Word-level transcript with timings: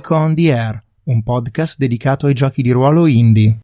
Nico 0.00 0.14
on 0.14 0.34
the 0.34 0.50
Air, 0.50 0.82
un 1.04 1.22
podcast 1.22 1.76
dedicato 1.76 2.24
ai 2.24 2.32
giochi 2.32 2.62
di 2.62 2.70
ruolo 2.70 3.06
indie. 3.06 3.58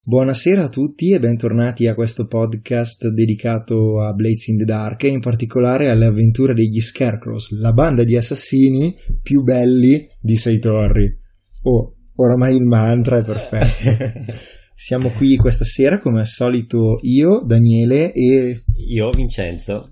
Buonasera 0.00 0.62
a 0.62 0.68
tutti 0.68 1.10
e 1.10 1.18
bentornati 1.18 1.88
a 1.88 1.96
questo 1.96 2.28
podcast 2.28 3.08
dedicato 3.08 4.00
a 4.00 4.12
Blades 4.12 4.46
in 4.46 4.58
the 4.58 4.64
Dark 4.64 5.02
e 5.02 5.08
in 5.08 5.18
particolare 5.18 5.90
alle 5.90 6.04
avventure 6.04 6.54
degli 6.54 6.80
Scarecrows, 6.80 7.58
la 7.58 7.72
banda 7.72 8.04
di 8.04 8.16
assassini 8.16 8.94
più 9.20 9.42
belli 9.42 10.08
di 10.20 10.36
Sei 10.36 10.60
Torri. 10.60 11.12
Oh, 11.64 11.96
oramai 12.14 12.54
il 12.54 12.62
mantra 12.62 13.18
è 13.18 13.24
perfetto. 13.24 14.32
Siamo 14.72 15.08
qui 15.08 15.36
questa 15.36 15.64
sera 15.64 15.98
come 15.98 16.20
al 16.20 16.28
solito 16.28 17.00
io, 17.02 17.42
Daniele 17.44 18.12
e... 18.12 18.62
Io, 18.86 19.10
Vincenzo. 19.10 19.88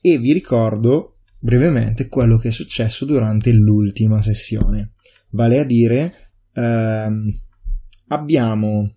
E 0.00 0.18
vi 0.18 0.32
ricordo 0.32 1.11
brevemente 1.42 2.06
quello 2.08 2.38
che 2.38 2.48
è 2.48 2.52
successo 2.52 3.04
durante 3.04 3.52
l'ultima 3.52 4.22
sessione. 4.22 4.92
Vale 5.30 5.58
a 5.58 5.64
dire, 5.64 6.14
ehm, 6.54 7.28
abbiamo 8.08 8.94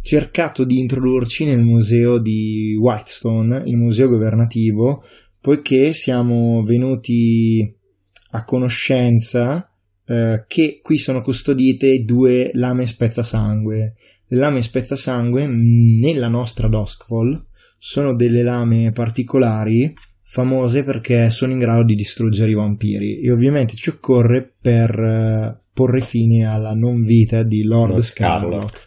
cercato 0.00 0.64
di 0.64 0.78
introdurci 0.78 1.44
nel 1.44 1.60
museo 1.60 2.18
di 2.18 2.76
Whitestone, 2.78 3.62
il 3.66 3.76
museo 3.76 4.08
governativo, 4.08 5.02
poiché 5.40 5.92
siamo 5.92 6.62
venuti 6.62 7.76
a 8.30 8.44
conoscenza 8.44 9.68
eh, 10.06 10.44
che 10.46 10.80
qui 10.80 10.98
sono 10.98 11.22
custodite 11.22 12.04
due 12.04 12.50
lame 12.54 12.86
spezzasangue. 12.86 13.94
Le 14.26 14.36
lame 14.36 14.62
spezzasangue 14.62 15.46
nella 15.48 16.28
nostra 16.28 16.68
Doskfall 16.68 17.46
sono 17.78 18.14
delle 18.14 18.42
lame 18.44 18.92
particolari 18.92 19.92
famose 20.32 20.82
perché 20.82 21.28
sono 21.28 21.52
in 21.52 21.58
grado 21.58 21.84
di 21.84 21.94
distruggere 21.94 22.52
i 22.52 22.54
vampiri. 22.54 23.20
E 23.20 23.30
ovviamente 23.30 23.74
ci 23.76 23.90
occorre 23.90 24.50
per 24.58 24.98
uh, 24.98 25.62
porre 25.74 26.00
fine 26.00 26.46
alla 26.46 26.72
non 26.72 27.02
vita 27.02 27.42
di 27.42 27.62
Lord, 27.64 27.90
Lord 27.90 28.02
Scarlock. 28.02 28.80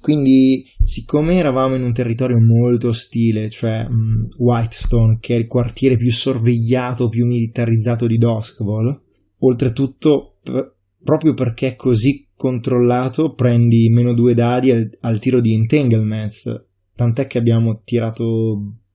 Quindi, 0.00 0.64
siccome 0.82 1.34
eravamo 1.34 1.74
in 1.74 1.82
un 1.82 1.92
territorio 1.92 2.38
molto 2.40 2.88
ostile, 2.88 3.50
cioè 3.50 3.84
um, 3.86 4.26
Whitestone, 4.38 5.18
che 5.20 5.34
è 5.34 5.38
il 5.38 5.46
quartiere 5.46 5.98
più 5.98 6.10
sorvegliato, 6.10 7.10
più 7.10 7.26
militarizzato 7.26 8.06
di 8.06 8.16
Duskville, 8.16 9.00
oltretutto, 9.40 10.38
p- 10.42 10.72
proprio 11.04 11.34
perché 11.34 11.66
è 11.68 11.76
così 11.76 12.28
controllato, 12.34 13.34
prendi 13.34 13.90
meno 13.90 14.14
due 14.14 14.32
dadi 14.32 14.70
al, 14.70 14.88
al 15.02 15.18
tiro 15.18 15.42
di 15.42 15.52
entanglements, 15.52 16.64
tant'è 16.94 17.26
che 17.26 17.36
abbiamo 17.36 17.82
tirato 17.84 18.86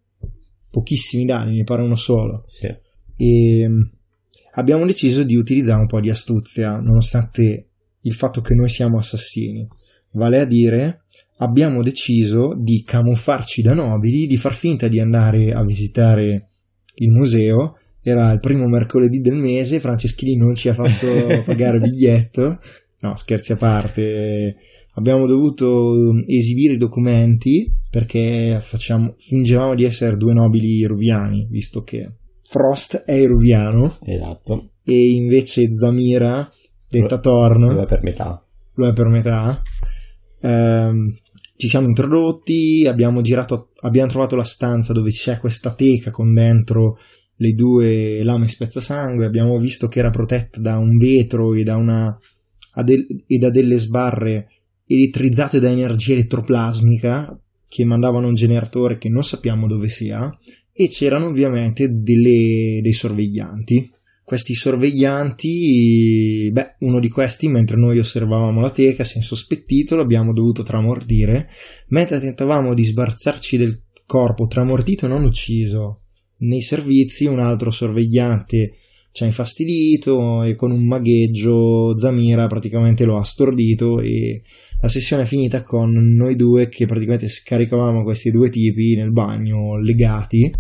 pochissimi 0.74 1.26
danni, 1.26 1.58
mi 1.58 1.64
pare 1.64 1.84
uno 1.84 1.96
solo. 1.96 2.46
Sì. 2.48 2.66
E 3.16 3.68
mm, 3.68 3.82
abbiamo 4.54 4.88
deciso 4.88 5.22
di 5.22 5.36
utilizzare 5.36 5.80
un 5.80 5.86
po' 5.86 6.02
di 6.02 6.10
astuzia, 6.10 6.80
nonostante 6.80 7.68
il 8.02 8.14
fatto 8.14 8.42
che 8.42 8.56
noi 8.56 8.70
siamo 8.70 8.98
assassini. 8.98 9.68
Vale 10.14 10.40
a 10.40 10.46
dire, 10.46 11.04
abbiamo 11.38 11.84
deciso 11.84 12.56
di 12.58 12.82
camuffarci 12.82 13.62
da 13.62 13.76
nobili, 13.76 14.26
di 14.26 14.36
far 14.36 14.56
finta 14.56 14.88
di 14.88 15.00
andare 15.00 15.54
a 15.54 15.64
visitare 15.64 16.48
il 16.96 17.12
museo. 17.12 17.78
Era 18.02 18.32
il 18.32 18.40
primo 18.40 18.68
mercoledì 18.68 19.22
del 19.22 19.36
mese, 19.36 19.80
Franceschini 19.80 20.38
non 20.38 20.56
ci 20.56 20.70
ha 20.70 20.74
fatto 20.74 21.08
pagare 21.46 21.80
biglietto. 21.80 22.58
No, 23.02 23.16
scherzi 23.16 23.52
a 23.52 23.58
parte. 23.58 24.58
Abbiamo 24.96 25.26
dovuto 25.26 26.24
esibire 26.28 26.74
i 26.74 26.78
documenti 26.78 27.72
perché 27.90 28.60
facciamo, 28.62 29.16
fingevamo 29.18 29.76
di 29.76 29.84
essere 29.84 30.18
due 30.18 30.34
nobili 30.34 30.84
ruviani, 30.86 31.48
visto 31.50 31.84
che 31.84 32.12
Frost 32.44 33.04
è 33.04 33.26
ruviano. 33.26 33.98
Esatto. 34.04 34.72
E 34.84 35.12
invece 35.12 35.74
Zamira, 35.74 36.48
detta 36.88 37.20
Thorn, 37.20 37.74
lo 37.74 37.82
è 37.82 37.86
per 37.86 38.04
metà. 38.04 38.44
Lo 38.76 38.88
è 38.88 38.94
per 38.94 39.08
metà. 39.08 39.60
Ehm, 40.42 41.16
ci 41.56 41.68
siamo 41.68 41.88
introdotti, 41.88 42.86
abbiamo 42.88 43.22
girato, 43.22 43.70
abbiamo 43.82 44.10
trovato 44.10 44.36
la 44.36 44.44
stanza 44.44 44.94
dove 44.94 45.10
c'è 45.10 45.40
questa 45.40 45.74
teca 45.74 46.12
con 46.12 46.34
dentro 46.34 46.98
le 47.38 47.54
due 47.54 48.24
lame 48.24 48.48
spezzasangue, 48.48 49.26
abbiamo 49.26 49.58
visto 49.58 49.88
che 49.88 50.00
era 50.00 50.10
protetta 50.10 50.60
da 50.60 50.78
un 50.78 50.98
vetro 50.98 51.54
e 51.54 51.64
da, 51.64 51.78
una, 51.78 52.16
e 53.28 53.38
da 53.38 53.50
delle 53.50 53.78
sbarre 53.78 54.48
elettrizzate 54.86 55.60
da 55.60 55.70
energia 55.70 56.14
elettroplasmica 56.14 57.40
che 57.68 57.86
mandavano 57.86 58.28
un 58.28 58.36
generatore 58.36 58.98
che 58.98 59.10
non 59.10 59.24
sappiamo 59.24 59.68
dove 59.68 59.90
sia 59.90 60.30
e 60.72 60.88
c'erano 60.88 61.28
ovviamente 61.28 61.90
delle, 61.90 62.80
dei 62.82 62.94
sorveglianti 62.94 63.92
questi 64.24 64.56
sorveglianti, 64.56 66.50
beh, 66.54 66.76
uno 66.80 67.00
di 67.00 67.10
questi, 67.10 67.50
mentre 67.50 67.76
noi 67.76 68.00
osservavamo 68.00 68.62
la 68.62 68.70
teca, 68.70 69.04
si 69.04 69.16
è 69.16 69.18
insospettito, 69.18 69.98
l'abbiamo 69.98 70.34
dovuto 70.34 70.64
tramordire, 70.64 71.50
mentre 71.90 72.22
tentavamo 72.22 72.74
di 72.74 72.84
sbarzarci 72.86 73.58
del 73.58 73.84
corpo 74.06 74.48
tramordito 74.48 75.06
e 75.06 75.10
non 75.10 75.26
ucciso. 75.26 76.04
Nei 76.38 76.62
servizi 76.62 77.26
un 77.26 77.40
altro 77.40 77.70
sorvegliante 77.70 78.72
ci 79.14 79.24
ha 79.24 79.28
infastidito 79.28 80.42
e 80.42 80.56
con 80.56 80.72
un 80.72 80.86
magheggio 80.86 81.96
Zamira 81.96 82.48
praticamente 82.48 83.06
lo 83.06 83.18
ha 83.18 83.24
stordito 83.24 84.00
e 84.00 84.42
la 84.82 84.90
sessione 84.90 85.22
è 85.22 85.26
finita 85.28 85.62
con 85.62 85.92
noi 85.92 86.36
due 86.36 86.68
che 86.68 86.88
praticamente 86.88 87.28
scaricavamo 87.28 88.02
questi 88.02 88.32
due 88.32 88.50
tipi 88.50 88.96
nel 88.96 89.12
bagno 89.12 89.78
legati 89.78 90.52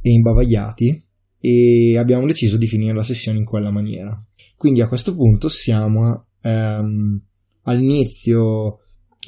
e 0.00 0.10
imbavagliati 0.10 1.02
e 1.40 1.98
abbiamo 1.98 2.24
deciso 2.26 2.56
di 2.56 2.68
finire 2.68 2.94
la 2.94 3.02
sessione 3.02 3.38
in 3.38 3.44
quella 3.44 3.72
maniera. 3.72 4.16
Quindi 4.56 4.80
a 4.80 4.86
questo 4.86 5.14
punto 5.16 5.48
siamo 5.48 6.22
ehm, 6.40 7.20
all'inizio 7.62 8.78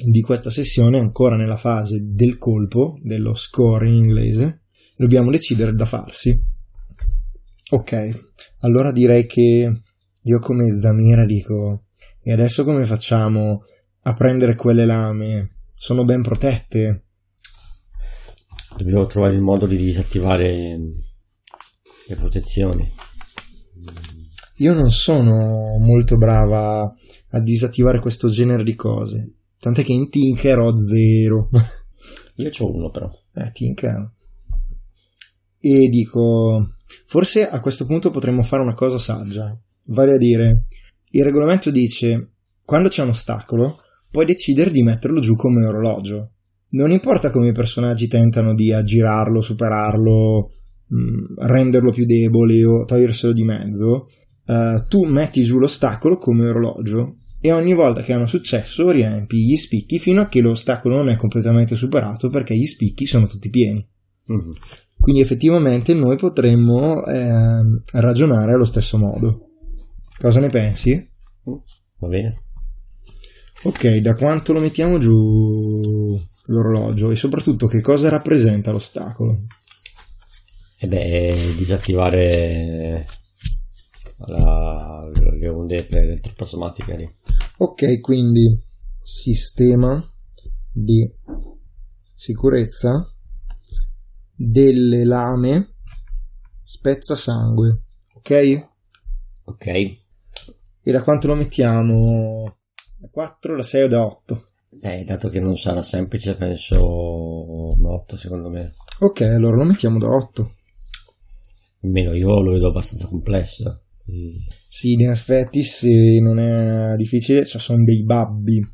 di 0.05 0.21
questa 0.21 0.49
sessione, 0.49 0.97
ancora 0.97 1.35
nella 1.35 1.57
fase 1.57 2.07
del 2.09 2.37
colpo, 2.37 2.97
dello 3.01 3.35
score 3.35 3.87
in 3.87 3.95
inglese, 3.95 4.61
dobbiamo 4.95 5.29
decidere 5.29 5.73
da 5.73 5.85
farsi. 5.85 6.50
Ok, 7.73 8.33
allora 8.59 8.91
direi 8.91 9.25
che 9.25 9.81
io 10.23 10.39
come 10.39 10.77
Zamira 10.77 11.25
dico, 11.25 11.85
e 12.21 12.33
adesso 12.33 12.65
come 12.65 12.83
facciamo 12.83 13.61
a 14.01 14.13
prendere 14.13 14.55
quelle 14.55 14.83
lame? 14.83 15.55
Sono 15.73 16.03
ben 16.03 16.21
protette. 16.21 17.05
Dobbiamo 18.75 19.05
trovare 19.05 19.35
il 19.35 19.41
modo 19.41 19.65
di 19.67 19.77
disattivare 19.77 20.79
le 22.09 22.15
protezioni. 22.17 22.85
Io 24.57 24.73
non 24.73 24.91
sono 24.91 25.77
molto 25.79 26.17
brava 26.17 26.93
a 27.29 27.39
disattivare 27.39 28.01
questo 28.01 28.27
genere 28.27 28.65
di 28.65 28.75
cose. 28.75 29.35
Tant'è 29.57 29.83
che 29.83 29.93
in 29.93 30.09
Tinker 30.09 30.59
ho 30.59 30.77
zero. 30.77 31.49
Io 32.35 32.49
ho 32.59 32.75
uno 32.75 32.89
però. 32.89 33.09
Eh, 33.33 33.51
Tinker. 33.53 34.11
E 35.57 35.87
dico, 35.87 36.75
forse 37.05 37.47
a 37.47 37.59
questo 37.59 37.85
punto 37.85 38.11
potremmo 38.11 38.43
fare 38.43 38.61
una 38.61 38.73
cosa 38.73 38.97
saggia. 38.97 39.57
Vale 39.85 40.13
a 40.13 40.17
dire, 40.17 40.65
il 41.11 41.23
regolamento 41.23 41.71
dice, 41.71 42.31
quando 42.63 42.89
c'è 42.89 43.03
un 43.03 43.09
ostacolo, 43.09 43.79
puoi 44.09 44.25
decidere 44.25 44.71
di 44.71 44.83
metterlo 44.83 45.19
giù 45.19 45.35
come 45.35 45.65
orologio. 45.65 46.31
Non 46.71 46.91
importa 46.91 47.31
come 47.31 47.49
i 47.49 47.53
personaggi 47.53 48.07
tentano 48.07 48.53
di 48.53 48.71
aggirarlo, 48.71 49.41
superarlo, 49.41 50.51
Mm, 50.93 51.37
renderlo 51.37 51.91
più 51.91 52.03
debole 52.03 52.65
o 52.65 52.83
toglierselo 52.83 53.31
di 53.31 53.45
mezzo, 53.45 54.07
uh, 54.47 54.85
tu 54.89 55.05
metti 55.05 55.41
giù 55.45 55.57
l'ostacolo 55.57 56.17
come 56.17 56.49
orologio 56.49 57.15
e 57.39 57.53
ogni 57.53 57.73
volta 57.73 58.01
che 58.01 58.11
hanno 58.11 58.25
successo 58.25 58.91
riempi 58.91 59.37
gli 59.37 59.55
spicchi 59.55 59.99
fino 59.99 60.19
a 60.19 60.27
che 60.27 60.41
l'ostacolo 60.41 60.97
non 60.97 61.07
è 61.07 61.15
completamente 61.15 61.77
superato 61.77 62.29
perché 62.29 62.57
gli 62.57 62.65
spicchi 62.65 63.05
sono 63.05 63.25
tutti 63.25 63.49
pieni. 63.49 63.87
Mm-hmm. 64.33 64.49
Quindi 65.01 65.21
effettivamente 65.21 65.95
noi 65.95 66.15
potremmo 66.15 67.03
eh, 67.05 67.81
ragionare 67.93 68.53
allo 68.53 68.65
stesso 68.65 68.97
modo. 68.97 69.49
Cosa 70.19 70.39
ne 70.39 70.49
pensi? 70.49 71.09
Va 71.97 72.07
bene. 72.07 72.43
Ok, 73.63 73.97
da 73.97 74.15
quanto 74.15 74.53
lo 74.53 74.59
mettiamo 74.59 74.99
giù 74.99 76.19
l'orologio 76.45 77.09
e 77.11 77.15
soprattutto 77.15 77.65
che 77.65 77.81
cosa 77.81 78.09
rappresenta 78.09 78.71
l'ostacolo? 78.71 79.35
E 80.79 80.87
beh, 80.87 81.35
disattivare 81.57 83.05
la, 84.27 85.09
le 85.13 85.47
onde 85.47 85.87
elettroplasmatiche 85.89 86.95
lì. 86.95 87.15
Ok, 87.57 87.99
quindi 87.99 88.59
sistema 89.01 90.03
di 90.71 91.11
sicurezza 92.15 93.03
delle 94.35 95.03
lame 95.03 95.73
spezza 96.63 97.15
sangue. 97.15 97.81
Ok? 98.15 98.67
Ok. 99.45 99.67
E 99.67 100.91
da 100.91 101.03
quanto 101.03 101.27
lo 101.27 101.35
mettiamo? 101.35 102.57
Da 102.97 103.07
4, 103.09 103.55
da 103.55 103.63
6 103.63 103.83
o 103.83 103.87
da 103.87 104.05
8? 104.05 104.45
Eh, 104.81 105.03
dato 105.03 105.29
che 105.29 105.39
non 105.39 105.57
sarà 105.57 105.83
semplice, 105.83 106.35
penso 106.35 106.79
8 106.81 108.17
secondo 108.17 108.49
me. 108.49 108.73
Ok, 108.99 109.21
allora 109.21 109.57
lo 109.57 109.63
mettiamo 109.65 109.99
da 109.99 110.07
8. 110.07 110.55
Almeno 111.83 112.13
io 112.13 112.41
lo 112.41 112.51
vedo 112.51 112.69
abbastanza 112.69 113.07
complesso. 113.07 113.81
Sì, 114.69 114.93
in 114.93 115.09
effetti 115.09 115.63
se 115.63 116.19
non 116.19 116.39
è 116.39 116.95
difficile, 116.95 117.45
cioè 117.45 117.59
sono 117.59 117.83
dei 117.83 118.03
babbi. 118.03 118.65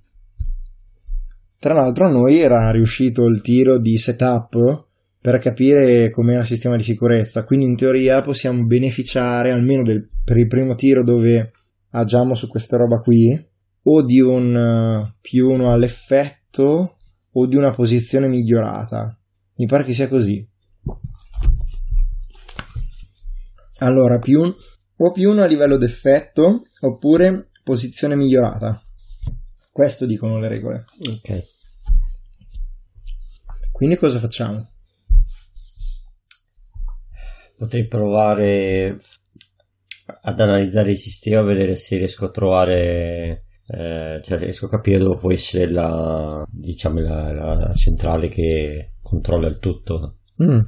Tra 1.60 1.74
l'altro 1.74 2.06
a 2.06 2.10
noi 2.10 2.40
era 2.40 2.70
riuscito 2.72 3.26
il 3.26 3.42
tiro 3.42 3.80
di 3.80 3.98
setup 3.98 4.87
per 5.28 5.40
capire 5.40 6.10
com'era 6.10 6.40
il 6.40 6.48
sistema 6.48 6.78
di 6.78 6.84
sicurezza, 6.84 7.44
quindi 7.44 7.66
in 7.66 7.76
teoria 7.76 8.22
possiamo 8.22 8.66
beneficiare 8.66 9.52
almeno 9.52 9.84
del- 9.84 10.08
per 10.24 10.38
il 10.38 10.48
primo 10.48 10.74
tiro 10.74 11.04
dove 11.04 11.52
agiamo 11.90 12.34
su 12.34 12.48
questa 12.48 12.78
roba 12.78 13.02
qui, 13.02 13.38
o 13.82 14.06
di 14.06 14.22
un 14.22 14.56
eh, 14.56 15.18
più 15.20 15.50
uno 15.50 15.74
all'effetto 15.74 17.00
o 17.30 17.46
di 17.46 17.58
una 17.58 17.72
posizione 17.72 18.30
migliorata. 18.30 19.20
Mi 19.56 19.66
pare 19.66 19.84
che 19.84 19.94
sia 19.94 20.08
così. 20.08 20.50
Allora, 23.80 24.20
più 24.20 24.40
un, 24.40 24.56
o 24.96 25.12
più 25.12 25.30
uno 25.30 25.42
a 25.42 25.46
livello 25.46 25.76
d'effetto 25.76 26.62
oppure 26.80 27.50
posizione 27.66 28.16
migliorata. 28.16 28.82
Questo 29.74 30.06
dicono 30.06 30.40
le 30.40 30.48
regole. 30.48 30.86
Ok. 31.06 31.44
Quindi 33.74 33.98
cosa 33.98 34.20
facciamo? 34.20 34.66
Potrei 37.58 37.88
provare 37.88 39.02
ad 40.22 40.40
analizzare 40.40 40.92
il 40.92 40.98
sistema, 40.98 41.42
vedere 41.42 41.76
se 41.76 41.98
riesco 41.98 42.26
a 42.26 42.30
trovare, 42.30 43.46
eh, 43.68 44.22
cioè 44.24 44.38
riesco 44.38 44.68
a 44.68 44.70
capire 44.70 45.00
dove 45.00 45.18
può 45.18 45.32
essere 45.32 45.72
la, 45.72 46.46
diciamo, 46.48 47.00
la, 47.02 47.34
la 47.34 47.74
centrale 47.74 48.28
che 48.28 48.94
controlla 49.02 49.48
il 49.48 49.58
tutto. 49.60 50.18
Mm. 50.44 50.60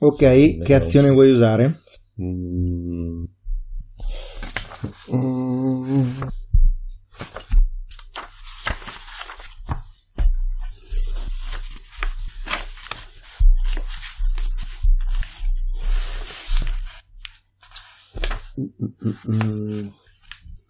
Ok, 0.00 0.18
che 0.18 0.56
Vediamo 0.58 0.82
azione 0.82 1.10
vuoi 1.10 1.30
usare? 1.30 1.80
Mm. 2.22 3.24
Mm. 5.12 6.10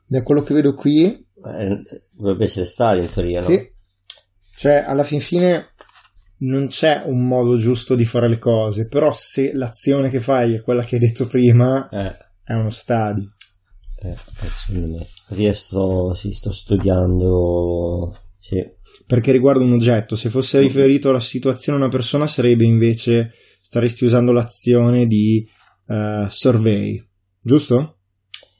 Da 0.06 0.22
quello 0.22 0.42
che 0.42 0.54
vedo 0.54 0.74
qui, 0.74 1.04
Eh, 1.04 1.82
dovrebbe 2.16 2.44
essere 2.44 2.66
stadio 2.66 3.02
in 3.02 3.10
teoria, 3.10 3.40
no? 3.40 3.46
sì. 3.46 3.70
Cioè, 4.56 4.84
alla 4.86 5.04
fin 5.04 5.20
fine 5.20 5.68
non 6.38 6.68
c'è 6.68 7.02
un 7.04 7.26
modo 7.26 7.56
giusto 7.58 7.94
di 7.94 8.04
fare 8.04 8.28
le 8.28 8.38
cose, 8.38 8.88
però 8.88 9.12
se 9.12 9.52
l'azione 9.52 10.08
che 10.08 10.20
fai 10.20 10.54
è 10.54 10.62
quella 10.62 10.82
che 10.82 10.96
hai 10.96 11.00
detto 11.00 11.26
prima, 11.26 11.88
Eh, 11.90 12.16
è 12.44 12.54
uno 12.54 12.70
stadio. 12.70 13.26
eh. 14.02 14.16
Io 15.36 15.52
sto, 15.52 16.14
sì, 16.14 16.32
sto 16.32 16.50
studiando. 16.52 18.14
Sì. 18.38 18.56
Perché 19.06 19.30
riguarda 19.32 19.62
un 19.64 19.72
oggetto, 19.72 20.16
se 20.16 20.30
fosse 20.30 20.58
riferito 20.60 21.10
alla 21.10 21.20
situazione 21.20 21.78
una 21.78 21.88
persona 21.88 22.26
sarebbe 22.26 22.64
invece, 22.64 23.30
staresti 23.60 24.04
usando 24.04 24.32
l'azione 24.32 25.06
di 25.06 25.46
eh, 25.86 26.26
survey, 26.28 27.06
giusto? 27.40 27.96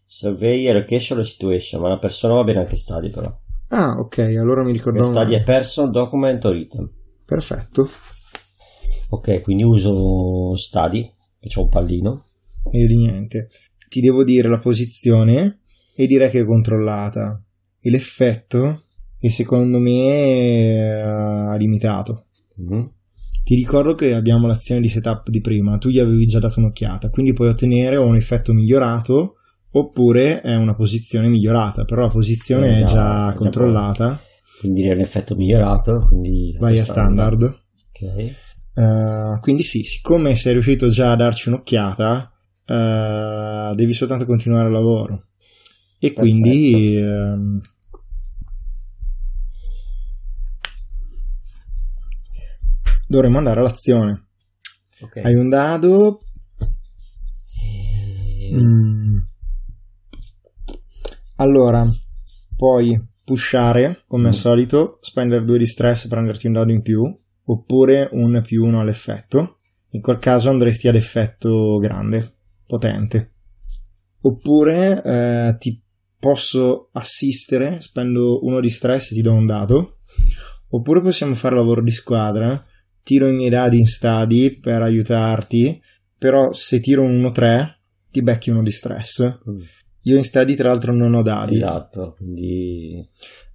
Survey 0.07 0.67
e 0.67 0.73
location 0.73 1.21
e 1.21 1.25
situation, 1.25 1.81
ma 1.81 1.89
la 1.89 1.99
persona 1.99 2.35
va 2.35 2.45
bene 2.45 2.61
anche 2.61 2.77
study 2.77 3.11
però. 3.11 3.37
Ah, 3.69 3.99
ok, 3.99 4.19
allora 4.39 4.63
mi 4.65 4.73
ricordavo. 4.73 5.05
study 5.07 5.35
è 5.35 5.43
person, 5.43 5.91
document 5.91 6.45
o 6.47 6.55
item. 6.55 6.91
Perfetto. 7.25 7.89
Ok, 9.11 9.43
quindi 9.43 9.63
uso 9.63 10.57
study, 10.57 11.11
che 11.39 11.49
c'ho 11.49 11.63
un 11.63 11.69
pallino. 11.69 12.25
E 12.71 12.85
niente. 12.87 13.49
Ti 13.89 14.01
devo 14.01 14.25
dire 14.25 14.49
la 14.49 14.59
posizione 14.59 15.61
e 15.95 16.07
direi 16.07 16.31
che 16.31 16.41
è 16.41 16.45
controllata. 16.45 17.43
E 17.81 17.91
l'effetto, 17.91 18.85
e 19.19 19.31
secondo 19.31 19.79
me 19.79 21.53
è 21.55 21.59
limitato. 21.59 22.27
Mhm. 22.57 22.93
Ti 23.49 23.55
ricordo 23.55 23.95
che 23.95 24.13
abbiamo 24.13 24.47
l'azione 24.47 24.79
di 24.83 24.91
setup 24.91 25.31
di 25.31 25.41
prima, 25.41 25.79
tu 25.79 25.89
gli 25.89 25.99
avevi 25.99 26.27
già 26.27 26.39
dato 26.39 26.59
un'occhiata, 26.59 27.09
quindi 27.09 27.33
puoi 27.33 27.49
ottenere 27.49 27.97
o 27.97 28.05
un 28.05 28.15
effetto 28.15 28.53
migliorato 28.53 29.37
oppure 29.71 30.43
è 30.43 30.55
una 30.55 30.75
posizione 30.75 31.29
migliorata, 31.29 31.87
però 31.87 32.03
la 32.03 32.11
posizione 32.11 32.69
Eh, 32.69 32.83
è 32.83 32.85
già- 32.85 33.31
è 33.31 33.33
già 33.33 33.35
controllata. 33.39 34.21
Quindi 34.61 34.83
direi 34.83 34.99
l'effetto 34.99 35.35
migliorato, 35.35 35.97
quindi... 36.09 36.55
Vai 36.59 36.79
a 36.79 36.85
standard. 36.85 37.43
Ok. 37.43 38.35
Eh, 38.75 39.39
quindi 39.41 39.63
sì, 39.63 39.83
siccome 39.83 40.37
sei 40.37 40.53
riuscito 40.53 40.91
già 40.91 41.13
a 41.13 41.17
darci 41.17 41.49
un'occhiata, 41.49 42.31
eh, 42.67 43.73
devi 43.75 43.95
soltanto 43.95 44.27
continuare 44.27 44.67
il 44.67 44.75
lavoro. 44.75 45.25
E 45.99 46.13
quindi 46.13 46.97
ehm, 46.97 47.63
dovremmo 53.09 53.39
andare 53.39 53.61
all'azione. 53.61 54.29
Ok. 55.01 55.17
Hai 55.17 55.35
un 55.35 55.49
dado. 55.49 56.19
Eh, 57.63 58.55
mm. 58.55 59.17
Allora, 61.37 61.85
puoi 62.57 63.01
pushare 63.25 64.03
come 64.07 64.29
al 64.29 64.35
Mm. 64.35 64.39
solito, 64.39 64.99
spendere 65.01 65.45
due 65.45 65.59
di 65.59 65.67
stress 65.67 66.05
e 66.05 66.09
prenderti 66.09 66.47
un 66.47 66.55
dado 66.55 66.73
in 66.73 66.83
più, 66.83 67.03
oppure 67.45 68.09
un 68.13 68.41
più 68.45 68.65
uno 68.65 68.81
all'effetto. 68.81 69.59
In 69.91 70.01
quel 70.01 70.19
caso 70.19 70.51
andresti 70.51 70.89
ad 70.89 70.97
effetto 70.97 71.79
grande, 71.79 72.35
potente. 72.67 73.33
Oppure 74.21 75.03
eh, 75.03 75.57
ti 75.59 75.81
posso 76.19 76.89
assistere, 76.93 77.81
spendo 77.81 78.45
uno 78.45 78.61
di 78.61 78.69
stress 78.69 79.13
e 79.13 79.15
ti 79.15 79.23
do 79.23 79.33
un 79.33 79.47
dado. 79.47 79.99
Oppure 80.71 81.01
possiamo 81.01 81.35
fare 81.35 81.55
lavoro 81.55 81.83
di 81.83 81.93
squadra. 81.93 82.63
Tiro 83.09 83.27
i 83.27 83.33
miei 83.33 83.49
dadi 83.49 83.79
in 83.79 83.87
stadi 83.87 84.59
per 84.61 84.83
aiutarti. 84.83 85.81
Però 86.19 86.53
se 86.53 86.79
tiro 86.79 87.05
un 87.05 87.23
1-3 87.23 87.77
ti 88.11 88.21
becchi 88.21 88.51
uno 88.51 88.63
di 88.63 88.71
stress. 88.71 89.39
mm, 89.49 89.59
Io 90.03 90.19
in 90.19 90.25
stadi 90.25 90.55
tra 90.55 90.69
l'altro 90.69 90.93
non 90.93 91.15
ho 91.15 91.23
dadi. 91.23 91.55
Esatto, 91.55 92.17
quindi... 92.19 93.03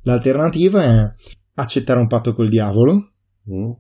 L'alternativa 0.05 0.83
è 0.83 1.13
accettare 1.53 2.00
un 2.00 2.07
patto 2.07 2.33
col 2.33 2.50
diavolo 2.50 3.12
mm, 3.51 3.72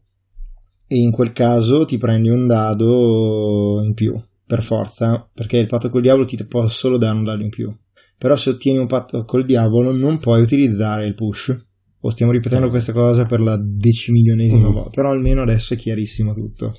e 0.89 0.95
in 0.95 1.09
quel 1.09 1.33
caso 1.33 1.85
ti 1.85 1.97
prendi 1.97 2.29
un 2.29 2.45
dado 2.45 3.81
in 3.83 3.95
più, 3.95 4.21
per 4.45 4.61
forza, 4.61 5.27
perché 5.33 5.57
il 5.57 5.65
patto 5.65 5.89
col 5.89 6.03
diavolo 6.03 6.25
ti 6.25 6.41
può 6.45 6.67
solo 6.67 6.99
dare 6.99 7.17
un 7.17 7.23
dado 7.23 7.41
in 7.41 7.49
più. 7.49 7.75
Però 8.15 8.35
se 8.35 8.51
ottieni 8.51 8.77
un 8.77 8.85
patto 8.85 9.25
col 9.25 9.43
diavolo 9.43 9.91
non 9.91 10.19
puoi 10.19 10.39
utilizzare 10.43 11.07
il 11.07 11.15
push. 11.15 11.57
O 12.05 12.09
stiamo 12.09 12.31
ripetendo 12.33 12.69
questa 12.69 12.91
cosa 12.91 13.25
per 13.25 13.39
la 13.39 13.57
decimilionesima 13.61 14.67
Mm. 14.67 14.71
volta, 14.71 14.89
però 14.89 15.11
almeno 15.11 15.41
adesso 15.41 15.73
è 15.73 15.77
chiarissimo 15.77 16.33
tutto. 16.33 16.75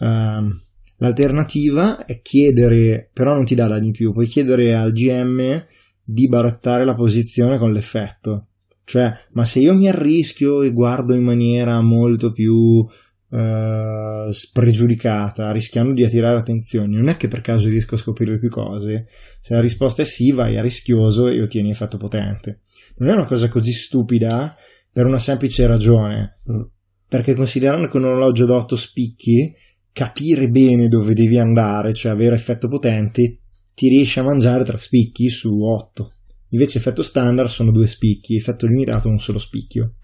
Ehm, 0.00 0.60
l'alternativa 0.96 2.04
è 2.06 2.20
chiedere, 2.22 3.10
però 3.12 3.34
non 3.34 3.44
ti 3.44 3.54
dà 3.54 3.66
dadi 3.66 3.86
in 3.86 3.92
più, 3.92 4.12
puoi 4.12 4.26
chiedere 4.26 4.74
al 4.74 4.92
GM 4.92 5.62
di 6.02 6.26
barattare 6.28 6.84
la 6.84 6.94
posizione 6.94 7.58
con 7.58 7.72
l'effetto. 7.72 8.46
Cioè, 8.84 9.12
ma 9.32 9.44
se 9.44 9.60
io 9.60 9.74
mi 9.74 9.88
arrischio 9.88 10.62
e 10.62 10.72
guardo 10.72 11.14
in 11.14 11.22
maniera 11.22 11.80
molto 11.82 12.32
più 12.32 12.84
eh, 13.30 14.28
spregiudicata, 14.32 15.52
rischiando 15.52 15.92
di 15.92 16.02
attirare 16.04 16.38
attenzione, 16.38 16.96
non 16.96 17.08
è 17.08 17.16
che 17.16 17.28
per 17.28 17.40
caso 17.42 17.68
riesco 17.68 17.94
a 17.94 17.98
scoprire 17.98 18.38
più 18.38 18.48
cose. 18.48 19.06
Se 19.40 19.54
la 19.54 19.60
risposta 19.60 20.02
è 20.02 20.04
sì, 20.04 20.32
vai 20.32 20.56
a 20.56 20.62
rischioso 20.62 21.28
e 21.28 21.40
ottieni 21.40 21.70
effetto 21.70 21.98
potente. 21.98 22.60
Non 23.00 23.10
è 23.10 23.12
una 23.14 23.26
cosa 23.26 23.48
così 23.48 23.72
stupida 23.72 24.54
per 24.92 25.06
una 25.06 25.18
semplice 25.18 25.66
ragione. 25.66 26.40
mm. 26.50 26.60
Perché 27.08 27.34
considerando 27.34 27.88
che 27.88 27.96
un 27.96 28.04
orologio 28.04 28.46
da 28.46 28.54
8 28.56 28.76
spicchi, 28.76 29.52
capire 29.92 30.48
bene 30.48 30.86
dove 30.86 31.12
devi 31.12 31.38
andare, 31.38 31.92
cioè 31.92 32.12
avere 32.12 32.36
effetto 32.36 32.68
potente, 32.68 33.40
ti 33.74 33.88
riesce 33.88 34.20
a 34.20 34.24
mangiare 34.24 34.64
3 34.64 34.78
spicchi 34.78 35.28
su 35.28 35.60
8. 35.60 36.12
Invece 36.50 36.78
effetto 36.78 37.02
standard 37.02 37.48
sono 37.48 37.72
due 37.72 37.86
spicchi, 37.86 38.36
effetto 38.36 38.66
limitato 38.66 39.08
un 39.08 39.18
solo 39.18 39.38
spicchio. 39.38 39.94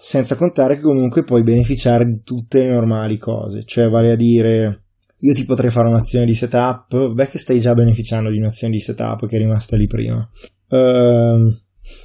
Senza 0.00 0.36
contare 0.36 0.76
che 0.76 0.82
comunque 0.82 1.22
puoi 1.22 1.42
beneficiare 1.42 2.06
di 2.06 2.22
tutte 2.24 2.58
le 2.58 2.72
normali 2.72 3.18
cose, 3.18 3.64
cioè 3.64 3.88
vale 3.88 4.12
a 4.12 4.16
dire 4.16 4.86
io 5.20 5.34
ti 5.34 5.44
potrei 5.44 5.70
fare 5.70 5.88
un'azione 5.88 6.26
di 6.26 6.34
setup, 6.34 7.12
beh 7.12 7.28
che 7.28 7.38
stai 7.38 7.58
già 7.58 7.74
beneficiando 7.74 8.30
di 8.30 8.38
un'azione 8.38 8.74
di 8.74 8.80
setup 8.80 9.26
che 9.26 9.36
è 9.36 9.38
rimasta 9.38 9.76
lì 9.76 9.86
prima. 9.86 10.28
Ehm, 10.70 11.60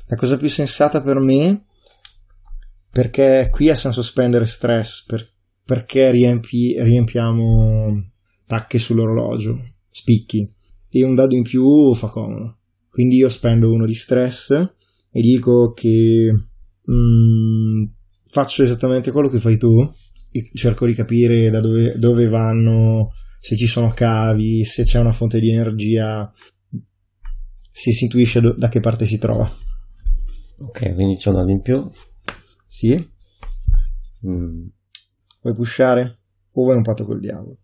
la 0.08 0.16
cosa 0.16 0.38
più 0.38 0.50
sensata 0.50 1.02
per 1.02 1.20
me, 1.20 1.66
perché 2.92 3.50
qui 3.52 3.70
ha 3.70 3.76
senso 3.76 4.02
spendere 4.02 4.46
stress, 4.46 5.06
per- 5.06 5.30
perché 5.64 6.12
riempi- 6.12 6.76
riempiamo 6.82 8.12
tacche 8.46 8.78
sull'orologio, 8.78 9.58
spicchi, 9.90 10.48
e 10.90 11.04
un 11.04 11.16
dado 11.16 11.36
in 11.36 11.44
più 11.44 11.94
fa 11.94 12.08
comodo. 12.08 12.58
Quindi 12.90 13.16
io 13.16 13.30
spendo 13.30 13.72
uno 13.72 13.86
di 13.86 13.94
stress 13.94 14.52
e 15.10 15.22
dico 15.22 15.72
che 15.72 16.32
mm, 16.92 17.84
faccio 18.28 18.64
esattamente 18.64 19.12
quello 19.12 19.30
che 19.30 19.40
fai 19.40 19.58
tu 19.58 19.78
e 20.32 20.50
cerco 20.54 20.86
di 20.86 20.94
capire 20.94 21.50
da 21.50 21.62
dove, 21.62 21.94
dove 21.98 22.28
vanno 22.28 23.12
se 23.40 23.56
ci 23.56 23.66
sono 23.66 23.90
cavi, 23.90 24.64
se 24.64 24.84
c'è 24.84 25.00
una 25.00 25.14
fonte 25.14 25.40
di 25.40 25.52
energia, 25.52 26.32
si, 27.82 27.94
si 27.94 28.04
intuisce 28.04 28.40
da 28.42 28.70
che 28.70 28.80
parte 28.80 29.08
si 29.08 29.18
trova. 29.18 29.50
Ok, 30.60 30.94
quindi 30.94 31.16
c'è 31.16 31.30
un 31.30 31.38
anno 31.38 31.50
in 31.50 31.62
più. 31.62 31.90
Sì? 32.68 32.94
Mm. 34.28 34.68
Vuoi 35.42 35.56
pushare? 35.56 36.20
O 36.52 36.64
vuoi 36.64 36.76
un 36.76 36.84
patto 36.84 37.06
col 37.06 37.20
diavolo? 37.20 37.58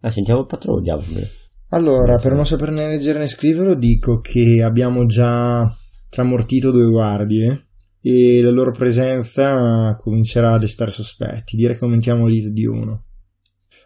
Ah, 0.00 0.10
sentiamo 0.10 0.40
il 0.40 0.46
patrono 0.46 0.80
del 0.80 0.84
diavolo. 0.84 1.26
Allora, 1.70 2.18
per 2.18 2.32
non 2.32 2.44
saperne 2.44 2.86
leggere 2.86 3.18
né 3.18 3.26
scriverlo, 3.26 3.74
dico 3.74 4.18
che 4.20 4.62
abbiamo 4.62 5.06
già 5.06 5.74
tramortito 6.10 6.70
due 6.70 6.88
guardie 6.88 7.68
e 8.02 8.42
la 8.42 8.50
loro 8.50 8.72
presenza 8.72 9.96
comincerà 9.96 10.52
a 10.52 10.58
destare 10.58 10.90
sospetti. 10.90 11.56
Direi 11.56 11.78
che 11.78 11.84
aumentiamo 11.84 12.26
l'hit 12.26 12.48
di 12.48 12.66
uno. 12.66 13.06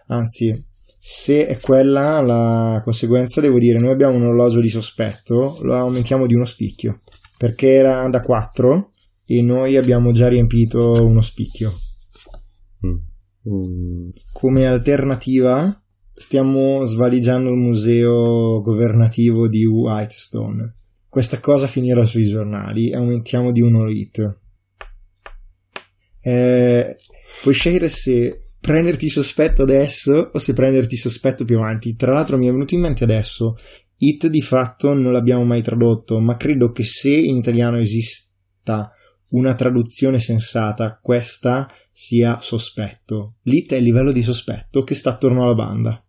Anzi, 0.08 0.65
se 1.08 1.46
è 1.46 1.60
quella 1.60 2.20
la 2.20 2.80
conseguenza, 2.82 3.40
devo 3.40 3.60
dire, 3.60 3.78
noi 3.78 3.92
abbiamo 3.92 4.16
un 4.16 4.24
orologio 4.24 4.60
di 4.60 4.68
sospetto, 4.68 5.56
lo 5.62 5.76
aumentiamo 5.76 6.26
di 6.26 6.34
uno 6.34 6.44
spicchio, 6.44 6.98
perché 7.38 7.74
era 7.74 8.08
da 8.08 8.20
4 8.20 8.90
e 9.24 9.40
noi 9.40 9.76
abbiamo 9.76 10.10
già 10.10 10.26
riempito 10.26 11.06
uno 11.06 11.20
spicchio. 11.20 11.70
Mm. 12.84 13.54
Mm. 13.54 14.08
Come 14.32 14.66
alternativa 14.66 15.80
stiamo 16.12 16.84
svaligiando 16.84 17.50
il 17.50 17.56
museo 17.56 18.60
governativo 18.60 19.46
di 19.46 19.64
Whitestone. 19.64 20.74
Questa 21.08 21.38
cosa 21.38 21.68
finirà 21.68 22.04
sui 22.04 22.26
giornali, 22.26 22.92
aumentiamo 22.92 23.52
di 23.52 23.60
uno 23.60 23.88
hit. 23.88 24.40
Eh, 26.20 26.96
puoi 27.42 27.54
scegliere 27.54 27.88
se 27.88 28.40
prenderti 28.66 29.08
sospetto 29.08 29.62
adesso 29.62 30.30
o 30.32 30.38
se 30.40 30.52
prenderti 30.52 30.96
sospetto 30.96 31.44
più 31.44 31.56
avanti. 31.56 31.94
Tra 31.94 32.12
l'altro 32.12 32.36
mi 32.36 32.48
è 32.48 32.50
venuto 32.50 32.74
in 32.74 32.80
mente 32.80 33.04
adesso, 33.04 33.54
hit 33.98 34.26
di 34.26 34.42
fatto 34.42 34.92
non 34.92 35.12
l'abbiamo 35.12 35.44
mai 35.44 35.62
tradotto, 35.62 36.18
ma 36.18 36.36
credo 36.36 36.72
che 36.72 36.82
se 36.82 37.14
in 37.14 37.36
italiano 37.36 37.78
esista 37.78 38.90
una 39.30 39.54
traduzione 39.54 40.18
sensata, 40.18 40.98
questa 41.00 41.70
sia 41.92 42.40
sospetto. 42.40 43.36
L'hit 43.42 43.72
è 43.72 43.76
il 43.76 43.84
livello 43.84 44.10
di 44.10 44.22
sospetto 44.22 44.82
che 44.82 44.96
sta 44.96 45.10
attorno 45.10 45.44
alla 45.44 45.54
banda. 45.54 46.04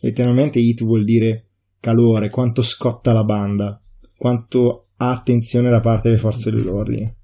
Letteralmente 0.00 0.58
hit 0.58 0.82
vuol 0.82 1.04
dire 1.04 1.50
calore, 1.78 2.30
quanto 2.30 2.62
scotta 2.62 3.12
la 3.12 3.24
banda, 3.24 3.80
quanto 4.18 4.86
ha 4.96 5.12
attenzione 5.12 5.70
da 5.70 5.78
parte 5.78 6.08
delle 6.08 6.20
forze 6.20 6.50
dell'ordine. 6.50 7.19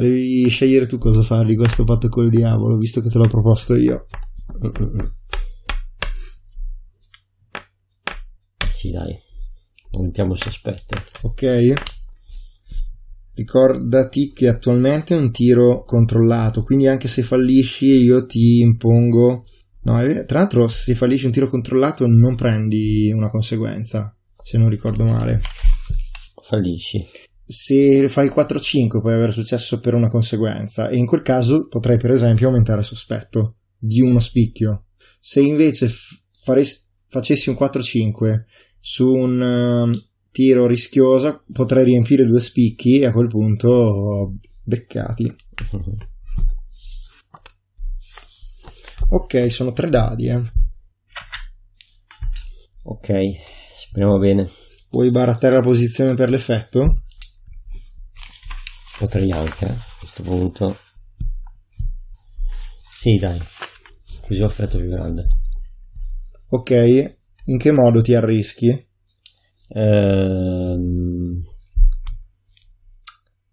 Devi 0.00 0.48
scegliere 0.48 0.86
tu 0.86 0.96
cosa 0.96 1.22
fare 1.22 1.46
di 1.46 1.56
questo 1.56 1.82
patto 1.82 2.08
col 2.08 2.30
diavolo, 2.30 2.76
visto 2.76 3.00
che 3.00 3.08
te 3.08 3.18
l'ho 3.18 3.26
proposto 3.26 3.74
io. 3.74 4.06
Mm-mm. 4.64 4.96
Sì, 8.68 8.90
dai. 8.90 9.18
Aumentiamo 9.92 10.34
il 10.34 10.38
sospetto. 10.38 11.02
Ok? 11.22 11.72
Ricordati 13.34 14.32
che 14.32 14.46
attualmente 14.46 15.16
è 15.16 15.18
un 15.18 15.32
tiro 15.32 15.82
controllato, 15.84 16.62
quindi 16.62 16.86
anche 16.86 17.08
se 17.08 17.24
fallisci 17.24 17.86
io 17.86 18.24
ti 18.24 18.60
impongo... 18.60 19.44
No, 19.80 20.00
tra 20.26 20.38
l'altro 20.38 20.68
se 20.68 20.94
fallisci 20.94 21.26
un 21.26 21.32
tiro 21.32 21.48
controllato 21.48 22.06
non 22.06 22.36
prendi 22.36 23.10
una 23.12 23.30
conseguenza, 23.30 24.14
se 24.26 24.58
non 24.58 24.68
ricordo 24.68 25.04
male. 25.04 25.40
Fallisci. 26.42 27.04
Se 27.50 28.10
fai 28.10 28.28
4-5 28.28 29.00
puoi 29.00 29.14
avere 29.14 29.32
successo 29.32 29.80
per 29.80 29.94
una 29.94 30.10
conseguenza 30.10 30.90
e 30.90 30.98
in 30.98 31.06
quel 31.06 31.22
caso 31.22 31.66
potrei 31.66 31.96
per 31.96 32.10
esempio 32.10 32.48
aumentare 32.48 32.80
il 32.80 32.84
sospetto 32.86 33.56
di 33.78 34.02
uno 34.02 34.20
spicchio. 34.20 34.88
Se 35.18 35.40
invece 35.40 35.88
f- 35.88 36.20
fares- 36.42 36.92
facessi 37.08 37.48
un 37.48 37.56
4-5 37.58 38.42
su 38.78 39.14
un 39.14 39.42
ehm, 39.42 39.92
tiro 40.30 40.66
rischioso 40.66 41.44
potrei 41.50 41.84
riempire 41.84 42.26
due 42.26 42.40
spicchi 42.40 42.98
e 42.98 43.06
a 43.06 43.12
quel 43.12 43.28
punto 43.28 44.34
beccati. 44.64 45.34
Ok, 49.10 49.50
sono 49.50 49.72
tre 49.72 49.88
dadi, 49.88 50.26
eh. 50.26 50.42
Ok, 52.82 53.10
speriamo 53.74 54.18
bene. 54.18 54.46
Vuoi 54.90 55.10
barattare 55.10 55.54
la 55.54 55.62
posizione 55.62 56.14
per 56.14 56.28
l'effetto? 56.28 56.92
Potrei 58.98 59.30
anche, 59.30 59.64
eh, 59.64 59.68
a 59.68 59.76
questo 60.00 60.22
punto. 60.24 60.76
Sì, 63.00 63.16
dai. 63.16 63.38
Così 64.26 64.42
ho 64.42 64.46
effetto 64.46 64.78
più 64.78 64.88
grande. 64.88 65.26
Ok, 66.48 67.16
in 67.44 67.58
che 67.58 67.70
modo 67.70 68.00
ti 68.02 68.14
arrischi? 68.14 68.86
Ehm, 69.68 71.42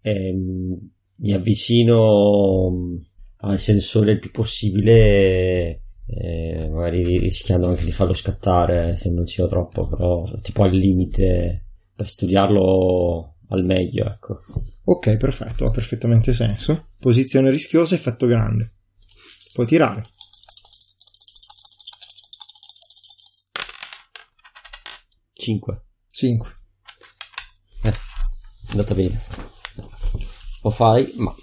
ehm, 0.00 0.90
mi 1.20 1.32
avvicino 1.32 2.70
mm, 2.70 2.96
al 3.38 3.60
sensore 3.60 4.12
il 4.12 4.18
più 4.18 4.32
possibile, 4.32 5.82
eh, 6.06 6.68
magari 6.70 7.18
rischiando 7.18 7.68
anche 7.68 7.84
di 7.84 7.92
farlo 7.92 8.14
scattare 8.14 8.96
se 8.96 9.12
non 9.12 9.24
ci 9.26 9.40
ho 9.42 9.46
troppo, 9.46 9.86
però 9.88 10.24
tipo 10.42 10.64
al 10.64 10.72
limite 10.72 11.66
per 11.94 12.08
studiarlo 12.08 13.35
al 13.48 13.64
meglio, 13.64 14.06
ecco. 14.06 14.42
Ok, 14.84 15.16
perfetto, 15.16 15.66
ha 15.66 15.70
perfettamente 15.70 16.32
senso. 16.32 16.88
Posizione 16.98 17.50
rischiosa, 17.50 17.94
effetto 17.94 18.26
grande. 18.26 18.70
Puoi 19.52 19.66
tirare. 19.66 20.02
Cinque. 25.32 25.84
5. 26.08 26.54
Eh, 27.82 27.90
è 27.90 28.70
andata 28.70 28.94
bene. 28.94 29.22
Lo 30.62 30.70
fai, 30.70 31.12
ma 31.16 31.34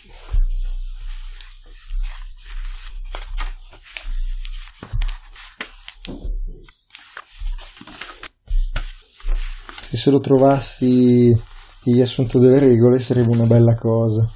Se 9.93 9.99
solo 9.99 10.19
trovassi 10.19 11.39
il 11.85 11.95
riassunto 11.95 12.39
delle 12.39 12.59
regole 12.59 12.99
sarebbe 12.99 13.29
una 13.29 13.45
bella 13.45 13.75
cosa. 13.75 14.29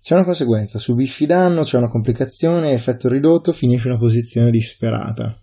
C'è 0.00 0.14
una 0.14 0.24
conseguenza, 0.24 0.78
subisci 0.78 1.24
danno, 1.26 1.62
c'è 1.62 1.78
una 1.78 1.88
complicazione, 1.88 2.72
effetto 2.72 3.08
ridotto, 3.08 3.52
finisci 3.52 3.86
in 3.86 3.92
una 3.92 4.00
posizione 4.00 4.50
disperata. 4.50 5.40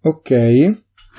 Ok, 0.00 0.30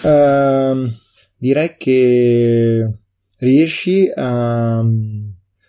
ehm, 0.04 0.98
direi 1.38 1.76
che 1.78 3.00
riesci 3.38 4.12
a... 4.14 4.84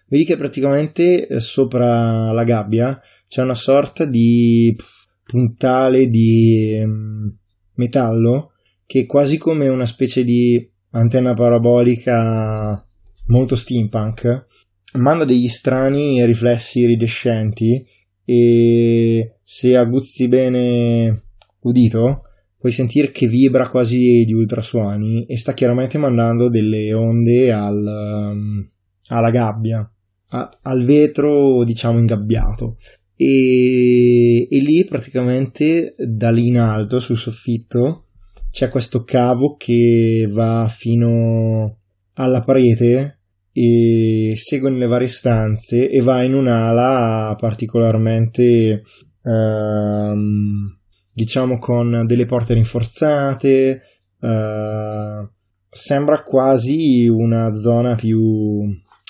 Vedi 0.09 0.25
che 0.25 0.37
praticamente 0.37 1.29
eh, 1.29 1.39
sopra 1.39 2.33
la 2.33 2.43
gabbia 2.43 3.00
c'è 3.31 3.43
una 3.43 3.55
sorta 3.55 4.05
di 4.07 4.77
puntale 5.23 6.09
di 6.09 6.75
ehm, 6.75 7.33
metallo 7.75 8.55
che 8.85 9.03
è 9.03 9.07
quasi 9.07 9.39
come 9.39 9.69
una 9.69 9.87
specie 9.87 10.25
di 10.25 10.69
antenna 10.91 11.33
parabolica 11.33 12.85
molto 13.27 13.55
steampunk 13.55 14.47
manda 14.95 15.25
degli 15.25 15.47
strani 15.47 16.27
riflessi 16.27 16.81
iridescenti 16.81 17.87
e 18.25 19.37
se 19.41 19.77
aguzzi 19.77 20.27
bene 20.27 21.23
l'udito 21.61 22.23
puoi 22.59 22.73
sentire 22.73 23.13
che 23.13 23.29
vibra 23.29 23.69
quasi 23.69 24.25
di 24.25 24.33
ultrasuoni 24.33 25.25
e 25.27 25.37
sta 25.39 25.55
chiaramente 25.55 25.99
mandando 25.99 26.49
delle 26.51 26.93
onde 26.93 27.53
al, 27.53 28.33
um, 28.33 28.69
alla 29.07 29.31
gabbia, 29.31 29.89
a- 30.31 30.59
al 30.63 30.85
vetro 30.85 31.63
diciamo 31.63 31.99
ingabbiato. 31.99 32.77
E, 33.23 34.49
e 34.50 34.59
lì 34.61 34.87
praticamente 34.87 35.95
da 35.99 36.31
lì 36.31 36.47
in 36.47 36.59
alto 36.59 37.00
sul 37.00 37.19
soffitto 37.19 38.07
c'è 38.50 38.71
questo 38.71 39.05
cavo 39.05 39.57
che 39.57 40.27
va 40.27 40.73
fino 40.75 41.81
alla 42.15 42.43
parete 42.43 43.19
e 43.53 44.33
segue 44.37 44.71
nelle 44.71 44.87
varie 44.87 45.07
stanze 45.07 45.91
e 45.91 46.00
va 46.00 46.23
in 46.23 46.33
un'ala 46.33 47.35
particolarmente 47.39 48.85
ehm, 49.23 50.79
diciamo 51.12 51.59
con 51.59 52.05
delle 52.07 52.25
porte 52.25 52.55
rinforzate 52.55 53.83
eh, 54.19 55.29
sembra 55.69 56.23
quasi 56.23 57.07
una 57.07 57.53
zona 57.53 57.97
più 57.97 58.65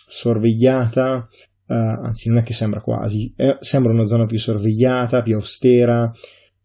sorvegliata 0.09 1.29
eh, 1.71 1.75
anzi 1.75 2.29
non 2.29 2.39
è 2.39 2.43
che 2.43 2.53
sembra 2.53 2.81
quasi. 2.81 3.33
È- 3.37 3.57
sembra 3.61 3.93
una 3.93 4.05
zona 4.05 4.27
più 4.27 4.39
sorvegliata 4.39 5.23
più 5.23 5.37
austera. 5.37 6.11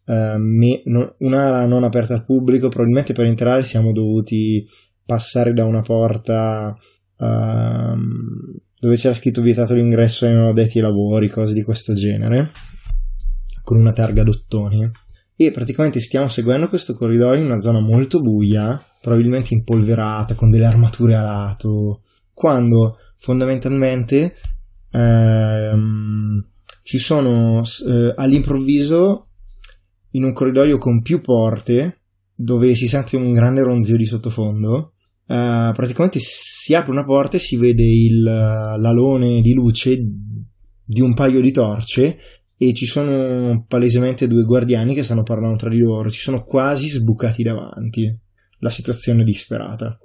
Eh, 0.06 0.36
me- 0.38 0.82
non- 0.86 1.14
un'area 1.20 1.68
non 1.68 1.84
aperta 1.84 2.16
al 2.16 2.26
pubblico. 2.26 2.70
Probabilmente 2.70 3.14
per 3.14 3.28
entrare 3.28 3.64
siamo 3.64 3.92
dovuti 3.92 4.68
passare 5.06 5.54
da 5.54 5.66
una 5.66 5.84
porta 5.84 6.76
uh, 7.18 7.96
dove 8.80 8.96
c'era 8.96 9.14
scritto 9.14 9.44
vietato 9.44 9.76
l'ingresso 9.76 10.26
ai 10.26 10.34
non 10.34 10.48
addetti 10.48 10.80
ai 10.80 10.84
lavori, 10.84 11.30
cose 11.30 11.54
di 11.54 11.62
questo 11.62 11.94
genere, 11.94 12.52
con 13.62 13.78
una 13.78 13.92
targa 13.92 14.24
d'ottoni. 14.24 14.90
E 15.36 15.52
praticamente 15.52 16.00
stiamo 16.00 16.28
seguendo 16.28 16.68
questo 16.68 16.96
corridoio 16.96 17.40
in 17.40 17.46
una 17.46 17.60
zona 17.60 17.80
molto 17.80 18.22
buia, 18.22 18.82
probabilmente 19.02 19.54
impolverata, 19.54 20.34
con 20.34 20.50
delle 20.50 20.66
armature 20.66 21.14
a 21.14 21.22
lato, 21.22 22.02
quando 22.34 22.98
fondamentalmente 23.18 24.34
ehm, 24.98 26.48
ci 26.84 26.98
sono 26.98 27.62
eh, 27.62 28.14
all'improvviso 28.16 29.30
in 30.12 30.24
un 30.24 30.34
corridoio 30.34 30.78
con 30.78 31.02
più 31.02 31.22
porte 31.22 32.00
dove 32.34 32.76
si 32.76 32.88
sente 32.88 33.16
un 33.16 33.34
grande 33.34 33.62
ronzio 33.62 33.98
di 33.98 34.06
sottofondo 34.06 34.94
Uh, 35.28 35.74
praticamente 35.74 36.20
si 36.22 36.76
apre 36.76 36.92
una 36.92 37.04
porta 37.04 37.38
e 37.38 37.40
si 37.40 37.58
vede 37.58 37.84
il, 37.84 38.22
l'alone 38.22 39.42
di 39.42 39.54
luce 39.54 40.00
di 40.84 41.02
un 41.02 41.16
paio 41.16 41.42
di 41.42 41.52
torce 41.52 42.20
e 42.58 42.74
ci 42.74 42.86
sono 42.86 43.66
palesemente 43.68 44.28
due 44.28 44.44
guardiani 44.44 44.94
che 44.94 45.02
stanno 45.02 45.24
parlando 45.24 45.58
tra 45.58 45.70
di 45.70 45.80
loro, 45.80 46.12
ci 46.12 46.22
sono 46.22 46.44
quasi 46.44 46.88
sbucati 46.90 47.42
davanti. 47.42 48.16
La 48.60 48.70
situazione 48.70 49.22
è 49.22 49.26
disperata. 49.26 49.98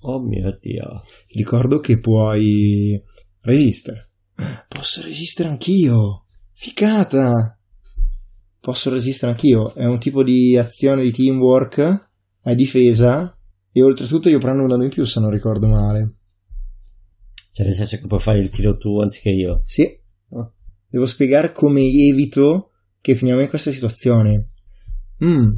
Oh 0.00 0.20
mio 0.20 0.56
dio. 0.60 1.02
Ti 1.26 1.36
ricordo 1.36 1.80
che 1.80 1.98
puoi 1.98 3.00
resistere. 3.42 4.12
Posso 4.68 5.02
resistere 5.02 5.48
anch'io. 5.48 6.24
Ficata. 6.52 7.58
Posso 8.60 8.90
resistere 8.90 9.32
anch'io. 9.32 9.74
È 9.74 9.84
un 9.84 9.98
tipo 9.98 10.22
di 10.22 10.56
azione 10.56 11.02
di 11.02 11.12
teamwork 11.12 12.08
a 12.42 12.54
difesa 12.54 13.36
e 13.72 13.82
oltretutto 13.82 14.28
io 14.28 14.38
prendo 14.38 14.62
un 14.62 14.72
anno 14.72 14.84
in 14.84 14.90
più 14.90 15.04
se 15.04 15.20
non 15.20 15.30
ricordo 15.30 15.66
male. 15.66 16.16
Cioè 17.52 17.66
nel 17.66 17.74
senso 17.74 17.96
che 17.96 18.06
puoi 18.06 18.20
fare 18.20 18.40
il 18.40 18.50
tiro 18.50 18.76
tu 18.76 19.00
anziché 19.00 19.30
io. 19.30 19.60
Sì. 19.64 20.00
Devo 20.88 21.06
spiegare 21.06 21.52
come 21.52 21.82
evito 21.82 22.70
che 23.00 23.14
finiamo 23.14 23.40
in 23.40 23.48
questa 23.48 23.70
situazione. 23.70 24.46
Mm. 25.24 25.52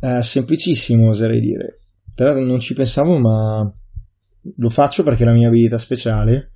Eh, 0.00 0.22
semplicissimo 0.22 1.08
oserei 1.08 1.40
dire. 1.40 1.74
Tra 2.14 2.26
l'altro 2.26 2.44
non 2.44 2.60
ci 2.60 2.74
pensavo 2.74 3.18
ma 3.18 3.72
lo 4.56 4.68
faccio 4.68 5.02
perché 5.02 5.22
è 5.22 5.26
la 5.26 5.32
mia 5.32 5.48
abilità 5.48 5.78
speciale. 5.78 6.52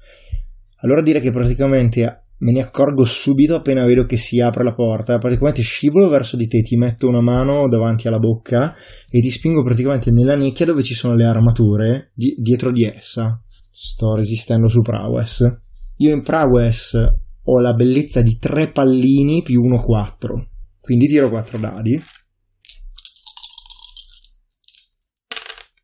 Allora 0.81 1.03
dire 1.03 1.21
che 1.21 1.31
praticamente 1.31 2.27
me 2.39 2.53
ne 2.53 2.61
accorgo 2.61 3.05
subito 3.05 3.55
appena 3.55 3.85
vedo 3.85 4.05
che 4.05 4.17
si 4.17 4.41
apre 4.41 4.63
la 4.63 4.75
porta, 4.75 5.19
praticamente 5.19 5.63
scivolo 5.63 6.09
verso 6.09 6.37
di 6.37 6.49
te, 6.49 6.61
ti 6.63 6.77
metto 6.77 7.09
una 7.09 7.23
mano 7.23 7.69
davanti 7.69 8.09
alla 8.09 8.19
bocca 8.19 8.75
e 9.09 9.21
ti 9.21 9.31
spingo 9.31 9.63
praticamente 9.63 10.11
nella 10.11 10.37
nicchia 10.37 10.67
dove 10.67 10.83
ci 10.83 10.95
sono 10.95 11.15
le 11.15 11.25
armature 11.25 12.11
di- 12.15 12.35
dietro 12.39 12.73
di 12.73 12.85
essa. 12.85 13.41
Sto 13.73 14.15
resistendo 14.15 14.69
su 14.69 14.83
Prowess. 14.83 15.61
Io 15.99 16.13
in 16.13 16.23
Prowess 16.23 17.15
ho 17.43 17.61
la 17.61 17.75
bellezza 17.75 18.21
di 18.21 18.39
tre 18.39 18.69
pallini 18.69 19.43
più 19.43 19.63
uno 19.63 19.81
4. 19.83 20.49
Quindi 20.81 21.09
tiro 21.09 21.29
4 21.29 21.59
dadi. 21.59 21.99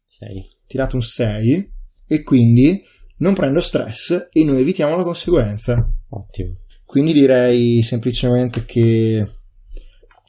6. 0.09 0.59
Tirato 0.67 0.97
un 0.97 1.03
6 1.03 1.73
e 2.07 2.23
quindi 2.23 2.83
non 3.23 3.35
prendo 3.35 3.61
stress 3.61 4.29
e 4.33 4.45
noi 4.45 4.61
evitiamo 4.61 4.97
la 4.97 5.05
conseguenza. 5.05 5.85
Ottimo. 6.11 6.51
Quindi 6.85 7.13
direi 7.13 7.81
semplicemente 7.83 8.65
che 8.65 9.27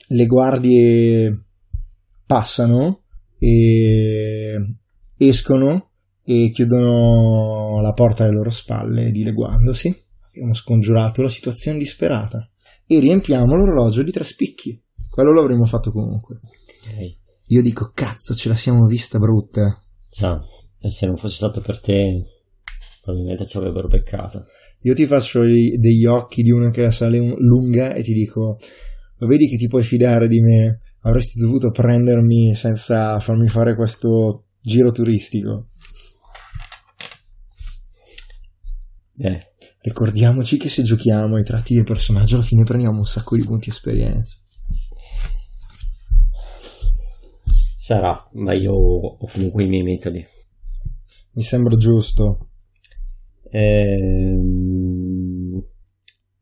le 0.08 0.26
guardie 0.28 1.46
passano 2.26 3.02
e 3.40 4.78
escono 5.18 5.90
e 6.24 6.52
chiudono 6.54 7.82
la 7.82 7.94
porta 7.94 8.24
alle 8.24 8.34
loro 8.34 8.52
spalle 8.52 9.12
dileguandosi. 9.12 10.06
Abbiamo 10.30 10.54
scongiurato 10.54 11.22
la 11.22 11.30
situazione 11.30 11.80
disperata 11.80 12.48
e 12.86 13.00
riempiamo 13.00 13.56
l'orologio 13.56 14.04
di 14.04 14.12
tre 14.12 14.24
spicchi. 14.24 14.82
Quello 15.10 15.34
l'avremmo 15.34 15.66
fatto 15.66 15.92
comunque. 15.92 16.40
Ok. 16.44 17.18
Io 17.48 17.62
dico 17.62 17.92
cazzo, 17.94 18.36
ce 18.36 18.50
la 18.50 18.56
siamo 18.56 18.86
vista 18.86 19.20
brutta. 19.20 19.84
Già, 20.12 20.40
e 20.80 20.90
se 20.90 21.08
non 21.08 21.18
fosse 21.18 21.36
stato 21.36 21.60
per 21.60 21.80
te, 21.80 22.24
probabilmente 23.04 23.46
ci 23.46 23.58
avrebbero 23.58 23.88
beccato. 23.88 24.46
Io 24.82 24.94
ti 24.94 25.06
faccio 25.06 25.42
degli 25.44 26.06
occhi 26.06 26.42
di 26.42 26.52
una 26.52 26.70
che 26.72 26.82
la 26.82 26.92
sa 26.92 27.08
le- 27.08 27.36
lunga 27.38 27.94
e 27.94 28.02
ti 28.02 28.14
dico: 28.14 28.58
Lo 29.18 29.28
vedi 29.28 29.48
che 29.48 29.58
ti 29.58 29.68
puoi 29.68 29.84
fidare 29.84 30.28
di 30.28 30.40
me? 30.40 30.80
Avresti 31.02 31.38
dovuto 31.40 31.70
prendermi 31.70 32.56
senza 32.56 33.20
farmi 33.20 33.48
fare 33.48 33.76
questo 33.76 34.46
giro 34.62 34.92
turistico. 34.92 35.68
Eh, 39.18 39.48
Ricordiamoci 39.84 40.56
che 40.56 40.70
se 40.70 40.84
giochiamo 40.84 41.36
ai 41.36 41.44
tratti 41.44 41.76
del 41.76 41.84
personaggio 41.84 42.36
alla 42.36 42.46
fine 42.46 42.64
prendiamo 42.64 43.00
un 43.00 43.06
sacco 43.06 43.36
di 43.36 43.44
punti 43.44 43.70
esperienza. 43.70 44.38
sarà, 47.84 48.30
ma 48.36 48.54
io 48.54 48.72
ho 48.72 49.18
comunque 49.18 49.64
i 49.64 49.68
miei 49.68 49.84
metodi. 49.84 50.26
Mi 51.34 51.44
sembra 51.44 51.76
giusto. 51.76 52.52
Ehm, 53.56 55.12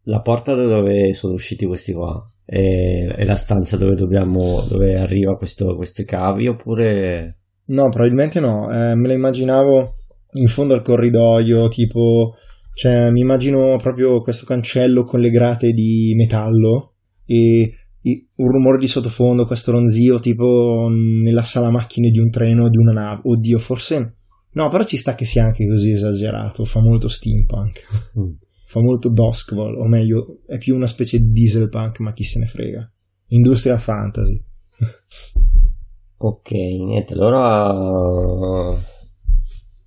la 0.03 0.21
porta 0.21 0.55
da 0.55 0.65
dove 0.65 1.13
sono 1.13 1.33
usciti 1.33 1.65
questi 1.65 1.93
qua 1.93 2.23
è, 2.43 3.05
è 3.17 3.23
la 3.23 3.35
stanza 3.35 3.77
dove 3.77 3.95
dobbiamo 3.95 4.65
dove 4.67 4.97
arriva 4.97 5.35
questo, 5.35 5.75
queste 5.75 6.05
cavi 6.05 6.47
oppure 6.47 7.41
No, 7.71 7.89
probabilmente 7.89 8.39
no. 8.39 8.69
Eh, 8.71 8.95
me 8.95 9.07
la 9.07 9.13
immaginavo 9.13 9.87
in 10.33 10.47
fondo 10.47 10.73
al 10.73 10.81
corridoio, 10.81 11.67
tipo, 11.69 12.35
cioè, 12.73 13.09
mi 13.11 13.21
immagino 13.21 13.77
proprio 13.77 14.21
questo 14.21 14.45
cancello 14.45 15.03
con 15.03 15.19
le 15.19 15.29
grate 15.29 15.71
di 15.71 16.13
metallo 16.15 16.95
e 17.25 17.73
un 18.03 18.47
rumore 18.47 18.77
di 18.77 18.87
sottofondo, 18.87 19.45
questo 19.45 19.71
ronzio, 19.71 20.19
tipo 20.19 20.89
nella 20.89 21.43
sala 21.43 21.69
macchine 21.69 22.09
di 22.09 22.19
un 22.19 22.29
treno 22.29 22.65
o 22.65 22.69
di 22.69 22.77
una 22.77 22.93
nave. 22.93 23.21
Oddio, 23.23 23.57
forse. 23.59 24.15
No, 24.53 24.69
però 24.69 24.83
ci 24.83 24.97
sta 24.97 25.15
che 25.15 25.25
sia 25.25 25.45
anche 25.45 25.67
così 25.67 25.91
esagerato. 25.91 26.65
Fa 26.65 26.81
molto 26.81 27.07
steampunk. 27.07 27.81
Mm. 28.19 28.31
Fa 28.67 28.79
molto 28.81 29.11
Duskval, 29.11 29.75
o 29.75 29.85
meglio, 29.87 30.41
è 30.47 30.57
più 30.57 30.75
una 30.75 30.87
specie 30.87 31.19
di 31.19 31.31
dieselpunk, 31.31 31.99
ma 31.99 32.13
chi 32.13 32.23
se 32.23 32.39
ne 32.39 32.47
frega. 32.47 32.91
Industrial 33.27 33.79
fantasy. 33.79 34.43
ok 36.23 36.51
niente 36.51 37.13
allora 37.13 38.77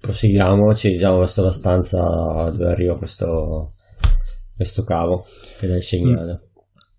proseguiamo 0.00 0.74
ci 0.74 0.90
diciamo 0.90 1.18
verso 1.18 1.44
la 1.44 1.52
stanza 1.52 2.00
dove 2.50 2.66
arriva 2.66 2.98
questo 2.98 3.72
questo 4.56 4.82
cavo 4.82 5.24
che 5.58 5.68
dà 5.68 5.76
il 5.76 5.82
segnale 5.84 6.48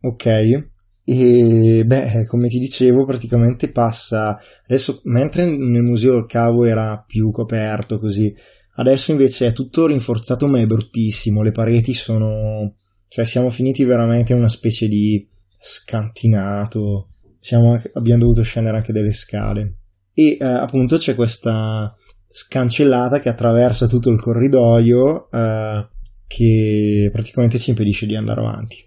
Ok, 0.07 0.69
e 1.07 1.83
beh, 1.85 2.25
come 2.25 2.47
ti 2.47 2.57
dicevo, 2.57 3.05
praticamente 3.05 3.71
passa 3.71 4.35
adesso, 4.67 5.01
mentre 5.03 5.45
nel 5.45 5.83
museo 5.83 6.17
il 6.17 6.25
cavo 6.25 6.65
era 6.65 7.03
più 7.05 7.29
coperto 7.29 7.99
così, 7.99 8.33
adesso 8.77 9.11
invece 9.11 9.47
è 9.47 9.53
tutto 9.53 9.85
rinforzato, 9.85 10.47
ma 10.47 10.57
è 10.57 10.65
bruttissimo. 10.65 11.43
Le 11.43 11.51
pareti 11.51 11.93
sono, 11.93 12.73
cioè, 13.07 13.23
siamo 13.23 13.51
finiti 13.51 13.83
veramente 13.83 14.33
in 14.33 14.39
una 14.39 14.49
specie 14.49 14.87
di 14.87 15.27
scantinato. 15.61 17.09
Siamo 17.39 17.79
abbiamo 17.93 18.21
dovuto 18.21 18.41
scendere 18.41 18.77
anche 18.77 18.91
delle 18.91 19.13
scale. 19.13 19.77
E 20.11 20.37
eh, 20.39 20.43
appunto 20.43 20.97
c'è 20.97 21.13
questa 21.13 21.95
scancellata 22.27 23.19
che 23.19 23.29
attraversa 23.29 23.85
tutto 23.85 24.09
il 24.09 24.19
corridoio, 24.19 25.29
eh, 25.29 25.87
che 26.25 27.09
praticamente 27.11 27.59
ci 27.59 27.69
impedisce 27.69 28.07
di 28.07 28.15
andare 28.15 28.41
avanti. 28.41 28.77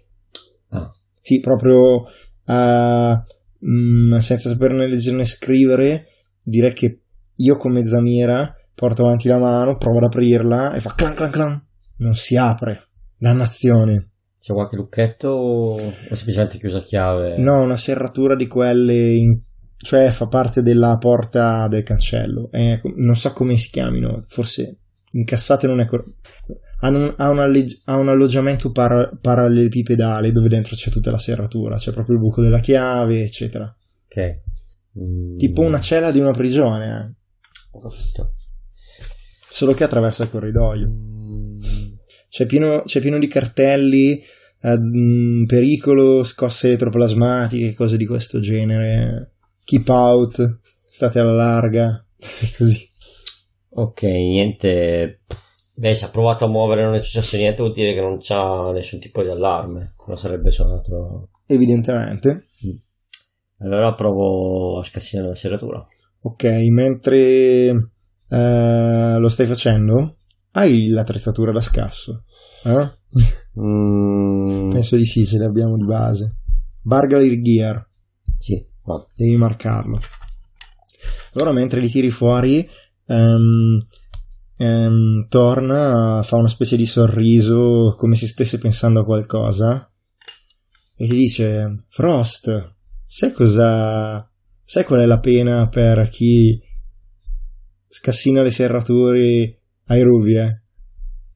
ah, 0.71 0.91
Sì, 1.21 1.39
proprio 1.39 2.03
eh, 2.45 3.21
mm, 3.67 4.17
senza 4.17 4.49
saperne 4.49 4.87
leggere 4.87 5.17
né 5.17 5.25
scrivere, 5.25 6.07
direi 6.41 6.73
che 6.73 7.01
io 7.35 7.57
come 7.57 7.85
Zamira 7.85 8.53
porto 8.73 9.05
avanti 9.05 9.27
la 9.27 9.37
mano, 9.37 9.77
provo 9.77 9.97
ad 9.97 10.05
aprirla 10.05 10.73
e 10.73 10.79
fa 10.79 10.93
clan 10.95 11.13
clan 11.15 11.31
clan. 11.31 11.67
Non 11.97 12.15
si 12.15 12.37
apre. 12.37 12.83
Dannazione. 13.17 14.11
c'è 14.39 14.53
qualche 14.53 14.77
lucchetto 14.77 15.27
o 15.27 15.73
o 15.73 16.15
semplicemente 16.15 16.57
chiusa 16.57 16.77
a 16.77 16.83
chiave 16.83 17.37
No, 17.37 17.61
una 17.61 17.75
serratura 17.75 18.35
di 18.37 18.47
quelle, 18.47 19.11
in- 19.11 19.37
cioè 19.75 20.09
fa 20.11 20.27
parte 20.27 20.61
della 20.61 20.97
porta 20.97 21.67
del 21.67 21.83
cancello. 21.83 22.49
Eh, 22.51 22.79
non 22.95 23.15
so 23.15 23.33
come 23.33 23.57
si 23.57 23.69
chiamino, 23.69 24.23
forse 24.27 24.77
incassate 25.11 25.67
non 25.67 25.81
è 25.81 25.85
corretto. 25.85 26.11
Ha 26.81 26.87
un, 26.89 27.13
ha 27.17 27.29
un 27.29 27.39
alleg- 27.39 27.77
ha 27.85 27.97
un 27.97 28.07
alloggiamento 28.09 28.71
para- 28.71 29.09
parallelepipedale 29.21 30.31
dove 30.31 30.47
dentro 30.47 30.75
c'è 30.75 30.89
tutta 30.89 31.11
la 31.11 31.17
serratura, 31.17 31.75
c'è 31.77 31.91
proprio 31.91 32.15
il 32.15 32.21
buco 32.21 32.41
della 32.41 32.59
chiave, 32.59 33.21
eccetera. 33.21 33.75
ok 34.07 34.47
Mm, 34.99 35.35
Tipo 35.35 35.61
una 35.61 35.79
cella 35.79 36.09
di 36.11 36.19
una 36.19 36.31
prigione, 36.31 37.15
capito. 37.71 38.31
solo 39.51 39.73
che 39.73 39.83
attraversa 39.83 40.23
il 40.23 40.31
corridoio. 40.31 40.87
Mm, 40.87 41.53
C'è 42.27 42.45
pieno, 42.47 42.81
c'è 42.85 42.99
pieno 42.99 43.19
di 43.19 43.27
cartelli, 43.27 44.21
eh, 44.61 44.77
mh, 44.77 45.45
pericolo, 45.45 46.23
scosse 46.23 46.67
elettroplasmatiche, 46.69 47.73
cose 47.75 47.97
di 47.97 48.05
questo 48.07 48.39
genere. 48.39 49.35
Keep 49.63 49.87
out, 49.89 50.59
state 50.89 51.19
alla 51.19 51.33
larga, 51.33 52.03
così. 52.57 52.87
Ok, 53.71 54.01
niente. 54.03 55.21
Beh, 55.79 55.95
se 55.95 56.03
ha 56.05 56.09
provato 56.09 56.43
a 56.43 56.49
muovere 56.49 56.81
e 56.81 56.83
non 56.83 56.95
è 56.95 57.01
successo 57.01 57.37
niente, 57.37 57.61
vuol 57.61 57.73
dire 57.73 57.93
che 57.93 58.01
non 58.01 58.17
c'ha 58.19 58.69
nessun 58.73 58.99
tipo 58.99 59.23
di 59.23 59.29
allarme. 59.29 59.93
Non 60.07 60.17
sarebbe 60.17 60.51
suonato. 60.51 61.29
Evidentemente. 61.45 62.47
Allora 63.59 63.93
provo 63.93 64.79
a 64.79 64.83
scassinare 64.83 65.29
la 65.29 65.35
serratura. 65.35 65.81
Ok, 66.23 66.43
mentre 66.69 67.69
eh, 68.29 69.15
lo 69.17 69.29
stai 69.29 69.45
facendo, 69.45 70.17
hai 70.51 70.89
l'attrezzatura 70.89 71.53
da 71.53 71.61
scasso? 71.61 72.25
Eh? 72.65 72.89
Mm, 73.61 74.71
Penso 74.71 74.97
di 74.97 75.05
sì, 75.05 75.25
ce 75.25 75.37
le 75.37 75.45
abbiamo 75.45 75.77
di 75.77 75.85
base. 75.85 76.39
Burglary 76.81 77.41
Gear, 77.41 77.87
sì, 78.37 78.61
va. 78.83 79.05
devi 79.15 79.37
marcarlo. 79.37 79.97
Allora, 81.35 81.53
mentre 81.53 81.79
li 81.79 81.87
tiri 81.89 82.11
fuori, 82.11 82.67
ehm, 83.07 83.77
ehm, 84.59 85.27
torna, 85.29 86.21
fa 86.23 86.35
una 86.35 86.49
specie 86.49 86.75
di 86.75 86.85
sorriso 86.85 87.95
come 87.97 88.15
se 88.15 88.27
stesse 88.27 88.57
pensando 88.59 88.99
a 88.99 89.05
qualcosa 89.05 89.89
e 90.95 91.07
ti 91.07 91.15
dice: 91.15 91.85
Frost, 91.87 92.75
sai 93.05 93.31
cosa. 93.31 94.29
Sai 94.63 94.83
qual 94.83 94.99
è 94.99 95.05
la 95.05 95.19
pena 95.19 95.67
per 95.67 96.09
chi 96.09 96.61
scassina 97.87 98.43
le 98.43 98.51
serrature 98.51 99.61
ai 99.85 100.01
ruvi, 100.03 100.35
eh? 100.35 100.61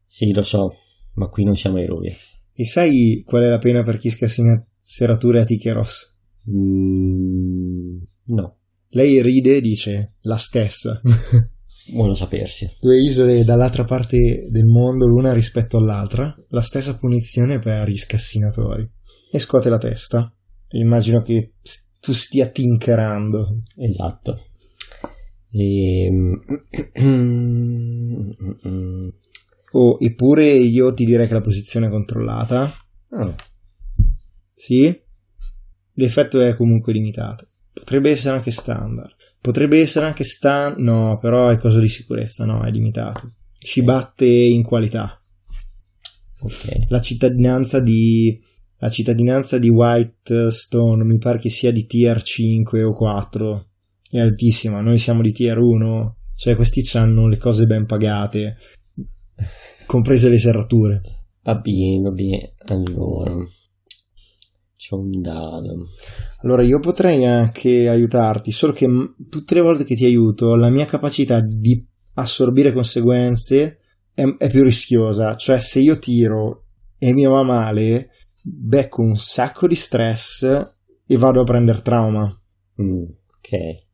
Sì, 0.06 0.32
lo 0.34 0.44
so, 0.44 0.76
ma 1.16 1.28
qui 1.30 1.44
non 1.44 1.56
siamo 1.56 1.78
ai 1.78 1.88
rovi. 1.88 2.16
E 2.54 2.66
sai 2.66 3.24
qual 3.26 3.42
è 3.44 3.50
la 3.50 3.58
pena 3.58 3.82
per 3.82 3.98
chi 3.98 4.10
scassina 4.10 4.54
serrature 4.78 5.40
a 5.40 5.46
Tikeros? 5.46 6.20
Mm, 6.52 8.02
no, 8.26 8.58
Lei 8.90 9.22
ride 9.24 9.56
e 9.56 9.62
dice 9.62 10.18
la 10.22 10.38
stessa. 10.38 11.02
buono 11.92 12.14
sapersi. 12.14 12.70
Due 12.80 13.00
isole 13.02 13.44
dall'altra 13.44 13.84
parte 13.84 14.48
del 14.50 14.66
mondo, 14.66 15.06
l'una 15.06 15.34
rispetto 15.34 15.78
all'altra, 15.78 16.34
la 16.50 16.62
stessa 16.62 16.98
punizione 16.98 17.60
per 17.60 17.90
gli 17.90 17.98
scassinatori. 17.98 18.90
E 19.32 19.40
scuote 19.40 19.70
la 19.70 19.78
testa. 19.78 20.34
Immagino 20.72 21.22
che 21.22 21.54
tu 22.00 22.14
stia 22.14 22.48
tinkerando. 22.48 23.62
Esatto. 23.78 24.40
Ehm, 25.52 26.42
E... 26.94 29.12
Oh, 29.76 29.98
eppure 30.00 30.52
io 30.52 30.94
ti 30.94 31.04
direi 31.04 31.26
che 31.28 31.34
la 31.34 31.42
posizione 31.42 31.88
è 31.88 31.90
controllata. 31.90 32.72
Ah, 33.10 33.36
Sì? 34.52 34.96
L'effetto 35.94 36.40
è 36.42 36.56
comunque 36.56 36.94
limitato. 36.94 37.48
Potrebbe 37.74 38.12
essere 38.12 38.36
anche 38.36 38.52
standard. 38.52 39.13
Potrebbe 39.44 39.82
essere 39.82 40.06
anche 40.06 40.24
stand... 40.24 40.78
No, 40.78 41.18
però 41.20 41.50
è 41.50 41.58
cosa 41.58 41.82
di 41.82 41.90
sicurezza, 41.90 42.46
no, 42.46 42.64
è 42.64 42.72
limitato. 42.72 43.30
Ci 43.58 43.84
batte 43.84 44.26
in 44.26 44.64
qualità. 44.64 45.20
ok. 46.40 46.88
La 46.88 47.02
cittadinanza 47.02 47.82
di... 47.82 48.42
La 48.78 48.88
cittadinanza 48.88 49.58
di 49.58 49.68
Whitestone 49.68 51.04
mi 51.04 51.18
pare 51.18 51.40
che 51.40 51.50
sia 51.50 51.74
di 51.74 51.86
tier 51.86 52.24
5 52.24 52.84
o 52.84 52.94
4. 52.94 53.68
È 54.10 54.20
altissima. 54.22 54.80
Noi 54.80 54.98
siamo 54.98 55.22
di 55.22 55.34
tier 55.34 55.58
1. 55.58 56.18
Cioè, 56.38 56.56
questi 56.56 56.82
hanno 56.98 57.28
le 57.28 57.38
cose 57.38 57.66
ben 57.66 57.86
pagate. 57.86 58.56
Comprese 59.86 60.30
le 60.30 60.40
serrature. 60.40 61.02
Va 61.44 61.56
bene, 61.56 62.00
va 62.00 62.12
bene. 62.12 62.54
Allora, 62.68 63.36
c'è 64.84 64.96
un 64.96 65.22
dado. 65.22 65.88
Allora, 66.42 66.62
io 66.62 66.82
potrei 66.82 67.24
anche 67.26 67.88
aiutarti, 67.88 68.52
solo 68.52 68.74
che 68.74 68.86
tutte 69.30 69.54
le 69.54 69.62
volte 69.62 69.86
che 69.86 69.96
ti 69.96 70.04
aiuto, 70.04 70.56
la 70.56 70.70
mia 70.70 70.86
capacità 70.86 71.40
di 71.40 71.88
assorbire 72.16 72.74
conseguenze 72.74 73.80
è, 74.14 74.24
è 74.38 74.50
più 74.50 74.62
rischiosa. 74.62 75.38
Cioè, 75.38 75.60
se 75.60 75.80
io 75.80 75.98
tiro 76.00 76.66
e 76.98 77.14
mi 77.14 77.26
va 77.26 77.44
male, 77.44 78.10
becco 78.44 79.02
un 79.02 79.16
sacco 79.16 79.68
di 79.68 79.76
stress 79.76 80.44
e 81.08 81.18
vado 81.18 81.40
a 81.40 81.46
prendere 81.46 81.82
trauma. 81.82 82.42
Mm, 82.82 83.04
ok. 83.38 83.86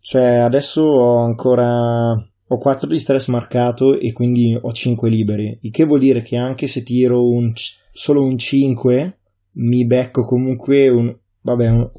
Cioè, 0.00 0.36
adesso 0.36 0.80
ho 0.80 1.18
ancora. 1.18 2.12
Ho 2.48 2.58
4 2.58 2.88
di 2.88 2.98
stress 2.98 3.26
marcato 3.26 3.98
e 3.98 4.12
quindi 4.12 4.56
ho 4.58 4.72
5 4.72 5.10
liberi. 5.10 5.58
Il 5.62 5.72
che 5.72 5.84
vuol 5.84 5.98
dire 5.98 6.22
che 6.22 6.36
anche 6.36 6.68
se 6.68 6.84
tiro 6.84 7.28
un, 7.28 7.52
c- 7.52 7.84
solo 7.96 8.22
un 8.22 8.36
5, 8.36 9.18
mi 9.52 9.86
becco 9.86 10.24
comunque 10.24 10.88
un. 10.88 11.16
Vabbè, 11.40 11.70
un- 11.70 11.90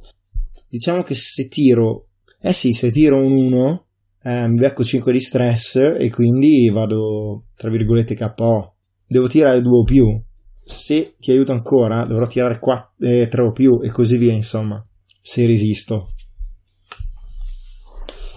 diciamo 0.69 1.01
che 1.03 1.15
se 1.15 1.47
tiro. 1.47 2.09
Eh 2.39 2.53
sì, 2.53 2.73
se 2.73 2.91
tiro 2.91 3.17
un 3.17 3.31
1, 3.31 3.85
eh, 4.21 4.47
mi 4.47 4.59
becco 4.59 4.83
5 4.83 5.11
di 5.11 5.19
stress 5.19 5.75
e 5.97 6.09
quindi 6.11 6.69
vado, 6.69 7.45
tra 7.55 7.69
virgolette, 7.69 8.15
KO. 8.15 8.75
Devo 9.07 9.27
tirare 9.27 9.61
2 9.61 9.77
o 9.79 9.83
più. 9.83 10.21
Se 10.63 11.15
ti 11.17 11.31
aiuto 11.31 11.51
ancora, 11.53 12.05
dovrò 12.05 12.27
tirare 12.27 12.59
3 12.59 13.41
o 13.41 13.51
più 13.51 13.79
e 13.81 13.89
così 13.89 14.17
via, 14.17 14.33
insomma. 14.33 14.85
Se 15.21 15.45
resisto. 15.47 16.07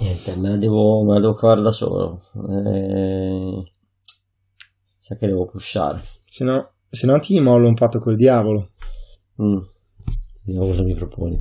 Niente, 0.00 0.34
me 0.36 0.48
la 0.48 0.56
devo, 0.56 1.02
me 1.04 1.14
la 1.14 1.20
devo 1.20 1.34
cavare 1.34 1.60
da 1.60 1.72
solo. 1.72 2.22
Eh... 2.48 3.72
Sa 5.00 5.14
che 5.16 5.26
devo 5.26 5.44
pushare. 5.44 6.00
Se 6.24 6.44
no, 6.44 6.69
se 6.90 7.06
no 7.06 7.18
ti 7.20 7.38
mollo 7.40 7.68
un 7.68 7.74
patto 7.74 8.00
col 8.00 8.16
diavolo. 8.16 8.72
Mm. 9.40 9.58
Vediamo 10.44 10.66
cosa 10.66 10.82
mi 10.82 10.94
proponi. 10.94 11.40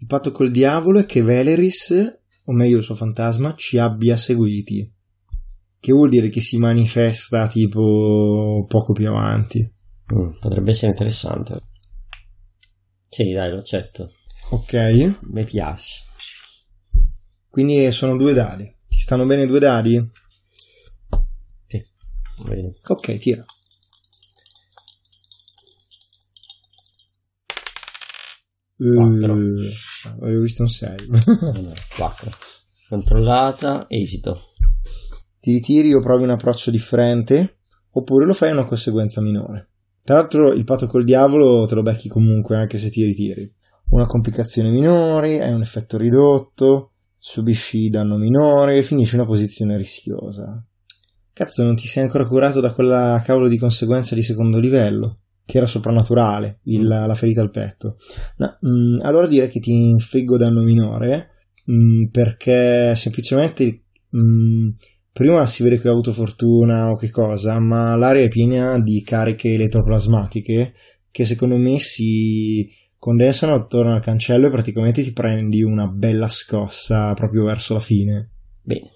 Il 0.00 0.06
patto 0.06 0.32
col 0.32 0.50
diavolo 0.50 0.98
è 0.98 1.06
che 1.06 1.22
Veleris, 1.22 2.18
o 2.44 2.52
meglio 2.52 2.78
il 2.78 2.84
suo 2.84 2.94
fantasma, 2.94 3.54
ci 3.54 3.78
abbia 3.78 4.16
seguiti. 4.16 4.92
Che 5.78 5.92
vuol 5.92 6.10
dire 6.10 6.28
che 6.28 6.40
si 6.40 6.58
manifesta 6.58 7.46
tipo 7.46 8.64
poco 8.66 8.92
più 8.92 9.08
avanti. 9.08 9.60
Mm, 10.12 10.38
potrebbe 10.40 10.72
essere 10.72 10.88
interessante. 10.88 11.60
Sì, 13.08 13.32
dai, 13.32 13.50
lo 13.50 13.58
accetto. 13.58 14.10
Ok? 14.50 15.18
Mi 15.32 15.44
piace. 15.44 16.04
Quindi 17.48 17.90
sono 17.92 18.16
due 18.16 18.32
dadi. 18.32 18.64
Ti 18.88 18.98
stanno 18.98 19.26
bene 19.26 19.46
due 19.46 19.58
dadi? 19.58 20.10
Vedi. 22.46 22.78
Ok, 22.88 23.14
tira. 23.18 23.40
Eh, 28.82 29.72
avevo 30.20 30.40
visto 30.40 30.62
un 30.62 30.68
6. 30.68 31.06
Vabbè, 31.06 31.72
4. 31.96 32.30
Controllata, 32.88 33.86
esito. 33.88 34.54
ti 35.38 35.52
ritiri 35.52 35.92
o 35.94 36.00
provi 36.00 36.24
un 36.24 36.30
approccio 36.30 36.70
differente, 36.70 37.58
oppure 37.92 38.26
lo 38.26 38.32
fai 38.32 38.50
a 38.50 38.52
una 38.52 38.64
conseguenza 38.64 39.20
minore. 39.20 39.68
Tra 40.02 40.16
l'altro 40.16 40.52
il 40.52 40.64
patto 40.64 40.86
col 40.86 41.04
diavolo 41.04 41.66
te 41.66 41.74
lo 41.74 41.82
becchi 41.82 42.08
comunque 42.08 42.56
anche 42.56 42.78
se 42.78 42.90
ti 42.90 43.04
ritiri. 43.04 43.52
Una 43.90 44.06
complicazione 44.06 44.70
minore, 44.70 45.42
hai 45.42 45.52
un 45.52 45.62
effetto 45.62 45.96
ridotto, 45.98 46.92
subisci 47.18 47.90
danno 47.90 48.16
minore 48.16 48.82
finisci 48.82 49.14
in 49.14 49.20
una 49.20 49.28
posizione 49.28 49.76
rischiosa. 49.76 50.64
Cazzo, 51.32 51.62
non 51.64 51.76
ti 51.76 51.86
sei 51.86 52.02
ancora 52.02 52.26
curato 52.26 52.60
da 52.60 52.72
quella 52.72 53.22
cavolo 53.24 53.48
di 53.48 53.56
conseguenza 53.58 54.14
di 54.14 54.22
secondo 54.22 54.58
livello, 54.58 55.20
che 55.44 55.56
era 55.56 55.66
soprannaturale, 55.66 56.60
il- 56.64 56.86
la 56.86 57.14
ferita 57.14 57.40
al 57.40 57.50
petto. 57.50 57.96
No, 58.38 58.58
mm, 58.66 59.00
allora 59.02 59.26
direi 59.26 59.48
che 59.48 59.60
ti 59.60 59.88
infliggo 59.88 60.36
danno 60.36 60.62
minore, 60.62 61.30
mm, 61.70 62.06
perché 62.06 62.94
semplicemente 62.96 63.84
mm, 64.16 64.68
prima 65.12 65.46
si 65.46 65.62
vede 65.62 65.80
che 65.80 65.88
ho 65.88 65.92
avuto 65.92 66.12
fortuna 66.12 66.90
o 66.90 66.96
che 66.96 67.10
cosa, 67.10 67.58
ma 67.58 67.94
l'area 67.96 68.24
è 68.24 68.28
piena 68.28 68.78
di 68.78 69.02
cariche 69.02 69.54
elettroplasmatiche 69.54 70.74
che 71.10 71.24
secondo 71.24 71.56
me 71.56 71.78
si 71.78 72.68
condensano 72.98 73.54
attorno 73.54 73.94
al 73.94 74.02
cancello 74.02 74.46
e 74.46 74.50
praticamente 74.50 75.02
ti 75.02 75.12
prendi 75.12 75.62
una 75.62 75.86
bella 75.88 76.28
scossa 76.28 77.12
proprio 77.14 77.44
verso 77.44 77.74
la 77.74 77.80
fine. 77.80 78.30
Bene. 78.62 78.90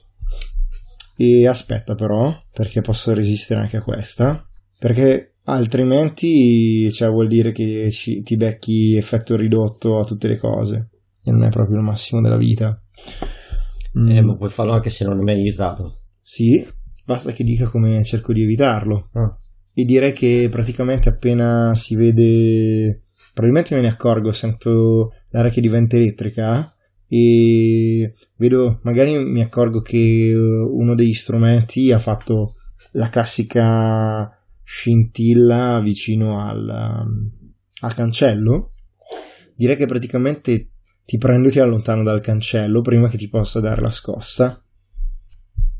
E 1.16 1.46
aspetta 1.46 1.94
però, 1.94 2.34
perché 2.52 2.80
posso 2.80 3.14
resistere 3.14 3.60
anche 3.60 3.76
a 3.76 3.82
questa, 3.82 4.46
perché 4.78 5.34
altrimenti 5.44 6.90
cioè, 6.92 7.08
vuol 7.10 7.28
dire 7.28 7.52
che 7.52 7.90
ci- 7.90 8.22
ti 8.22 8.36
becchi 8.36 8.96
effetto 8.96 9.36
ridotto 9.36 9.98
a 9.98 10.04
tutte 10.04 10.28
le 10.28 10.36
cose 10.38 10.90
e 11.22 11.30
non 11.30 11.44
è 11.44 11.50
proprio 11.50 11.76
il 11.76 11.82
massimo 11.82 12.20
della 12.20 12.36
vita. 12.36 12.80
Mm, 13.98 14.10
Eh, 14.10 14.20
ma 14.22 14.36
puoi 14.36 14.50
farlo 14.50 14.72
anche 14.72 14.90
se 14.90 15.04
non 15.04 15.18
mi 15.22 15.30
hai 15.30 15.40
aiutato. 15.40 16.00
Sì, 16.20 16.66
basta 17.04 17.32
che 17.32 17.44
dica 17.44 17.66
come 17.68 18.02
cerco 18.02 18.32
di 18.32 18.42
evitarlo. 18.42 19.08
Ah. 19.12 19.36
E 19.72 19.84
direi 19.84 20.12
che 20.12 20.48
praticamente 20.50 21.08
appena 21.08 21.74
si 21.74 21.94
vede, 21.94 23.02
probabilmente 23.32 23.74
me 23.74 23.82
ne 23.82 23.88
accorgo, 23.88 24.32
sento 24.32 25.12
l'aria 25.30 25.50
che 25.50 25.60
diventa 25.60 25.96
elettrica 25.96 26.73
e 27.16 28.12
vedo, 28.34 28.80
magari 28.82 29.16
mi 29.24 29.40
accorgo 29.40 29.80
che 29.80 30.30
eh, 30.30 30.34
uno 30.34 30.96
degli 30.96 31.14
strumenti 31.14 31.92
ha 31.92 31.98
fatto 32.00 32.56
la 32.92 33.08
classica 33.08 34.36
scintilla 34.64 35.80
vicino 35.80 36.44
al, 36.44 36.68
al 37.80 37.94
cancello. 37.94 38.68
Direi 39.54 39.76
che 39.76 39.86
praticamente 39.86 40.70
ti 41.04 41.16
prendo 41.16 41.46
e 41.46 41.50
ti 41.52 41.60
allontano 41.60 42.02
dal 42.02 42.20
cancello 42.20 42.80
prima 42.80 43.08
che 43.08 43.16
ti 43.16 43.28
possa 43.28 43.60
dare 43.60 43.80
la 43.80 43.92
scossa. 43.92 44.60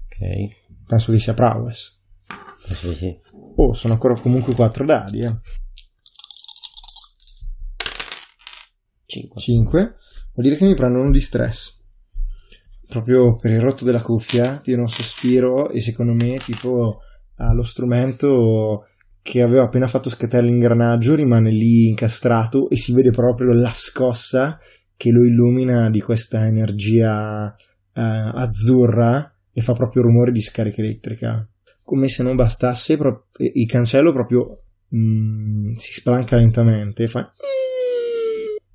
Ok. 0.04 0.86
Penso 0.86 1.10
che 1.10 1.18
sia 1.18 1.34
prowess. 1.34 2.00
Sì, 2.64 2.94
sì. 2.94 3.18
Oh, 3.56 3.74
sono 3.74 3.94
ancora 3.94 4.14
comunque 4.14 4.54
4 4.54 4.84
dadi, 4.84 5.18
eh. 5.18 5.32
5. 9.06 9.40
5. 9.40 9.94
Vuol 10.34 10.46
dire 10.46 10.56
che 10.56 10.66
mi 10.66 10.74
prendono 10.74 11.10
di 11.10 11.20
stress. 11.20 11.80
Proprio 12.88 13.36
per 13.36 13.52
il 13.52 13.60
rotto 13.60 13.84
della 13.84 14.02
cuffia, 14.02 14.58
tiro 14.58 14.82
un 14.82 14.88
sospiro 14.88 15.70
e 15.70 15.80
secondo 15.80 16.12
me, 16.12 16.36
tipo, 16.36 17.00
ha 17.36 17.52
lo 17.52 17.62
strumento 17.62 18.86
che 19.22 19.42
aveva 19.42 19.62
appena 19.62 19.86
fatto 19.86 20.10
scattare 20.10 20.44
l'ingranaggio 20.44 21.14
rimane 21.14 21.50
lì 21.50 21.88
incastrato 21.88 22.68
e 22.68 22.76
si 22.76 22.92
vede 22.92 23.10
proprio 23.10 23.54
la 23.54 23.70
scossa 23.72 24.58
che 24.96 25.10
lo 25.10 25.24
illumina 25.24 25.88
di 25.88 26.00
questa 26.00 26.46
energia 26.46 27.54
eh, 27.54 28.00
azzurra 28.02 29.34
e 29.52 29.62
fa 29.62 29.72
proprio 29.72 30.02
rumore 30.02 30.32
di 30.32 30.40
scarica 30.40 30.82
elettrica. 30.82 31.48
Come 31.84 32.08
se 32.08 32.22
non 32.22 32.34
bastasse, 32.34 32.96
pro- 32.96 33.28
il 33.38 33.66
cancello 33.66 34.12
proprio 34.12 34.62
mm, 34.94 35.76
si 35.76 35.92
spalanca 35.92 36.36
lentamente, 36.36 37.06
fa 37.06 37.30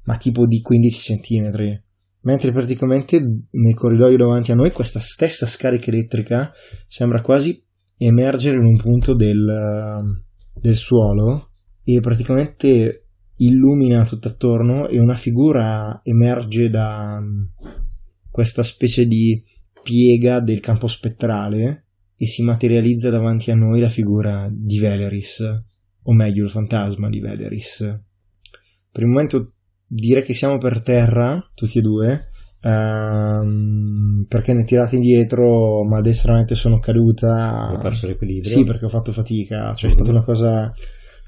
ma 0.10 0.18
tipo 0.18 0.48
di 0.48 0.60
15 0.60 1.20
cm. 1.20 1.82
Mentre 2.22 2.52
praticamente 2.52 3.22
nel 3.52 3.76
corridoio 3.76 4.18
davanti 4.18 4.52
a 4.52 4.56
noi 4.56 4.72
questa 4.72 5.00
stessa 5.00 5.46
scarica 5.46 5.92
elettrica 5.92 6.52
sembra 6.88 7.22
quasi 7.22 7.64
emergere 7.96 8.58
in 8.58 8.66
un 8.66 8.78
punto 8.78 9.14
del, 9.14 10.26
del 10.60 10.76
suolo 10.76 11.52
e 11.84 12.00
praticamente 12.00 13.06
illumina 13.38 14.04
tutto 14.04 14.30
attorno 14.30 14.88
e 14.88 15.00
una 15.00 15.16
figura 15.16 16.02
emerge 16.04 16.72
da 16.72 17.22
questa 18.32 18.64
specie 18.64 19.06
di 19.06 19.42
piega 19.84 20.40
del 20.40 20.60
campo 20.60 20.88
spettrale 20.88 21.86
e 22.16 22.26
si 22.26 22.42
materializza 22.42 23.12
davanti 23.12 23.52
a 23.52 23.56
noi 23.56 23.80
la 23.80 23.90
figura 23.90 24.50
di 24.52 24.80
Veleris, 24.80 25.40
o 26.02 26.14
meglio 26.14 26.46
il 26.46 26.50
fantasma 26.50 27.10
di 27.10 27.20
Veleris. 27.20 27.78
Per 28.92 29.04
il 29.04 29.08
momento 29.08 29.54
direi 29.90 30.24
che 30.24 30.34
siamo 30.34 30.58
per 30.60 30.82
terra, 30.82 31.44
tutti 31.56 31.80
e 31.80 31.82
due, 31.82 32.30
ehm, 32.62 34.26
perché 34.28 34.54
ne 34.54 34.64
tirate 34.64 34.96
indietro, 34.96 35.84
ma 35.84 36.00
destramente 36.02 36.56
sono 36.56 36.80
caduta. 36.80 37.72
Ho 37.74 37.80
perso 37.80 38.08
l'equilibrio. 38.08 38.52
Sì, 38.52 38.64
perché 38.64 38.86
ho 38.86 38.90
fatto 38.90 39.12
fatica, 39.12 39.74
cioè 39.74 39.90
è 39.90 39.94
stata 39.94 40.12
una 40.12 40.24
cosa... 40.24 40.72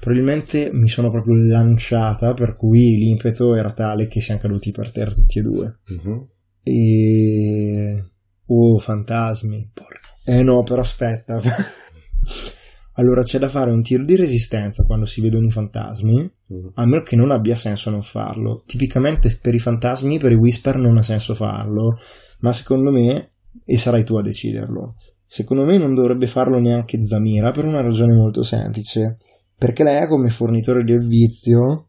Probabilmente 0.00 0.70
mi 0.72 0.88
sono 0.88 1.10
proprio 1.10 1.34
lanciata, 1.34 2.34
per 2.34 2.54
cui 2.54 2.96
l'impeto 2.96 3.54
era 3.54 3.72
tale 3.72 4.08
che 4.08 4.20
siamo 4.20 4.40
caduti 4.40 4.72
per 4.72 4.90
terra 4.90 5.12
tutti 5.12 5.38
e 5.38 5.42
due. 5.42 5.78
Mhm. 5.86 6.26
E... 6.64 8.10
Oh, 8.46 8.78
fantasmi. 8.78 9.70
Porca. 9.72 10.00
Eh 10.24 10.42
no, 10.42 10.64
però 10.64 10.80
aspetta. 10.80 11.40
allora 12.94 13.22
c'è 13.22 13.38
da 13.38 13.48
fare 13.48 13.70
un 13.70 13.82
tiro 13.82 14.04
di 14.04 14.16
resistenza 14.16 14.84
quando 14.84 15.06
si 15.06 15.20
vedono 15.20 15.46
i 15.46 15.50
fantasmi, 15.50 16.30
Mhm. 16.48 16.70
a 16.74 16.86
meno 16.86 17.02
che 17.02 17.16
non 17.16 17.30
abbia 17.30 17.54
senso 17.54 17.88
non 17.90 18.02
farlo. 18.02 18.62
Tipicamente 18.66 19.38
per 19.40 19.54
i 19.54 19.58
fantasmi, 19.58 20.18
per 20.18 20.32
i 20.32 20.36
whisper 20.36 20.76
non 20.76 20.98
ha 20.98 21.02
senso 21.02 21.34
farlo, 21.34 21.98
ma 22.40 22.52
secondo 22.52 22.90
me, 22.90 23.30
e 23.64 23.78
sarai 23.78 24.04
tu 24.04 24.16
a 24.16 24.22
deciderlo, 24.22 24.96
secondo 25.26 25.64
me 25.64 25.78
non 25.78 25.94
dovrebbe 25.94 26.26
farlo 26.26 26.58
neanche 26.58 27.02
Zamira 27.04 27.50
per 27.52 27.64
una 27.64 27.80
ragione 27.80 28.14
molto 28.14 28.42
semplice. 28.42 29.16
Perché 29.56 29.84
lei 29.84 30.06
come 30.08 30.28
fornitore 30.28 30.82
del 30.84 31.06
vizio 31.06 31.86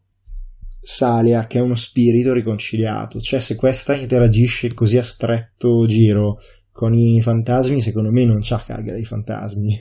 Salia, 0.80 1.46
che 1.46 1.58
è 1.58 1.62
uno 1.62 1.74
spirito 1.74 2.32
riconciliato. 2.32 3.20
Cioè, 3.20 3.40
se 3.40 3.56
questa 3.56 3.94
interagisce 3.94 4.72
così 4.74 4.98
a 4.98 5.02
stretto 5.02 5.86
giro 5.86 6.38
con 6.70 6.94
i 6.94 7.20
fantasmi, 7.22 7.80
secondo 7.80 8.10
me 8.12 8.24
non 8.24 8.38
c'ha 8.42 8.62
caga 8.64 8.92
dei 8.92 9.04
fantasmi. 9.04 9.78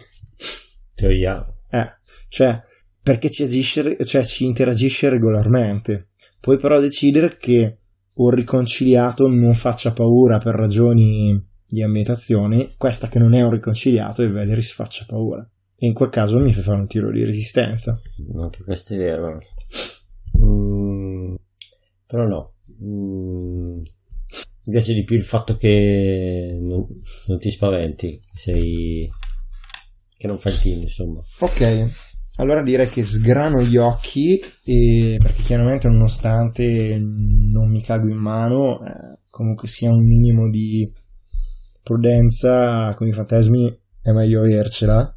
Teoria. 0.93 1.45
Eh, 1.69 1.87
cioè, 2.29 2.61
perché 3.01 3.29
ci 3.29 3.43
agisce, 3.43 3.97
cioè 4.05 4.23
ci 4.23 4.45
interagisce 4.45 5.09
regolarmente. 5.09 6.09
Puoi 6.39 6.57
però 6.57 6.79
decidere 6.79 7.37
che 7.37 7.77
un 8.15 8.29
riconciliato 8.29 9.27
non 9.27 9.53
faccia 9.53 9.91
paura 9.91 10.37
per 10.37 10.55
ragioni 10.55 11.51
di 11.65 11.81
ambientazione, 11.81 12.69
questa 12.77 13.07
che 13.07 13.17
non 13.17 13.33
è 13.33 13.41
un 13.41 13.49
riconciliato 13.49 14.21
e 14.21 14.29
Valeris 14.29 14.71
faccia 14.73 15.05
paura. 15.07 15.47
E 15.75 15.87
in 15.87 15.93
quel 15.93 16.09
caso 16.09 16.37
mi 16.37 16.53
fai 16.53 16.63
fare 16.63 16.79
un 16.79 16.87
tiro 16.87 17.11
di 17.11 17.23
resistenza. 17.23 17.99
Anche 18.35 18.63
questo 18.63 18.93
è 18.93 18.97
vero. 18.97 19.39
Mm, 20.43 21.35
però 22.05 22.27
no. 22.27 22.53
Mm, 22.83 23.81
mi 24.65 24.71
piace 24.71 24.93
di 24.93 25.03
più 25.03 25.15
il 25.15 25.23
fatto 25.23 25.57
che 25.57 26.57
non, 26.61 26.85
non 27.27 27.39
ti 27.39 27.49
spaventi, 27.49 28.21
sei. 28.31 29.09
Che 30.23 30.29
non 30.29 30.37
fai 30.37 30.53
il 30.53 30.61
team, 30.61 30.81
insomma. 30.83 31.21
Ok, 31.39 31.91
allora 32.37 32.63
direi 32.63 32.87
che 32.87 33.03
sgrano 33.03 33.61
gli 33.61 33.75
occhi 33.75 34.41
e 34.63 35.17
perché 35.21 35.43
chiaramente 35.43 35.89
nonostante 35.89 36.97
non 36.97 37.69
mi 37.69 37.81
cago 37.81 38.07
in 38.07 38.15
mano, 38.15 38.79
eh, 38.85 39.19
comunque 39.29 39.67
sia 39.67 39.91
un 39.91 40.01
minimo 40.01 40.49
di 40.49 40.89
prudenza 41.83 42.93
con 42.95 43.07
i 43.07 43.11
fantasmi 43.11 43.77
è 44.01 44.11
meglio 44.11 44.43
avercela. 44.43 45.13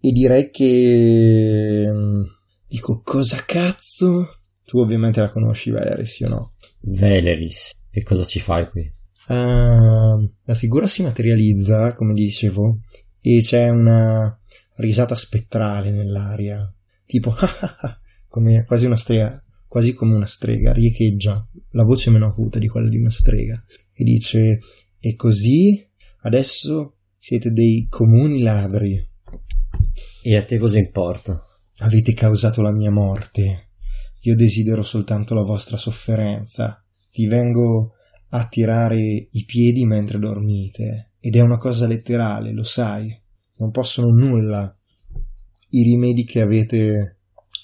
E 0.00 0.12
direi 0.12 0.50
che 0.50 1.90
mm, 1.92 2.22
dico 2.68 3.02
cosa 3.02 3.42
cazzo? 3.44 4.36
Tu 4.64 4.78
ovviamente 4.78 5.18
la 5.18 5.32
conosci 5.32 5.72
Valerie, 5.72 6.04
sì 6.04 6.22
o 6.22 6.28
no? 6.28 6.50
Veleris, 6.82 7.72
che 7.90 8.04
cosa 8.04 8.24
ci 8.24 8.38
fai 8.38 8.68
qui? 8.70 8.88
Ah, 9.26 10.16
la 10.44 10.54
figura 10.54 10.86
si 10.86 11.02
materializza, 11.02 11.94
come 11.94 12.14
dicevo, 12.14 12.78
e 13.22 13.38
c'è 13.38 13.68
una 13.68 14.36
risata 14.76 15.14
spettrale 15.14 15.90
nell'aria, 15.92 16.70
tipo 17.06 17.32
come 18.26 18.64
quasi 18.64 18.86
una 18.86 18.96
strega, 18.96 19.42
quasi 19.68 19.94
come 19.94 20.14
una 20.14 20.26
strega, 20.26 20.72
riecheggia, 20.72 21.48
la 21.70 21.84
voce 21.84 22.10
meno 22.10 22.26
acuta 22.26 22.58
di 22.58 22.68
quella 22.68 22.88
di 22.88 22.98
una 22.98 23.10
strega, 23.10 23.62
e 23.94 24.04
dice: 24.04 24.60
E 24.98 25.14
così 25.14 25.88
adesso 26.22 26.96
siete 27.16 27.52
dei 27.52 27.86
comuni 27.88 28.42
ladri. 28.42 29.08
E 30.24 30.36
a 30.36 30.44
te 30.44 30.58
cosa 30.58 30.78
importa? 30.78 31.40
Avete 31.78 32.14
causato 32.14 32.60
la 32.60 32.72
mia 32.72 32.90
morte. 32.90 33.68
Io 34.22 34.36
desidero 34.36 34.82
soltanto 34.82 35.34
la 35.34 35.42
vostra 35.42 35.76
sofferenza. 35.76 36.84
Vi 37.14 37.26
vengo 37.26 37.94
a 38.30 38.46
tirare 38.48 39.28
i 39.30 39.44
piedi 39.44 39.84
mentre 39.84 40.18
dormite. 40.18 41.11
Ed 41.24 41.36
è 41.36 41.40
una 41.40 41.56
cosa 41.56 41.86
letterale, 41.86 42.52
lo 42.52 42.64
sai. 42.64 43.16
Non 43.58 43.70
possono 43.70 44.08
nulla. 44.08 44.76
I 45.70 45.82
rimedi 45.84 46.24
che 46.24 46.40
avete 46.40 47.20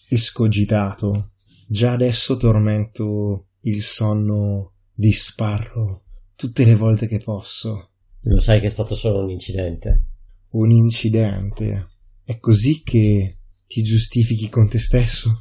escogitato. 0.08 1.32
Già 1.66 1.92
adesso 1.92 2.36
tormento 2.36 3.48
il 3.62 3.82
sonno 3.82 4.74
di 4.94 5.12
Sparrow 5.12 6.02
tutte 6.38 6.64
le 6.64 6.76
volte 6.76 7.08
che 7.08 7.18
posso. 7.18 7.90
Lo 8.20 8.38
sai 8.38 8.60
che 8.60 8.68
è 8.68 8.70
stato 8.70 8.94
solo 8.94 9.24
un 9.24 9.30
incidente. 9.30 10.10
Un 10.50 10.70
incidente. 10.70 11.88
È 12.22 12.38
così 12.38 12.82
che 12.84 13.38
ti 13.66 13.82
giustifichi 13.82 14.48
con 14.48 14.68
te 14.68 14.78
stesso? 14.78 15.40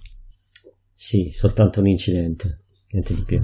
Sì, 0.95 1.29
soltanto 1.29 1.81
un 1.81 1.87
incidente, 1.87 2.61
niente 2.89 3.13
di 3.13 3.21
più. 3.21 3.39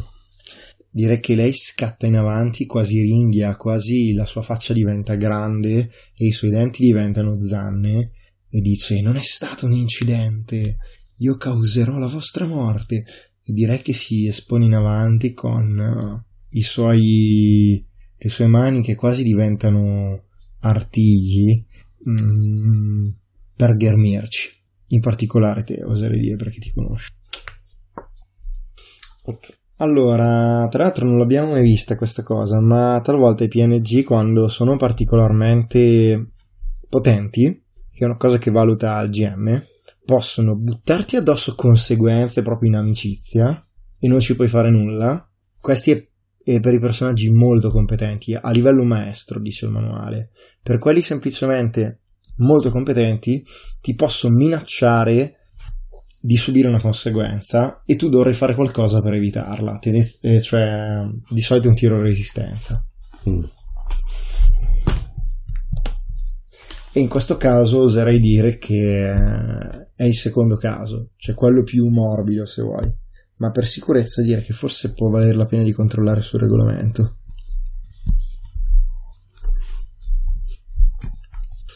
Direi 0.95 1.19
che 1.19 1.33
lei 1.33 1.51
scatta 1.53 2.05
in 2.05 2.15
avanti, 2.15 2.67
quasi 2.67 3.01
ringhia, 3.01 3.57
quasi 3.57 4.13
la 4.13 4.27
sua 4.27 4.43
faccia 4.43 4.73
diventa 4.73 5.15
grande 5.15 5.89
e 6.15 6.27
i 6.27 6.31
suoi 6.31 6.51
denti 6.51 6.83
diventano 6.83 7.41
zanne 7.41 8.11
e 8.47 8.61
dice 8.61 9.01
non 9.01 9.15
è 9.15 9.21
stato 9.21 9.65
un 9.65 9.71
incidente, 9.71 10.77
io 11.17 11.35
causerò 11.37 11.97
la 11.97 12.07
vostra 12.07 12.45
morte. 12.45 13.05
E 13.45 13.51
direi 13.53 13.81
che 13.81 13.91
si 13.91 14.27
espone 14.27 14.65
in 14.65 14.75
avanti 14.75 15.33
con 15.33 15.77
uh, 15.77 16.23
i 16.49 16.61
suoi 16.61 17.83
le 18.15 18.29
sue 18.29 18.45
mani 18.45 18.83
che 18.83 18.95
quasi 18.95 19.23
diventano 19.23 20.27
artigli 20.59 21.65
mm, 22.07 23.05
per 23.55 23.75
ghermirci 23.75 24.61
in 24.89 25.01
particolare 25.01 25.65
te 25.65 25.83
oserei 25.83 26.21
dire 26.21 26.37
perché 26.37 26.59
ti 26.59 26.71
conosco 26.71 27.15
Ok. 29.25 29.62
Allora, 29.77 30.67
tra 30.69 30.83
l'altro 30.83 31.05
non 31.05 31.17
l'abbiamo 31.17 31.51
mai 31.51 31.63
vista 31.63 31.95
questa 31.95 32.23
cosa, 32.23 32.59
ma 32.61 33.01
talvolta 33.03 33.43
i 33.43 33.47
PNG 33.47 34.03
quando 34.03 34.47
sono 34.47 34.77
particolarmente 34.77 36.33
potenti, 36.87 37.65
che 37.91 38.03
è 38.03 38.05
una 38.05 38.17
cosa 38.17 38.37
che 38.37 38.51
valuta 38.51 38.99
il 39.01 39.09
GM, 39.09 39.61
possono 40.05 40.55
buttarti 40.55 41.15
addosso 41.15 41.55
conseguenze 41.55 42.43
proprio 42.43 42.69
in 42.69 42.75
amicizia 42.75 43.59
e 43.99 44.07
non 44.07 44.19
ci 44.19 44.35
puoi 44.35 44.47
fare 44.47 44.69
nulla. 44.69 45.27
Questi 45.59 45.91
è, 45.91 46.07
è 46.43 46.59
per 46.59 46.73
i 46.73 46.79
personaggi 46.79 47.29
molto 47.31 47.69
competenti, 47.69 48.33
a 48.33 48.51
livello 48.51 48.83
maestro, 48.83 49.39
dice 49.39 49.65
il 49.65 49.71
manuale. 49.71 50.31
Per 50.61 50.77
quelli 50.77 51.01
semplicemente 51.01 52.01
molto 52.37 52.69
competenti, 52.69 53.43
ti 53.81 53.95
posso 53.95 54.29
minacciare 54.29 55.42
di 56.25 56.37
subire 56.37 56.69
una 56.69 56.79
conseguenza 56.79 57.83
e 57.85 57.97
tu 57.97 58.07
dovrai 58.07 58.33
fare 58.33 58.55
qualcosa 58.55 59.01
per 59.01 59.13
evitarla, 59.13 59.77
Tenez- 59.77 60.19
eh, 60.21 60.39
cioè 60.41 61.05
di 61.29 61.41
solito 61.41 61.67
un 61.67 61.75
tiro 61.75 61.97
a 61.97 62.01
resistenza. 62.01 62.81
Mm. 63.27 63.43
E 66.93 66.99
in 67.01 67.09
questo 67.09 67.35
caso 67.35 67.81
oserei 67.81 68.19
dire 68.19 68.57
che 68.57 69.11
è 69.93 70.03
il 70.05 70.15
secondo 70.15 70.55
caso, 70.55 71.09
cioè 71.17 71.35
quello 71.35 71.63
più 71.63 71.89
morbido 71.89 72.45
se 72.45 72.61
vuoi, 72.61 72.89
ma 73.39 73.51
per 73.51 73.67
sicurezza 73.67 74.21
dire 74.21 74.39
che 74.39 74.53
forse 74.53 74.93
può 74.93 75.09
valere 75.09 75.33
la 75.33 75.45
pena 75.45 75.63
di 75.63 75.73
controllare 75.73 76.21
sul 76.21 76.39
regolamento. 76.39 77.17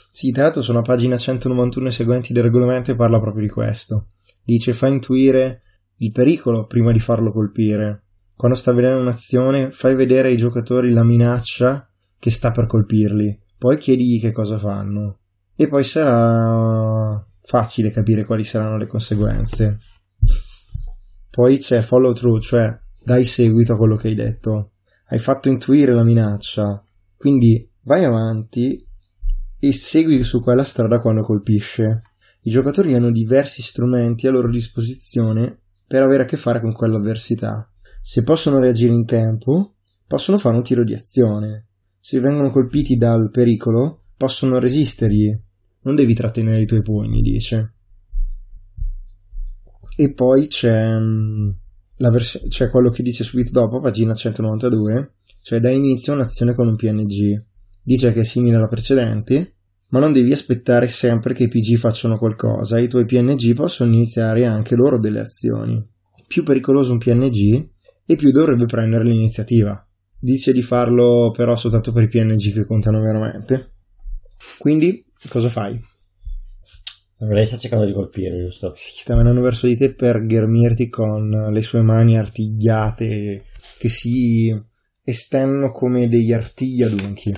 Sì, 0.10 0.32
tra 0.32 0.44
l'altro 0.44 0.62
sono 0.62 0.80
a 0.80 0.84
pagina 0.84 1.18
191 1.18 1.90
e 1.90 1.92
seguenti 1.92 2.32
del 2.32 2.44
regolamento 2.44 2.92
e 2.92 2.96
parla 2.96 3.20
proprio 3.20 3.44
di 3.44 3.52
questo. 3.52 4.08
Dice 4.48 4.74
fa 4.74 4.88
intuire 4.88 5.62
il 5.98 6.12
pericolo 6.12 6.68
prima 6.68 6.94
di 6.94 7.00
farlo 7.00 7.34
colpire. 7.34 8.04
Quando 8.34 8.56
sta 8.56 8.72
avvenendo 8.72 9.02
un'azione, 9.02 9.72
fai 9.72 9.96
vedere 9.96 10.30
ai 10.30 10.38
giocatori 10.38 10.92
la 10.92 11.04
minaccia 11.04 11.90
che 12.18 12.32
sta 12.32 12.52
per 12.52 12.66
colpirli 12.66 13.46
poi 13.58 13.78
chiedigli 13.78 14.20
che 14.20 14.32
cosa 14.32 14.58
fanno 14.58 15.20
e 15.56 15.68
poi 15.68 15.84
sarà 15.84 17.26
facile 17.42 17.90
capire 17.90 18.26
quali 18.26 18.44
saranno 18.44 18.78
le 18.78 18.86
conseguenze. 18.86 19.80
Poi 21.32 21.58
c'è 21.58 21.82
follow 21.82 22.14
through, 22.14 22.40
cioè 22.40 22.80
dai 23.04 23.26
seguito 23.26 23.74
a 23.74 23.78
quello 23.78 23.96
che 23.96 24.10
hai 24.10 24.16
detto. 24.16 24.74
Hai 25.08 25.18
fatto 25.18 25.50
intuire 25.50 25.94
la 25.94 26.04
minaccia, 26.04 26.84
quindi 27.16 27.68
vai 27.84 28.04
avanti 28.04 28.86
e 29.60 29.74
segui 29.74 30.24
su 30.24 30.44
quella 30.44 30.64
strada 30.64 31.00
quando 31.00 31.24
colpisce. 31.24 32.02
I 32.48 32.52
giocatori 32.52 32.94
hanno 32.94 33.12
diversi 33.12 33.62
strumenti 33.62 34.28
a 34.28 34.32
loro 34.32 34.50
disposizione 34.50 35.60
per 35.88 36.02
avere 36.02 36.24
a 36.24 36.26
che 36.26 36.38
fare 36.38 36.62
con 36.62 36.74
quell'avversità. 36.74 37.70
Se 38.02 38.24
possono 38.24 38.60
reagire 38.60 38.94
in 38.94 39.06
tempo, 39.06 39.76
possono 40.08 40.38
fare 40.38 40.56
un 40.56 40.64
tiro 40.64 40.84
di 40.84 40.94
azione 40.94 41.68
se 42.08 42.22
vengono 42.22 42.52
colpiti 42.52 42.96
dal 42.96 43.30
pericolo, 43.30 44.04
possono 44.16 44.60
resistergli. 44.60 45.38
Non 45.82 45.94
devi 45.94 46.14
trattenere 46.14 46.62
i 46.62 46.66
tuoi 46.66 46.82
pugni, 46.82 47.20
dice. 47.20 47.74
E 49.98 50.14
poi 50.14 50.48
c'è, 50.48 50.98
mm, 50.98 51.50
vers- 51.98 52.48
c'è 52.48 52.70
quello 52.70 52.92
che 52.92 53.04
dice 53.04 53.26
subito 53.26 53.52
dopo, 53.52 53.82
pagina 53.82 54.14
192, 54.14 55.16
cioè 55.42 55.60
dà 55.60 55.70
inizio 55.70 56.14
a 56.14 56.16
un'azione 56.16 56.54
con 56.54 56.70
un 56.70 56.78
PNG. 56.78 57.46
Dice 57.82 58.14
che 58.14 58.22
è 58.22 58.24
simile 58.24 58.56
alla 58.56 58.70
precedente, 58.70 59.57
ma 59.90 60.00
non 60.00 60.12
devi 60.12 60.32
aspettare 60.32 60.88
sempre 60.88 61.34
che 61.34 61.44
i 61.44 61.48
PG 61.48 61.76
facciano 61.78 62.18
qualcosa, 62.18 62.80
i 62.80 62.88
tuoi 62.88 63.06
PNG 63.06 63.54
possono 63.54 63.94
iniziare 63.94 64.46
anche 64.46 64.76
loro 64.76 65.00
delle 65.00 65.20
azioni. 65.20 65.82
Più 66.28 66.44
pericoloso 66.44 66.92
un 66.92 66.98
PNG 66.98 67.70
e 68.06 68.16
più 68.16 68.32
dovrebbe 68.32 68.66
prendere 68.66 69.04
l'iniziativa 69.04 69.82
dice 70.20 70.52
di 70.52 70.62
farlo 70.62 71.32
però 71.32 71.56
soltanto 71.56 71.92
per 71.92 72.04
i 72.04 72.08
PNG 72.08 72.54
che 72.54 72.66
contano 72.66 73.00
veramente. 73.00 73.74
Quindi, 74.58 75.06
cosa 75.30 75.50
fai? 75.50 75.80
Lei 77.20 77.46
sta 77.46 77.58
cercando 77.58 77.86
di 77.86 77.94
colpire, 77.94 78.38
giusto? 78.38 78.74
Si 78.76 79.00
sta 79.00 79.16
venendo 79.16 79.42
verso 79.42 79.66
di 79.66 79.76
te 79.76 79.94
per 79.94 80.26
ghermirti 80.26 80.88
con 80.88 81.50
le 81.52 81.62
sue 81.64 81.82
mani 81.82 82.18
artigliate 82.18 83.44
che 83.80 83.90
si 83.90 84.56
estendono 85.04 85.72
come 85.72 86.08
degli 86.08 86.32
artigli 86.32 86.84
adunchi. 86.84 87.34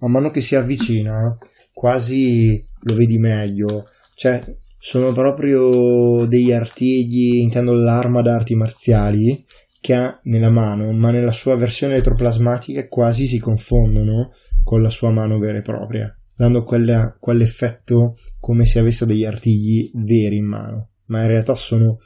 Man 0.00 0.10
mano 0.10 0.30
che 0.30 0.40
si 0.40 0.54
avvicina, 0.54 1.36
quasi 1.72 2.66
lo 2.82 2.94
vedi 2.94 3.18
meglio. 3.18 3.84
Cioè, 4.14 4.42
sono 4.78 5.12
proprio 5.12 6.26
degli 6.26 6.52
artigli, 6.52 7.36
intendo 7.36 7.74
l'arma 7.74 8.22
d'arti 8.22 8.54
marziali, 8.54 9.44
che 9.80 9.94
ha 9.94 10.20
nella 10.24 10.50
mano, 10.50 10.92
ma 10.92 11.10
nella 11.10 11.32
sua 11.32 11.56
versione 11.56 11.94
elettroplasmatica 11.94 12.86
quasi 12.88 13.26
si 13.26 13.38
confondono 13.38 14.32
con 14.62 14.82
la 14.82 14.90
sua 14.90 15.10
mano 15.10 15.38
vera 15.38 15.58
e 15.58 15.62
propria, 15.62 16.14
dando 16.36 16.64
quella, 16.64 17.16
quell'effetto 17.18 18.16
come 18.38 18.66
se 18.66 18.78
avesse 18.78 19.06
degli 19.06 19.24
artigli 19.24 19.90
veri 19.94 20.36
in 20.36 20.46
mano, 20.46 20.90
ma 21.06 21.22
in 21.22 21.28
realtà 21.28 21.54
sono 21.54 21.98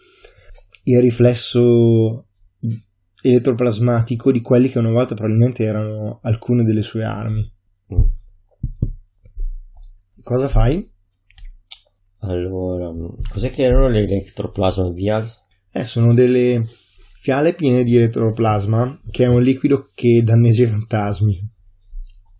il 0.84 1.00
riflesso 1.00 2.26
elettroplasmatico 3.22 4.30
di 4.30 4.40
quelli 4.40 4.68
che 4.68 4.78
una 4.78 4.90
volta 4.90 5.14
probabilmente 5.14 5.64
erano 5.64 6.20
alcune 6.22 6.62
delle 6.62 6.82
sue 6.82 7.04
armi. 7.04 7.52
Cosa 10.22 10.48
fai? 10.48 10.92
Allora, 12.20 12.90
cos'è 13.28 13.50
che 13.50 13.64
erano 13.64 13.88
le 13.88 14.00
elettroplasma 14.00 14.90
vials? 14.92 15.44
Eh, 15.70 15.84
sono 15.84 16.14
delle 16.14 16.64
fiale 17.20 17.54
piene 17.54 17.84
di 17.84 17.96
elettroplasma, 17.96 19.00
che 19.10 19.24
è 19.24 19.28
un 19.28 19.42
liquido 19.42 19.86
che 19.94 20.22
danneggia 20.22 20.62
i 20.64 20.68
fantasmi. 20.68 21.52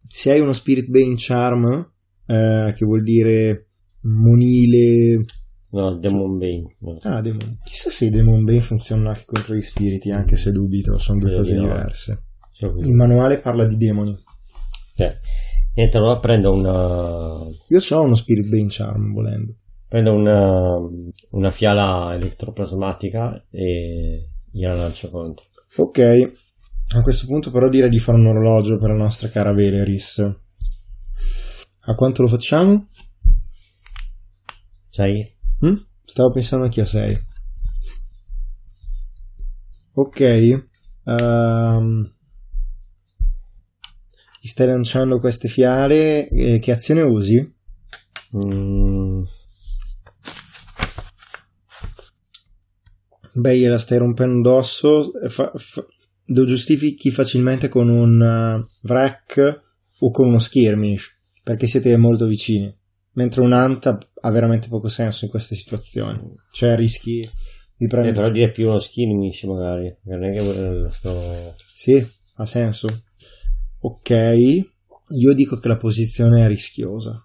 Se 0.07 0.31
hai 0.31 0.41
uno 0.41 0.53
Spirit 0.53 0.89
Bane 0.89 1.15
Charm, 1.17 1.93
eh, 2.27 2.73
che 2.77 2.85
vuol 2.85 3.03
dire 3.03 3.67
monile. 4.03 5.25
No, 5.71 5.99
Demon 5.99 6.39
Bane. 6.39 6.77
No. 6.79 6.99
Ah, 7.03 7.21
Demon. 7.21 7.59
Chissà 7.65 7.91
se 7.91 8.11
Demon 8.11 8.45
Bane 8.45 8.61
funziona 8.61 9.11
anche 9.11 9.25
contro 9.27 9.55
gli 9.55 9.61
spiriti, 9.61 10.11
anche 10.11 10.37
se 10.37 10.53
dubito, 10.53 10.99
sono 10.99 11.21
due 11.21 11.31
Io 11.31 11.37
cose 11.39 11.55
diverse. 11.55 12.27
Il 12.81 12.93
manuale 12.93 13.39
parla 13.39 13.65
di 13.67 13.77
demoni. 13.77 14.17
Eh. 14.97 15.19
Niente, 15.75 15.97
allora 15.97 16.21
prendo 16.21 16.53
una. 16.53 17.51
Io 17.69 17.81
ho 17.91 18.03
uno 18.03 18.15
Spirit 18.15 18.49
Bane 18.49 18.69
Charm 18.69 19.13
volendo. 19.13 19.55
Prendo 19.89 20.15
una, 20.15 20.77
una 21.31 21.51
fiala 21.51 22.15
elettroplasmatica 22.15 23.47
e 23.51 24.29
gliela 24.51 24.77
lancio 24.77 25.11
contro. 25.11 25.45
Ok, 25.77 26.33
a 26.97 27.03
questo 27.03 27.27
punto 27.27 27.51
però 27.51 27.69
direi 27.69 27.89
di 27.89 27.99
fare 27.99 28.19
un 28.19 28.27
orologio 28.27 28.79
per 28.79 28.91
la 28.91 28.97
nostra 28.97 29.29
cara 29.29 29.53
Veleris. 29.53 30.19
A 31.87 31.95
quanto 31.95 32.23
lo 32.23 32.29
facciamo? 32.29 32.89
6. 34.91 35.37
Mm? 35.67 35.77
Stavo 36.05 36.31
pensando 36.31 36.65
anche 36.67 36.81
a 36.81 36.87
6. 36.87 37.27
Ok. 39.95 40.67
Um, 41.05 42.15
stai 44.49 44.67
lanciando 44.67 45.19
queste 45.19 45.49
fiale. 45.49 46.29
Eh, 46.29 46.59
che 46.59 46.73
azione 46.73 47.03
usi? 47.03 47.55
Mm. 48.37 49.23
beh, 53.35 53.59
gliela 53.59 53.79
stai 53.79 53.99
rompendo 53.99 54.39
addosso, 54.49 55.13
fa, 55.29 55.53
fa, 55.55 55.87
lo 56.27 56.45
giustifichi 56.47 57.11
facilmente 57.11 57.69
con 57.69 57.89
un 57.89 58.65
wreck 58.83 59.61
o 60.01 60.11
con 60.11 60.29
uno 60.29 60.39
skirmish, 60.39 61.13
perché 61.43 61.67
siete 61.67 61.97
molto 61.97 62.27
vicini. 62.27 62.75
Mentre 63.13 63.43
un 63.43 63.53
anta 63.53 63.99
ha 64.23 64.31
veramente 64.31 64.69
poco 64.69 64.89
senso 64.89 65.25
in 65.25 65.31
queste 65.31 65.55
situazioni. 65.55 66.21
Cioè 66.53 66.75
rischi 66.75 67.21
di 67.77 67.87
prendere... 67.87 68.15
Eh, 68.15 68.19
però 68.19 68.31
dire 68.31 68.51
più 68.51 68.69
uno 68.69 68.79
skirmish 68.79 69.43
magari, 69.45 69.95
non 70.05 70.25
è 70.25 70.33
che 70.33 70.89
sto... 70.91 71.55
Sì, 71.75 72.05
ha 72.37 72.47
senso. 72.47 72.89
Ok, 73.87 74.11
io 74.11 75.35
dico 75.35 75.59
che 75.59 75.69
la 75.69 75.77
posizione 75.77 76.43
è 76.43 76.49
rischiosa 76.49 77.23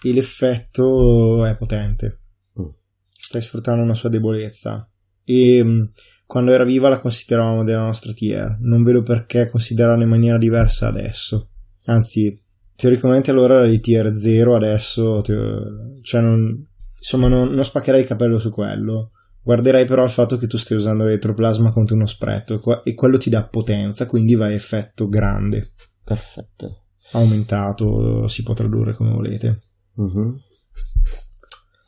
e 0.00 0.12
l'effetto 0.12 1.44
è 1.44 1.56
potente. 1.56 2.20
Mm. 2.60 2.68
Stai 3.02 3.42
sfruttando 3.42 3.82
una 3.82 3.96
sua 3.96 4.08
debolezza 4.08 4.88
e 5.24 5.60
mm, 5.64 5.82
quando 6.24 6.52
era 6.52 6.62
viva 6.62 6.88
la 6.88 7.00
consideravamo 7.00 7.64
della 7.64 7.82
nostra 7.82 8.12
tier. 8.12 8.58
Non 8.60 8.84
vedo 8.84 9.02
perché 9.02 9.50
considerarla 9.50 10.04
in 10.04 10.08
maniera 10.08 10.38
diversa 10.38 10.86
adesso. 10.86 11.50
Anzi, 11.86 12.32
teoricamente 12.76 13.32
allora 13.32 13.54
era 13.54 13.66
di 13.66 13.80
tier 13.80 14.14
0, 14.14 14.54
adesso 14.54 15.20
cioè 15.20 16.20
non, 16.20 16.64
insomma 16.96 17.26
non, 17.26 17.48
non 17.48 17.64
spaccherai 17.64 18.02
il 18.02 18.06
capello 18.06 18.38
su 18.38 18.50
quello. 18.50 19.10
Guarderai 19.48 19.86
però 19.86 20.04
il 20.04 20.10
fatto 20.10 20.36
che 20.36 20.46
tu 20.46 20.58
stai 20.58 20.76
usando 20.76 21.04
l'elettroplasma 21.04 21.72
contro 21.72 21.96
uno 21.96 22.04
spretto 22.04 22.60
e 22.84 22.92
quello 22.92 23.16
ti 23.16 23.30
dà 23.30 23.48
potenza, 23.48 24.04
quindi 24.04 24.34
va 24.34 24.44
a 24.44 24.52
effetto 24.52 25.08
grande. 25.08 25.72
Perfetto. 26.04 26.82
Aumentato, 27.12 28.28
si 28.28 28.42
può 28.42 28.52
tradurre 28.52 28.92
come 28.92 29.10
volete. 29.10 29.58
Uh-huh. 29.94 30.38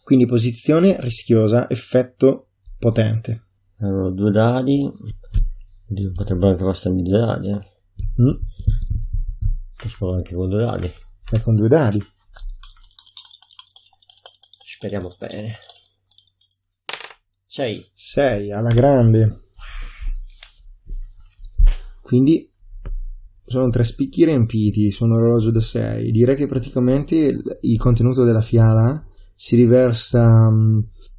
Quindi 0.02 0.24
posizione 0.24 0.96
rischiosa, 1.00 1.68
effetto 1.68 2.52
potente. 2.78 3.48
Allora, 3.80 4.08
due 4.08 4.30
dadi. 4.30 4.90
Potrebbero 6.14 6.52
anche 6.52 6.62
costare 6.62 6.94
due 6.94 7.18
dadi, 7.18 7.50
eh. 7.50 7.60
Mm. 8.22 8.40
Posso 9.76 10.14
anche 10.14 10.34
con 10.34 10.48
due 10.48 10.62
dadi. 10.62 10.90
E 11.30 11.42
con 11.42 11.56
due 11.56 11.68
dadi. 11.68 12.02
Speriamo 14.64 15.12
bene. 15.18 15.52
6. 17.50 17.90
6 17.92 18.52
alla 18.52 18.70
grande. 18.70 19.40
Quindi 22.00 22.48
sono 23.40 23.68
tre 23.70 23.82
spicchi 23.82 24.24
riempiti 24.24 24.92
su 24.92 25.02
un 25.02 25.14
orologio 25.14 25.50
da 25.50 25.60
6. 25.60 26.12
Direi 26.12 26.36
che 26.36 26.46
praticamente 26.46 27.40
il 27.60 27.78
contenuto 27.78 28.22
della 28.22 28.40
fiala 28.40 29.04
si 29.34 29.56
riversa 29.56 30.28
um, 30.28 30.76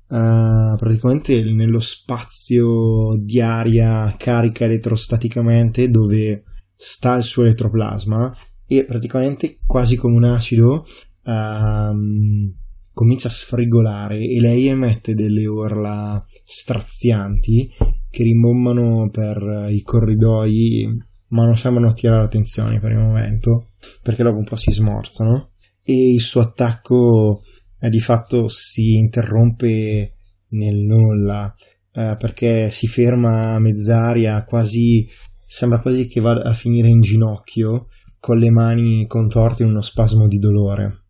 uh, 0.07 0.77
praticamente 0.77 1.43
nello 1.51 1.81
spazio 1.81 3.17
di 3.19 3.41
aria 3.41 4.15
carica 4.17 4.63
elettrostaticamente 4.63 5.89
dove 5.89 6.45
sta 6.77 7.15
il 7.15 7.23
suo 7.23 7.43
elettroplasma 7.43 8.33
e 8.65 8.85
praticamente 8.85 9.59
quasi 9.65 9.97
come 9.97 10.15
un 10.15 10.23
acido 10.23 10.85
um, 11.25 12.55
comincia 12.93 13.27
a 13.27 13.31
sfrigolare 13.31 14.19
e 14.19 14.39
lei 14.39 14.67
emette 14.67 15.13
delle 15.13 15.45
urla 15.45 16.23
strazianti 16.43 17.69
che 18.09 18.23
rimbombano 18.23 19.09
per 19.09 19.67
i 19.69 19.81
corridoi 19.81 21.09
ma 21.29 21.45
non 21.45 21.57
sembrano 21.57 21.89
attirare 21.89 22.23
attenzione 22.23 22.79
per 22.79 22.91
il 22.91 22.99
momento 22.99 23.69
perché 24.03 24.23
dopo 24.23 24.37
un 24.37 24.43
po' 24.43 24.55
si 24.55 24.71
smorzano. 24.71 25.51
E 25.83 26.13
il 26.13 26.21
suo 26.21 26.41
attacco 26.41 27.41
eh, 27.79 27.89
di 27.89 27.99
fatto 27.99 28.47
si 28.47 28.95
interrompe 28.95 30.15
nel 30.49 30.75
nulla 30.75 31.53
eh, 31.93 32.15
perché 32.19 32.69
si 32.69 32.87
ferma 32.87 33.53
a 33.53 33.59
mezz'aria 33.59 34.43
quasi 34.43 35.07
sembra 35.45 35.79
quasi 35.79 36.07
che 36.07 36.21
vada 36.21 36.43
a 36.43 36.53
finire 36.53 36.87
in 36.87 37.01
ginocchio 37.01 37.87
con 38.19 38.37
le 38.37 38.49
mani 38.51 39.07
contorte 39.07 39.63
in 39.63 39.69
uno 39.69 39.81
spasmo 39.81 40.27
di 40.27 40.37
dolore 40.37 41.00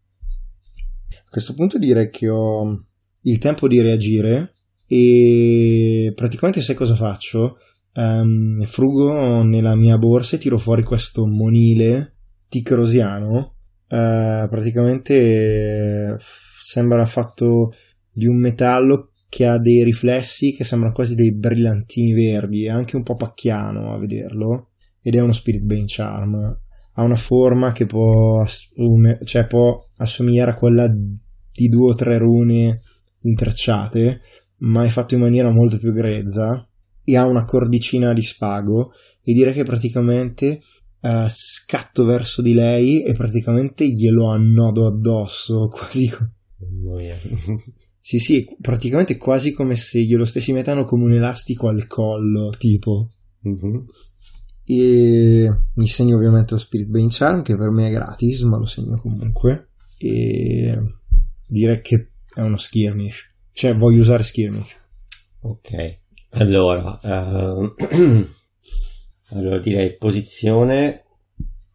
questo 1.31 1.53
punto 1.53 1.79
direi 1.79 2.09
che 2.09 2.27
ho 2.27 2.77
il 3.21 3.37
tempo 3.37 3.69
di 3.69 3.79
reagire 3.79 4.51
e 4.85 6.11
praticamente 6.13 6.61
sai 6.61 6.75
cosa 6.75 6.95
faccio? 6.97 7.55
Um, 7.93 8.61
frugo 8.65 9.41
nella 9.43 9.75
mia 9.75 9.97
borsa 9.97 10.35
e 10.35 10.39
tiro 10.39 10.57
fuori 10.57 10.83
questo 10.83 11.25
monile 11.25 12.15
ticrosiano 12.49 13.55
uh, 13.87 14.47
praticamente 14.49 16.17
sembra 16.19 17.05
fatto 17.05 17.71
di 18.11 18.27
un 18.27 18.37
metallo 18.37 19.09
che 19.29 19.45
ha 19.45 19.57
dei 19.57 19.85
riflessi 19.85 20.51
che 20.53 20.65
sembrano 20.65 20.93
quasi 20.93 21.15
dei 21.15 21.33
brillantini 21.33 22.11
verdi, 22.11 22.65
è 22.65 22.69
anche 22.69 22.97
un 22.97 23.03
po' 23.03 23.15
pacchiano 23.15 23.93
a 23.93 23.97
vederlo, 23.97 24.71
ed 25.01 25.15
è 25.15 25.21
uno 25.21 25.31
Spirit 25.31 25.61
Bane 25.61 25.85
Charm. 25.87 26.60
Ha 26.93 27.03
una 27.03 27.15
forma 27.15 27.71
che 27.71 27.85
può, 27.85 28.41
assume, 28.41 29.19
cioè 29.23 29.47
può 29.47 29.77
assomigliare 29.97 30.51
a 30.51 30.55
quella 30.55 30.87
di 30.89 31.67
due 31.67 31.91
o 31.91 31.95
tre 31.95 32.17
rune 32.17 32.79
intrecciate, 33.21 34.21
ma 34.57 34.85
è 34.85 34.89
fatto 34.89 35.15
in 35.15 35.21
maniera 35.21 35.51
molto 35.51 35.77
più 35.77 35.91
grezza 35.91 36.67
e 37.03 37.17
ha 37.17 37.25
una 37.25 37.45
cordicina 37.45 38.13
di 38.13 38.23
spago 38.23 38.91
e 39.23 39.33
direi 39.33 39.53
che 39.53 39.63
praticamente 39.63 40.61
uh, 41.01 41.27
scatto 41.29 42.05
verso 42.05 42.41
di 42.41 42.53
lei 42.53 43.03
e 43.03 43.13
praticamente 43.13 43.87
glielo 43.87 44.27
annodo 44.27 44.87
addosso 44.87 45.67
quasi 45.73 46.11
sì, 47.99 48.19
sì, 48.19 48.47
praticamente 48.59 49.17
quasi 49.17 49.51
come 49.51 49.75
se 49.75 50.01
glielo 50.01 50.25
stessi 50.25 50.53
mettendo 50.53 50.85
come 50.85 51.05
un 51.05 51.13
elastico 51.13 51.67
al 51.67 51.87
collo, 51.87 52.49
tipo. 52.57 53.07
Mm-hmm. 53.47 53.77
E 54.71 55.49
mi 55.73 55.87
segno 55.87 56.15
ovviamente 56.15 56.53
lo 56.53 56.59
Spirit 56.59 56.87
Bane 56.87 57.07
Charm, 57.09 57.41
che 57.41 57.57
per 57.57 57.71
me 57.71 57.89
è 57.89 57.91
gratis, 57.91 58.43
ma 58.43 58.57
lo 58.57 58.65
segno 58.65 58.97
comunque. 58.97 59.71
E 59.97 60.79
direi 61.45 61.81
che 61.81 62.11
è 62.33 62.39
uno 62.39 62.55
skirmish. 62.55 63.33
Cioè, 63.51 63.75
voglio 63.75 63.99
usare 63.99 64.23
skirmish. 64.23 64.77
Ok, 65.41 65.99
allora, 66.29 66.99
uh, 67.03 67.73
allora 69.35 69.59
direi 69.59 69.97
posizione. 69.97 71.03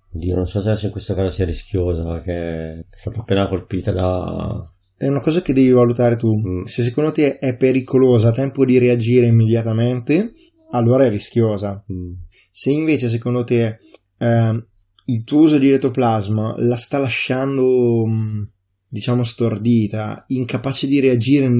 Dio, 0.08 0.34
non 0.34 0.46
so 0.46 0.62
se 0.62 0.86
in 0.86 0.92
questo 0.92 1.12
caso 1.12 1.28
sia 1.28 1.44
rischiosa, 1.44 2.22
che 2.22 2.78
è 2.78 2.84
stata 2.90 3.20
appena 3.20 3.46
colpita 3.46 3.92
da 3.92 4.64
è 4.98 5.06
una 5.08 5.20
cosa 5.20 5.42
che 5.42 5.52
devi 5.52 5.70
valutare 5.72 6.16
tu. 6.16 6.30
Mm. 6.34 6.62
Se 6.62 6.82
secondo 6.82 7.12
te 7.12 7.38
è 7.38 7.58
pericolosa, 7.58 8.28
a 8.28 8.32
tempo 8.32 8.64
di 8.64 8.78
reagire 8.78 9.26
immediatamente, 9.26 10.32
allora 10.70 11.04
è 11.04 11.10
rischiosa. 11.10 11.84
Mm. 11.92 12.12
Se 12.58 12.70
invece 12.70 13.10
secondo 13.10 13.44
te 13.44 13.80
eh, 14.16 14.66
il 15.04 15.24
tuo 15.24 15.40
uso 15.40 15.58
di 15.58 15.70
retroplasma 15.70 16.54
la 16.56 16.76
sta 16.76 16.96
lasciando, 16.96 18.06
mm, 18.06 18.42
diciamo, 18.88 19.24
stordita, 19.24 20.24
incapace 20.28 20.86
di 20.86 20.98
reagire 21.00 21.50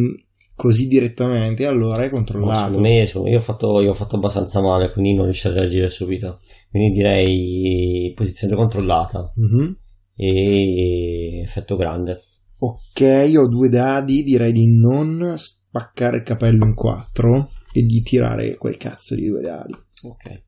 così 0.55 0.89
direttamente, 0.89 1.67
allora 1.67 2.03
è 2.03 2.09
controllato. 2.09 2.81
Me, 2.81 3.03
io, 3.03 3.37
ho 3.37 3.43
fatto, 3.43 3.83
io 3.83 3.91
ho 3.91 3.95
fatto 3.95 4.17
abbastanza 4.17 4.63
male, 4.63 4.91
quindi 4.91 5.13
non 5.13 5.27
riesco 5.27 5.49
a 5.49 5.53
reagire 5.53 5.91
subito. 5.91 6.41
Quindi 6.71 6.97
direi 6.97 8.13
posizione 8.17 8.57
controllata 8.57 9.31
mm-hmm. 9.39 9.73
e 10.15 11.41
effetto 11.43 11.77
grande. 11.77 12.23
Ok, 12.61 13.35
ho 13.37 13.47
due 13.47 13.69
dadi, 13.69 14.23
direi 14.23 14.53
di 14.53 14.75
non 14.75 15.35
spaccare 15.37 16.17
il 16.17 16.23
capello 16.23 16.65
in 16.65 16.73
quattro 16.73 17.51
e 17.75 17.83
di 17.83 18.01
tirare 18.01 18.57
quel 18.57 18.79
cazzo 18.79 19.15
di 19.15 19.27
due 19.27 19.43
dadi. 19.43 19.75
Ok. 20.09 20.45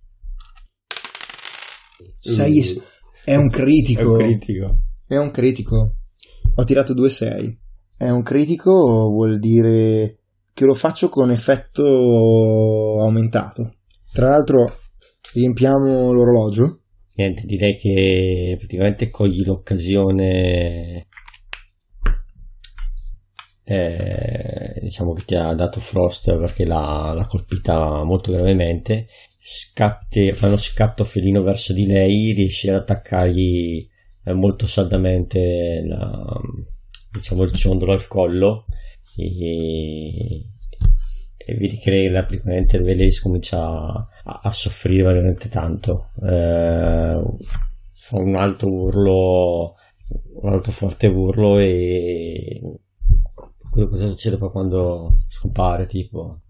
6 2.28 2.58
uh, 2.58 2.82
è 3.24 3.36
un 3.36 3.48
critico. 3.48 4.00
È 4.00 4.04
un 4.04 4.18
critico. 4.18 4.78
È 5.06 5.16
un 5.16 5.30
critico. 5.30 5.96
Ho 6.54 6.64
tirato 6.64 6.94
2-6. 6.94 7.56
È 7.96 8.08
un 8.10 8.22
critico 8.22 8.72
vuol 9.10 9.38
dire 9.38 10.18
che 10.52 10.64
lo 10.64 10.74
faccio 10.74 11.08
con 11.08 11.30
effetto 11.30 13.00
aumentato. 13.00 13.74
Tra 14.12 14.30
l'altro 14.30 14.72
riempiamo 15.34 16.12
l'orologio. 16.12 16.82
Niente, 17.16 17.42
direi 17.46 17.76
che 17.76 18.54
praticamente 18.58 19.10
cogli 19.10 19.44
l'occasione 19.44 21.06
eh, 23.64 24.78
diciamo 24.80 25.12
che 25.12 25.24
ti 25.26 25.34
ha 25.34 25.52
dato 25.52 25.78
Frost 25.80 26.34
perché 26.38 26.64
l'ha, 26.64 27.12
l'ha 27.14 27.26
colpita 27.26 28.02
molto 28.04 28.32
gravemente 28.32 29.06
scatti, 29.50 30.30
fa 30.32 30.48
uno 30.48 30.58
scatto 30.58 31.04
felino 31.04 31.42
verso 31.42 31.72
di 31.72 31.86
lei 31.86 32.32
riesci 32.32 32.68
ad 32.68 32.76
attaccargli 32.76 33.88
eh, 34.24 34.32
molto 34.34 34.66
saldamente 34.66 35.82
la, 35.86 36.38
diciamo 37.10 37.44
il 37.44 37.52
ciondolo 37.52 37.92
al 37.92 38.06
collo 38.06 38.66
e, 39.16 40.44
e 41.38 41.54
vedi 41.54 41.78
che 41.78 42.10
la, 42.10 42.24
praticamente 42.26 42.78
Veleris 42.78 43.20
comincia 43.22 43.58
a, 43.58 44.06
a, 44.42 44.50
soffrire 44.50 45.04
veramente 45.04 45.48
tanto 45.48 46.10
eh, 46.22 47.22
fa 47.92 48.16
un 48.16 48.34
alto 48.36 48.68
urlo 48.68 49.74
un 50.42 50.52
alto 50.52 50.70
forte 50.72 51.06
urlo 51.06 51.58
e 51.58 52.60
cosa 53.70 54.08
succede 54.08 54.36
poi 54.36 54.50
quando 54.50 55.14
scompare, 55.16 55.86
tipo? 55.86 56.42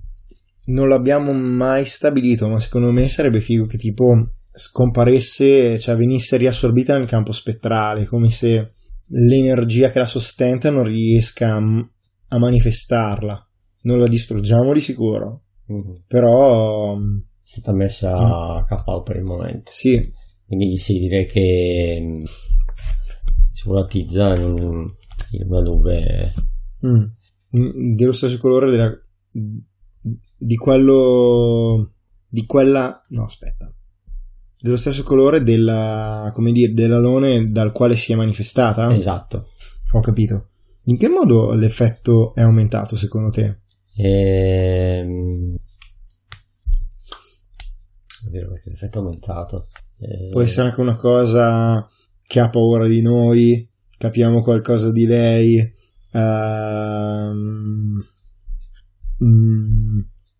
Non 0.68 0.88
l'abbiamo 0.88 1.32
mai 1.32 1.84
stabilito, 1.84 2.48
ma 2.48 2.60
secondo 2.60 2.90
me 2.90 3.08
sarebbe 3.08 3.40
figo 3.40 3.66
che 3.66 3.78
tipo 3.78 4.04
scomparesse, 4.42 5.78
cioè 5.78 5.96
venisse 5.96 6.36
riassorbita 6.36 6.96
nel 6.96 7.08
campo 7.08 7.32
spettrale, 7.32 8.04
come 8.04 8.30
se 8.30 8.70
l'energia 9.08 9.90
che 9.90 10.00
la 10.00 10.06
sostenta 10.06 10.70
non 10.70 10.84
riesca 10.84 11.54
a, 11.56 12.38
manifestarla. 12.38 13.48
Non 13.82 14.00
la 14.00 14.08
distruggiamo 14.08 14.72
di 14.72 14.80
sicuro, 14.80 15.44
mm-hmm. 15.72 15.94
però... 16.06 16.96
Mm, 16.96 17.18
è 17.18 17.50
stata 17.50 17.72
messa 17.72 18.10
mm. 18.10 18.64
a 18.68 18.82
KO 18.84 19.02
per 19.02 19.16
il 19.16 19.24
momento. 19.24 19.70
Sì. 19.72 20.12
Quindi 20.44 20.76
sì, 20.76 20.98
direi 20.98 21.24
che 21.26 21.98
mm, 21.98 22.24
si 23.52 23.62
volatizza 23.64 24.34
in, 24.36 24.86
in 25.30 25.46
una 25.46 25.60
nube. 25.60 26.32
Mm, 26.86 27.94
dello 27.94 28.12
stesso 28.12 28.38
colore 28.38 28.70
della, 28.70 28.92
di 30.00 30.56
quello 30.56 31.92
di 32.28 32.44
quella 32.46 33.04
no 33.08 33.24
aspetta. 33.24 33.70
Dello 34.60 34.76
stesso 34.76 35.02
colore 35.02 35.42
della 35.42 36.30
come 36.34 36.52
dire 36.52 36.72
dell'alone 36.72 37.50
dal 37.50 37.72
quale 37.72 37.96
si 37.96 38.12
è 38.12 38.16
manifestata? 38.16 38.92
Esatto. 38.94 39.48
Ho 39.92 40.00
capito. 40.00 40.48
In 40.84 40.98
che 40.98 41.08
modo 41.08 41.52
l'effetto 41.52 42.34
è 42.34 42.42
aumentato 42.42 42.96
secondo 42.96 43.30
te? 43.30 43.60
Ehm... 43.96 45.54
è 48.26 48.30
vero 48.30 48.50
perché 48.50 48.70
l'effetto 48.70 48.98
è 48.98 49.02
aumentato. 49.02 49.66
Eh... 49.98 50.28
può 50.30 50.40
essere 50.40 50.68
anche 50.68 50.80
una 50.80 50.96
cosa 50.96 51.86
che 52.26 52.40
ha 52.40 52.50
paura 52.50 52.86
di 52.86 53.00
noi 53.00 53.68
capiamo 53.96 54.42
qualcosa 54.42 54.92
di 54.92 55.06
lei 55.06 55.70
Uh, 56.10 57.34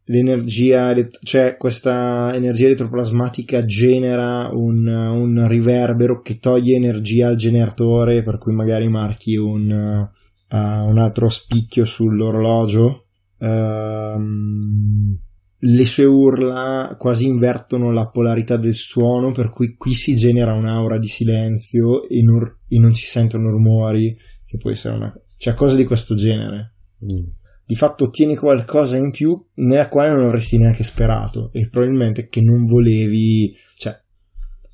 l'energia, 0.09 0.95
cioè 1.23 1.57
questa 1.57 2.35
energia 2.35 2.67
elettroplasmatica 2.67 3.65
genera 3.65 4.51
un, 4.53 4.87
un, 4.87 5.49
riverbero 5.49 6.21
che 6.21 6.39
toglie 6.39 6.77
energia 6.77 7.29
al 7.29 7.37
generatore, 7.37 8.23
per 8.23 8.39
cui 8.39 8.53
magari 8.53 8.89
marchi 8.89 9.37
un, 9.37 9.71
uh, 9.71 10.57
un 10.57 10.99
altro 10.99 11.29
spicchio 11.29 11.85
sull'orologio. 11.85 13.05
Uh, 13.39 15.17
le 15.61 15.85
sue 15.85 16.05
urla 16.05 16.95
quasi 16.99 17.27
invertono 17.27 17.91
la 17.91 18.09
polarità 18.09 18.57
del 18.57 18.75
suono, 18.75 19.33
per 19.33 19.51
cui 19.51 19.75
qui 19.77 19.95
si 19.95 20.15
genera 20.15 20.53
un'aura 20.53 20.99
di 20.99 21.07
silenzio 21.07 22.09
e 22.09 22.23
non, 22.23 22.59
e 22.69 22.79
non 22.79 22.95
si 22.95 23.07
sentono 23.07 23.51
rumori, 23.51 24.17
che 24.47 24.57
può 24.57 24.71
essere 24.71 24.95
una, 24.95 25.13
cioè 25.37 25.55
cose 25.55 25.77
di 25.77 25.85
questo 25.85 26.15
genere. 26.15 26.75
Mm. 27.03 27.38
Di 27.69 27.77
fatto 27.77 28.05
ottieni 28.05 28.35
qualcosa 28.35 28.97
in 28.97 29.11
più 29.11 29.39
nella 29.57 29.91
quale 29.91 30.11
non 30.11 30.25
avresti 30.25 30.57
neanche 30.57 30.83
sperato 30.83 31.51
e 31.53 31.69
probabilmente 31.69 32.27
che 32.29 32.41
non 32.41 32.64
volevi, 32.64 33.55
cioè 33.77 33.95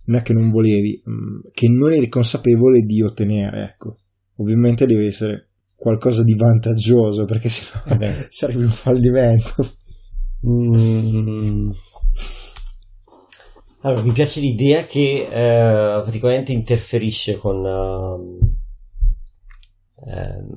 non 0.05 0.21
è 0.21 0.23
che 0.23 0.33
non 0.33 0.49
volevi, 0.53 1.03
mm, 1.11 1.41
che 1.53 1.69
non 1.69 1.93
eri 1.93 2.09
consapevole 2.09 2.83
di 2.83 3.03
ottenere, 3.03 3.65
ecco. 3.65 3.97
Ovviamente 4.37 4.87
deve 4.87 5.07
essere 5.07 5.49
qualcosa 5.75 6.23
di 6.23 6.37
vantaggioso 6.37 7.25
perché 7.25 7.49
sennò 7.49 8.01
eh 8.01 8.13
sarebbe 8.31 8.63
un 8.63 8.71
fallimento. 8.71 9.69
Mm. 10.47 11.71
Allora, 13.81 14.03
mi 14.05 14.13
piace 14.13 14.39
l'idea 14.39 14.85
che 14.85 15.27
eh, 15.29 16.01
praticamente 16.03 16.53
interferisce 16.53 17.39
con, 17.39 17.57
uh, 17.57 18.39
ehm, 20.07 20.55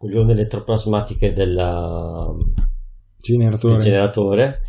onde 0.00 0.32
elettroplasmatiche 0.32 1.32
del 1.32 1.60
generatore. 3.16 3.74
del 3.74 3.82
generatore 3.82 4.60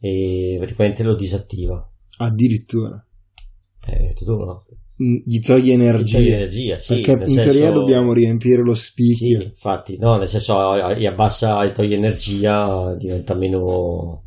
e 0.00 0.56
praticamente 0.58 1.02
lo 1.02 1.14
disattiva. 1.14 1.88
Addirittura. 2.18 3.04
Eh, 3.86 4.12
tu 4.14 4.36
no? 4.36 4.62
Mm, 5.02 5.22
gli 5.24 5.40
toglie 5.40 5.72
energia. 5.72 6.18
Gli 6.18 6.24
toglie 6.24 6.34
energia 6.34 6.74
sì, 6.76 7.00
perché 7.00 7.12
in 7.12 7.28
senso... 7.30 7.50
teoria 7.50 7.70
dobbiamo 7.70 8.12
riempire 8.12 8.62
lo 8.62 8.74
spicchio. 8.74 9.40
Sì, 9.40 9.44
infatti, 9.44 9.96
no, 9.98 10.16
nel 10.16 10.28
senso 10.28 10.94
gli 10.94 11.06
abbassa, 11.06 11.64
gli 11.64 11.72
toglie 11.72 11.96
energia, 11.96 12.94
diventa 12.96 13.34
meno, 13.34 14.22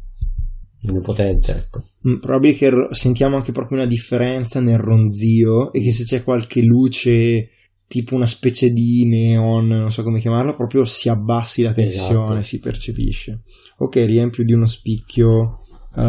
meno 0.82 1.01
potente. 1.01 1.51
Ecco. 1.51 1.84
Mm, 2.07 2.18
probabile 2.18 2.53
che 2.53 2.72
sentiamo 2.91 3.36
anche 3.36 3.51
proprio 3.51 3.78
una 3.78 3.88
differenza 3.88 4.59
nel 4.59 4.80
ronzio 4.80 5.72
e 5.72 5.82
che 5.82 5.91
se 5.91 6.05
c'è 6.05 6.24
qualche 6.24 6.61
luce 6.64 7.49
tipo 7.93 8.15
una 8.15 8.25
specie 8.25 8.71
di 8.71 9.05
neon, 9.05 9.67
non 9.67 9.91
so 9.91 10.01
come 10.01 10.19
chiamarlo, 10.19 10.55
proprio 10.55 10.83
si 10.83 11.09
abbassi 11.09 11.61
la 11.61 11.73
tensione, 11.73 12.39
esatto. 12.39 12.41
si 12.41 12.59
percepisce. 12.59 13.41
Ok, 13.77 13.97
riempio 13.97 14.43
di 14.43 14.51
uno 14.51 14.65
spicchio 14.65 15.59
uh, 15.93 16.01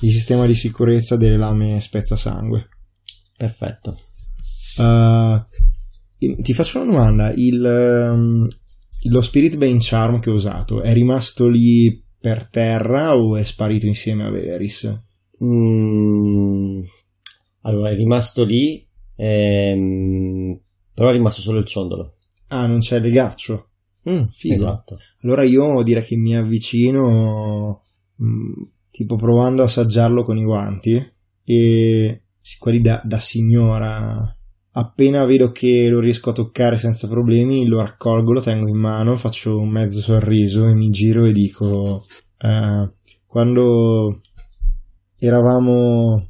il 0.00 0.10
sistema 0.10 0.46
di 0.46 0.56
sicurezza 0.56 1.16
delle 1.16 1.36
lame 1.36 1.80
spezzasangue. 1.80 2.68
Perfetto. 3.36 3.96
Uh, 4.78 5.40
ti 6.42 6.52
faccio 6.54 6.82
una 6.82 6.90
domanda, 6.90 7.32
il, 7.36 8.10
um, 8.12 8.48
lo 9.08 9.20
Spirit 9.20 9.56
Bane 9.56 9.78
Charm 9.78 10.18
che 10.18 10.28
ho 10.28 10.34
usato 10.34 10.82
è 10.82 10.92
rimasto 10.92 11.48
lì 11.48 12.04
per 12.18 12.48
terra 12.48 13.16
o 13.16 13.36
è 13.36 13.44
sparito 13.44 13.86
insieme 13.86 14.24
a 14.24 14.30
Veris? 14.30 14.92
Mm, 15.44 16.82
allora, 17.60 17.90
è 17.90 17.94
rimasto 17.94 18.42
lì, 18.42 18.84
ehm, 19.14 20.58
però 21.02 21.14
è 21.14 21.16
rimasto 21.16 21.40
solo 21.40 21.58
il 21.58 21.64
ciondolo. 21.64 22.18
Ah, 22.46 22.64
non 22.66 22.78
c'è 22.78 22.98
il 22.98 23.02
legaccio? 23.02 23.70
Mm, 24.08 24.26
figo. 24.30 24.54
Esatto. 24.54 24.98
Allora 25.22 25.42
io 25.42 25.82
direi 25.82 26.04
che 26.04 26.14
mi 26.14 26.36
avvicino, 26.36 27.80
mh, 28.14 28.24
mm, 28.24 28.52
tipo 28.88 29.16
provando 29.16 29.62
a 29.62 29.64
assaggiarlo 29.64 30.22
con 30.22 30.38
i 30.38 30.44
guanti 30.44 31.04
e 31.42 32.22
quelli 32.56 32.80
da, 32.80 33.02
da 33.04 33.18
signora. 33.18 34.32
Appena 34.74 35.24
vedo 35.24 35.50
che 35.50 35.88
lo 35.88 35.98
riesco 35.98 36.30
a 36.30 36.34
toccare 36.34 36.76
senza 36.76 37.08
problemi, 37.08 37.66
lo 37.66 37.80
raccolgo, 37.80 38.32
lo 38.32 38.40
tengo 38.40 38.68
in 38.68 38.78
mano, 38.78 39.16
faccio 39.16 39.58
un 39.58 39.70
mezzo 39.70 40.00
sorriso 40.00 40.68
e 40.68 40.74
mi 40.74 40.88
giro 40.90 41.24
e 41.24 41.32
dico: 41.32 42.06
eh, 42.38 42.88
Quando 43.26 44.20
eravamo 45.18 46.28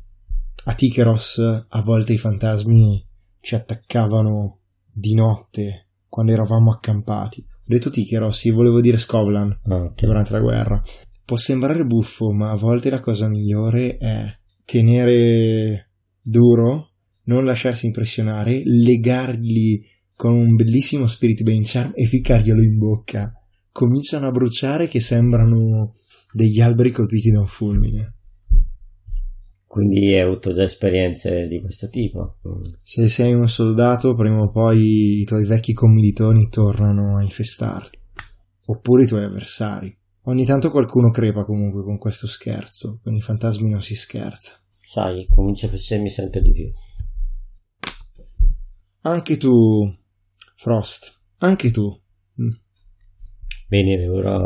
a 0.64 0.73
Tikeros, 0.73 1.66
a 1.68 1.83
volte 1.83 2.14
i 2.14 2.18
fantasmi 2.18 3.07
ci 3.39 3.55
attaccavano 3.55 4.61
di 4.93 5.14
notte 5.14 5.88
quando 6.09 6.32
eravamo 6.32 6.70
accampati. 6.70 7.45
Ho 7.49 7.64
detto 7.64 7.90
Tikeros, 7.90 8.38
sì, 8.38 8.51
volevo 8.51 8.80
dire 8.80 8.99
Scovlan 8.99 9.61
ah, 9.64 9.76
okay. 9.76 10.07
durante 10.07 10.32
la 10.32 10.40
guerra. 10.40 10.82
Può 11.24 11.36
sembrare 11.36 11.84
buffo, 11.84 12.32
ma 12.32 12.51
a 12.51 12.57
volte 12.57 12.90
la 12.90 13.01
cosa 13.01 13.28
migliore 13.28 13.97
è 13.97 14.26
tenere 14.64 15.90
duro, 16.20 16.90
non 17.24 17.45
lasciarsi 17.45 17.86
impressionare, 17.86 18.62
legargli 18.64 19.80
con 20.16 20.34
un 20.34 20.55
bellissimo 20.55 21.07
Spirit 21.07 21.43
Bane 21.43 21.62
Charm 21.62 21.93
e 21.95 22.05
ficcarglielo 22.05 22.62
in 22.62 22.78
bocca. 22.78 23.32
Cominciano 23.70 24.26
a 24.26 24.30
bruciare 24.30 24.86
che 24.86 25.01
sembrano 25.01 25.95
degli 26.32 26.61
alberi 26.61 26.90
colpiti 26.90 27.30
da 27.30 27.40
un 27.40 27.47
fulmine. 27.47 28.16
Quindi 29.73 30.12
hai 30.12 30.20
avuto 30.20 30.53
già 30.53 30.64
esperienze 30.64 31.49
di 31.49 31.59
questo 31.62 31.89
tipo? 31.89 32.37
Se 32.85 33.09
sei 33.09 33.33
un 33.33 33.49
soldato, 33.49 34.14
prima 34.14 34.43
o 34.43 34.51
poi 34.51 35.20
i 35.20 35.25
tuoi 35.25 35.47
vecchi 35.47 35.73
commilitoni 35.73 36.51
tornano 36.51 37.16
a 37.16 37.23
infestarti. 37.23 37.99
Oppure 38.66 39.05
i 39.05 39.07
tuoi 39.07 39.25
avversari. 39.25 39.99
Ogni 40.25 40.45
tanto 40.45 40.70
qualcuno 40.70 41.11
crepa 41.11 41.47
comunque 41.47 41.83
con 41.85 41.97
questo 41.97 42.27
scherzo. 42.27 43.01
Con 43.03 43.14
i 43.14 43.23
fantasmi 43.23 43.70
non 43.70 43.81
si 43.83 43.95
scherza. 43.95 44.61
Sai, 44.79 45.27
comincia 45.35 45.68
a 45.68 45.70
piacermi 45.70 46.11
sempre 46.11 46.43
di 46.43 46.53
più. 46.53 46.68
Anche 49.01 49.39
tu, 49.39 49.91
Frost. 50.59 51.18
Anche 51.39 51.70
tu. 51.70 51.99
Mm. 52.43 52.51
Bene, 53.68 54.07
ora 54.07 54.37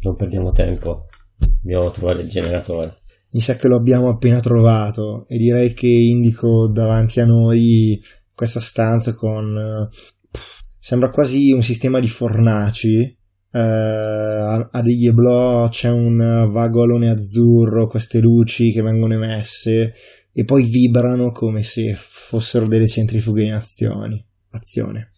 non 0.00 0.16
perdiamo 0.16 0.50
tempo. 0.50 1.06
Dobbiamo 1.36 1.88
trovare 1.92 2.22
il 2.22 2.28
generatore 2.28 3.02
mi 3.34 3.40
sa 3.40 3.56
che 3.56 3.66
lo 3.66 3.76
abbiamo 3.76 4.08
appena 4.08 4.40
trovato 4.40 5.26
e 5.28 5.36
direi 5.38 5.74
che 5.74 5.88
indico 5.88 6.68
davanti 6.68 7.18
a 7.18 7.26
noi 7.26 8.00
questa 8.32 8.60
stanza 8.60 9.12
con 9.14 9.88
pff, 10.30 10.60
sembra 10.78 11.10
quasi 11.10 11.50
un 11.52 11.62
sistema 11.62 12.00
di 12.00 12.08
fornaci 12.08 13.18
Uh, 13.54 14.66
a 14.68 14.82
degli 14.82 15.06
eblò 15.06 15.68
c'è 15.68 15.88
un 15.88 16.48
vago 16.50 16.82
alone 16.82 17.08
azzurro, 17.08 17.86
queste 17.86 18.18
luci 18.18 18.72
che 18.72 18.82
vengono 18.82 19.14
emesse 19.14 19.94
e 20.32 20.44
poi 20.44 20.64
vibrano 20.64 21.30
come 21.30 21.62
se 21.62 21.94
fossero 21.96 22.66
delle 22.66 22.88
centrifughe 22.88 23.44
in 23.44 23.52
azioni, 23.52 24.20
azione. 24.50 25.10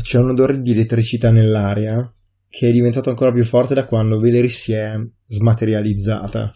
C'è 0.00 0.18
un 0.18 0.30
odore 0.30 0.62
di 0.62 0.70
elettricità 0.70 1.32
nell'aria 1.32 2.08
che 2.48 2.68
è 2.68 2.70
diventato 2.70 3.10
ancora 3.10 3.32
più 3.32 3.44
forte 3.44 3.74
da 3.74 3.86
quando 3.86 4.20
Valeris 4.20 4.60
si 4.60 4.72
è 4.74 4.94
smaterializzata 5.26 6.54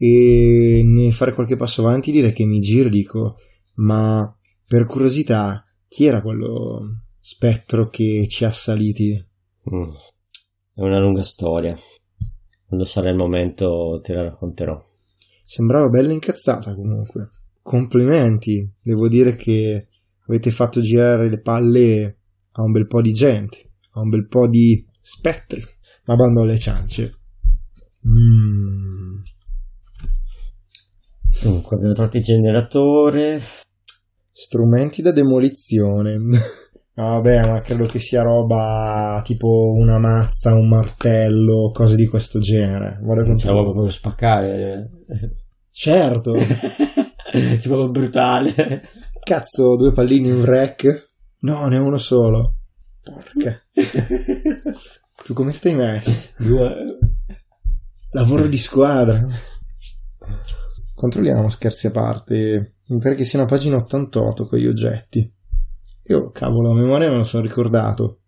e 0.00 0.82
nel 0.84 1.12
fare 1.12 1.34
qualche 1.34 1.56
passo 1.56 1.84
avanti 1.84 2.12
direi 2.12 2.32
che 2.32 2.44
mi 2.44 2.60
giro 2.60 2.86
e 2.86 2.90
dico 2.90 3.36
ma 3.76 4.32
per 4.66 4.86
curiosità 4.86 5.62
chi 5.88 6.04
era 6.04 6.22
quello 6.22 7.02
spettro 7.18 7.88
che 7.88 8.26
ci 8.28 8.44
ha 8.44 8.52
saliti? 8.52 9.12
Mm. 9.74 9.90
È 10.74 10.80
una 10.82 11.00
lunga 11.00 11.22
storia. 11.22 11.76
Quando 12.66 12.84
sarà 12.84 13.10
il 13.10 13.16
momento 13.16 13.98
te 14.02 14.12
la 14.12 14.24
racconterò. 14.24 14.78
Sembrava 15.44 15.88
bella 15.88 16.12
incazzata 16.12 16.74
comunque. 16.74 17.30
Complimenti. 17.62 18.70
Devo 18.82 19.08
dire 19.08 19.34
che 19.34 19.88
avete 20.26 20.50
fatto 20.50 20.80
girare 20.80 21.30
le 21.30 21.40
palle 21.40 22.18
a 22.52 22.62
un 22.62 22.72
bel 22.72 22.86
po' 22.86 23.00
di 23.00 23.12
gente, 23.12 23.72
a 23.92 24.00
un 24.00 24.10
bel 24.10 24.26
po' 24.26 24.46
di 24.46 24.86
spettri. 25.00 25.64
Ma 26.04 26.14
bando 26.14 26.42
alle 26.42 26.58
ciance. 26.58 27.20
Mmm. 28.02 28.77
Dunque, 31.40 31.76
abbiamo 31.76 31.94
trovato 31.94 32.16
il 32.16 32.22
generatore. 32.22 33.40
Strumenti 34.30 35.02
da 35.02 35.12
demolizione. 35.12 36.18
Ah, 36.98 37.10
vabbè, 37.10 37.46
ma 37.46 37.60
credo 37.60 37.86
che 37.86 38.00
sia 38.00 38.22
roba 38.22 39.20
tipo 39.22 39.72
una 39.76 40.00
mazza, 40.00 40.52
un 40.52 40.66
martello, 40.66 41.70
cose 41.72 41.94
di 41.94 42.08
questo 42.08 42.40
genere. 42.40 42.98
Guarda 43.00 43.22
quanto 43.22 43.46
roba 43.46 43.62
proprio 43.62 43.84
per 43.84 43.92
spaccare. 43.92 44.90
Certo. 45.70 46.34
È 46.34 47.56
proprio 47.62 47.90
brutale. 47.90 48.82
Cazzo, 49.22 49.76
due 49.76 49.92
pallini 49.92 50.26
in 50.26 50.40
wreck? 50.40 51.10
No, 51.42 51.68
ne 51.68 51.78
ho 51.78 51.84
uno 51.84 51.98
solo. 51.98 52.54
Porca. 53.00 53.56
tu 55.24 55.34
come 55.34 55.52
stai 55.52 55.76
messo? 55.76 56.30
Due. 56.36 56.98
Lavoro 58.10 58.48
di 58.48 58.56
squadra. 58.56 59.20
Controlliamo, 60.98 61.48
scherzi 61.48 61.86
a 61.86 61.90
parte. 61.92 62.78
Mi 62.88 62.98
pare 62.98 63.14
che 63.14 63.24
sia 63.24 63.38
una 63.38 63.46
pagina 63.46 63.76
88 63.76 64.46
con 64.46 64.58
gli 64.58 64.66
oggetti. 64.66 65.32
Io, 66.06 66.30
cavolo, 66.30 66.72
a 66.72 66.74
memoria 66.74 67.08
me 67.08 67.18
lo 67.18 67.24
sono 67.24 67.44
ricordato. 67.44 68.22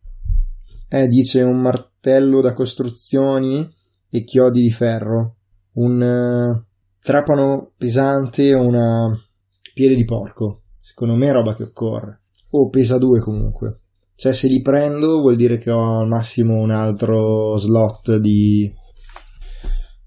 Eh, 0.89 1.09
dice 1.09 1.43
un 1.43 1.61
martello 1.61 2.41
da 2.41 2.55
costruzioni 2.55 3.69
e 4.09 4.23
chiodi 4.23 4.63
di 4.63 4.71
ferro. 4.71 5.39
Un 5.73 6.01
uh, 6.01 6.65
trapano 7.01 7.73
pesante 7.77 8.55
o 8.55 8.63
una 8.63 9.19
piede 9.75 9.97
di 9.97 10.05
porco. 10.05 10.61
Secondo 10.79 11.17
me 11.17 11.27
è 11.27 11.33
roba 11.33 11.57
che 11.57 11.65
occorre. 11.65 12.21
O 12.51 12.67
oh, 12.67 12.69
pesa 12.69 12.99
due 12.99 13.19
comunque. 13.19 13.81
Cioè, 14.15 14.33
se 14.33 14.47
li 14.47 14.61
prendo 14.61 15.19
vuol 15.19 15.35
dire 15.35 15.59
che 15.59 15.73
ho 15.73 15.99
al 15.99 16.07
massimo 16.07 16.55
un 16.61 16.71
altro 16.71 17.57
slot 17.57 18.19
di 18.19 18.73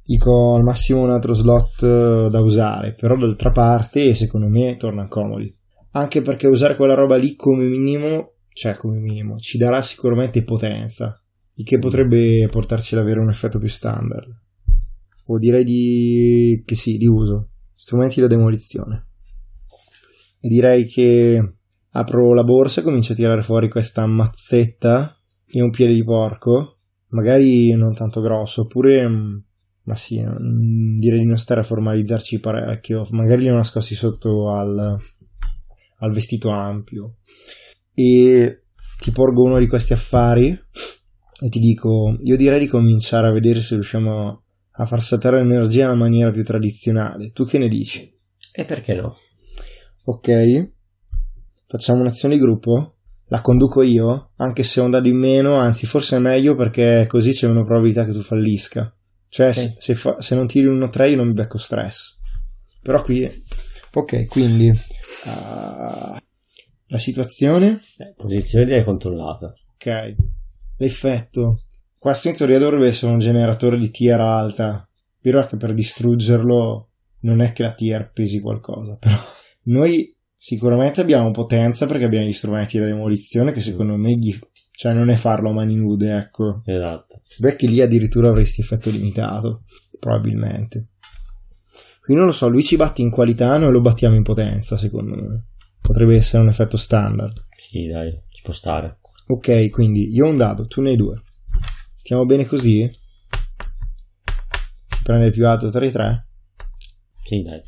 dico 0.04 0.56
al 0.56 0.64
massimo 0.64 1.02
un 1.02 1.10
altro 1.10 1.34
slot 1.34 1.84
eh, 1.84 2.30
da 2.30 2.40
usare, 2.40 2.94
però 2.94 3.16
d'altra 3.18 3.52
parte 3.52 4.14
secondo 4.14 4.48
me 4.48 4.76
torna 4.78 5.08
comodi. 5.08 5.52
Anche 5.92 6.22
perché 6.22 6.48
usare 6.48 6.76
quella 6.76 6.96
roba 6.96 7.16
lì 7.16 7.36
come 7.36 7.66
minimo 7.66 8.34
cioè 8.54 8.76
come 8.76 9.00
minimo, 9.00 9.38
ci 9.38 9.58
darà 9.58 9.82
sicuramente 9.82 10.44
potenza, 10.44 11.20
il 11.56 11.66
che 11.66 11.80
potrebbe 11.80 12.48
portarci 12.50 12.96
ad 12.96 13.02
avere 13.02 13.20
un 13.20 13.30
effetto 13.30 13.60
più 13.60 13.68
standard. 13.68 14.42
O 15.28 15.38
direi 15.40 15.64
di... 15.64 16.62
che 16.66 16.76
sì, 16.76 16.98
di 16.98 17.08
uso. 17.08 17.50
Strumenti 17.76 18.22
da 18.22 18.28
demolizione. 18.28 19.08
E 20.40 20.48
direi 20.48 20.86
che 20.86 21.56
apro 21.92 22.34
la 22.34 22.44
borsa 22.44 22.82
e 22.82 22.84
comincio 22.84 23.14
a 23.14 23.16
tirare 23.16 23.42
fuori 23.42 23.70
questa 23.70 24.06
mazzetta 24.06 25.18
e 25.48 25.62
un 25.62 25.72
piede 25.72 25.94
di 25.94 26.04
porco, 26.04 26.76
magari 27.10 27.72
non 27.72 27.94
tanto 27.94 28.22
grosso, 28.22 28.62
oppure 28.62 29.08
mm, 29.08 29.38
ma 29.84 29.96
sì, 29.96 30.22
mm, 30.22 30.96
direi 30.98 31.20
di 31.20 31.26
non 31.26 31.38
stare 31.38 31.62
a 31.62 31.64
formalizzarci 31.64 32.40
parecchio, 32.40 33.06
magari 33.12 33.44
li 33.44 33.50
ho 33.50 33.56
nascosti 33.56 33.96
sotto 33.96 34.50
al, 34.50 34.98
al 35.98 36.14
vestito 36.14 36.50
ampio. 36.50 37.18
E 37.94 38.64
ti 39.00 39.12
porgo 39.12 39.44
uno 39.44 39.60
di 39.60 39.68
questi 39.68 39.94
affari 39.94 40.48
e 40.48 41.50
ti 41.50 41.60
dico, 41.60 42.18
io 42.24 42.38
direi 42.38 42.60
di 42.60 42.68
cominciare 42.68 43.28
a 43.28 43.34
vedere 43.34 43.60
se 43.60 43.76
riusciamo 43.76 44.44
a 44.76 44.86
far 44.86 45.02
saltare 45.02 45.38
l'energia 45.38 45.92
in 45.92 45.98
maniera 45.98 46.32
più 46.32 46.44
tradizionale. 46.44 47.32
Tu 47.32 47.46
che 47.46 47.58
ne 47.58 47.68
dici? 47.68 48.12
E 48.54 48.66
perché 48.66 48.94
no? 48.94 49.14
Ok, 50.06 50.72
facciamo 51.68 52.02
un'azione 52.02 52.36
di 52.36 52.40
gruppo? 52.42 52.96
La 53.28 53.42
conduco 53.42 53.82
io, 53.82 54.32
anche 54.38 54.64
se 54.64 54.80
ho 54.80 54.86
un 54.86 54.92
dado 54.92 55.08
in 55.08 55.18
meno, 55.18 55.56
anzi 55.56 55.86
forse 55.86 56.18
è 56.18 56.20
meglio 56.20 56.56
perché 56.56 57.06
così 57.08 57.32
c'è 57.32 57.48
una 57.48 57.64
probabilità 57.64 58.06
che 58.06 58.12
tu 58.12 58.22
fallisca. 58.22 58.96
Cioè, 59.34 59.50
okay. 59.50 59.62
se, 59.64 59.76
se, 59.80 59.96
fa, 59.96 60.22
se, 60.22 60.36
non 60.36 60.46
tiri 60.46 60.68
un 60.68 60.80
1-3 60.80 61.10
io 61.10 61.16
non 61.16 61.26
mi 61.26 61.34
becco 61.34 61.58
stress. 61.58 62.20
Però 62.84 63.02
qui... 63.02 63.28
Ok, 63.94 64.28
quindi... 64.28 64.70
Uh, 64.70 66.16
la 66.86 67.00
situazione? 67.00 67.82
Eh, 67.98 68.14
posizione 68.16 68.66
direi 68.66 68.84
controllata. 68.84 69.52
Ok. 69.74 70.16
L'effetto. 70.78 71.64
Questo 71.98 72.28
in 72.28 72.36
teoria 72.36 72.60
dovrebbe 72.60 72.86
essere 72.86 73.12
un 73.12 73.18
generatore 73.18 73.80
di 73.80 73.90
tier 73.90 74.20
alta. 74.20 74.88
Però 75.20 75.44
che 75.48 75.58
per 75.58 75.74
distruggerlo 75.74 76.92
non 77.22 77.42
è 77.42 77.54
che 77.54 77.64
la 77.64 77.74
tier 77.74 78.12
pesi 78.12 78.40
qualcosa. 78.40 78.98
Però 78.98 79.16
noi 79.64 80.16
sicuramente 80.38 81.02
abbiamo 81.02 81.32
potenza 81.32 81.88
perché 81.88 82.04
abbiamo 82.04 82.28
gli 82.28 82.34
strumenti 82.34 82.78
da 82.78 82.86
demolizione 82.86 83.52
che 83.52 83.62
secondo 83.62 83.96
me 83.96 84.16
gli 84.16 84.38
cioè 84.76 84.94
non 84.94 85.10
è 85.10 85.16
farlo 85.16 85.50
a 85.50 85.54
mani 85.54 85.76
nude, 85.76 86.18
ecco. 86.18 86.62
Esatto. 86.66 87.22
Beh, 87.38 87.56
che 87.56 87.68
lì 87.68 87.80
addirittura 87.82 88.30
avresti 88.30 88.62
effetto 88.62 88.90
limitato, 88.90 89.64
probabilmente. 90.00 90.88
Qui 92.02 92.16
non 92.16 92.26
lo 92.26 92.32
so, 92.32 92.50
lui 92.50 92.64
ci 92.64 92.76
batte 92.76 93.02
in 93.02 93.10
qualità, 93.10 93.58
noi 93.58 93.72
lo 93.72 93.82
battiamo 93.82 94.16
in 94.16 94.24
potenza, 94.24 94.76
secondo 94.76 95.16
me. 95.16 95.46
Potrebbe 95.80 96.16
essere 96.16 96.44
un 96.44 96.50
effetto 96.50 96.76
standard. 96.76 97.34
Sì, 97.52 97.88
dai, 97.88 98.14
ci 98.30 98.42
può 98.42 98.54
stare. 98.54 99.00
Ok, 99.28 99.70
quindi 99.70 100.14
io 100.14 100.26
ho 100.26 100.30
un 100.30 100.38
dado, 100.38 100.68
tu 100.68 100.82
ne 100.82 100.90
hai 100.90 100.96
due. 100.98 101.22
Stiamo 101.96 102.26
bene 102.26 102.46
così? 102.46 102.90
Si 104.88 105.04
prende 105.04 105.28
il 105.28 105.32
più 105.32 105.48
alto 105.48 105.70
tra 105.70 105.86
i 105.86 105.92
tre? 105.92 106.28
Sì, 107.24 107.42
dai. 107.44 107.62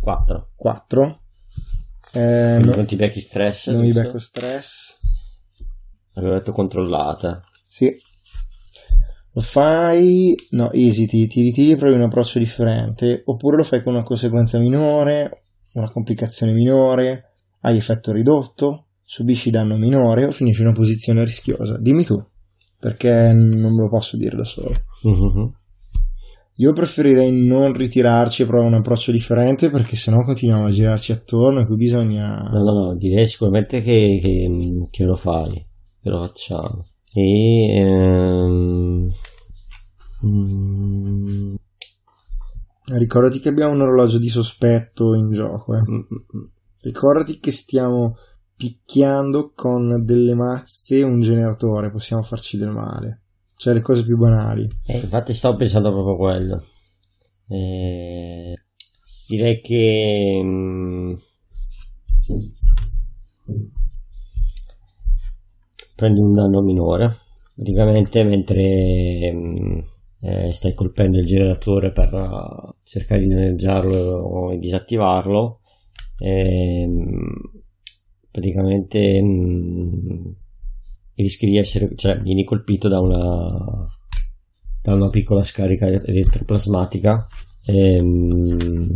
4. 0.00 0.50
4. 0.56 1.20
Eh, 2.12 2.56
Quindi 2.56 2.76
non 2.76 2.86
ti 2.86 2.96
becchi 2.96 3.20
stress? 3.20 3.68
Non 3.68 3.82
mi 3.82 3.92
becco 3.92 4.18
stress. 4.18 4.98
Avevo 6.14 6.34
detto 6.34 6.52
controllata. 6.52 7.42
Sì. 7.68 7.94
Lo 9.32 9.40
fai... 9.40 10.34
No, 10.50 10.72
esiti, 10.72 11.26
ti 11.26 11.42
ritiri 11.42 11.76
provi 11.76 11.94
un 11.94 12.02
approccio 12.02 12.38
differente. 12.38 13.22
Oppure 13.26 13.58
lo 13.58 13.62
fai 13.62 13.82
con 13.82 13.94
una 13.94 14.02
conseguenza 14.02 14.58
minore, 14.58 15.30
una 15.74 15.90
complicazione 15.90 16.52
minore, 16.52 17.34
hai 17.60 17.76
effetto 17.76 18.12
ridotto, 18.12 18.86
subisci 19.02 19.50
danno 19.50 19.76
minore 19.76 20.24
o 20.24 20.30
finisci 20.30 20.62
in 20.62 20.68
una 20.68 20.76
posizione 20.76 21.24
rischiosa. 21.24 21.78
Dimmi 21.78 22.04
tu, 22.04 22.22
perché 22.78 23.32
non 23.32 23.74
me 23.74 23.82
lo 23.82 23.88
posso 23.88 24.16
dire 24.16 24.36
da 24.36 24.44
solo. 24.44 24.74
Mm-hmm. 25.06 25.48
Io 26.60 26.74
preferirei 26.74 27.32
non 27.32 27.72
ritirarci 27.72 28.42
e 28.42 28.44
provare 28.44 28.68
un 28.68 28.74
approccio 28.74 29.12
differente 29.12 29.70
perché 29.70 29.96
sennò 29.96 30.22
continuiamo 30.22 30.66
a 30.66 30.70
girarci 30.70 31.10
attorno 31.10 31.60
e 31.60 31.66
qui 31.66 31.76
bisogna... 31.76 32.36
No, 32.52 32.62
no, 32.62 32.72
no, 32.72 32.96
direi 32.96 33.26
sicuramente 33.26 33.80
che, 33.80 34.20
che, 34.20 34.86
che 34.90 35.04
lo 35.04 35.16
fai, 35.16 35.50
che 36.02 36.10
lo 36.10 36.18
facciamo. 36.18 36.84
E... 37.14 37.78
Ehm... 37.78 39.10
Mm... 40.26 41.54
Ricordati 42.92 43.40
che 43.40 43.48
abbiamo 43.48 43.72
un 43.72 43.80
orologio 43.80 44.18
di 44.18 44.28
sospetto 44.28 45.14
in 45.14 45.32
gioco. 45.32 45.74
Eh. 45.74 45.80
Mm-hmm. 45.90 46.02
Ricordati 46.82 47.38
che 47.38 47.52
stiamo 47.52 48.18
picchiando 48.54 49.52
con 49.54 50.04
delle 50.04 50.34
mazze 50.34 51.02
un 51.02 51.22
generatore, 51.22 51.90
possiamo 51.90 52.22
farci 52.22 52.58
del 52.58 52.72
male 52.72 53.22
cioè 53.60 53.74
le 53.74 53.82
cose 53.82 54.04
più 54.04 54.16
banali. 54.16 54.66
Eh, 54.86 54.96
infatti 54.96 55.34
stavo 55.34 55.56
pensando 55.58 55.90
proprio 55.90 56.14
a 56.14 56.16
quello. 56.16 56.64
Eh, 57.46 58.58
direi 59.28 59.60
che 59.60 60.40
mm, 60.42 61.14
prendi 65.94 66.20
un 66.20 66.32
danno 66.32 66.62
minore 66.62 67.14
praticamente 67.54 68.24
mentre 68.24 69.30
mm, 69.34 69.78
eh, 70.22 70.52
stai 70.54 70.72
colpendo 70.72 71.18
il 71.18 71.26
generatore 71.26 71.92
per 71.92 72.14
uh, 72.14 72.70
cercare 72.82 73.20
di 73.20 73.28
danneggiarlo 73.28 73.94
o 73.96 74.56
disattivarlo 74.56 75.60
ehm, 76.18 77.34
praticamente 78.30 79.20
mh, 79.22 80.36
rischi 81.20 81.46
di 81.46 81.58
essere, 81.58 81.90
cioè 81.96 82.20
vieni 82.20 82.44
colpito 82.44 82.88
da 82.88 83.00
una, 83.00 83.86
da 84.82 84.94
una 84.94 85.08
piccola 85.08 85.44
scarica 85.44 85.86
elettroplasmatica. 85.86 87.26
Ehm, 87.66 88.88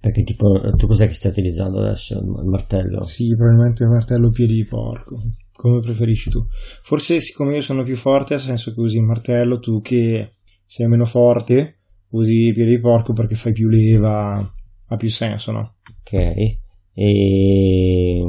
perché 0.00 0.22
tipo, 0.22 0.74
tu 0.76 0.86
cos'è 0.86 1.06
che 1.06 1.14
stai 1.14 1.30
utilizzando 1.30 1.80
adesso? 1.80 2.18
Il 2.18 2.48
martello? 2.48 3.04
Sì, 3.04 3.34
probabilmente 3.36 3.84
il 3.84 3.90
martello 3.90 4.30
piedi 4.30 4.54
di 4.54 4.64
porco. 4.64 5.20
Come 5.52 5.80
preferisci 5.80 6.30
tu? 6.30 6.40
Forse 6.82 7.20
siccome 7.20 7.56
io 7.56 7.62
sono 7.62 7.82
più 7.82 7.96
forte, 7.96 8.34
ha 8.34 8.38
senso 8.38 8.72
che 8.72 8.80
usi 8.80 8.96
il 8.96 9.02
martello, 9.02 9.58
tu 9.58 9.82
che 9.82 10.30
sei 10.64 10.86
meno 10.88 11.04
forte, 11.04 11.80
usi 12.10 12.50
piedi 12.54 12.70
di 12.70 12.80
porco 12.80 13.12
perché 13.12 13.34
fai 13.34 13.52
più 13.52 13.68
leva, 13.68 14.54
ha 14.86 14.96
più 14.96 15.10
senso, 15.10 15.52
no? 15.52 15.74
Ok. 16.00 16.12
E... 16.94 18.24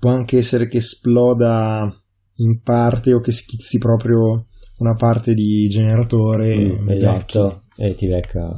Può 0.00 0.10
anche 0.10 0.38
essere 0.38 0.66
che 0.66 0.78
esploda 0.78 1.88
in 2.36 2.60
parte 2.62 3.12
o 3.14 3.20
che 3.20 3.32
schizzi 3.32 3.78
proprio 3.78 4.46
una 4.78 4.94
parte 4.94 5.34
di 5.34 5.68
generatore. 5.68 6.56
Mm, 6.56 6.90
esatto, 6.90 7.62
e 7.76 7.94
ti 7.94 8.06
becca. 8.06 8.54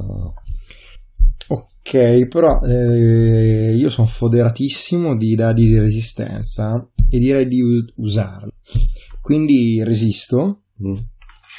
Ok, 1.47 2.27
però 2.27 2.59
eh, 2.61 3.73
io 3.73 3.89
sono 3.89 4.07
foderatissimo 4.07 5.17
di 5.17 5.33
dadi 5.35 5.65
di 5.65 5.79
resistenza 5.79 6.87
e 7.09 7.17
direi 7.17 7.47
di 7.47 7.61
usarli. 7.95 8.51
Quindi 9.21 9.83
resisto. 9.83 10.63
Mm. 10.83 10.93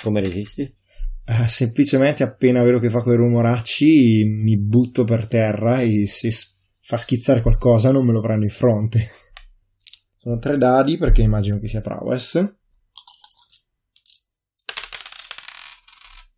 Come 0.03 0.21
resisti? 0.21 0.63
Eh, 0.63 1.49
semplicemente 1.49 2.23
appena 2.23 2.63
vedo 2.63 2.79
che 2.79 2.91
fa 2.91 3.03
quei 3.03 3.17
rumoracci 3.17 4.25
mi 4.25 4.59
butto 4.59 5.05
per 5.05 5.27
terra 5.27 5.81
e 5.81 6.07
se 6.07 6.31
fa 6.83 6.97
schizzare 6.97 7.43
qualcosa 7.43 7.93
non 7.93 8.05
me 8.05 8.13
lo 8.13 8.21
prendo 8.21 8.45
in 8.45 8.51
fronte. 8.51 9.09
Sono 10.23 10.39
tre 10.39 10.59
dadi 10.59 10.99
perché 10.99 11.23
immagino 11.23 11.59
che 11.59 11.67
sia 11.67 11.81
prowess. 11.81 12.57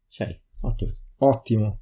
6, 0.09 0.41
ottimo. 0.61 0.93
Ottimo. 1.17 1.79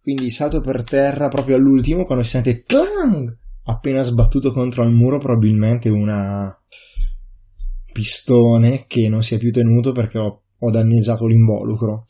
Quindi 0.00 0.32
salto 0.32 0.60
per 0.60 0.82
terra 0.82 1.28
proprio 1.28 1.54
all'ultimo 1.54 2.04
quando 2.04 2.24
si 2.24 2.30
sente 2.30 2.64
clang! 2.64 3.38
Appena 3.66 4.02
sbattuto 4.02 4.50
contro 4.52 4.82
il 4.82 4.90
muro 4.90 5.18
probabilmente 5.18 5.88
una 5.88 6.52
pistone 7.92 8.84
che 8.88 9.08
non 9.08 9.22
si 9.22 9.36
è 9.36 9.38
più 9.38 9.52
tenuto 9.52 9.92
perché 9.92 10.18
ho, 10.18 10.42
ho 10.58 10.70
danneggiato 10.70 11.28
l'involucro. 11.28 12.06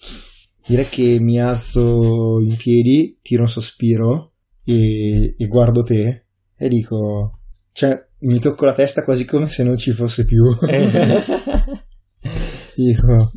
Direi 0.67 0.89
che 0.89 1.19
mi 1.21 1.39
alzo 1.39 2.41
in 2.41 2.57
piedi, 2.57 3.19
tiro 3.21 3.43
un 3.43 3.51
sospiro 3.51 4.33
e, 4.65 5.35
e 5.37 5.47
guardo 5.47 5.83
te 5.83 6.25
e 6.57 6.69
dico... 6.69 7.41
Cioè, 7.71 8.13
mi 8.25 8.39
tocco 8.39 8.65
la 8.65 8.75
testa 8.75 9.05
quasi 9.05 9.25
come 9.25 9.49
se 9.49 9.63
non 9.65 9.77
ci 9.77 9.93
fosse 9.93 10.25
più. 10.25 10.43
Dico, 12.75 13.33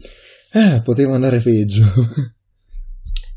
eh, 0.53 0.81
poteva 0.83 1.15
andare 1.15 1.39
peggio. 1.39 1.85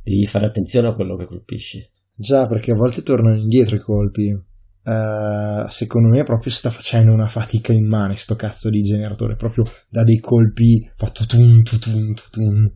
Devi 0.02 0.26
fare 0.26 0.46
attenzione 0.46 0.88
a 0.88 0.92
quello 0.94 1.16
che 1.16 1.26
colpisci. 1.26 1.84
Già, 2.14 2.46
perché 2.46 2.70
a 2.72 2.76
volte 2.76 3.02
tornano 3.02 3.36
indietro 3.36 3.76
i 3.76 3.80
colpi. 3.80 4.48
Uh, 4.82 5.68
secondo 5.68 6.08
me 6.08 6.22
proprio 6.22 6.50
sta 6.50 6.70
facendo 6.70 7.12
una 7.12 7.28
fatica 7.28 7.72
immane 7.72 8.16
sto 8.16 8.36
cazzo 8.36 8.70
di 8.70 8.80
generatore. 8.80 9.36
Proprio 9.36 9.64
da 9.88 10.04
dei 10.04 10.18
colpi 10.18 10.90
fatto 10.94 11.26
tutun 11.26 11.62
tutun 11.62 12.14
tutun. 12.14 12.72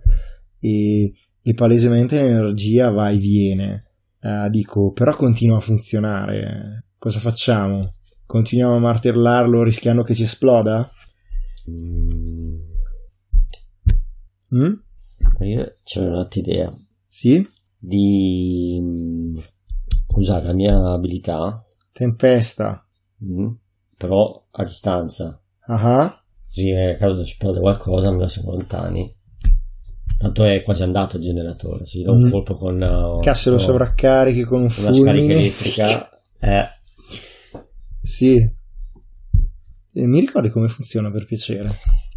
E, 0.61 1.13
e 1.43 1.55
palesemente 1.55 2.21
l'energia 2.21 2.91
va 2.91 3.11
e 3.11 3.17
viene. 3.17 3.83
eh, 4.21 4.49
dico, 4.51 4.93
però 4.93 5.15
continua 5.15 5.59
a 5.59 5.61
funzionare. 5.61 6.87
Cosa 6.99 7.21
facciamo? 7.21 7.91
Continuiamo 8.27 8.77
a 8.77 8.81
martellarlo 8.81 9.63
rischiando 9.63 10.03
che 10.03 10.15
ci 10.15 10.23
esploda? 10.25 10.91
Mm, 11.71 12.63
Mm? 14.55 14.73
io 15.41 15.73
c'è 15.83 16.01
un'altra 16.01 16.41
idea 16.41 16.73
Sì? 17.07 17.45
di 17.77 18.79
mm, 18.81 19.37
usare 20.17 20.47
la 20.47 20.53
mia 20.53 20.93
abilità, 20.93 21.65
Tempesta. 21.93 22.87
mm, 23.25 23.49
però 23.99 24.47
a 24.53 24.65
distanza. 24.65 25.41
Ah 25.67 25.97
ah. 26.03 26.25
Così 26.47 26.73
nel 26.73 26.97
caso 26.97 27.21
esplode 27.23 27.59
qualcosa 27.61 28.11
me 28.13 28.19
lo 28.21 28.29
siamo 28.29 28.53
lontani. 28.53 29.13
Tanto 30.19 30.45
è 30.45 30.63
quasi 30.63 30.83
andato 30.85 31.17
il 31.17 31.23
generatore. 31.25 31.85
Si 31.85 32.03
dà 32.03 32.13
un 32.13 32.23
Mhm. 32.23 32.31
colpo 32.31 32.55
con 32.57 32.81
uh, 32.81 33.21
Cazzo 33.21 33.51
lo 33.51 33.57
con 33.57 33.65
sovraccarichi 33.65 34.43
con 34.45 34.61
un 34.63 34.65
una 34.79 34.93
scarica 34.93 35.03
fulmine. 35.11 35.35
elettrica. 35.35 36.09
Eh, 36.45 36.63
Sì. 38.05 38.37
E 39.97 40.07
mi 40.07 40.21
ricordi 40.21 40.51
come 40.51 40.69
funziona 40.69 41.11
per 41.11 41.25
piacere? 41.25 41.69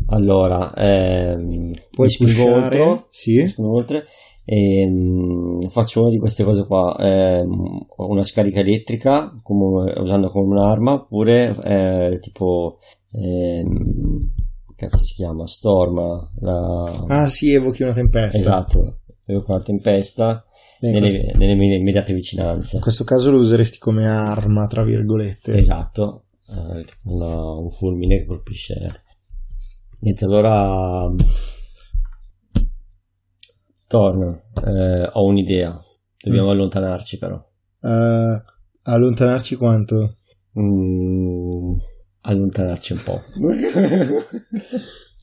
allora, 0.10 0.74
ehm, 0.76 1.72
Puoi 1.92 2.14
pushare? 2.18 2.52
oltre, 2.82 3.06
Sì. 3.10 3.54
oltre 3.58 4.06
e 4.46 4.88
mm, 4.88 5.62
faccio 5.70 6.02
una 6.02 6.10
di 6.10 6.18
queste 6.18 6.44
cose 6.44 6.66
qua. 6.66 6.96
ehm, 7.00 7.86
una 7.98 8.24
scarica 8.24 8.60
elettrica 8.62 9.34
come- 9.44 9.94
usando 10.00 10.30
come 10.30 10.46
un'arma 10.56 10.94
oppure 10.94 11.56
eh, 11.64 12.20
tipo 12.22 12.80
ehm, 13.14 13.84
cazzo 14.76 15.04
si 15.04 15.14
chiama? 15.16 15.46
Storm. 15.48 16.30
La... 16.40 17.06
Ah 17.08 17.28
sì, 17.28 17.52
evochi 17.54 17.84
una 17.84 17.94
tempesta. 17.94 18.38
Esatto, 18.38 19.00
con 19.26 19.44
la 19.48 19.62
tempesta 19.62 20.46
Nelle, 20.82 21.00
questo- 21.00 21.38
nelle 21.40 21.56
mie 21.56 21.76
immediate 21.76 22.14
vicinanze. 22.14 22.76
in 22.78 22.82
questo 22.82 23.04
caso 23.04 23.32
lo 23.32 23.40
useresti 23.40 23.78
come 23.80 24.08
arma, 24.08 24.68
tra 24.68 24.84
virgolette. 24.84 25.58
Esatto, 25.58 26.26
eh, 26.50 26.86
una- 27.04 27.42
un 27.52 27.70
fulmine 27.70 28.18
che 28.20 28.26
colpisce. 28.26 29.04
Niente, 30.02 30.26
allora. 30.26 31.10
Torno, 33.88 34.42
eh, 34.66 35.10
ho 35.14 35.24
un'idea. 35.26 35.80
Dobbiamo 36.22 36.48
Mm. 36.48 36.52
allontanarci 36.52 37.18
però. 37.18 37.42
Eh, 37.82 38.44
allontanarci 38.84 39.56
quanto? 39.56 40.16
Mm, 40.60 41.74
allontanarci 42.22 42.94
un 42.94 43.00
po'. 43.04 43.22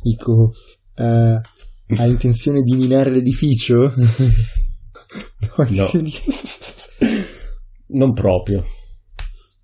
Dico, 0.03 0.53
eh, 0.95 1.41
hai 1.99 2.09
intenzione 2.11 2.63
di 2.63 2.75
minare 2.75 3.11
l'edificio? 3.11 3.93
no. 5.69 5.89
non 7.89 8.13
proprio. 8.13 8.65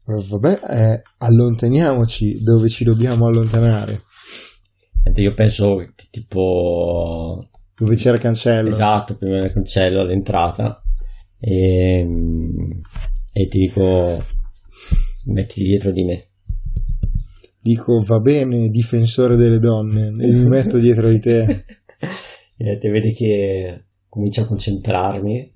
Eh, 0.07 0.25
Vabbè, 0.29 0.61
eh, 0.69 1.03
allontaniamoci 1.19 2.43
dove 2.43 2.69
ci 2.69 2.85
dobbiamo 2.85 3.27
allontanare. 3.27 4.03
Io 5.15 5.35
penso 5.35 5.77
che 5.77 6.09
tipo 6.11 7.51
Dove 7.81 7.97
c'era 7.97 8.17
il 8.17 8.21
cancello. 8.21 8.69
Esatto, 8.69 9.17
prima 9.17 9.39
del 9.39 9.53
cancello 9.53 10.03
all'entrata. 10.03 10.83
E, 11.41 12.05
e 13.33 13.49
ti 13.49 13.59
dico, 13.59 14.23
metti 15.29 15.63
dietro 15.63 15.91
di 15.91 16.05
me. 16.05 16.23
Dico, 17.59 18.03
va 18.03 18.21
bene, 18.21 18.69
difensore 18.69 19.37
delle 19.37 19.59
donne, 19.59 20.09
e 20.09 20.11
mi 20.11 20.45
metto 20.45 20.77
dietro 20.77 21.09
di 21.09 21.21
te. 21.21 21.65
E 22.63 22.77
te 22.77 22.91
vedi 22.91 23.15
che 23.15 23.87
comincio 24.07 24.43
a 24.43 24.47
concentrarmi. 24.47 25.55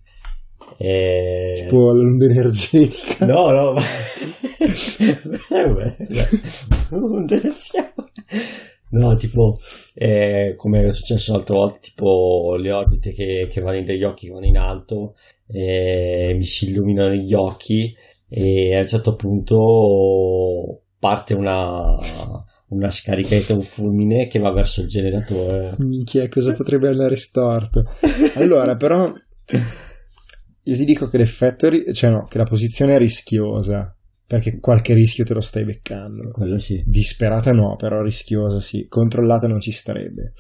E... 0.77 1.63
Tipo 1.65 1.93
l'onda 1.93 2.27
energetica. 2.27 3.27
No, 3.27 3.51
no, 3.51 3.73
ma... 3.73 3.83
Eh, 5.51 5.97
No, 8.91 9.17
tipo, 9.17 9.59
eh, 9.93 10.55
come 10.57 10.79
era 10.79 10.91
successo 10.91 11.33
l'altra 11.33 11.57
volta, 11.57 11.79
tipo 11.81 12.55
le 12.57 12.73
orbite 12.73 13.13
che, 13.13 13.49
che 13.51 13.61
vanno 13.61 13.83
degli 13.83 14.05
occhi 14.05 14.27
che 14.27 14.33
vanno 14.33 14.47
in 14.47 14.57
alto, 14.57 15.17
eh, 15.49 16.35
mi 16.37 16.45
si 16.45 16.71
illuminano 16.71 17.15
gli 17.15 17.35
occhi 17.35 17.95
e 18.29 18.77
a 18.77 18.81
un 18.81 18.89
certo 18.89 19.17
punto 19.17 20.83
parte 20.99 21.35
una, 21.35 21.99
una 22.69 22.91
scarichetta, 22.91 23.55
un 23.55 23.63
fulmine 23.63 24.29
che 24.29 24.39
va 24.39 24.53
verso 24.53 24.81
il 24.83 24.89
generatore. 24.89 25.75
Minchia, 25.79 26.29
cosa 26.29 26.53
potrebbe 26.53 26.89
andare 26.89 27.17
storto? 27.17 27.85
Allora, 28.37 28.77
però, 28.77 29.13
io 30.65 30.77
ti 30.77 30.85
dico 30.85 31.09
che 31.09 31.19
l'effetto, 31.19 31.69
ri- 31.69 31.93
cioè 31.93 32.11
no, 32.11 32.25
che 32.25 32.39
la 32.39 32.45
posizione 32.45 32.95
è 32.95 32.99
rischiosa, 32.99 33.97
perché 34.27 34.59
qualche 34.59 34.95
rischio 34.95 35.25
te 35.25 35.35
lo 35.35 35.41
stai 35.41 35.65
beccando. 35.65 36.31
Quello 36.31 36.59
sì. 36.59 36.83
Disperata 36.87 37.53
no, 37.53 37.77
però 37.77 38.03
rischiosa 38.03 38.61
sì. 38.61 38.87
Controllata 38.89 39.47
non 39.47 39.61
ci 39.61 39.73
starebbe. 39.73 40.33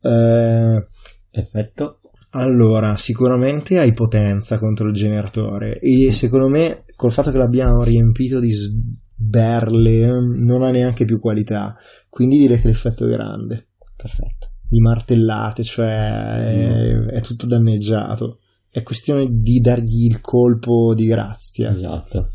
Eh, 0.00 0.86
Effetto? 1.30 1.98
allora, 2.34 2.96
sicuramente 2.96 3.78
hai 3.78 3.92
potenza 3.92 4.58
contro 4.58 4.88
il 4.88 4.94
generatore 4.94 5.78
e 5.80 6.12
secondo 6.12 6.48
me 6.48 6.84
col 6.96 7.12
fatto 7.12 7.30
che 7.30 7.38
l'abbiamo 7.38 7.82
riempito 7.82 8.38
di 8.40 8.52
sberle 8.52 10.06
non 10.38 10.62
ha 10.62 10.70
neanche 10.70 11.04
più 11.04 11.20
qualità, 11.20 11.76
quindi 12.08 12.38
direi 12.38 12.60
che 12.60 12.68
l'effetto 12.68 13.06
è 13.06 13.10
grande. 13.10 13.68
Perfetto. 13.96 14.50
Di 14.66 14.80
martellate, 14.80 15.62
cioè 15.62 16.36
è, 16.38 16.94
è 17.16 17.20
tutto 17.20 17.46
danneggiato. 17.46 18.38
È 18.72 18.82
questione 18.82 19.26
di 19.30 19.60
dargli 19.60 20.06
il 20.06 20.22
colpo 20.22 20.94
di 20.94 21.04
grazia, 21.06 21.70
Esatto. 21.70 22.30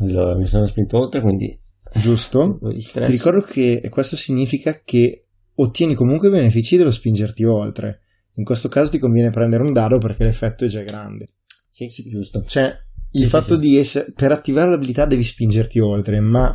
Allora, 0.00 0.36
mi 0.36 0.46
sono 0.46 0.66
spinto 0.66 0.98
oltre, 0.98 1.20
quindi 1.20 1.58
giusto? 1.94 2.58
Ti 2.60 3.04
ricordo 3.06 3.40
che 3.42 3.86
questo 3.90 4.16
significa 4.16 4.80
che 4.84 5.28
ottieni 5.54 5.94
comunque 5.94 6.28
i 6.28 6.32
benefici 6.32 6.76
dello 6.76 6.90
spingerti 6.90 7.44
oltre. 7.44 8.00
In 8.34 8.44
questo 8.44 8.68
caso 8.68 8.90
ti 8.90 8.98
conviene 8.98 9.30
prendere 9.30 9.62
un 9.62 9.72
dado 9.72 9.98
perché 9.98 10.24
l'effetto 10.24 10.64
è 10.64 10.68
già 10.68 10.82
grande. 10.82 11.28
Sì, 11.70 11.88
sì, 11.88 12.08
giusto. 12.08 12.44
Cioè, 12.46 12.70
il 13.12 13.24
Sì, 13.24 13.28
fatto 13.28 13.54
sì, 13.54 13.60
di 13.60 13.76
essere 13.76 14.12
per 14.14 14.32
attivare 14.32 14.70
l'abilità 14.70 15.06
devi 15.06 15.22
spingerti 15.22 15.78
oltre, 15.78 16.20
ma 16.20 16.54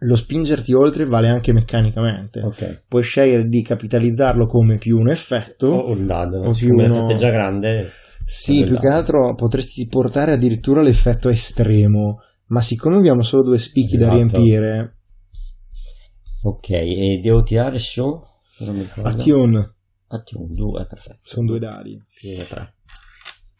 lo 0.00 0.16
spingerti 0.16 0.72
oltre 0.72 1.04
vale 1.04 1.28
anche 1.28 1.52
meccanicamente. 1.52 2.40
Ok. 2.40 2.84
Puoi 2.88 3.02
scegliere 3.02 3.48
di 3.48 3.62
capitalizzarlo 3.62 4.46
come 4.46 4.76
più 4.76 4.98
un 4.98 5.08
effetto. 5.10 5.66
O 5.66 5.90
un 5.90 6.06
dado. 6.06 6.40
O 6.40 6.52
più 6.52 6.74
uno- 6.74 7.08
è 7.08 7.14
già 7.14 7.30
grande. 7.30 7.90
Sì, 8.24 8.64
più 8.64 8.78
che 8.78 8.88
altro 8.88 9.34
potresti 9.34 9.86
portare 9.86 10.32
addirittura 10.32 10.80
l'effetto 10.82 11.28
estremo. 11.28 12.20
Ma 12.46 12.60
siccome 12.62 12.96
abbiamo 12.96 13.22
solo 13.22 13.42
due 13.42 13.58
spicchi 13.58 13.96
da 13.96 14.06
Esatto. 14.14 14.16
riempire, 14.36 14.98
Ok, 16.42 16.68
e 16.70 17.20
devo 17.22 17.42
tirare 17.42 17.78
su. 17.78 18.20
Action 19.02 19.74
Action 20.08 20.46
2, 20.50 20.86
perfetto. 20.86 21.20
sono 21.22 21.46
due 21.46 21.58
dadi. 21.58 21.98
3. 22.20 22.74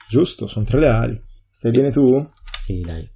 Giusto, 0.08 0.46
sono 0.46 0.64
tre 0.66 0.86
ali. 0.86 1.20
Stai 1.50 1.70
bene 1.72 1.90
tu? 1.90 2.24
Sì, 2.66 2.80
dai. 2.80 3.10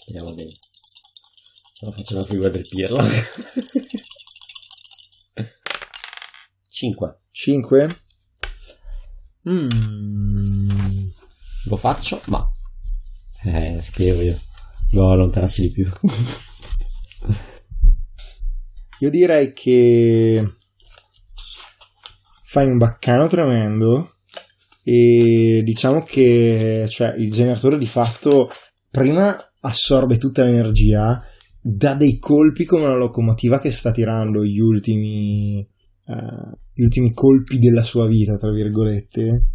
Speriamo 0.00 0.32
bene. 0.34 0.50
No 1.82 1.90
faccio 1.92 2.14
la 2.16 2.24
figura 2.24 2.48
del 2.48 2.66
pirla. 2.68 3.04
5. 6.68 7.16
5? 7.32 8.00
Mm. 9.48 11.08
Lo 11.64 11.76
faccio, 11.76 12.20
ma... 12.26 12.46
Eh, 13.44 13.80
sapevo 13.82 14.22
io. 14.22 14.38
Devo 14.90 15.10
allontanarsi 15.10 15.62
di 15.62 15.70
più. 15.70 15.90
Io 19.00 19.10
direi 19.10 19.52
che 19.54 20.46
fai 22.44 22.66
un 22.66 22.76
baccano 22.76 23.28
tremendo 23.28 24.10
e 24.82 25.62
diciamo 25.64 26.02
che 26.02 26.86
cioè, 26.88 27.14
il 27.16 27.30
generatore 27.30 27.78
di 27.78 27.86
fatto 27.86 28.50
prima 28.90 29.38
assorbe 29.60 30.18
tutta 30.18 30.42
l'energia, 30.42 31.22
dà 31.60 31.94
dei 31.94 32.18
colpi 32.18 32.64
come 32.64 32.84
una 32.84 32.96
locomotiva 32.96 33.60
che 33.60 33.70
sta 33.70 33.92
tirando 33.92 34.44
gli 34.44 34.58
ultimi, 34.58 35.66
eh, 36.10 36.58
gli 36.74 36.82
ultimi 36.82 37.12
colpi 37.12 37.58
della 37.58 37.84
sua 37.84 38.06
vita, 38.06 38.36
tra 38.36 38.50
virgolette, 38.50 39.46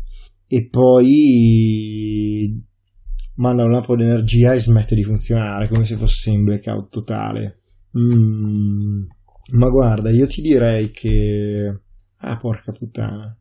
e 0.48 0.68
poi 0.70 2.64
manda 3.36 3.64
un 3.64 3.72
lampo 3.72 3.96
di 3.96 4.04
energia 4.04 4.54
e 4.54 4.60
smette 4.60 4.96
di 4.96 5.04
funzionare 5.04 5.68
come 5.68 5.84
se 5.84 5.96
fosse 5.96 6.30
in 6.32 6.44
blackout 6.44 6.90
totale. 6.90 7.62
Mm, 7.98 9.04
ma 9.54 9.70
guarda, 9.70 10.10
io 10.10 10.28
ti 10.28 10.42
direi 10.42 10.92
che. 10.92 11.82
Ah, 12.20 12.38
porca 12.38 12.72
puttana. 12.72 13.38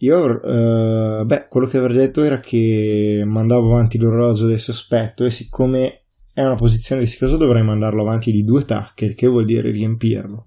Io, 0.00 0.42
eh, 0.42 1.24
beh, 1.24 1.46
quello 1.48 1.66
che 1.66 1.78
avrei 1.78 1.96
detto 1.96 2.22
era 2.22 2.38
che 2.40 3.24
mandavo 3.26 3.72
avanti 3.72 3.98
l'orologio 3.98 4.46
del 4.46 4.60
sospetto 4.60 5.24
e 5.24 5.30
siccome 5.30 6.04
è 6.32 6.44
una 6.44 6.54
posizione 6.54 7.00
rischiosa 7.00 7.36
dovrei 7.36 7.64
mandarlo 7.64 8.02
avanti 8.02 8.30
di 8.30 8.44
due 8.44 8.64
tacche, 8.64 9.14
che 9.14 9.26
vuol 9.26 9.44
dire 9.44 9.70
riempirlo. 9.72 10.44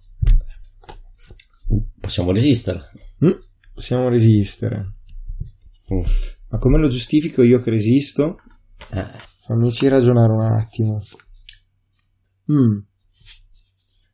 Possiamo 2.00 2.32
resistere. 2.32 2.92
Mm, 3.26 3.38
possiamo 3.74 4.10
resistere. 4.10 4.94
Mm. 5.94 6.02
Ma 6.50 6.58
come 6.58 6.78
lo 6.78 6.88
giustifico 6.88 7.44
io 7.44 7.60
che 7.62 7.70
resisto? 7.70 8.40
Eh, 8.92 9.08
Fammici 9.44 9.88
ragionare 9.88 10.34
un 10.34 10.42
attimo. 10.42 11.02
Mm. 12.52 12.80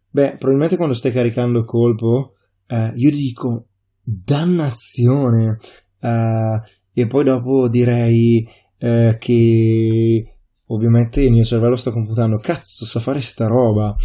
Beh, 0.10 0.36
probabilmente 0.38 0.78
quando 0.78 0.94
stai 0.94 1.12
caricando 1.12 1.60
il 1.60 1.66
colpo, 1.66 2.34
eh, 2.68 2.94
io 2.96 3.12
dico 3.12 3.68
dannazione. 4.02 5.58
Eh, 6.00 6.62
e 6.94 7.08
poi 7.08 7.24
dopo 7.24 7.68
direi 7.68 8.48
eh, 8.80 9.18
che 9.20 10.38
ovviamente 10.68 11.22
il 11.22 11.32
mio 11.32 11.44
cervello 11.44 11.76
sta 11.76 11.92
computando, 11.92 12.38
cazzo, 12.38 12.86
sa 12.86 13.00
fare 13.00 13.22
sta 13.22 13.48
roba. 13.48 13.96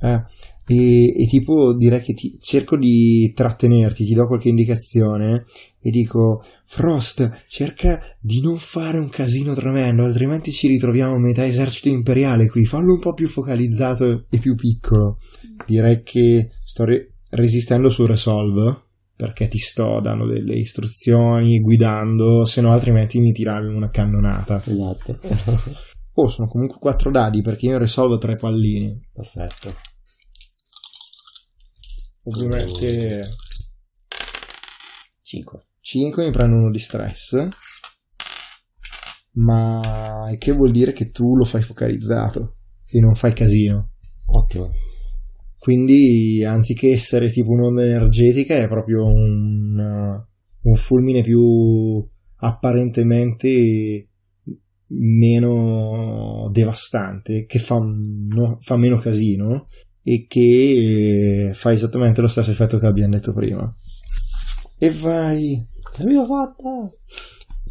Eh, 0.00 0.24
e, 0.68 1.22
e 1.22 1.26
tipo 1.26 1.72
direi 1.72 2.02
che 2.02 2.12
ti, 2.12 2.38
cerco 2.38 2.76
di 2.76 3.32
trattenerti, 3.34 4.04
ti 4.04 4.12
do 4.12 4.26
qualche 4.26 4.50
indicazione 4.50 5.44
e 5.80 5.90
dico 5.90 6.42
Frost 6.66 7.44
cerca 7.48 7.98
di 8.20 8.42
non 8.42 8.58
fare 8.58 8.98
un 8.98 9.08
casino 9.08 9.54
tremendo 9.54 10.04
altrimenti 10.04 10.50
ci 10.50 10.66
ritroviamo 10.68 11.14
a 11.14 11.18
metà 11.18 11.46
esercito 11.46 11.88
imperiale 11.88 12.48
qui 12.48 12.66
fallo 12.66 12.92
un 12.92 12.98
po' 12.98 13.14
più 13.14 13.28
focalizzato 13.28 14.26
e 14.28 14.38
più 14.38 14.54
piccolo 14.56 15.18
direi 15.66 16.02
che 16.02 16.50
sto 16.58 16.84
re- 16.84 17.12
resistendo 17.30 17.88
su 17.88 18.04
Resolve 18.04 18.82
perché 19.16 19.48
ti 19.48 19.58
sto 19.58 20.00
dando 20.00 20.26
delle 20.26 20.56
istruzioni 20.56 21.60
guidando 21.60 22.44
se 22.44 22.60
no 22.60 22.72
altrimenti 22.72 23.20
mi 23.20 23.32
tiravi 23.32 23.68
una 23.68 23.88
cannonata 23.88 24.60
esatto. 24.62 25.18
oh 26.14 26.28
sono 26.28 26.48
comunque 26.48 26.78
quattro 26.80 27.10
dadi 27.10 27.40
perché 27.40 27.66
io 27.66 27.78
Resolve 27.78 28.18
tre 28.18 28.34
pallini 28.34 29.00
Perfetto. 29.12 29.87
Ovviamente 32.28 33.22
5. 35.22 35.66
5 35.80 36.24
mi 36.24 36.30
prendo 36.30 36.56
uno 36.56 36.70
di 36.70 36.78
stress. 36.78 37.48
Ma 39.32 40.34
che 40.38 40.52
vuol 40.52 40.72
dire 40.72 40.92
che 40.92 41.10
tu 41.10 41.36
lo 41.36 41.44
fai 41.44 41.62
focalizzato 41.62 42.56
e 42.90 43.00
non 43.00 43.14
fai 43.14 43.32
casino. 43.32 43.92
Ottimo. 44.26 44.70
Quindi, 45.58 46.44
anziché 46.44 46.90
essere 46.90 47.30
tipo 47.30 47.50
un'onda 47.50 47.84
energetica, 47.84 48.56
è 48.56 48.68
proprio 48.68 49.04
un, 49.04 50.24
un 50.62 50.74
fulmine 50.74 51.22
più 51.22 52.06
apparentemente 52.36 54.08
meno 54.88 56.48
devastante, 56.50 57.44
che 57.44 57.58
fa, 57.58 57.78
no- 57.80 58.58
fa 58.60 58.76
meno 58.76 58.98
casino 58.98 59.66
e 60.08 60.26
che 60.28 61.50
fa 61.52 61.72
esattamente 61.72 62.20
lo 62.20 62.28
stesso 62.28 62.50
effetto 62.50 62.78
che 62.78 62.86
abbiamo 62.86 63.14
detto 63.14 63.32
prima. 63.32 63.70
E 64.78 64.90
vai! 64.90 65.62
L'abbiamo 65.98 66.26
fatta! 66.26 66.90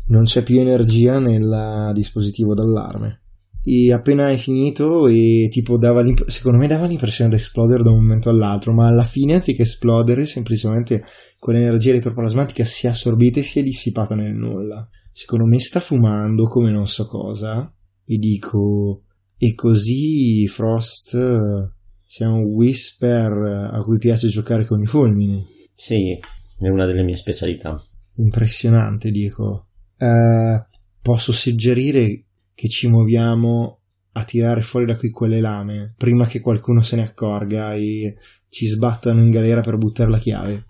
non 0.08 0.24
c'è 0.24 0.44
più 0.44 0.60
energia 0.60 1.20
nel 1.20 1.92
dispositivo 1.94 2.54
d'allarme. 2.54 3.22
E 3.64 3.92
appena 3.92 4.26
hai 4.26 4.38
finito, 4.38 5.08
e 5.08 5.50
tipo 5.52 5.78
dava 5.78 6.04
secondo 6.28 6.58
me 6.58 6.68
dava 6.68 6.86
l'impressione 6.86 7.32
di 7.32 7.36
esplodere 7.36 7.84
da 7.84 7.90
un 7.90 7.98
momento 7.98 8.30
all'altro, 8.30 8.72
ma 8.72 8.88
alla 8.88 9.04
fine, 9.04 9.36
anziché 9.36 9.64
esplodere, 9.64 10.26
semplicemente 10.26 11.04
quell'energia 11.38 11.90
elettroplasmatica 11.90 12.64
si 12.64 12.86
è 12.86 12.90
assorbita 12.90 13.40
e 13.40 13.44
si 13.44 13.60
è 13.60 13.64
dissipata 13.64 14.16
nel 14.16 14.34
nulla. 14.34 14.88
Secondo 15.12 15.46
me 15.46 15.60
sta 15.60 15.82
fumando 15.82 16.46
come 16.46 16.72
non 16.72 16.88
so 16.88 17.08
cosa, 17.08 17.70
e 18.06 18.18
dico, 18.18 19.04
e 19.38 19.54
così 19.54 20.48
Frost 20.48 21.16
eh, 21.16 21.77
sei 22.08 22.28
un 22.28 22.40
whisper 22.40 23.70
a 23.72 23.84
cui 23.84 23.98
piace 23.98 24.30
giocare 24.30 24.66
con 24.66 24.82
i 24.82 24.86
fulmini. 24.86 25.46
Sì, 25.74 26.18
è 26.60 26.68
una 26.70 26.86
delle 26.86 27.04
mie 27.04 27.18
specialità. 27.18 27.78
impressionante, 28.16 29.12
dico. 29.12 29.68
Eh, 29.98 30.66
posso 31.02 31.32
suggerire 31.32 32.24
che 32.56 32.70
ci 32.70 32.88
muoviamo 32.88 33.82
a 34.14 34.24
tirare 34.24 34.62
fuori 34.62 34.88
da 34.88 34.98
qui 34.98 35.12
quelle 35.12 35.40
lame 35.40 35.94
prima 35.96 36.26
che 36.26 36.40
qualcuno 36.40 36.82
se 36.82 36.96
ne 36.96 37.04
accorga 37.04 37.76
e 37.76 38.18
ci 38.50 38.66
sbattano 38.66 39.22
in 39.22 39.30
galera 39.30 39.62
per 39.62 39.78
buttare 39.78 40.10
la 40.10 40.18
chiave. 40.18 40.66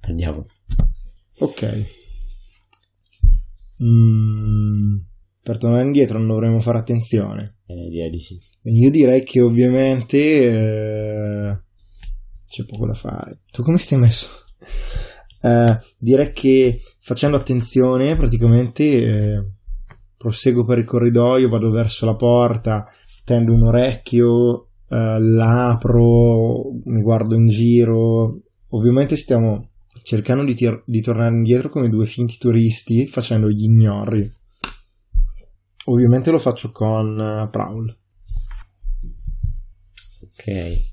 Andiamo. 0.00 0.44
Ok. 1.38 1.86
Mm, 3.82 4.96
per 5.42 5.56
tornare 5.56 5.84
indietro 5.84 6.18
non 6.18 6.26
dovremmo 6.26 6.60
fare 6.60 6.78
attenzione. 6.78 7.59
Eh, 7.70 7.88
direi 7.88 8.10
di 8.10 8.18
sì. 8.18 8.36
Io 8.62 8.90
direi 8.90 9.22
che 9.22 9.40
ovviamente 9.40 10.18
eh, 10.18 11.58
c'è 12.48 12.64
poco 12.64 12.86
da 12.86 12.94
fare. 12.94 13.42
Tu 13.52 13.62
come 13.62 13.78
stai 13.78 13.98
messo? 13.98 14.26
Eh, 15.42 15.78
direi 15.96 16.32
che 16.32 16.82
facendo 16.98 17.36
attenzione 17.36 18.16
praticamente 18.16 18.82
eh, 18.82 19.50
proseguo 20.16 20.64
per 20.64 20.78
il 20.78 20.84
corridoio, 20.84 21.48
vado 21.48 21.70
verso 21.70 22.06
la 22.06 22.16
porta, 22.16 22.84
tendo 23.24 23.52
un 23.54 23.68
orecchio, 23.68 24.66
eh, 24.88 25.18
l'apro, 25.20 26.72
mi 26.84 27.00
guardo 27.02 27.36
in 27.36 27.46
giro. 27.46 28.34
Ovviamente 28.70 29.14
stiamo 29.14 29.68
cercando 30.02 30.42
di, 30.44 30.54
tir- 30.54 30.82
di 30.84 31.00
tornare 31.00 31.34
indietro 31.34 31.68
come 31.70 31.88
due 31.88 32.06
finti 32.06 32.36
turisti 32.36 33.06
facendo 33.06 33.48
gli 33.48 33.62
ignori. 33.62 34.38
Ovviamente 35.86 36.30
lo 36.30 36.38
faccio 36.38 36.70
con 36.72 37.20
eh, 37.20 37.48
Prowl. 37.50 37.98
Ok. 40.22 40.88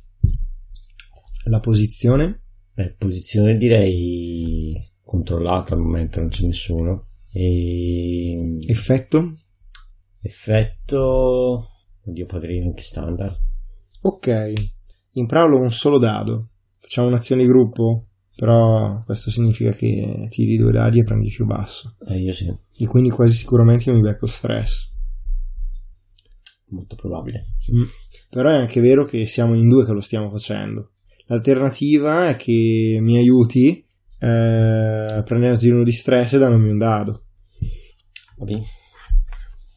La 1.46 1.60
posizione 1.60 2.42
Beh, 2.78 2.94
posizione 2.96 3.58
direi 3.58 4.78
controllata 5.04 5.74
al 5.74 5.80
momento, 5.80 6.20
non 6.20 6.30
c'è 6.30 6.46
nessuno. 6.46 7.08
E... 7.32 8.56
Effetto? 8.68 9.34
Effetto... 10.22 11.66
Oddio, 12.06 12.26
potrei 12.28 12.62
anche 12.62 12.84
standard. 12.84 13.36
Ok. 14.04 14.54
In 15.14 15.26
Prowl 15.26 15.56
ho 15.56 15.60
un 15.60 15.72
solo 15.72 15.98
dado. 15.98 16.50
Facciamo 16.78 17.08
un'azione 17.08 17.42
di 17.42 17.48
gruppo? 17.48 18.07
Però 18.38 19.02
questo 19.04 19.32
significa 19.32 19.72
che 19.72 20.28
tiri 20.30 20.58
due 20.58 20.72
dadi 20.72 21.00
e 21.00 21.04
prendi 21.04 21.30
più 21.30 21.46
basso. 21.48 21.96
Eh, 22.08 22.20
io 22.20 22.32
sì, 22.32 22.54
E 22.78 22.86
quindi 22.86 23.10
quasi 23.10 23.36
sicuramente 23.36 23.92
mi 23.92 24.00
becco 24.02 24.28
stress. 24.28 24.94
molto 26.68 26.96
probabile. 26.96 27.44
Mm. 27.74 27.84
Però 28.30 28.50
è 28.50 28.56
anche 28.56 28.80
vero 28.80 29.06
che 29.06 29.26
siamo 29.26 29.56
in 29.56 29.68
due 29.68 29.86
che 29.86 29.92
lo 29.92 30.02
stiamo 30.02 30.30
facendo. 30.30 30.92
L'alternativa 31.26 32.30
è 32.30 32.36
che 32.36 33.00
mi 33.02 33.18
aiuti 33.18 33.84
eh, 34.20 35.22
prendendoti 35.26 35.70
uno 35.70 35.84
di 35.84 35.92
stress 35.92 36.34
e 36.34 36.38
dandomi 36.38 36.70
un 36.70 36.78
dado. 36.78 37.24
Va 38.38 38.46
bene. 38.46 38.64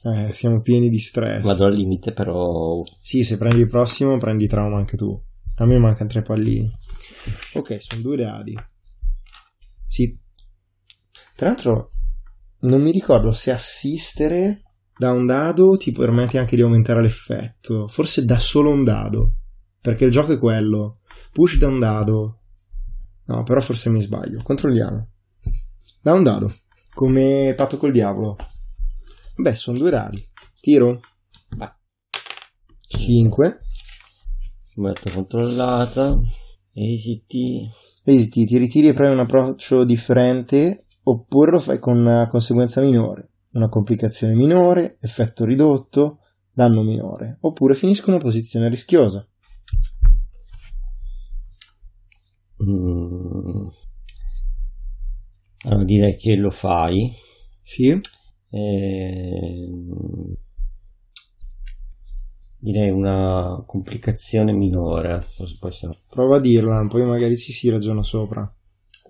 Eh, 0.02 0.34
siamo 0.34 0.60
pieni 0.60 0.88
di 0.88 0.98
stress. 0.98 1.44
Vado 1.44 1.64
al 1.64 1.74
limite, 1.74 2.12
però... 2.12 2.82
Sì, 3.00 3.22
se 3.22 3.38
prendi 3.38 3.60
il 3.60 3.68
prossimo, 3.68 4.18
prendi 4.18 4.46
trauma 4.48 4.76
anche 4.76 4.96
tu. 4.96 5.18
A 5.56 5.64
me 5.66 5.78
mancano 5.78 6.10
tre 6.10 6.22
pallini. 6.22 6.70
Ok, 7.54 7.80
sono 7.80 8.02
due 8.02 8.16
dadi. 8.16 8.56
Sì. 9.86 10.18
Tra 11.34 11.48
l'altro, 11.48 11.88
non 12.60 12.82
mi 12.82 12.90
ricordo 12.90 13.32
se 13.32 13.50
assistere 13.50 14.62
da 14.96 15.12
un 15.12 15.24
dado 15.24 15.78
ti 15.78 15.92
permette 15.92 16.38
anche 16.38 16.56
di 16.56 16.62
aumentare 16.62 17.00
l'effetto. 17.00 17.88
Forse 17.88 18.24
da 18.24 18.38
solo 18.38 18.70
un 18.70 18.84
dado. 18.84 19.36
Perché 19.80 20.04
il 20.04 20.10
gioco 20.10 20.32
è 20.32 20.38
quello. 20.38 21.00
Push 21.32 21.56
da 21.56 21.68
un 21.68 21.78
dado. 21.78 22.42
No, 23.24 23.42
però 23.44 23.60
forse 23.62 23.88
mi 23.88 24.02
sbaglio. 24.02 24.42
Controlliamo. 24.42 25.10
Da 26.02 26.12
un 26.12 26.22
dado. 26.22 26.54
Come 26.92 27.54
patto 27.56 27.78
col 27.78 27.92
diavolo. 27.92 28.36
Beh, 29.36 29.54
sono 29.54 29.78
due 29.78 29.90
dadi. 29.90 30.22
Tiro. 30.60 31.00
Vai. 31.56 31.70
5. 32.88 33.58
Metto 34.74 35.10
controllata. 35.12 36.20
Esiti. 36.72 37.68
Esiti, 38.04 38.46
ti 38.46 38.56
ritiri 38.56 38.88
e 38.88 38.92
prendi 38.94 39.14
un 39.14 39.20
approccio 39.20 39.84
differente 39.84 40.86
oppure 41.02 41.50
lo 41.50 41.60
fai 41.60 41.78
con 41.78 41.98
una 41.98 42.26
conseguenza 42.28 42.80
minore, 42.80 43.30
una 43.52 43.68
complicazione 43.68 44.34
minore, 44.34 44.98
effetto 45.00 45.44
ridotto, 45.44 46.20
danno 46.52 46.82
minore, 46.82 47.38
oppure 47.40 47.74
finisco 47.74 48.08
in 48.08 48.14
una 48.14 48.22
posizione 48.22 48.68
rischiosa. 48.68 49.26
Mm. 52.62 53.68
Allora 55.62 55.84
direi 55.84 56.16
che 56.16 56.36
lo 56.36 56.50
fai. 56.50 57.12
Sì? 57.62 57.98
Ehm, 58.50 60.34
direi 62.60 62.90
una 62.90 63.62
complicazione 63.66 64.52
minore. 64.52 65.24
Prova 66.08 66.36
a 66.36 66.40
dirla, 66.40 66.86
poi 66.88 67.04
magari 67.04 67.36
ci 67.36 67.52
si 67.52 67.68
ragiona 67.70 68.02
sopra. 68.02 68.48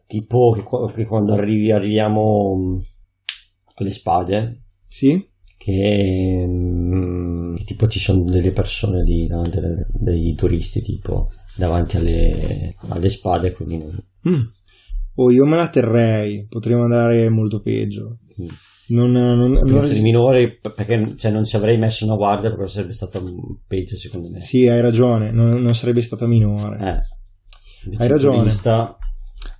Tipo 0.07 0.51
che, 0.53 0.92
che 0.92 1.07
quando 1.07 1.34
arrivi, 1.34 1.70
arriviamo 1.70 2.57
mm, 2.57 2.78
alle 3.76 3.90
spade, 3.92 4.62
Sì? 4.88 5.28
che, 5.57 6.44
mm, 6.48 7.57
che 7.57 7.64
tipo 7.64 7.86
ci 7.88 7.98
sono 8.01 8.22
delle 8.24 8.51
persone 8.53 9.03
lì, 9.05 9.26
davanti 9.26 9.59
alle- 9.59 9.86
dei 9.92 10.34
turisti 10.34 10.80
tipo 10.82 11.30
davanti 11.57 11.96
alle, 11.98 12.74
alle 12.88 13.09
spade, 13.11 13.53
quindi 13.53 13.76
Mm. 14.28 14.42
Oh, 15.16 15.30
io 15.30 15.44
me 15.44 15.57
la 15.57 15.68
terrei, 15.68 16.46
potremmo 16.48 16.82
andare 16.84 17.28
molto 17.28 17.61
peggio. 17.61 18.18
Mm. 18.40 18.48
Non, 18.91 19.12
non, 19.12 19.38
non 19.38 19.61
Penso 19.61 19.80
res- 19.80 19.93
di 19.95 20.03
minore 20.03 20.59
perché 20.59 21.14
cioè, 21.16 21.30
non 21.30 21.45
ci 21.45 21.55
avrei 21.57 21.78
messo 21.78 22.05
una 22.05 22.16
guardia 22.16 22.51
perché 22.51 22.68
sarebbe 22.68 22.93
stato 22.93 23.22
peggio 23.66 23.97
secondo 23.97 24.28
me. 24.30 24.41
Sì, 24.43 24.66
hai 24.66 24.80
ragione, 24.80 25.30
non, 25.30 25.62
non 25.62 25.74
sarebbe 25.74 26.03
stata 26.03 26.26
minore. 26.26 26.76
Eh, 26.78 27.97
Hai 27.99 28.09
ragione. 28.09 28.38
turista, 28.38 28.97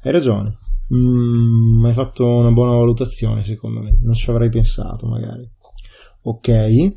Hai 0.03 0.13
ragione. 0.13 0.57
Mm, 0.93 1.85
hai 1.85 1.93
fatto 1.93 2.27
una 2.27 2.51
buona 2.51 2.73
valutazione, 2.73 3.45
secondo 3.45 3.81
me. 3.81 3.91
Non 4.03 4.15
ci 4.15 4.29
avrei 4.31 4.49
pensato, 4.49 5.07
magari. 5.07 5.49
Ok. 6.23 6.93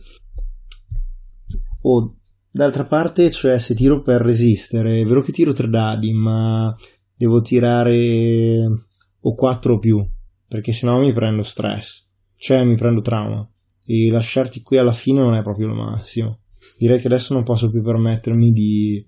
O 1.82 2.16
d'altra 2.50 2.86
parte, 2.86 3.30
cioè, 3.32 3.60
se 3.60 3.76
tiro 3.76 4.02
per 4.02 4.22
resistere, 4.22 5.02
è 5.02 5.06
vero 5.06 5.22
che 5.22 5.32
tiro 5.32 5.54
tre 5.54 5.70
dadi, 5.70 6.14
ma 6.14 6.74
devo 7.16 7.42
tirare 7.42 8.66
o 9.20 9.34
4 9.36 9.74
o 9.76 9.80
più, 9.80 10.06
perché 10.48 10.72
sennò 10.74 11.00
mi 11.00 11.14
prendo 11.14 11.44
stress. 11.44 12.10
Cioè, 12.44 12.66
mi 12.66 12.76
prendo 12.76 13.00
trauma. 13.00 13.50
E 13.86 14.10
lasciarti 14.12 14.62
qui 14.64 14.78
alla 14.78 14.91
fine 14.91 15.22
non 15.22 15.34
è 15.34 15.41
proprio 15.41 15.68
il 15.68 15.76
massimo. 15.76 16.39
Direi 16.78 17.00
che 17.00 17.08
adesso 17.08 17.34
non 17.34 17.44
posso 17.44 17.72
più 17.72 17.82
permettermi 17.82 18.52
di 18.52 19.06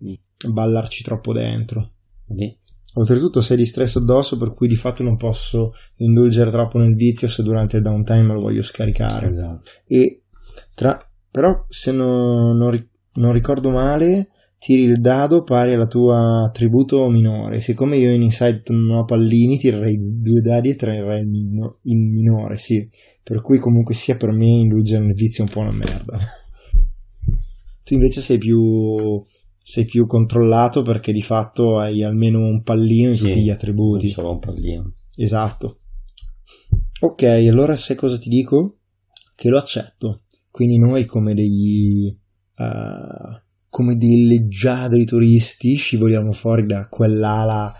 ballarci 0.47 1.03
troppo 1.03 1.33
dentro. 1.33 1.95
Sì. 2.29 2.57
Oltretutto 2.93 3.41
sei 3.41 3.57
di 3.57 3.65
stress 3.65 3.97
addosso, 3.97 4.37
per 4.37 4.53
cui 4.53 4.69
di 4.69 4.77
fatto 4.77 5.03
non 5.03 5.17
posso 5.17 5.73
indulgere 5.97 6.49
troppo 6.49 6.77
nel 6.77 6.95
vizio 6.95 7.27
se 7.27 7.43
durante 7.43 7.75
il 7.75 7.83
downtime 7.83 8.33
lo 8.33 8.39
voglio 8.39 8.61
scaricare. 8.61 9.27
Esatto. 9.27 9.69
E 9.85 10.23
tra, 10.73 10.97
però, 11.29 11.65
se 11.67 11.91
no- 11.91 12.53
non, 12.53 12.89
non 13.15 13.33
ricordo 13.33 13.69
male, 13.69 14.29
tiri 14.65 14.81
il 14.81 14.99
dado 14.99 15.43
pari 15.43 15.73
alla 15.73 15.85
tua 15.85 16.43
attributo 16.47 17.07
minore. 17.07 17.61
Siccome 17.61 17.97
io 17.97 18.11
in 18.11 18.23
Insight 18.23 18.71
non 18.71 18.97
ho 18.97 19.05
pallini, 19.05 19.59
tirerei 19.59 19.95
due 20.15 20.41
dadi 20.41 20.69
e 20.69 20.75
trarrei 20.75 21.21
il, 21.21 21.27
mino- 21.27 21.77
il 21.83 21.97
minore, 21.97 22.57
sì. 22.57 22.89
Per 23.21 23.41
cui 23.41 23.59
comunque 23.59 23.93
sia 23.93 24.17
per 24.17 24.31
me 24.31 24.47
indulgere 24.47 25.05
nel 25.05 25.13
vizio 25.13 25.43
è 25.43 25.47
un 25.47 25.53
po' 25.53 25.59
una 25.59 25.71
merda. 25.71 26.17
Tu 27.83 27.93
invece 27.93 28.21
sei 28.21 28.39
più, 28.39 29.21
sei 29.61 29.85
più 29.85 30.07
controllato 30.07 30.81
perché 30.81 31.11
di 31.11 31.21
fatto 31.21 31.77
hai 31.77 32.01
almeno 32.01 32.39
un 32.39 32.63
pallino 32.63 33.09
in 33.09 33.17
Sì, 33.17 33.25
tutti 33.25 33.43
gli 33.43 33.51
attributi. 33.51 34.07
Solo 34.07 34.31
un 34.31 34.39
pallino. 34.39 34.93
Esatto. 35.15 35.77
Ok, 37.01 37.21
allora 37.21 37.75
sai 37.75 37.95
cosa 37.95 38.17
ti 38.17 38.29
dico? 38.29 38.79
Che 39.35 39.47
lo 39.47 39.59
accetto. 39.59 40.21
Quindi 40.49 40.79
noi 40.79 41.05
come 41.05 41.35
degli... 41.35 42.07
eh, 42.07 43.43
come 43.75 43.97
dei 43.97 44.25
leggiadri 44.25 45.03
turisti 45.03 45.75
scivoliamo 45.75 46.31
fuori 46.31 46.65
da 46.65 46.87
quell'ala 46.87 47.73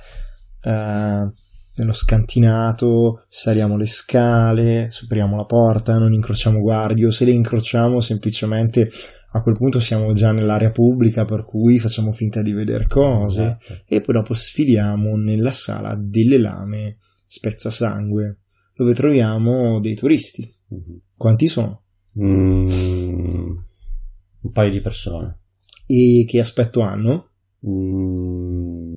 eh, 0.61 1.31
nello 1.77 1.93
scantinato, 1.93 3.23
saliamo 3.29 3.77
le 3.77 3.85
scale, 3.85 4.89
superiamo 4.91 5.37
la 5.37 5.45
porta, 5.45 5.97
non 5.97 6.11
incrociamo 6.11 6.59
guardie 6.59 7.05
o 7.05 7.11
se 7.11 7.23
le 7.23 7.31
incrociamo 7.31 8.01
semplicemente 8.01 8.89
a 9.31 9.41
quel 9.41 9.55
punto 9.55 9.79
siamo 9.79 10.11
già 10.11 10.33
nell'area 10.33 10.71
pubblica 10.71 11.23
per 11.23 11.45
cui 11.45 11.79
facciamo 11.79 12.11
finta 12.11 12.41
di 12.41 12.51
vedere 12.51 12.87
cose 12.87 13.57
Esatto. 13.61 13.83
e 13.87 14.01
poi 14.01 14.15
dopo 14.15 14.33
sfiliamo 14.33 15.15
nella 15.15 15.53
sala 15.53 15.95
delle 15.97 16.39
lame 16.39 16.97
spezzasangue 17.25 18.39
dove 18.75 18.93
troviamo 18.93 19.79
dei 19.79 19.95
turisti. 19.95 20.45
Mhm. 20.67 21.03
Quanti 21.15 21.47
sono? 21.47 21.83
Mm, 22.19 22.67
un 24.41 24.51
paio 24.51 24.71
di 24.71 24.81
persone. 24.81 25.39
E 25.85 26.25
che 26.27 26.39
aspetto 26.39 26.81
hanno? 26.81 27.29
Mm, 27.67 28.93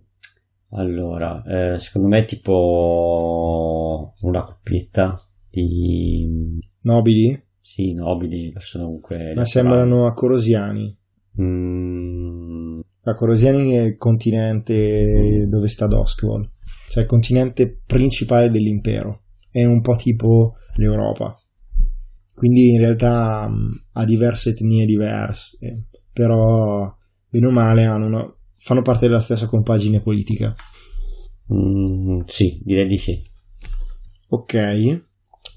allora, 0.70 1.42
eh, 1.44 1.78
secondo 1.78 2.08
me 2.08 2.24
tipo 2.24 4.12
una 4.22 4.42
coppietta 4.42 5.18
di 5.50 6.58
Nobili? 6.82 7.46
sì, 7.60 7.92
nobili, 7.92 8.50
persone 8.50 8.84
comunque. 8.84 9.34
Ma 9.34 9.44
sembrano 9.44 10.06
acorosiani. 10.06 10.96
Mm, 11.40 12.78
Acorosiani 13.02 13.72
è 13.72 13.80
il 13.82 13.96
continente 13.96 15.46
dove 15.48 15.68
sta 15.68 15.86
Doskwall, 15.86 16.48
cioè 16.88 17.02
il 17.02 17.08
continente 17.08 17.80
principale 17.86 18.50
dell'impero. 18.50 19.24
È 19.50 19.64
un 19.64 19.80
po' 19.80 19.96
tipo 19.96 20.54
l'Europa. 20.76 21.34
Quindi 22.34 22.72
in 22.72 22.80
realtà 22.80 23.48
mh, 23.48 23.70
ha 23.92 24.04
diverse 24.04 24.50
etnie 24.50 24.84
diverse, 24.84 25.58
però 26.22 26.92
bene 27.28 27.46
o 27.46 27.50
male 27.52 27.84
hanno 27.84 28.06
una- 28.06 28.34
fanno 28.58 28.82
parte 28.82 29.06
della 29.06 29.20
stessa 29.20 29.46
compagine 29.46 30.00
politica. 30.00 30.52
mm, 31.52 32.22
sì, 32.26 32.60
direi 32.64 32.88
di 32.88 32.98
sì. 32.98 33.22
Ok. 34.30 34.54
E 34.54 35.02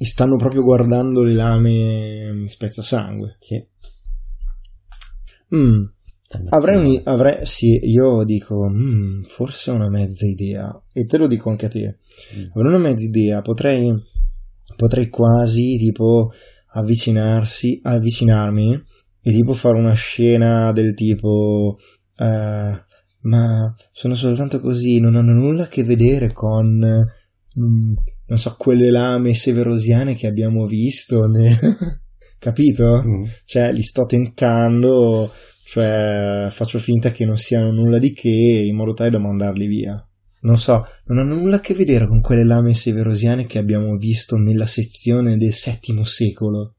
stanno 0.05 0.35
proprio 0.37 0.61
guardando 0.61 1.23
le 1.23 1.33
lame 1.33 2.43
spezzasangue. 2.47 3.37
Sì. 3.39 3.65
Mm, 5.55 5.83
Avrei 6.49 6.77
un, 6.77 7.01
avrei, 7.03 7.45
sì, 7.45 7.77
io 7.89 8.23
dico, 8.23 8.69
"Mm, 8.69 9.23
forse 9.23 9.71
una 9.71 9.89
mezza 9.89 10.25
idea, 10.25 10.81
e 10.93 11.03
te 11.05 11.17
lo 11.17 11.27
dico 11.27 11.49
anche 11.49 11.65
a 11.65 11.69
te. 11.69 11.97
Mm. 12.37 12.43
Avrei 12.53 12.73
una 12.73 12.77
mezza 12.77 13.03
idea, 13.05 13.41
potrei, 13.41 13.93
potrei 14.77 15.09
quasi, 15.09 15.77
tipo, 15.77 16.31
avvicinarsi, 16.73 17.81
avvicinarmi 17.83 18.81
e 19.21 19.31
tipo 19.31 19.53
fare 19.53 19.77
una 19.77 19.93
scena 19.93 20.71
del 20.71 20.93
tipo, 20.93 21.77
eh, 22.17 22.85
ma 23.21 23.75
sono 23.91 24.15
soltanto 24.15 24.59
così, 24.59 24.99
non 24.99 25.15
hanno 25.15 25.33
nulla 25.33 25.63
a 25.63 25.67
che 25.67 25.83
vedere 25.83 26.33
con, 26.33 26.67
mm, 26.79 27.93
non 28.27 28.37
so, 28.37 28.55
quelle 28.57 28.89
lame 28.89 29.35
severosiane 29.35 30.15
che 30.15 30.27
abbiamo 30.27 30.65
visto, 30.65 31.27
ne- 31.27 31.57
capito? 32.39 33.03
Mm. 33.05 33.23
cioè 33.45 33.71
li 33.71 33.83
sto 33.83 34.05
tentando, 34.05 35.31
cioè 35.65 36.47
faccio 36.49 36.79
finta 36.79 37.11
che 37.11 37.25
non 37.25 37.37
siano 37.37 37.71
nulla 37.71 37.99
di 37.99 38.13
che 38.13 38.29
in 38.29 38.75
modo 38.75 38.93
tale 38.93 39.11
da 39.11 39.19
mandarli 39.19 39.67
via. 39.67 40.05
Non 40.43 40.57
so, 40.57 40.83
non 41.05 41.19
hanno 41.19 41.35
nulla 41.35 41.57
a 41.57 41.59
che 41.59 41.75
vedere 41.75 42.07
con 42.07 42.19
quelle 42.19 42.43
lame 42.43 42.73
severosiane 42.73 43.45
che 43.45 43.59
abbiamo 43.59 43.95
visto 43.95 44.37
nella 44.37 44.65
sezione 44.65 45.37
del 45.37 45.53
VII 45.53 46.03
secolo. 46.03 46.77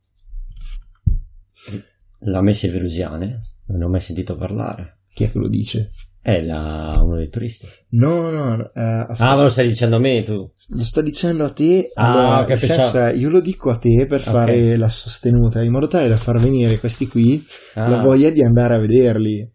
Lame 2.25 2.55
Severusiane, 2.55 3.41
non 3.66 3.79
ne 3.79 3.85
ho 3.85 3.89
mai 3.89 4.01
sentito 4.01 4.37
parlare. 4.37 4.99
Chi 5.12 5.25
è 5.25 5.31
che 5.33 5.39
lo 5.39 5.49
dice? 5.49 5.91
È 6.20 6.41
la... 6.41 7.01
uno 7.03 7.16
dei 7.16 7.29
turisti. 7.29 7.66
No, 7.91 8.31
no, 8.31 8.55
no, 8.55 8.62
eh, 8.73 9.07
Ah, 9.18 9.35
ma 9.35 9.43
lo 9.43 9.49
stai 9.49 9.66
dicendo 9.66 9.97
a 9.97 9.99
me 9.99 10.23
tu? 10.23 10.35
lo 10.68 10.83
sto 10.83 11.03
dicendo 11.03 11.45
a 11.45 11.51
te. 11.51 11.91
Ah, 11.95 12.39
allora, 12.39 12.57
senso 12.57 12.99
è, 12.99 13.12
io 13.12 13.29
lo 13.29 13.41
dico 13.41 13.70
a 13.70 13.77
te 13.77 14.07
per 14.07 14.20
fare 14.20 14.77
la 14.77 14.89
sostenuta, 14.89 15.62
in 15.62 15.73
modo 15.73 15.89
tale 15.89 16.09
da 16.09 16.16
far 16.16 16.39
venire 16.39 16.79
questi 16.79 17.09
qui 17.09 17.45
Ah, 17.75 17.89
la 17.89 18.01
voglia 18.01 18.31
di 18.31 18.43
andare 18.43 18.75
a 18.75 18.79
vederli. 18.79 19.51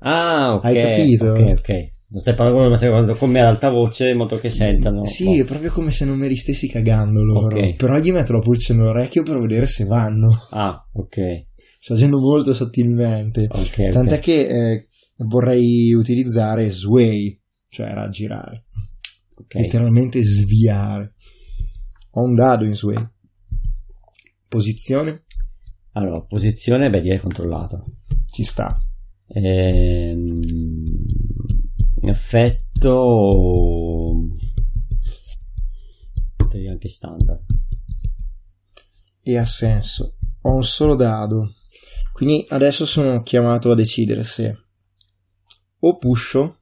ah 0.00 0.54
ok. 0.54 0.64
Hai 0.64 0.74
capito? 0.80 1.26
Ok, 1.32 1.54
ok. 1.58 1.90
Non 2.12 2.20
stai 2.20 2.34
parlando 2.34 2.68
ma 2.68 2.76
stai 2.76 2.90
parlando 2.90 3.14
con 3.16 3.30
me 3.30 3.40
ad 3.40 3.46
alta 3.46 3.70
voce 3.70 4.10
in 4.10 4.18
modo 4.18 4.38
che 4.38 4.50
sentano. 4.50 5.04
Sì, 5.06 5.40
è 5.40 5.44
proprio 5.44 5.72
come 5.72 5.90
se 5.90 6.04
non 6.04 6.18
me 6.18 6.28
li 6.28 6.36
stessi 6.36 6.68
cagando 6.68 7.24
loro. 7.24 7.56
Ok. 7.58 7.74
Però 7.76 7.96
gli 7.98 8.12
metto 8.12 8.32
la 8.34 8.38
pulce 8.38 8.74
nell'orecchio 8.74 9.22
per 9.22 9.40
vedere 9.40 9.66
se 9.66 9.86
vanno. 9.86 10.46
Ah, 10.50 10.86
ok. 10.92 11.46
Sto 11.82 11.94
agendo 11.94 12.20
molto 12.20 12.54
sottilmente. 12.54 13.48
Ok, 13.50 13.56
ok. 13.56 13.88
Tant'è 13.90 14.20
che 14.20 14.46
eh, 14.46 14.88
vorrei 15.26 15.92
utilizzare 15.92 16.70
sway, 16.70 17.36
cioè 17.66 17.92
raggirare. 17.92 18.66
Ok. 19.34 19.54
Letteralmente 19.54 20.22
sviare. 20.22 21.14
Ho 22.10 22.22
un 22.22 22.36
dado 22.36 22.62
in 22.62 22.76
sway. 22.76 23.04
Posizione? 24.46 25.24
Allora, 25.94 26.24
posizione, 26.24 26.88
beh, 26.88 27.00
direi 27.00 27.18
controllata. 27.18 27.84
Ci 28.30 28.44
sta. 28.44 28.72
Ehm, 29.26 30.40
effetto 32.04 32.94
direi 36.48 36.68
anche 36.68 36.88
standard. 36.88 37.44
E 39.20 39.36
ha 39.36 39.44
senso. 39.44 40.18
Ho 40.42 40.54
un 40.54 40.62
solo 40.62 40.94
dado. 40.94 41.54
Quindi 42.22 42.46
adesso 42.50 42.86
sono 42.86 43.20
chiamato 43.22 43.72
a 43.72 43.74
decidere 43.74 44.22
se 44.22 44.56
o 45.80 45.98
pusho. 45.98 46.58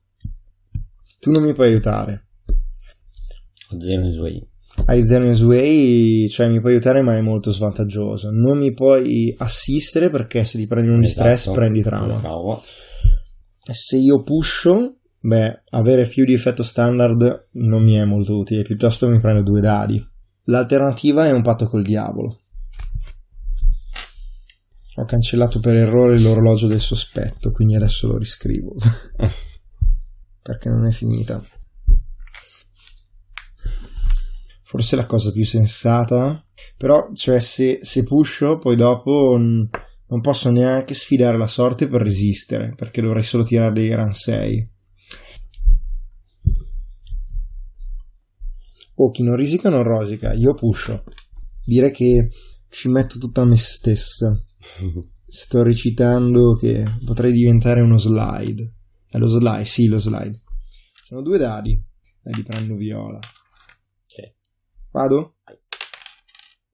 Tu 1.19 1.31
non 1.31 1.43
mi 1.43 1.53
puoi 1.53 1.67
aiutare. 1.69 2.29
Ho 3.71 3.79
zero 3.79 4.07
in 4.07 4.11
sway. 4.11 4.49
hai 4.87 5.07
zero 5.07 5.27
in 5.27 5.35
sway, 5.35 6.29
cioè 6.31 6.49
mi 6.49 6.61
puoi 6.61 6.73
aiutare 6.73 7.03
ma 7.03 7.15
è 7.15 7.21
molto 7.21 7.51
svantaggioso. 7.51 8.31
Non 8.31 8.57
mi 8.57 8.73
puoi 8.73 9.35
assistere 9.37 10.09
perché 10.09 10.47
se 10.47 10.57
ti 10.57 10.67
prendi 10.67 10.89
un 10.89 11.03
Esatto. 11.03 11.21
stress 11.37 11.51
prendi 11.53 11.83
trauma. 11.83 12.59
Se 13.71 13.99
io 13.99 14.23
pusho, 14.23 14.97
beh, 15.21 15.65
avere 15.73 16.07
più 16.07 16.25
di 16.25 16.33
effetto 16.33 16.63
standard 16.63 17.49
non 17.53 17.83
mi 17.83 17.97
è 17.97 18.05
molto 18.07 18.39
utile, 18.39 18.63
piuttosto 18.63 19.09
mi 19.09 19.21
prendo 19.21 19.43
due 19.43 19.61
dadi. 19.61 20.03
L'alternativa 20.45 21.27
è 21.27 21.33
un 21.33 21.43
patto 21.43 21.67
col 21.69 21.83
diavolo. 21.83 22.40
Ho 25.01 25.05
cancellato 25.05 25.61
per 25.61 25.75
errore 25.75 26.19
l'orologio 26.19 26.67
del 26.67 26.81
sospetto, 26.81 27.53
quindi 27.53 27.75
adesso 27.75 28.07
lo 28.07 28.19
riscrivo. 28.19 28.75
perché 30.43 30.69
non 30.69 30.87
è 30.87 30.91
finita. 30.91 31.43
forse 34.71 34.95
la 34.95 35.07
cosa 35.07 35.33
più 35.33 35.45
sensata. 35.45 36.45
Però, 36.77 37.11
cioè, 37.13 37.41
se, 37.41 37.81
se 37.83 38.05
pusho, 38.05 38.59
poi 38.59 38.77
dopo 38.77 39.37
n- 39.37 39.69
non 40.07 40.21
posso 40.21 40.49
neanche 40.51 40.95
sfidare 40.95 41.37
la 41.37 41.49
sorte 41.49 41.89
per 41.89 42.03
resistere, 42.03 42.75
perché 42.77 43.03
dovrei 43.03 43.25
solo 43.25 43.43
tirare 43.43 43.73
dei 43.73 43.93
run 43.93 44.15
6. 44.15 44.71
Oh, 48.95 49.11
chi 49.11 49.25
non 49.25 49.35
risica 49.35 49.71
non 49.71 49.83
rosica, 49.83 50.33
io 50.35 50.55
pusho. 50.55 51.03
Direi 51.65 51.91
che 51.91 52.31
ci 52.71 52.89
metto 52.89 53.19
tutta 53.19 53.45
me 53.45 53.57
stessa. 53.57 54.43
Sto 55.27 55.63
recitando 55.63 56.55
che 56.55 56.85
potrei 57.05 57.33
diventare 57.33 57.81
uno 57.83 57.99
slide. 57.99 58.75
È 59.07 59.19
lo 59.19 59.29
slide, 59.29 59.65
sì, 59.65 59.87
lo 59.87 59.99
slide. 59.99 60.41
Sono 61.05 61.23
due 61.23 61.39
dadi. 61.39 61.81
Dadi 62.23 62.43
prendo 62.43 62.77
viola. 62.77 63.19
Sì. 64.07 64.23
Vado? 64.91 65.37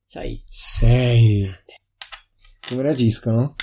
Sei. 0.05 0.43
Sei. 0.49 1.51
Come 2.67 2.83
reagiscono? 2.83 3.55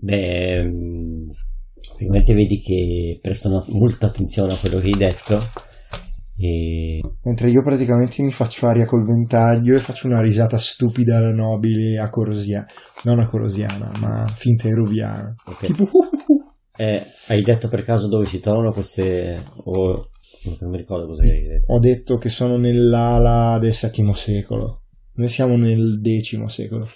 Beh, 0.00 0.64
mm, 0.64 1.30
ovviamente 1.92 2.34
vedi 2.34 2.60
che 2.60 3.18
prestano 3.20 3.64
molta 3.70 4.06
attenzione 4.06 4.52
a 4.52 4.58
quello 4.58 4.80
che 4.80 4.86
hai 4.86 4.96
detto 4.96 5.50
e 6.40 7.00
Mentre 7.24 7.50
io 7.50 7.62
praticamente 7.62 8.22
mi 8.22 8.30
faccio 8.30 8.68
aria 8.68 8.86
col 8.86 9.04
ventaglio 9.04 9.74
e 9.74 9.80
faccio 9.80 10.06
una 10.06 10.20
risata 10.20 10.56
stupida 10.56 11.16
alla 11.16 11.32
nobile 11.32 11.98
a 11.98 12.08
Corosia. 12.10 12.64
Non 13.04 13.18
a 13.18 13.26
Corosiana, 13.26 13.90
ma 13.98 14.26
finta 14.34 14.68
eruviana. 14.68 15.34
Ok. 15.46 15.66
Tipo. 15.66 15.88
Eh, 16.80 17.04
hai 17.26 17.42
detto 17.42 17.66
per 17.66 17.82
caso 17.82 18.06
dove 18.06 18.24
si 18.24 18.38
trovano 18.38 18.70
queste 18.70 19.42
o 19.64 20.08
non 20.60 20.70
mi 20.70 20.76
ricordo 20.76 21.06
cosa 21.06 21.22
hai 21.22 21.42
detto. 21.42 21.72
ho 21.72 21.80
detto 21.80 22.18
che 22.18 22.28
sono 22.28 22.56
nell'ala 22.56 23.58
del 23.58 23.74
VII 23.74 24.14
secolo. 24.14 24.82
Noi 25.14 25.28
siamo 25.28 25.56
nel 25.56 26.00
X 26.00 26.44
secolo. 26.44 26.88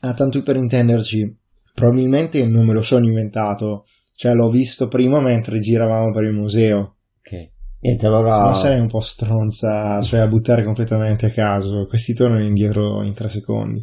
Ah, 0.00 0.12
tanto 0.12 0.42
per 0.42 0.56
intenderci, 0.56 1.34
probabilmente 1.74 2.46
non 2.46 2.66
me 2.66 2.74
lo 2.74 2.82
sono 2.82 3.06
inventato. 3.06 3.86
Cioè, 4.14 4.34
l'ho 4.34 4.50
visto 4.50 4.88
prima 4.88 5.18
mentre 5.20 5.60
giravamo 5.60 6.12
per 6.12 6.24
il 6.24 6.34
museo. 6.34 6.96
Ok. 7.20 7.56
Niente, 7.80 8.06
allora 8.06 8.42
no 8.42 8.54
sarei 8.54 8.80
un 8.80 8.88
po' 8.88 9.00
stronza, 9.00 10.00
cioè 10.02 10.20
a 10.20 10.26
buttare 10.26 10.64
completamente 10.64 11.26
a 11.26 11.30
caso. 11.30 11.86
Questi 11.86 12.12
tornano 12.14 12.42
indietro 12.42 13.02
in 13.04 13.14
tre 13.14 13.28
secondi. 13.28 13.82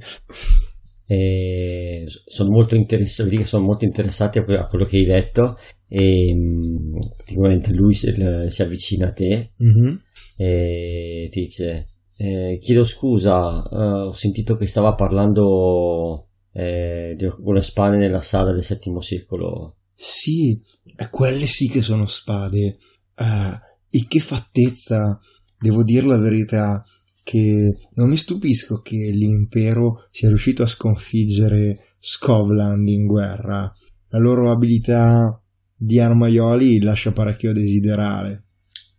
eh, 1.07 2.03
sono 2.25 2.49
molto 2.49 2.75
interessati, 2.75 3.43
sono 3.45 3.63
molto 3.65 3.85
interessati 3.85 4.39
a, 4.39 4.43
que- 4.43 4.57
a 4.57 4.67
quello 4.67 4.85
che 4.85 4.97
hai 4.97 5.05
detto 5.05 5.55
e 5.87 6.33
mm, 6.33 6.93
praticamente 7.17 7.73
lui 7.73 7.93
si, 7.93 8.11
si 8.47 8.61
avvicina 8.61 9.07
a 9.07 9.11
te 9.13 9.51
Mhm. 9.57 10.01
e 10.37 11.27
ti 11.31 11.41
dice 11.41 11.85
eh, 12.17 12.57
chiedo 12.61 12.83
scusa, 12.83 13.63
eh, 13.71 13.75
ho 14.07 14.11
sentito 14.13 14.57
che 14.57 14.65
stava 14.67 14.95
parlando 14.95 16.27
eh, 16.53 17.13
di 17.17 17.25
alcune 17.25 17.61
spade 17.61 17.97
nella 17.97 18.21
sala 18.21 18.51
del 18.51 18.63
settimo 18.63 18.99
secolo. 19.01 19.73
Sì, 19.93 20.59
quelle 21.11 21.45
sì 21.45 21.67
che 21.69 21.81
sono 21.81 22.05
spade. 22.05 22.77
Ah, 23.15 23.59
e 23.95 24.07
che 24.09 24.19
fattezza, 24.19 25.17
devo 25.57 25.81
dire 25.81 26.05
la 26.05 26.17
verità, 26.17 26.83
che 27.23 27.73
non 27.93 28.09
mi 28.09 28.17
stupisco 28.17 28.81
che 28.81 29.09
l'impero 29.09 30.05
sia 30.11 30.27
riuscito 30.27 30.63
a 30.63 30.67
sconfiggere 30.67 31.79
Scovland 31.97 32.85
in 32.89 33.05
guerra. 33.05 33.71
La 34.09 34.19
loro 34.19 34.51
abilità 34.51 35.41
di 35.73 36.01
armaioli 36.01 36.81
lascia 36.81 37.13
parecchio 37.13 37.51
a 37.51 37.53
desiderare. 37.53 38.47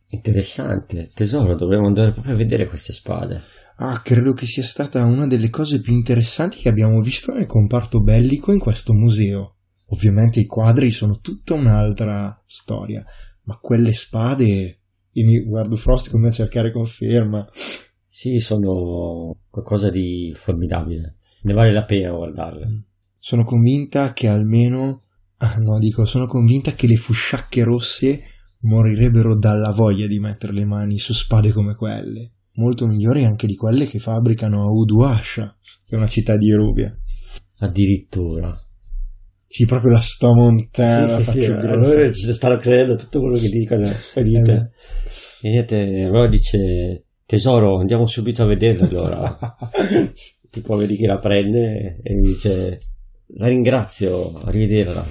Interessante, 0.08 1.10
tesoro, 1.14 1.54
dovremmo 1.56 1.88
andare 1.88 2.12
proprio 2.12 2.32
a 2.32 2.38
vedere 2.38 2.66
queste 2.66 2.94
spade. 2.94 3.42
Ah, 3.76 4.00
credo 4.00 4.32
che 4.32 4.46
sia 4.46 4.62
stata 4.62 5.04
una 5.04 5.26
delle 5.26 5.50
cose 5.50 5.80
più 5.80 5.92
interessanti 5.92 6.56
che 6.56 6.70
abbiamo 6.70 7.02
visto 7.02 7.34
nel 7.34 7.44
comparto 7.44 8.02
bellico 8.02 8.50
in 8.50 8.58
questo 8.58 8.94
museo. 8.94 9.56
Ovviamente 9.88 10.40
i 10.40 10.46
quadri 10.46 10.90
sono 10.90 11.18
tutta 11.18 11.52
un'altra 11.52 12.42
storia, 12.46 13.04
ma 13.42 13.58
quelle 13.58 13.92
spade... 13.92 14.75
Mi 15.22 15.42
guardo 15.44 15.76
Frost 15.76 16.10
come 16.10 16.28
a 16.28 16.32
cercare 16.32 16.72
conferma. 16.72 17.46
Sì, 18.06 18.38
sono 18.40 19.36
qualcosa 19.50 19.90
di 19.90 20.32
formidabile. 20.34 21.16
Ne 21.42 21.52
vale 21.52 21.72
la 21.72 21.84
pena 21.84 22.12
guardarle. 22.12 22.84
Sono 23.18 23.44
convinta 23.44 24.12
che 24.12 24.28
almeno... 24.28 25.00
Ah, 25.38 25.56
no, 25.58 25.78
dico, 25.78 26.06
sono 26.06 26.26
convinta 26.26 26.72
che 26.72 26.86
le 26.86 26.96
fusciacche 26.96 27.62
rosse 27.62 28.22
morirebbero 28.60 29.36
dalla 29.36 29.70
voglia 29.72 30.06
di 30.06 30.18
mettere 30.18 30.52
le 30.52 30.64
mani 30.64 30.98
su 30.98 31.12
spade 31.12 31.52
come 31.52 31.74
quelle. 31.74 32.32
Molto 32.54 32.86
migliori 32.86 33.24
anche 33.24 33.46
di 33.46 33.54
quelle 33.54 33.86
che 33.86 33.98
fabbricano 33.98 34.62
a 34.62 34.70
Uduasha, 34.70 35.56
che 35.86 35.94
è 35.94 35.98
una 35.98 36.06
città 36.06 36.36
di 36.36 36.52
Rubia. 36.52 36.96
Addirittura. 37.58 38.56
Sì, 39.56 39.64
proprio 39.64 39.92
la 39.92 40.02
sto 40.02 40.34
montando, 40.34 41.16
sì, 41.16 41.30
sì, 41.30 41.40
sì, 41.40 41.50
allora 41.50 42.12
ci 42.12 42.34
stanno 42.34 42.58
credendo 42.58 42.94
tutto 42.96 43.20
quello 43.20 43.38
che 43.38 43.48
dicono. 43.48 43.86
E 43.86 44.20
Eh, 44.20 44.22
dite. 44.22 44.72
E 45.40 45.48
niente, 45.48 46.02
allora 46.02 46.26
dice, 46.26 47.06
tesoro, 47.24 47.78
andiamo 47.78 48.06
subito 48.06 48.42
a 48.42 48.46
vederla 48.46 48.86
allora. 48.86 49.38
tipo 50.50 50.76
vedi 50.76 50.96
che 50.96 51.06
la 51.06 51.18
prende 51.18 52.00
e 52.02 52.14
dice, 52.16 52.78
la 53.28 53.46
ringrazio, 53.46 54.34
arrivederla. 54.44 55.02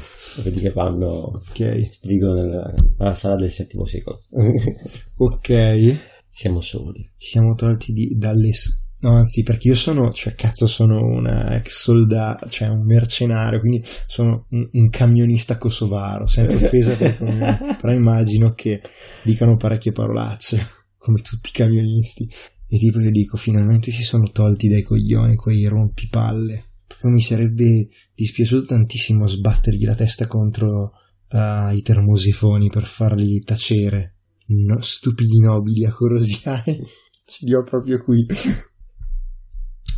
Vedi 0.43 0.59
che 0.59 0.69
vanno, 0.69 1.07
ok, 1.07 1.87
si 1.89 1.99
dirigono 2.03 2.43
nella, 2.43 2.71
nella 2.99 3.15
sala 3.15 3.37
del 3.37 3.49
settimo 3.49 3.85
secolo. 3.85 4.19
ok. 5.17 5.97
Siamo 6.29 6.61
soli. 6.61 7.01
Ci 7.17 7.29
siamo 7.29 7.55
tolti 7.55 7.93
di- 7.93 8.15
dalle... 8.15 8.53
s- 8.53 8.84
No, 9.05 9.17
anzi, 9.17 9.43
perché 9.43 9.67
io 9.67 9.75
sono, 9.75 10.11
cioè, 10.11 10.33
cazzo, 10.33 10.65
sono 10.65 10.99
una 10.99 11.55
ex 11.57 11.83
soldato, 11.83 12.49
cioè 12.49 12.69
un 12.69 12.87
mercenario, 12.87 13.59
quindi 13.59 13.85
sono 14.07 14.47
un, 14.49 14.67
un 14.71 14.89
camionista 14.89 15.59
kosovaro, 15.59 16.25
senza 16.25 16.55
offesa 16.55 16.97
me. 16.99 17.77
però 17.79 17.93
immagino 17.93 18.53
che 18.55 18.81
dicano 19.21 19.57
parecchie 19.57 19.91
parolacce, 19.91 20.67
come 20.97 21.19
tutti 21.19 21.49
i 21.49 21.51
camionisti. 21.51 22.27
E 22.67 22.79
tipo 22.79 22.99
io 22.99 23.11
dico, 23.11 23.37
finalmente 23.37 23.91
si 23.91 24.01
sono 24.01 24.27
tolti 24.31 24.69
dai 24.69 24.81
coglioni 24.81 25.36
quei 25.36 25.65
rompipalle. 25.65 26.63
Proprio 26.87 27.11
mi 27.11 27.21
sarebbe 27.21 27.87
dispiaciuto 28.15 28.65
tantissimo 28.65 29.27
sbattergli 29.27 29.86
la 29.86 29.93
testa 29.93 30.25
contro 30.25 30.93
ah, 31.27 31.71
i 31.71 31.83
termosifoni 31.83 32.71
per 32.71 32.86
farli 32.86 33.39
tacere. 33.43 34.15
No, 34.47 34.82
stupidi 34.82 35.37
nobili 35.41 35.86
a 35.86 35.93
corosiani. 35.93 36.83
Ce 37.23 37.45
li 37.45 37.53
ho 37.53 37.61
proprio 37.61 38.01
qui. 38.03 38.25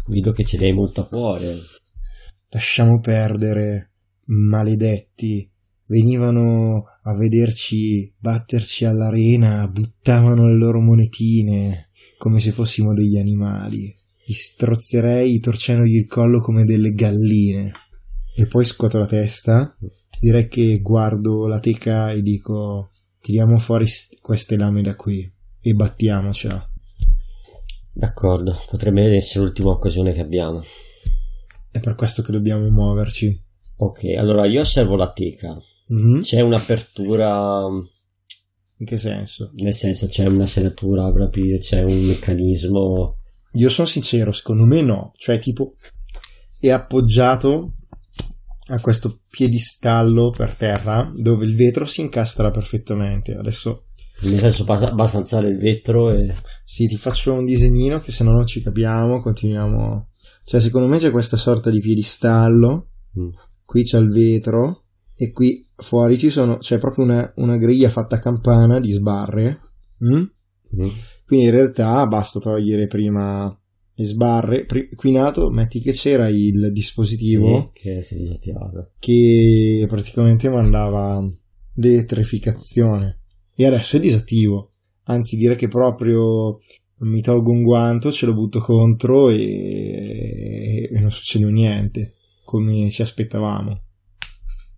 Vedo 0.08 0.32
che 0.32 0.44
ce 0.44 0.58
l'hai 0.58 0.74
molto 0.74 1.02
a 1.02 1.08
cuore. 1.08 1.56
Lasciamo 2.50 3.00
perdere, 3.00 3.92
maledetti. 4.26 5.50
Venivano 5.86 6.84
a 7.04 7.16
vederci 7.16 8.14
batterci 8.18 8.84
all'arena, 8.86 9.68
buttavano 9.70 10.48
le 10.48 10.58
loro 10.58 10.82
monetine 10.82 11.90
come 12.18 12.40
se 12.40 12.52
fossimo 12.52 12.94
degli 12.94 13.18
animali. 13.18 13.96
Li 14.26 14.34
strozzerei 14.34 15.40
torcendogli 15.40 15.96
il 15.96 16.08
collo 16.08 16.42
come 16.42 16.66
delle 16.66 16.92
galline. 16.92 17.72
E 18.36 18.48
poi 18.48 18.66
scuoto 18.66 18.98
la 18.98 19.06
testa. 19.06 19.78
Direi 20.20 20.48
che 20.48 20.80
guardo 20.82 21.48
la 21.48 21.60
teca 21.60 22.12
e 22.12 22.22
dico: 22.22 22.92
tiriamo 23.22 23.58
fuori 23.60 23.88
st- 23.88 24.20
queste 24.20 24.58
lame 24.58 24.82
da 24.82 24.96
qui 24.96 25.32
e 25.62 25.74
battiamocela. 25.74 26.66
D'accordo, 27.98 28.56
potrebbe 28.70 29.16
essere 29.16 29.46
l'ultima 29.46 29.72
occasione 29.72 30.14
che 30.14 30.22
abbiamo. 30.22 30.62
È 31.72 31.80
per 31.80 31.96
questo 31.96 32.22
che 32.22 32.32
dobbiamo 32.32 32.70
muoverci. 32.70 33.44
Ok, 33.78 34.04
allora 34.16 34.46
io 34.46 34.62
osservo 34.62 34.96
la 34.96 35.12
teca. 35.12 35.58
Mhm. 35.88 36.22
C'è 36.22 36.42
un'apertura, 36.42 37.64
In 38.80 38.86
che 38.86 38.98
senso? 38.98 39.50
nel 39.56 39.74
senso 39.74 40.06
c'è 40.06 40.28
una 40.28 40.46
serratura 40.46 41.12
per 41.12 41.24
aprire, 41.24 41.58
c'è 41.58 41.82
un 41.82 42.00
meccanismo. 42.06 43.18
Io 43.54 43.70
sono 43.70 43.88
sincero, 43.88 44.32
secondo 44.32 44.66
me 44.66 44.82
no. 44.82 45.14
Cioè, 45.18 45.40
tipo, 45.40 45.74
è 46.60 46.70
appoggiato 46.70 47.78
a 48.68 48.80
questo 48.80 49.22
piedistallo 49.28 50.30
per 50.30 50.54
terra 50.54 51.10
dove 51.16 51.46
il 51.46 51.56
vetro 51.56 51.86
si 51.88 52.02
incastra 52.02 52.52
perfettamente. 52.52 53.34
Adesso 53.36 53.86
Nel 54.22 54.40
senso 54.40 54.64
basta, 54.64 55.18
alzare 55.18 55.50
il 55.50 55.58
vetro 55.58 56.10
e... 56.12 56.34
sì, 56.64 56.88
ti 56.88 56.98
faccio 56.98 57.34
un 57.34 57.46
disegnino 57.46 58.00
che 58.00 58.12
se 58.12 58.24
no 58.24 58.32
non 58.32 58.48
ci 58.48 58.62
capiamo, 58.62 59.22
continuiamo. 59.22 60.10
Cioè, 60.44 60.60
secondo 60.60 60.88
me 60.88 60.98
c'è 60.98 61.12
questa 61.12 61.38
sorta 61.38 61.70
di 61.70 61.80
piedistallo, 61.80 62.90
Mm. 63.20 63.30
qui 63.66 63.82
c'è 63.84 63.98
il 63.98 64.10
vetro 64.10 64.84
e 65.16 65.32
qui 65.32 65.66
fuori 65.76 66.20
ci 66.20 66.30
sono, 66.30 66.58
c'è 66.58 66.78
proprio 66.78 67.06
una, 67.06 67.34
una 67.38 67.58
griglia 67.58 67.90
fatta 67.90 68.18
a 68.18 68.20
campana 68.20 68.80
di 68.80 68.92
sbarre. 68.92 69.58
Mm? 70.06 70.24
Mm. 70.80 70.90
Quindi 71.26 71.46
in 71.46 71.52
realtà 71.52 72.06
basta 72.06 72.40
togliere 72.40 72.86
prima 72.86 73.60
le 73.96 74.06
sbarre. 74.06 74.66
Pri- 74.66 74.90
qui 74.96 75.10
in 75.10 75.18
alto 75.18 75.50
metti 75.50 75.80
che 75.80 75.94
c'era 75.94 76.30
il 76.30 76.72
dispositivo 76.72 77.72
Sì, 77.74 77.82
che 77.82 78.04
si 78.04 78.40
che 79.00 79.86
praticamente 79.88 80.50
mandava 80.50 81.20
l'elettrificazione 81.76 83.22
e 83.60 83.66
adesso 83.66 83.98
è 83.98 84.00
disattivo. 84.00 84.70
Anzi, 85.06 85.36
dire 85.36 85.56
che 85.56 85.68
proprio 85.68 86.60
mi 87.00 87.22
tolgo 87.22 87.52
un 87.52 87.64
guanto, 87.64 88.12
ce 88.12 88.28
lo 88.28 88.34
butto 88.34 88.60
contro 88.60 89.30
e, 89.30 90.88
e 90.92 91.00
non 91.00 91.12
succede 91.12 91.50
niente, 91.50 92.16
come 92.46 92.90
ci 92.92 93.02
aspettavamo. 93.02 93.82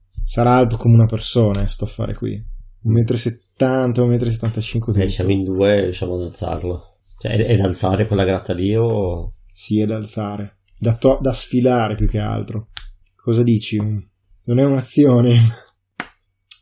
Sarà 0.10 0.56
alto 0.56 0.78
come 0.78 0.94
una 0.94 1.08
persona, 1.08 1.68
sto 1.68 1.84
a 1.84 1.88
fare 1.88 2.14
qui. 2.14 2.42
1,70 2.86 4.06
m, 4.06 4.12
1,75 4.12 4.98
m. 4.98 5.02
Eh, 5.02 5.10
siamo 5.10 5.32
in 5.32 5.44
due, 5.44 5.82
riusciamo 5.82 6.16
ad 6.16 6.22
alzarlo. 6.22 7.00
Cioè, 7.20 7.32
è, 7.32 7.46
è 7.46 7.58
da 7.58 7.66
alzare 7.66 8.08
quella 8.08 8.24
gratta 8.24 8.54
lì 8.54 8.74
o... 8.76 9.30
Sì, 9.52 9.82
è 9.82 9.86
da 9.86 9.98
alzare. 9.98 10.60
Da, 10.78 10.96
to- 10.96 11.20
da 11.22 11.34
sfilare 11.34 11.96
più 11.96 12.08
che 12.08 12.20
altro. 12.20 12.70
Cosa 13.16 13.44
dici? 13.44 13.78
Non 13.78 14.60
è 14.60 14.64
un'azione. 14.64 15.36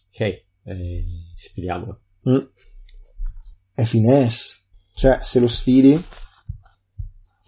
Ok, 0.10 0.20
eh, 0.64 1.04
sfiliamolo. 1.36 2.02
Mm. 2.30 2.46
È 3.74 3.84
finesse. 3.84 4.56
Cioè, 4.94 5.20
se 5.22 5.40
lo 5.40 5.48
sfili... 5.48 6.00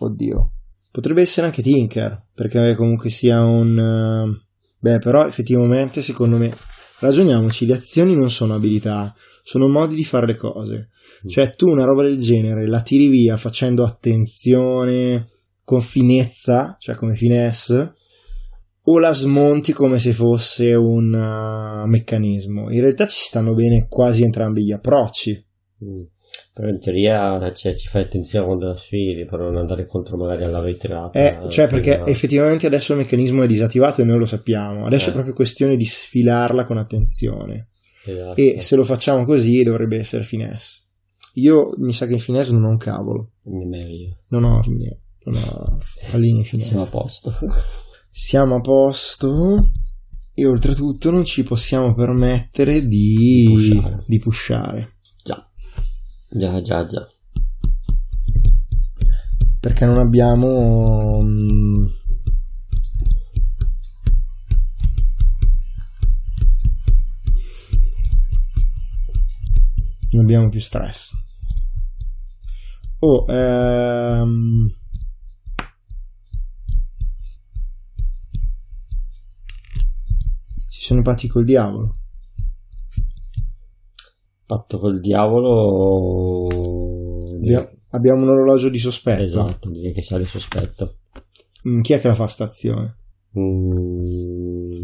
Oddio. 0.02 0.52
Potrebbe 0.92 1.22
essere 1.22 1.48
anche 1.48 1.62
Tinker, 1.62 2.28
perché 2.34 2.76
comunque 2.76 3.10
sia 3.10 3.44
un... 3.44 3.78
Uh... 3.78 4.48
Beh, 4.80 5.00
però 5.00 5.26
effettivamente, 5.26 6.02
secondo 6.02 6.38
me... 6.38 6.56
Ragioniamoci, 7.00 7.66
le 7.66 7.76
azioni 7.76 8.14
non 8.14 8.30
sono 8.30 8.56
abilità, 8.56 9.16
sono 9.44 9.68
modi 9.68 9.96
di 9.96 10.04
fare 10.04 10.26
le 10.26 10.36
cose. 10.36 10.90
Mm. 11.26 11.30
Cioè, 11.30 11.56
tu 11.56 11.70
una 11.70 11.86
roba 11.86 12.04
del 12.04 12.20
genere 12.20 12.68
la 12.68 12.82
tiri 12.82 13.08
via 13.08 13.38
facendo 13.38 13.86
attenzione, 13.86 15.26
con 15.64 15.82
finezza, 15.82 16.76
cioè 16.80 16.96
come 16.96 17.16
finesse, 17.16 17.94
o 18.92 18.98
la 18.98 19.14
smonti 19.14 19.72
come 19.72 20.00
se 20.00 20.14
fosse 20.14 20.74
un 20.74 21.14
uh, 21.14 21.88
meccanismo. 21.88 22.72
In 22.72 22.82
realtà 22.82 23.06
ci 23.06 23.22
stanno 23.22 23.54
bene 23.54 23.88
quasi 23.88 24.24
entrambi 24.24 24.64
gli 24.64 24.72
approcci. 24.72 25.46
Mm. 25.86 26.02
Però 26.54 26.68
in 26.68 26.80
teoria 26.80 27.54
cioè, 27.54 27.76
ci 27.76 27.88
fai 27.88 28.04
attenzione 28.04 28.46
quando 28.46 28.66
la 28.66 28.74
sfili 28.74 29.26
per 29.26 29.40
non 29.40 29.58
andare 29.58 29.86
contro 29.86 30.18
magari 30.18 30.44
alla 30.44 30.62
ritirata. 30.62 31.20
Eh, 31.20 31.50
cioè 31.50 31.68
perché 31.68 32.04
effettivamente 32.06 32.66
adesso 32.66 32.94
il 32.94 33.00
meccanismo 33.00 33.44
è 33.44 33.48
disattivato 33.48 34.02
e 34.02 34.06
noi 34.06 34.18
lo 34.18 34.26
sappiamo. 34.26 34.86
Adesso 34.86 35.08
eh. 35.08 35.10
è 35.10 35.14
proprio 35.14 35.34
questione 35.34 35.78
di 35.78 35.86
sfilarla 35.86 36.66
con 36.66 36.78
attenzione. 36.78 37.70
Esatto. 38.06 38.42
E 38.42 38.60
se 38.60 38.76
lo 38.76 38.84
facciamo 38.84 39.24
così 39.24 39.64
dovrebbe 39.64 39.98
essere 39.98 40.24
finesse. 40.24 40.88
Io 41.36 41.74
mi 41.78 41.94
sa 41.94 42.08
che 42.08 42.14
in 42.14 42.20
finesse 42.20 42.52
non 42.52 42.66
ho 42.66 42.70
un 42.70 42.78
cavolo. 42.78 43.34
Non 44.30 44.44
ho. 44.44 44.62
Non 45.26 45.36
ho 45.36 45.78
pallini 46.12 46.44
finesse. 46.44 46.70
Siamo 46.70 46.84
a 46.84 46.88
posto. 46.88 47.32
Siamo 48.12 48.56
a 48.56 48.62
posto. 48.62 49.72
E 50.34 50.46
oltretutto 50.46 51.12
non 51.12 51.26
ci 51.26 51.44
possiamo 51.44 51.94
permettere 51.94 52.88
di, 52.88 53.46
pushare. 53.48 54.04
Di 54.08 54.20
pushare. 54.20 54.94
Già, 56.32 56.62
già, 56.62 56.86
già. 56.88 57.08
Perché 59.60 59.86
non 59.86 59.98
abbiamo... 59.98 61.18
Um, 61.18 61.76
non 70.12 70.22
abbiamo 70.22 70.50
più 70.50 70.60
stress. 70.60 71.12
Oh, 73.00 73.26
ehm... 73.28 74.79
sono 80.90 81.02
patti 81.02 81.28
col 81.28 81.46
diavolo 81.46 81.94
patto 84.50 84.80
col 84.80 85.00
diavolo. 85.00 86.48
Abbiamo, 87.36 87.70
abbiamo 87.90 88.24
un 88.24 88.30
orologio 88.30 88.70
di 88.70 88.80
sospetto. 88.80 89.22
Esatto, 89.22 89.70
direi 89.70 89.94
che 89.94 90.02
sale 90.02 90.26
sospetto. 90.26 90.96
Mm, 91.68 91.82
chi 91.82 91.94
è 91.94 92.02
che 92.02 92.08
la 92.08 92.16
fa 92.16 92.28
stazione? 92.28 92.98
Mm. 93.38 94.84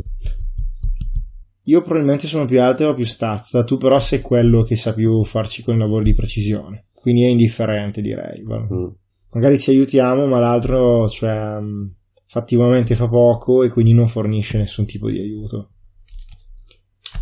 Io 1.64 1.82
probabilmente 1.82 2.27
sono 2.27 2.45
più 2.45 2.61
alto 2.61 2.84
e 2.84 2.86
ho 2.86 2.94
più 2.94 3.06
stazza, 3.06 3.64
tu 3.64 3.77
però 3.77 3.99
sei 3.99 4.22
quello 4.22 4.61
che 4.61 4.76
sa 4.76 4.94
più 4.94 5.23
farci 5.23 5.64
con 5.64 5.80
lavoro 5.80 6.03
di 6.03 6.14
precisione. 6.14 6.86
Quindi 6.94 7.23
è 7.23 7.30
indifferente, 7.30 8.02
direi. 8.02 8.44
Mm. 8.44 8.88
Magari 9.32 9.57
ci 9.57 9.72
aiutiamo, 9.72 10.27
ma 10.27 10.38
l'altro, 10.38 11.10
cioè, 11.10 11.60
mm, 11.60 11.88
fattivamente 12.27 12.94
fa 12.94 13.10
poco 13.10 13.64
e 13.64 13.69
quindi 13.69 13.94
non 13.94 14.07
fornisce 14.07 14.60
nessun 14.60 14.86
tipo 14.86 15.10
di 15.10 15.19
aiuto. 15.19 15.72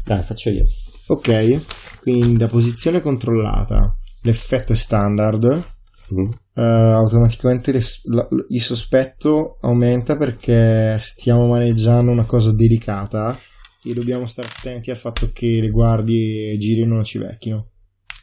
Dai, 0.06 0.22
faccio 0.22 0.50
io. 0.50 0.64
Ok, 1.08 2.00
quindi 2.02 2.38
da 2.38 2.48
posizione 2.48 3.02
controllata 3.02 3.96
l'effetto 4.24 4.74
è 4.74 4.76
standard. 4.76 5.72
Mm. 6.14 6.30
Uh, 6.56 6.62
automaticamente 6.62 7.72
le, 7.72 7.82
la, 8.06 8.28
il 8.50 8.62
sospetto 8.62 9.58
aumenta 9.62 10.18
perché 10.18 10.98
stiamo 11.00 11.48
maneggiando 11.48 12.12
una 12.12 12.26
cosa 12.26 12.54
delicata 12.54 13.36
e 13.82 13.94
dobbiamo 13.94 14.28
stare 14.28 14.48
attenti 14.48 14.92
al 14.92 14.98
fatto 14.98 15.32
che 15.34 15.60
le 15.60 15.70
guardie 15.70 16.58
girino 16.58 16.96
non 16.96 17.04
ci 17.04 17.18
vecchino. 17.18 17.72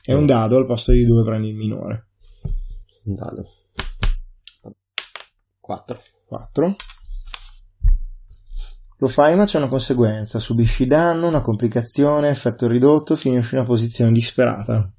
È 0.02 0.12
un 0.12 0.24
mm. 0.24 0.26
dado, 0.26 0.56
al 0.56 0.66
posto 0.66 0.92
di 0.92 1.04
due 1.04 1.24
prendi 1.24 1.48
il 1.48 1.56
minore. 1.56 2.08
Un 3.04 3.14
dado. 3.14 3.48
4. 5.60 6.00
4. 6.26 6.76
Lo 9.00 9.08
fai 9.08 9.34
ma 9.34 9.46
c'è 9.46 9.56
una 9.56 9.68
conseguenza, 9.68 10.38
subisci 10.38 10.86
danno, 10.86 11.26
una 11.26 11.40
complicazione, 11.40 12.28
effetto 12.28 12.66
ridotto, 12.66 13.16
finisci 13.16 13.54
in 13.54 13.60
una 13.60 13.68
posizione 13.68 14.12
disperata. 14.12 14.92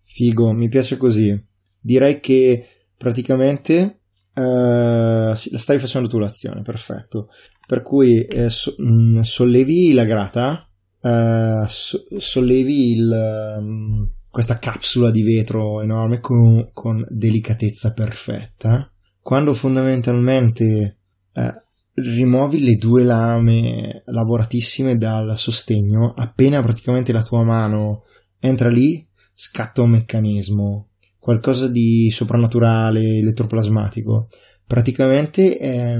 Figo, 0.00 0.52
mi 0.52 0.68
piace 0.68 0.96
così. 0.96 1.40
Direi 1.80 2.18
che 2.18 2.66
praticamente 2.96 4.00
uh, 4.34 4.40
la 4.40 5.34
stavi 5.34 5.78
facendo 5.78 6.08
tu 6.08 6.18
l'azione, 6.18 6.62
perfetto. 6.62 7.30
Per 7.64 7.82
cui 7.82 8.24
eh, 8.24 8.50
so, 8.50 8.74
mh, 8.76 9.18
mm, 9.18 9.20
sollevi 9.20 9.92
la 9.92 10.04
grata, 10.04 10.68
uh, 11.00 11.64
so, 11.68 12.06
sollevi 12.18 12.92
il, 12.92 13.56
um, 13.60 14.10
questa 14.28 14.58
capsula 14.58 15.12
di 15.12 15.22
vetro 15.22 15.80
enorme 15.80 16.18
con, 16.18 16.70
con 16.72 17.06
delicatezza 17.08 17.92
perfetta, 17.92 18.90
quando 19.22 19.54
fondamentalmente 19.54 20.98
uh, 21.34 21.66
rimuovi 22.02 22.62
le 22.62 22.76
due 22.76 23.04
lame 23.04 24.02
lavoratissime 24.06 24.96
dal 24.96 25.38
sostegno, 25.38 26.14
appena 26.16 26.62
praticamente 26.62 27.12
la 27.12 27.22
tua 27.22 27.42
mano 27.44 28.04
entra 28.40 28.68
lì, 28.68 29.06
scatta 29.34 29.82
un 29.82 29.90
meccanismo, 29.90 30.88
qualcosa 31.18 31.68
di 31.68 32.10
soprannaturale, 32.10 33.18
elettroplasmatico. 33.18 34.28
Praticamente 34.66 35.56
è, 35.56 35.98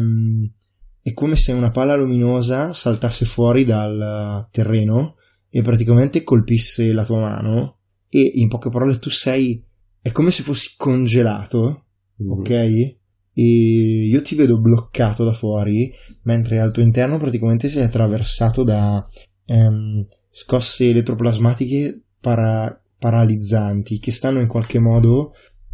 è 1.03 1.13
come 1.13 1.37
se 1.37 1.53
una 1.53 1.71
palla 1.71 1.97
luminosa 1.97 2.73
saltasse 2.73 3.25
fuori 3.25 3.65
dal 3.65 4.49
terreno 4.51 5.17
e 5.51 5.63
praticamente 5.63 6.23
colpisse 6.23 6.93
la 6.93 7.05
tua 7.05 7.21
mano 7.21 7.79
e 8.09 8.21
in 8.35 8.49
poche 8.49 8.71
parole 8.71 8.99
tu 8.99 9.11
sei 9.11 9.65
è 10.01 10.13
come 10.13 10.31
se 10.31 10.43
fossi 10.43 10.75
congelato, 10.77 11.85
mm. 12.23 12.31
ok? 12.31 12.97
E 13.39 14.09
io 14.09 14.21
ti 14.21 14.35
vedo 14.35 14.61
bloccato 14.61 15.23
da 15.23 15.33
fuori, 15.33 15.93
mentre 16.23 16.59
al 16.59 16.73
tuo 16.73 16.83
interno 16.83 17.19
praticamente 17.19 17.69
sei 17.69 17.85
attraversato 17.85 18.65
da 18.65 19.01
ehm, 19.47 20.05
scosse 20.29 20.89
elettroplasmatiche 20.89 22.03
para- 22.21 22.83
paralizzanti 22.99 24.01
che 24.01 24.11
stanno 24.11 24.41
in 24.41 24.49
qualche 24.49 24.81
modo 24.81 25.31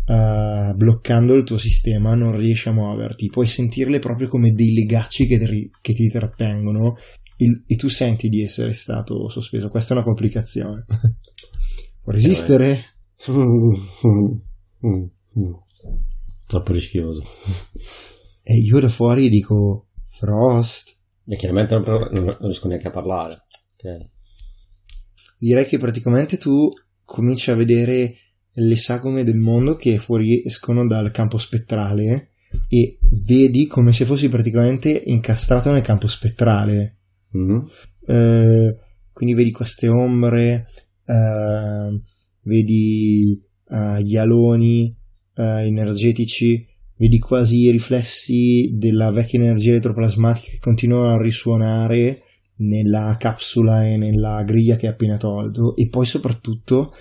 uh, 0.08 0.76
bloccando 0.76 1.32
il 1.32 1.44
tuo 1.44 1.56
sistema, 1.56 2.14
non 2.14 2.36
riesci 2.36 2.68
a 2.68 2.72
muoverti, 2.72 3.30
puoi 3.30 3.46
sentirle 3.46 3.98
proprio 3.98 4.28
come 4.28 4.52
dei 4.52 4.74
legacci 4.74 5.26
che, 5.26 5.38
ti, 5.38 5.70
che 5.80 5.94
ti 5.94 6.10
trattengono 6.10 6.96
il, 7.38 7.64
e 7.66 7.76
tu 7.76 7.88
senti 7.88 8.28
di 8.28 8.42
essere 8.42 8.74
stato 8.74 9.26
sospeso. 9.30 9.70
Questa 9.70 9.94
è 9.94 9.96
una 9.96 10.04
complicazione. 10.04 10.84
Può 12.04 12.12
resistere? 12.12 12.78
Troppo 16.46 16.72
rischioso. 16.72 17.22
E 18.46 18.58
io 18.58 18.78
da 18.78 18.90
fuori 18.90 19.30
dico 19.30 19.86
Frost. 20.06 20.98
E 21.26 21.34
chiaramente 21.34 21.78
non, 21.78 22.10
non 22.10 22.36
riesco 22.40 22.68
neanche 22.68 22.88
a 22.88 22.90
parlare. 22.90 23.34
Okay. 23.78 24.10
Direi 25.38 25.64
che 25.64 25.78
praticamente 25.78 26.36
tu 26.36 26.68
cominci 27.06 27.50
a 27.50 27.54
vedere 27.54 28.14
le 28.52 28.76
sagome 28.76 29.24
del 29.24 29.36
mondo 29.36 29.76
che 29.76 29.98
fuoriescono 29.98 30.86
dal 30.86 31.10
campo 31.10 31.38
spettrale 31.38 32.32
e 32.68 32.98
vedi 33.24 33.66
come 33.66 33.92
se 33.92 34.04
fossi 34.04 34.28
praticamente 34.28 34.90
incastrato 35.06 35.72
nel 35.72 35.82
campo 35.82 36.06
spettrale. 36.06 36.98
Mm-hmm. 37.36 37.58
Eh, 38.06 38.76
quindi 39.12 39.34
vedi 39.34 39.50
queste 39.50 39.88
ombre, 39.88 40.68
eh, 41.04 42.02
vedi 42.42 43.42
uh, 43.68 43.96
gli 43.96 44.16
aloni, 44.16 44.94
eh, 45.36 45.66
energetici, 45.66 46.66
vedi 46.96 47.18
quasi 47.18 47.62
i 47.62 47.70
riflessi 47.70 48.72
della 48.74 49.10
vecchia 49.10 49.40
energia 49.40 49.70
elettroplasmatica 49.70 50.50
che 50.50 50.58
continuano 50.58 51.14
a 51.14 51.22
risuonare 51.22 52.22
nella 52.56 53.16
capsula 53.18 53.86
e 53.86 53.96
nella 53.96 54.42
griglia 54.44 54.76
che 54.76 54.86
hai 54.86 54.92
appena 54.92 55.16
tolto 55.16 55.74
e 55.74 55.88
poi 55.88 56.06
soprattutto 56.06 56.92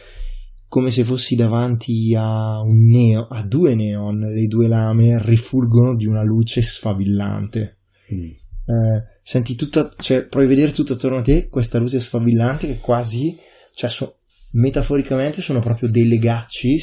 come 0.68 0.90
se 0.90 1.04
fossi 1.04 1.36
davanti 1.36 2.16
a 2.18 2.60
un 2.60 2.88
neo, 2.88 3.28
a 3.28 3.44
due 3.44 3.76
neon, 3.76 4.18
le 4.18 4.48
due 4.48 4.68
lame 4.68 5.22
rifulgono 5.24 5.96
di 5.96 6.08
una 6.08 6.24
luce 6.24 6.64
sfavillante. 6.64 7.78
Mm. 8.12 8.24
Eh, 8.24 9.04
senti 9.22 9.54
tutta, 9.54 9.94
cioè, 10.00 10.26
puoi 10.26 10.48
vedere 10.48 10.72
tutto 10.72 10.94
attorno 10.94 11.18
a 11.20 11.22
te 11.22 11.48
questa 11.48 11.78
luce 11.78 12.00
sfavillante 12.00 12.66
che 12.66 12.80
quasi, 12.80 13.38
cioè, 13.76 13.88
so- 13.88 14.22
metaforicamente 14.54 15.44
sono 15.44 15.60
proprio 15.60 15.92
dei 15.92 16.08
legacci 16.08 16.80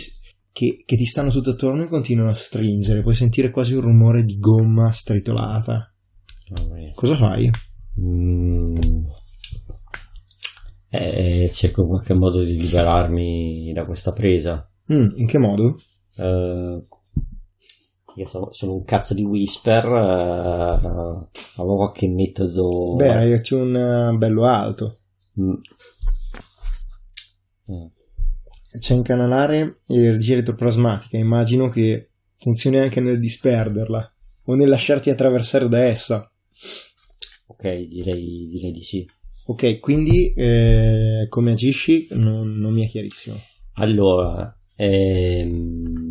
che, 0.52 0.82
che 0.84 0.96
ti 0.96 1.04
stanno 1.04 1.30
tutto 1.30 1.50
attorno 1.50 1.84
e 1.84 1.88
continuano 1.88 2.30
a 2.30 2.34
stringere. 2.34 3.02
Puoi 3.02 3.14
sentire 3.14 3.50
quasi 3.50 3.74
un 3.74 3.82
rumore 3.82 4.24
di 4.24 4.38
gomma 4.38 4.90
stritolata. 4.92 5.88
Mia. 6.72 6.90
Cosa 6.94 7.16
fai? 7.16 7.50
Mm. 8.00 8.74
Eh, 10.88 11.48
cerco 11.52 11.82
in 11.82 11.88
qualche 11.88 12.14
modo 12.14 12.42
di 12.42 12.58
liberarmi 12.58 13.72
da 13.72 13.84
questa 13.84 14.12
presa. 14.12 14.68
Mm, 14.92 15.10
in 15.16 15.26
che 15.26 15.38
modo? 15.38 15.80
Eh, 16.16 16.80
io 18.16 18.26
sono, 18.26 18.50
sono 18.50 18.74
un 18.74 18.84
cazzo 18.84 19.14
di 19.14 19.22
whisper. 19.22 19.84
eh, 19.84 21.28
avevo 21.56 21.76
qualche 21.76 22.08
metodo. 22.08 22.96
Beh, 22.96 23.14
hai 23.14 23.40
un 23.50 23.76
eh, 23.76 24.16
bello 24.16 24.44
alto. 24.44 24.98
Mm. 25.40 25.54
Eh, 27.66 27.90
C'è 28.78 28.94
incanalare 28.94 29.76
energia 29.88 30.34
elettroplasmatica. 30.34 31.16
Immagino 31.16 31.68
che 31.68 32.10
funzioni 32.36 32.78
anche 32.78 33.00
nel 33.00 33.18
disperderla 33.18 34.12
o 34.46 34.54
nel 34.54 34.68
lasciarti 34.68 35.10
attraversare 35.10 35.68
da 35.68 35.80
essa. 35.82 36.30
ok, 37.48 37.86
direi, 37.86 38.48
direi 38.50 38.72
di 38.72 38.82
sì. 38.82 39.06
Ok, 39.46 39.80
quindi 39.80 40.32
eh, 40.34 41.26
come 41.28 41.52
agisci 41.52 42.06
non, 42.10 42.56
non 42.58 42.72
mi 42.72 42.84
è 42.84 42.88
chiarissimo. 42.88 43.38
Allora, 43.74 44.56
ehm, 44.76 46.08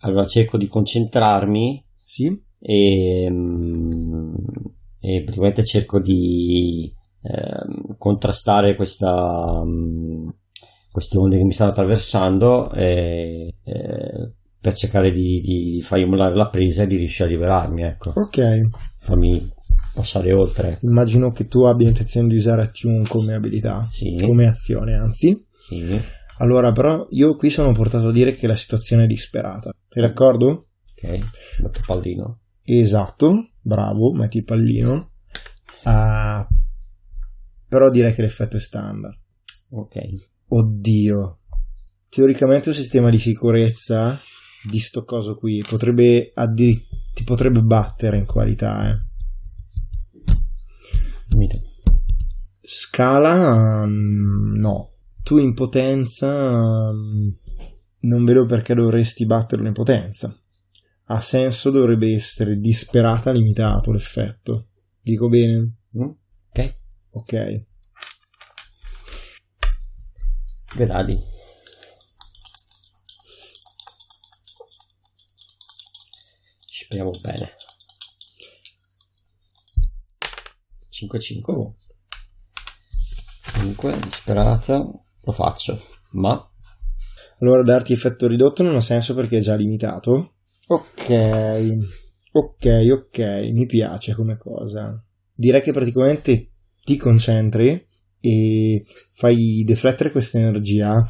allora 0.00 0.26
cerco 0.26 0.56
di 0.56 0.66
concentrarmi 0.68 1.84
Sì? 2.04 2.40
e, 2.60 3.28
mm, 3.30 4.34
e 5.00 5.22
praticamente 5.24 5.64
cerco 5.64 6.00
di 6.00 6.92
ehm, 7.22 7.96
contrastare 7.96 8.76
questa, 8.76 9.62
mm, 9.64 10.28
queste 10.90 11.18
onde 11.18 11.36
che 11.38 11.44
mi 11.44 11.52
stanno 11.52 11.70
attraversando 11.70 12.72
e, 12.72 13.54
eh, 13.64 14.32
per 14.60 14.74
cercare 14.74 15.12
di, 15.12 15.40
di 15.40 15.80
far 15.82 15.98
immolare 15.98 16.34
la 16.34 16.48
presa 16.48 16.82
e 16.82 16.86
di 16.86 16.96
riuscire 16.96 17.28
a 17.28 17.32
liberarmi, 17.32 17.82
ecco, 17.82 18.12
Ok, 18.16 18.60
farmi 18.98 19.48
passare 19.94 20.32
oltre. 20.32 20.78
immagino 20.82 21.30
che 21.30 21.46
tu 21.46 21.62
abbia 21.64 21.88
intenzione 21.88 22.28
di 22.28 22.36
usare 22.36 22.62
Attune 22.62 23.06
come 23.06 23.34
abilità, 23.34 23.86
Sì, 23.90 24.16
come 24.20 24.46
azione, 24.46 24.94
anzi. 24.94 25.38
sì, 25.60 26.00
Allora, 26.38 26.72
però, 26.72 27.06
io 27.10 27.36
qui 27.36 27.50
sono 27.50 27.72
portato 27.72 28.08
a 28.08 28.12
dire 28.12 28.34
che 28.34 28.46
la 28.46 28.56
situazione 28.56 29.04
è 29.04 29.06
disperata. 29.06 29.72
Sei 29.88 30.02
d'accordo? 30.02 30.66
ok, 30.94 31.18
metto 31.62 31.80
pallino. 31.86 32.40
Esatto, 32.64 33.50
bravo, 33.60 34.12
metti 34.12 34.38
il 34.38 34.44
pallino. 34.44 35.10
Ah, 35.84 36.46
però 37.68 37.88
direi 37.90 38.14
che 38.14 38.22
l'effetto 38.22 38.56
è 38.56 38.60
standard. 38.60 39.16
Ok, 39.70 39.98
Oddio. 40.48 41.38
Teoricamente 42.08 42.70
un 42.70 42.74
sistema 42.74 43.10
di 43.10 43.18
sicurezza 43.18 44.18
di 44.68 44.78
sto 44.78 45.04
coso 45.04 45.36
qui 45.36 45.62
potrebbe 45.66 46.32
addiri- 46.34 46.86
ti 47.12 47.24
potrebbe 47.24 47.60
battere 47.62 48.16
in 48.16 48.26
qualità, 48.26 48.90
eh. 48.90 49.06
Scala 52.60 53.86
mm, 53.86 54.56
no. 54.56 54.92
Tu 55.22 55.38
in 55.38 55.54
potenza 55.54 56.92
mm, 56.92 57.28
non 58.00 58.24
vedo 58.24 58.46
perché 58.46 58.74
dovresti 58.74 59.26
batterlo 59.26 59.66
in 59.66 59.74
potenza. 59.74 60.34
Ha 61.10 61.20
senso 61.20 61.70
dovrebbe 61.70 62.12
essere 62.14 62.58
disperata 62.58 63.30
limitato 63.30 63.92
l'effetto. 63.92 64.68
Dico 65.00 65.28
bene? 65.28 65.76
Mm? 65.96 66.10
ok, 66.50 66.74
Ok. 67.10 67.66
Vedali. 70.74 71.36
Speriamo 76.60 77.10
bene. 77.22 77.56
5-5. 80.90 81.50
Oh, 81.50 81.74
5, 83.58 83.98
disperata. 84.00 84.78
Lo 85.22 85.32
faccio. 85.32 85.80
Ma 86.10 86.50
Allora 87.40 87.62
darti 87.62 87.92
effetto 87.92 88.26
ridotto 88.26 88.62
non 88.62 88.74
ha 88.74 88.80
senso 88.80 89.14
perché 89.14 89.38
è 89.38 89.40
già 89.40 89.54
limitato. 89.54 90.34
Ok, 90.68 91.78
ok, 92.32 92.86
ok, 92.90 93.18
mi 93.52 93.66
piace 93.66 94.14
come 94.14 94.36
cosa. 94.36 95.02
Direi 95.32 95.62
che 95.62 95.72
praticamente 95.72 96.50
ti 96.80 96.96
concentri 96.96 97.87
e 98.20 98.84
fai 99.12 99.62
deflettere 99.64 100.10
questa 100.10 100.38
energia 100.38 101.08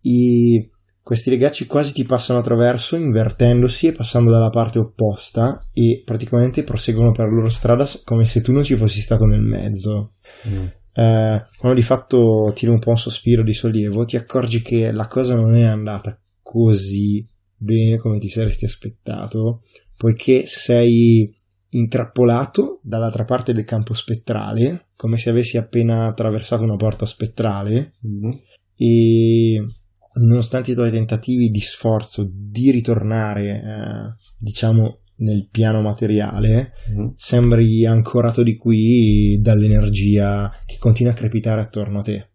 e 0.00 0.70
questi 1.02 1.30
legacci 1.30 1.66
quasi 1.66 1.92
ti 1.92 2.04
passano 2.04 2.38
attraverso 2.38 2.94
invertendosi 2.96 3.88
e 3.88 3.92
passando 3.92 4.30
dalla 4.30 4.50
parte 4.50 4.78
opposta 4.78 5.60
e 5.72 6.02
praticamente 6.04 6.62
proseguono 6.62 7.10
per 7.10 7.26
la 7.26 7.32
loro 7.34 7.48
strada 7.48 7.88
come 8.04 8.24
se 8.24 8.40
tu 8.40 8.52
non 8.52 8.62
ci 8.62 8.76
fossi 8.76 9.00
stato 9.00 9.24
nel 9.24 9.42
mezzo. 9.42 10.14
mm, 10.48 10.66
Eh, 10.94 11.46
quando 11.58 11.78
di 11.78 11.84
fatto 11.84 12.52
tiri 12.54 12.70
un 12.70 12.78
po' 12.78 12.90
un 12.90 12.98
sospiro 12.98 13.42
di 13.42 13.52
sollievo, 13.52 14.04
ti 14.04 14.16
accorgi 14.16 14.62
che 14.62 14.92
la 14.92 15.08
cosa 15.08 15.34
non 15.34 15.56
è 15.56 15.64
andata 15.64 16.16
così 16.42 17.26
bene 17.56 17.96
come 17.96 18.18
ti 18.18 18.28
saresti 18.28 18.64
aspettato, 18.64 19.62
poiché 19.96 20.44
sei 20.46 21.32
intrappolato 21.74 22.80
dall'altra 22.82 23.24
parte 23.24 23.52
del 23.52 23.64
campo 23.64 23.94
spettrale, 23.94 24.86
come 24.96 25.16
se 25.16 25.30
avessi 25.30 25.56
appena 25.56 26.06
attraversato 26.06 26.64
una 26.64 26.76
porta 26.76 27.06
spettrale, 27.06 27.92
mm, 28.06 28.30
e 28.76 29.66
nonostante 30.14 30.72
i 30.72 30.74
tuoi 30.74 30.90
tentativi 30.90 31.50
di 31.50 31.60
sforzo 31.60 32.28
di 32.30 32.70
ritornare, 32.70 33.50
eh, 33.50 34.14
diciamo, 34.38 34.98
nel 35.16 35.48
piano 35.50 35.80
materiale, 35.80 36.72
mm. 36.90 37.08
sembri 37.16 37.86
ancorato 37.86 38.42
di 38.42 38.56
qui 38.56 39.38
dall'energia 39.40 40.50
che 40.66 40.76
continua 40.78 41.12
a 41.12 41.16
crepitare 41.16 41.60
attorno 41.60 42.00
a 42.00 42.02
te. 42.02 42.28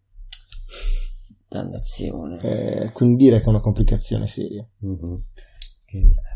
Dannazione. 1.48 2.40
Eh, 2.42 2.92
quindi 2.92 3.24
direi 3.24 3.38
che 3.38 3.46
è 3.46 3.48
una 3.48 3.60
complicazione 3.60 4.26
seria. 4.26 4.66
Mhm. 4.80 5.14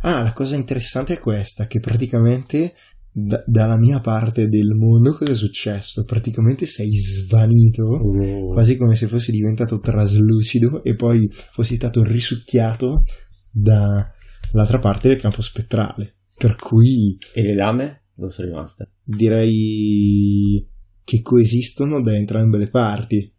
Ah, 0.02 0.22
la 0.22 0.32
cosa 0.32 0.56
interessante 0.56 1.14
è 1.14 1.18
questa, 1.18 1.66
che 1.66 1.78
praticamente 1.80 2.74
da- 3.12 3.42
dalla 3.46 3.76
mia 3.76 4.00
parte 4.00 4.48
del 4.48 4.70
mondo 4.74 5.14
cosa 5.14 5.32
è 5.32 5.34
successo? 5.34 6.04
Praticamente 6.04 6.64
sei 6.64 6.94
svanito, 6.94 7.84
Oh. 7.84 8.48
quasi 8.52 8.76
come 8.76 8.94
se 8.94 9.06
fossi 9.06 9.30
diventato 9.32 9.78
traslucido 9.80 10.82
e 10.82 10.94
poi 10.94 11.28
fossi 11.30 11.74
stato 11.76 12.02
risucchiato 12.02 13.02
dall'altra 13.50 14.78
parte 14.80 15.08
del 15.08 15.18
campo 15.20 15.42
spettrale. 15.42 16.16
Per 16.36 16.56
cui 16.56 17.16
E 17.34 17.42
le 17.42 17.54
lame? 17.54 18.04
Dove 18.14 18.32
sono 18.32 18.48
rimaste? 18.48 18.90
direi 19.04 20.66
che 21.04 21.20
coesistono 21.20 22.00
da 22.00 22.14
entrambe 22.14 22.56
le 22.58 22.68
parti. 22.68 23.30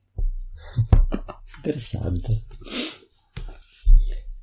Interessante. 1.57 2.43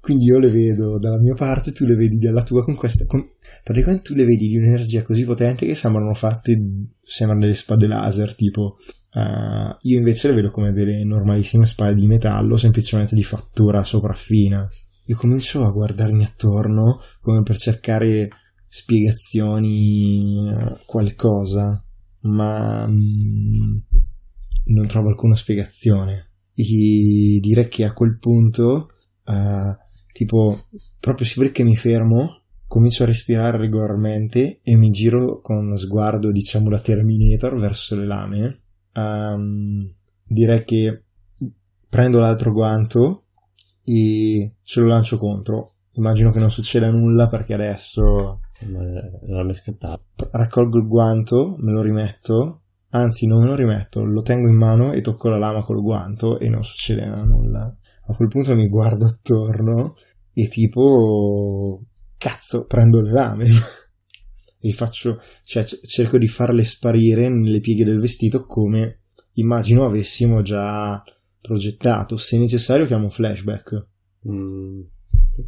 Quindi 0.01 0.25
io 0.25 0.39
le 0.39 0.49
vedo 0.49 0.99
dalla 0.99 1.21
mia 1.21 1.35
parte, 1.35 1.73
tu 1.73 1.85
le 1.85 1.95
vedi 1.95 2.19
dalla 2.19 2.43
tua 2.43 2.63
con 2.63 2.75
questa. 2.75 3.05
Con... 3.07 3.27
Praticamente 3.63 4.03
tu 4.03 4.15
le 4.15 4.25
vedi 4.25 4.49
di 4.49 4.57
un'energia 4.57 5.03
così 5.03 5.25
potente 5.25 5.67
che 5.67 5.75
sembrano 5.75 6.15
fatte. 6.15 6.57
Sembrano 7.03 7.43
delle 7.43 7.55
spade 7.55 7.87
laser, 7.87 8.35
tipo. 8.35 8.77
eh, 9.13 9.77
io 9.83 9.99
invece 9.99 10.29
le 10.29 10.35
vedo 10.35 10.51
come 10.51 10.73
delle 10.73 11.05
normalissime 11.05 11.67
spade 11.67 11.95
di 11.95 12.07
metallo, 12.07 12.57
semplicemente 12.57 13.15
di 13.15 13.23
fattura 13.23 13.85
sopraffina. 13.85 14.67
Io 15.07 15.17
comincio 15.17 15.65
a 15.65 15.71
guardarmi 15.73 16.25
attorno 16.25 17.01
come 17.21 17.43
per 17.43 17.59
cercare 17.59 18.29
spiegazioni, 18.69 20.49
eh, 20.49 20.77
qualcosa, 20.87 21.85
ma 22.21 22.87
mm, 22.87 23.77
non 24.67 24.87
trovo 24.87 25.09
alcuna 25.09 25.35
spiegazione. 25.35 26.31
E 26.55 27.39
direi 27.41 27.69
che 27.69 27.85
a 27.85 27.93
quel 27.93 28.19
punto, 28.19 28.91
eh, 29.27 29.77
tipo, 30.21 30.67
proprio 31.01 31.25
si 31.25 31.41
vede 31.41 31.53
che 31.53 31.65
mi 31.65 31.77
fermo, 31.77 32.43
comincio 32.67 33.05
a 33.05 33.07
respirare 33.07 33.57
regolarmente 33.57 34.61
e 34.63 34.77
mi 34.77 34.91
giro 34.91 35.41
con 35.41 35.79
sguardo, 35.79 36.31
diciamo, 36.31 36.69
da 36.69 36.79
Terminator 36.79 37.59
verso 37.59 37.97
le 37.97 38.05
lame. 38.05 38.61
Ehm, 38.93 39.91
direi 40.23 40.63
che 40.65 41.05
prendo 41.89 42.19
l'altro 42.19 42.53
guanto 42.53 43.25
e 43.83 44.57
ce 44.61 44.81
lo 44.81 44.89
lancio 44.89 45.17
contro. 45.17 45.71
Immagino 45.93 46.31
che 46.33 46.39
non 46.39 46.51
succeda 46.51 46.91
nulla 46.91 47.29
perché 47.29 47.55
adesso 47.55 48.41
Ma 48.61 48.83
non 49.27 49.47
mi 49.47 49.55
scattava. 49.55 49.99
raccolgo 50.33 50.77
il 50.77 50.87
guanto, 50.87 51.57
me 51.61 51.73
lo 51.73 51.81
rimetto, 51.81 52.61
anzi 52.91 53.27
non 53.27 53.41
me 53.41 53.47
lo 53.47 53.55
rimetto, 53.55 54.05
lo 54.05 54.21
tengo 54.21 54.49
in 54.51 54.57
mano 54.57 54.93
e 54.93 55.01
tocco 55.01 55.31
la 55.31 55.39
lama 55.39 55.63
col 55.63 55.81
guanto 55.81 56.39
e 56.39 56.51
non 56.51 56.63
succede 56.63 57.07
nulla. 57.25 57.75
a 58.05 58.15
quel 58.15 58.29
punto 58.29 58.55
mi 58.55 58.69
guardo 58.69 59.07
attorno 59.07 59.95
e 60.43 60.49
tipo 60.49 61.83
cazzo 62.19 62.67
prendo 62.67 63.01
le 63.01 63.13
lame 63.13 63.47
e 64.61 64.73
faccio 64.73 65.21
cioè 65.45 65.65
c- 65.65 65.81
cerco 65.87 66.19
di 66.19 66.29
farle 66.29 66.65
sparire 66.65 67.29
nelle 67.29 67.61
pieghe 67.61 67.85
del 67.85 67.99
vestito 68.01 68.45
come 68.45 69.01
immagino 69.35 69.85
avessimo 69.85 70.43
già 70.43 71.03
progettato 71.41 72.17
se 72.17 72.39
necessario 72.39 72.87
chiamo 72.87 73.11
flashback 73.11 73.87
Mm, 74.29 74.81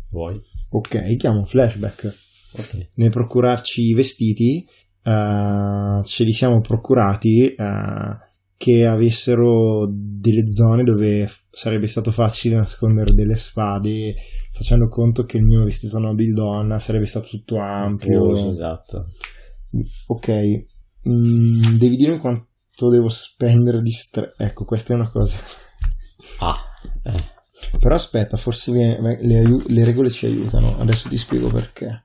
vuoi? 0.08 0.34
ok 0.70 1.16
chiamo 1.16 1.44
flashback 1.44 2.14
Ok. 2.54 2.88
nel 2.94 3.10
procurarci 3.10 3.82
i 3.88 3.92
vestiti 3.94 4.66
eh, 5.02 6.02
ce 6.04 6.24
li 6.24 6.32
siamo 6.32 6.60
procurati 6.62 7.52
eh, 7.54 8.16
che 8.62 8.86
avessero 8.86 9.88
delle 9.92 10.46
zone 10.48 10.84
dove 10.84 11.26
f- 11.26 11.46
sarebbe 11.50 11.88
stato 11.88 12.12
facile 12.12 12.54
nascondere 12.56 13.12
delle 13.12 13.34
spade 13.34 14.14
facendo 14.52 14.86
conto 14.88 15.24
che 15.24 15.38
il 15.38 15.44
mio 15.44 15.64
vestito 15.64 15.98
nobildonna 15.98 16.78
sarebbe 16.78 17.06
stato 17.06 17.26
tutto 17.28 17.58
ampio 17.58 18.28
Uso, 18.28 18.52
esatto. 18.52 19.06
ok 20.06 20.64
Mm, 21.08 21.78
devi 21.78 21.96
dirmi 21.96 22.18
quanto 22.18 22.88
devo 22.88 23.08
spendere 23.08 23.82
di 23.82 23.90
stress 23.90 24.34
ecco 24.38 24.64
questa 24.64 24.92
è 24.92 24.96
una 24.96 25.10
cosa 25.10 25.36
Ah, 26.38 26.56
eh. 27.02 27.78
però 27.80 27.96
aspetta 27.96 28.36
forse 28.36 28.70
viene- 28.70 29.18
le, 29.20 29.42
le 29.66 29.84
regole 29.84 30.10
ci 30.10 30.26
aiutano 30.26 30.78
adesso 30.78 31.08
ti 31.08 31.16
spiego 31.18 31.48
perché 31.48 32.04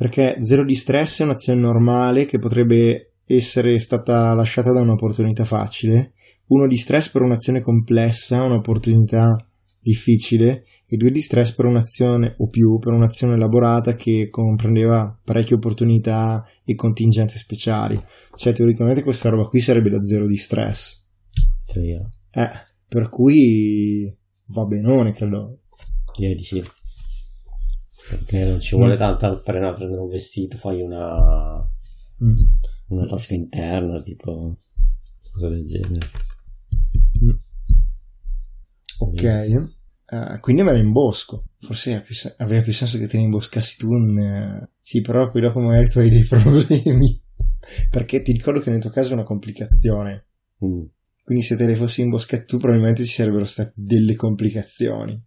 perché 0.00 0.38
zero 0.40 0.64
di 0.64 0.74
stress 0.74 1.20
è 1.20 1.24
un'azione 1.24 1.60
normale 1.60 2.24
che 2.24 2.38
potrebbe 2.38 3.16
essere 3.26 3.78
stata 3.78 4.32
lasciata 4.32 4.72
da 4.72 4.80
un'opportunità 4.80 5.44
facile, 5.44 6.14
uno 6.46 6.66
di 6.66 6.78
stress 6.78 7.10
per 7.10 7.20
un'azione 7.20 7.60
complessa, 7.60 8.42
un'opportunità 8.42 9.36
difficile 9.82 10.64
e 10.86 10.96
due 10.96 11.10
di 11.10 11.20
stress 11.20 11.52
per 11.52 11.66
un'azione 11.66 12.34
o 12.38 12.48
più 12.48 12.78
per 12.78 12.94
un'azione 12.94 13.34
elaborata 13.34 13.94
che 13.94 14.30
comprendeva 14.30 15.20
parecchie 15.22 15.56
opportunità 15.56 16.48
e 16.64 16.74
contingenti 16.74 17.36
speciali. 17.36 18.02
Cioè 18.36 18.54
teoricamente 18.54 19.02
questa 19.02 19.28
roba 19.28 19.44
qui 19.44 19.60
sarebbe 19.60 19.90
da 19.90 20.02
zero 20.02 20.26
di 20.26 20.38
stress. 20.38 21.08
Teoria. 21.66 22.08
Eh, 22.30 22.48
per 22.88 23.10
cui 23.10 24.10
va 24.46 24.64
benone, 24.64 25.12
credo. 25.12 25.58
Direi 26.16 26.36
di 26.36 26.42
sì. 26.42 26.79
Perché 28.10 28.44
non 28.44 28.60
ci 28.60 28.74
vuole 28.76 28.94
Mm. 28.94 28.98
tanta 28.98 29.28
a 29.28 29.38
prendere 29.40 30.00
un 30.00 30.08
vestito, 30.08 30.56
fai 30.56 30.80
una, 30.82 31.56
Mm. 32.22 32.34
una 32.88 33.06
tasca 33.06 33.34
interna, 33.34 34.00
tipo 34.02 34.56
cosa 35.32 35.48
del 35.48 35.64
genere. 35.64 36.06
Mm. 37.24 37.30
Ok, 38.98 39.22
eh, 39.22 40.38
quindi 40.40 40.62
me 40.62 40.72
la 40.72 40.78
imbosco. 40.78 41.44
Forse 41.60 41.90
aveva 41.90 42.04
più, 42.04 42.14
sen- 42.14 42.34
aveva 42.38 42.62
più 42.62 42.72
senso 42.72 42.98
che 42.98 43.06
te 43.06 43.16
ne 43.16 43.24
imboscassi 43.24 43.76
tu. 43.78 43.94
in, 43.94 44.18
eh, 44.18 44.68
Sì, 44.80 45.00
però 45.02 45.30
poi 45.30 45.40
dopo 45.40 45.60
magari 45.60 45.88
tu 45.88 45.98
hai 46.00 46.10
dei 46.10 46.24
problemi. 46.28 47.22
Perché 47.90 48.22
ti 48.22 48.32
ricordo 48.32 48.60
che 48.60 48.70
nel 48.70 48.80
tuo 48.80 48.90
caso 48.90 49.10
è 49.10 49.12
una 49.14 49.22
complicazione. 49.22 50.26
Mm. 50.64 50.82
Quindi 51.22 51.44
se 51.44 51.56
te 51.56 51.64
le 51.66 51.76
fossi 51.76 52.00
imboscate 52.00 52.44
tu, 52.44 52.58
probabilmente 52.58 53.04
ci 53.04 53.12
sarebbero 53.12 53.44
state 53.44 53.72
delle 53.76 54.16
complicazioni. 54.16 55.22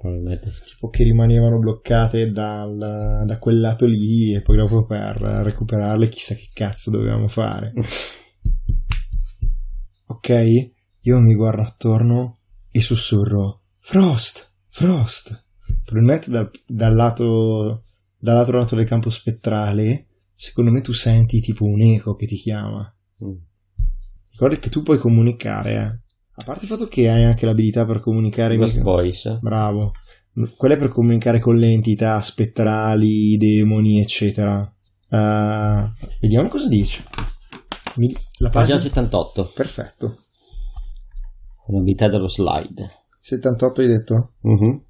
Probabilmente 0.00 0.48
sì. 0.48 0.62
O 0.80 0.88
che 0.88 1.04
rimanevano 1.04 1.58
bloccate 1.58 2.32
dal- 2.32 3.22
da 3.26 3.38
quel 3.38 3.60
lato 3.60 3.84
lì 3.84 4.34
e 4.34 4.40
poi 4.40 4.56
dopo 4.56 4.86
per 4.86 5.20
recuperarle 5.20 6.08
chissà 6.08 6.34
che 6.34 6.48
cazzo 6.54 6.90
dovevamo 6.90 7.28
fare. 7.28 7.74
ok? 10.08 10.70
Io 11.02 11.20
mi 11.20 11.34
guardo 11.34 11.60
attorno 11.60 12.38
e 12.70 12.80
sussurro 12.80 13.64
Frost, 13.78 14.54
Frost. 14.70 15.44
Probabilmente 15.84 16.30
dal, 16.30 16.50
dal 16.66 16.94
lato 16.94 17.82
dall'altro 18.18 18.56
lato 18.56 18.76
del 18.76 18.86
campo 18.86 19.10
spettrale, 19.10 20.06
secondo 20.34 20.70
me 20.70 20.80
tu 20.80 20.94
senti 20.94 21.40
tipo 21.40 21.64
un 21.64 21.82
eco 21.82 22.14
che 22.14 22.26
ti 22.26 22.36
chiama. 22.36 22.90
Mm. 23.22 23.36
Ricordi 24.30 24.58
che 24.60 24.70
tu 24.70 24.80
puoi 24.80 24.96
comunicare, 24.96 25.74
eh. 25.74 25.99
A 26.40 26.44
parte 26.44 26.64
il 26.64 26.70
fatto 26.70 26.86
che 26.88 27.10
hai 27.10 27.24
anche 27.24 27.44
l'abilità 27.46 27.84
per 27.84 28.00
comunicare 28.00 28.56
Ghost 28.56 28.78
mica- 28.78 28.90
Voice. 28.90 29.38
Bravo. 29.42 29.92
Quella 30.56 30.74
è 30.74 30.78
per 30.78 30.88
comunicare 30.88 31.38
con 31.38 31.56
le 31.56 31.68
entità 31.68 32.20
spettrali, 32.22 33.36
demoni, 33.36 34.00
eccetera. 34.00 34.60
Eh, 35.08 35.84
vediamo 36.20 36.48
cosa 36.48 36.68
dice. 36.68 37.04
Mi- 37.96 38.12
La 38.38 38.48
Pagina 38.48 38.76
pagina... 38.76 38.78
78. 38.78 39.52
Perfetto. 39.54 40.18
L'abilità 41.68 42.08
dello 42.08 42.28
slide. 42.28 42.90
78 43.20 43.80
hai 43.82 43.86
detto? 43.86 44.32
Mhm. 44.40 44.82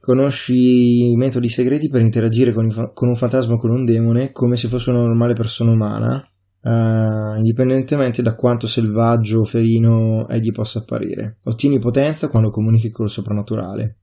Conosci 0.00 1.10
i 1.10 1.16
metodi 1.16 1.48
segreti 1.48 1.88
per 1.88 2.00
interagire 2.02 2.52
con, 2.52 2.66
i 2.66 2.70
fa- 2.70 2.92
con 2.92 3.08
un 3.08 3.16
fantasma 3.16 3.54
o 3.54 3.58
con 3.58 3.70
un 3.70 3.84
demone 3.84 4.32
come 4.32 4.56
se 4.56 4.68
fosse 4.68 4.90
una 4.90 5.00
normale 5.00 5.34
persona 5.34 5.70
umana, 5.70 6.24
eh, 6.68 7.38
indipendentemente 7.38 8.20
da 8.20 8.34
quanto 8.34 8.66
selvaggio 8.66 9.40
o 9.40 9.44
ferino 9.44 10.28
egli 10.28 10.52
possa 10.52 10.80
apparire. 10.80 11.38
Ottieni 11.44 11.78
potenza 11.78 12.28
quando 12.28 12.50
comunichi 12.50 12.90
col 12.90 13.10
soprannaturale. 13.10 13.96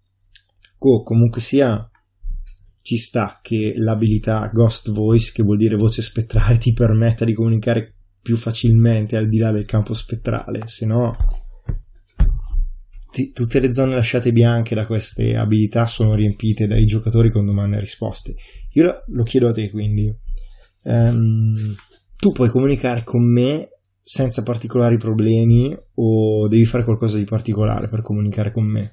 O 0.79 1.03
comunque 1.03 1.41
sia, 1.41 1.87
ci 2.81 2.97
sta 2.97 3.39
che 3.41 3.73
l'abilità 3.77 4.49
Ghost 4.51 4.91
Voice, 4.91 5.31
che 5.31 5.43
vuol 5.43 5.57
dire 5.57 5.75
voce 5.75 6.01
spettrale, 6.01 6.57
ti 6.59 6.73
permetta 6.73 7.23
di 7.23 7.33
comunicare 7.33 7.93
più 8.21 8.35
facilmente 8.35 9.15
al 9.15 9.27
di 9.27 9.37
là 9.37 9.51
del 9.51 9.65
campo 9.65 9.93
spettrale, 9.93 10.63
se 10.65 10.87
no 10.87 11.15
ti- 13.11 13.31
tutte 13.31 13.59
le 13.59 13.71
zone 13.71 13.93
lasciate 13.93 14.31
bianche 14.31 14.73
da 14.73 14.87
queste 14.87 15.37
abilità 15.37 15.85
sono 15.85 16.15
riempite 16.15 16.65
dai 16.65 16.85
giocatori 16.85 17.31
con 17.31 17.45
domande 17.45 17.77
e 17.77 17.81
risposte. 17.81 18.35
Io 18.73 18.83
lo, 18.83 19.03
lo 19.07 19.23
chiedo 19.23 19.49
a 19.49 19.53
te 19.53 19.69
quindi. 19.69 20.13
Ehm, 20.83 21.75
tu 22.25 22.31
puoi 22.31 22.49
comunicare 22.49 23.03
con 23.03 23.21
me 23.23 23.69
senza 24.01 24.41
particolari 24.41 24.97
problemi 24.97 25.77
o 25.93 26.47
devi 26.47 26.65
fare 26.65 26.83
qualcosa 26.83 27.19
di 27.19 27.23
particolare 27.23 27.87
per 27.87 28.01
comunicare 28.01 28.51
con 28.51 28.63
me? 28.65 28.91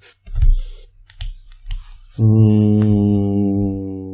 Mm, 2.21 4.13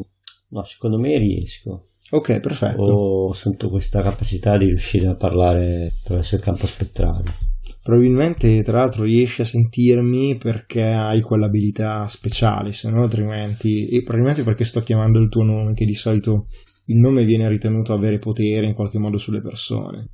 no, 0.50 0.62
secondo 0.62 1.00
me 1.00 1.18
riesco. 1.18 1.86
Ok, 2.10 2.38
perfetto. 2.38 2.80
Ho 2.80 3.32
sento 3.32 3.68
questa 3.68 4.02
capacità 4.02 4.56
di 4.56 4.66
riuscire 4.66 5.08
a 5.08 5.16
parlare 5.16 5.90
attraverso 6.00 6.36
il 6.36 6.40
campo 6.40 6.68
spettrale. 6.68 7.34
Probabilmente, 7.82 8.62
tra 8.62 8.78
l'altro, 8.78 9.02
riesci 9.02 9.40
a 9.40 9.46
sentirmi 9.46 10.36
perché 10.36 10.84
hai 10.84 11.22
quell'abilità 11.22 12.06
speciale, 12.06 12.70
se 12.70 12.88
no 12.88 13.02
altrimenti... 13.02 13.88
E 13.88 14.04
probabilmente 14.04 14.44
perché 14.44 14.64
sto 14.64 14.78
chiamando 14.78 15.18
il 15.18 15.28
tuo 15.28 15.42
nome, 15.42 15.74
che 15.74 15.86
di 15.86 15.94
solito 15.94 16.46
il 16.88 16.96
nome 16.96 17.24
viene 17.24 17.48
ritenuto 17.48 17.92
avere 17.92 18.18
potere 18.18 18.66
in 18.66 18.74
qualche 18.74 18.98
modo 18.98 19.18
sulle 19.18 19.40
persone. 19.40 20.08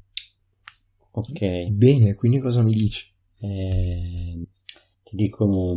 Ok. 1.13 1.69
Bene, 1.71 2.15
quindi 2.15 2.41
cosa 2.41 2.63
mi 2.63 2.73
dici? 2.73 3.13
Eh, 3.39 4.47
ti 5.03 5.17
dico, 5.17 5.77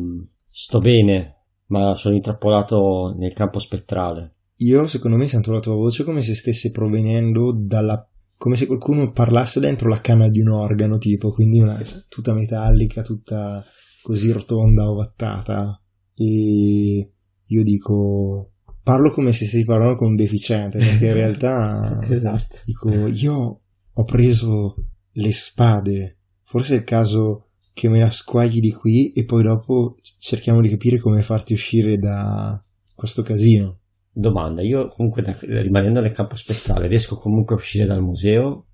sto 0.49 0.79
bene, 0.79 1.43
ma 1.67 1.93
sono 1.95 2.15
intrappolato 2.15 3.13
nel 3.17 3.33
campo 3.33 3.59
spettrale. 3.59 4.35
Io, 4.57 4.87
secondo 4.87 5.17
me, 5.17 5.27
sento 5.27 5.51
la 5.51 5.59
tua 5.59 5.75
voce 5.75 6.03
come 6.03 6.23
se 6.23 6.33
stesse 6.33 6.71
provenendo 6.71 7.51
dalla... 7.51 8.09
come 8.37 8.55
se 8.55 8.65
qualcuno 8.65 9.11
parlasse 9.11 9.59
dentro 9.59 9.89
la 9.89 10.01
canna 10.01 10.27
di 10.27 10.39
un 10.39 10.49
organo, 10.49 10.97
tipo, 10.97 11.31
quindi 11.31 11.59
una 11.59 11.79
tutta 12.09 12.33
metallica, 12.33 13.03
tutta 13.03 13.63
così 14.01 14.31
rotonda, 14.31 14.89
ovattata. 14.89 15.79
E 16.15 17.13
io 17.45 17.63
dico... 17.63 18.53
Parlo 18.87 19.11
come 19.11 19.33
se 19.33 19.45
stessi 19.45 19.65
parlando 19.65 19.97
con 19.97 20.07
un 20.11 20.15
deficiente, 20.15 20.77
perché 20.77 21.07
in 21.07 21.13
realtà... 21.13 21.99
Esatto. 22.07 22.59
Dico, 22.63 23.07
io 23.07 23.59
ho 23.91 24.03
preso 24.05 24.75
le 25.11 25.33
spade. 25.33 26.19
Forse 26.43 26.75
è 26.75 26.77
il 26.77 26.83
caso 26.85 27.49
che 27.73 27.89
me 27.89 27.99
la 27.99 28.09
squagli 28.09 28.61
di 28.61 28.71
qui 28.71 29.11
e 29.11 29.25
poi 29.25 29.43
dopo 29.43 29.97
cerchiamo 30.19 30.61
di 30.61 30.69
capire 30.69 30.99
come 30.99 31.21
farti 31.21 31.51
uscire 31.51 31.97
da 31.97 32.57
questo 32.95 33.23
casino. 33.23 33.81
Domanda, 34.09 34.61
io 34.61 34.87
comunque 34.87 35.21
da- 35.21 35.37
rimanendo 35.41 35.99
nel 35.99 36.13
campo 36.13 36.37
spettrale 36.37 36.87
riesco 36.87 37.17
comunque 37.17 37.55
a 37.55 37.57
uscire 37.57 37.85
dal 37.85 38.01
museo 38.01 38.67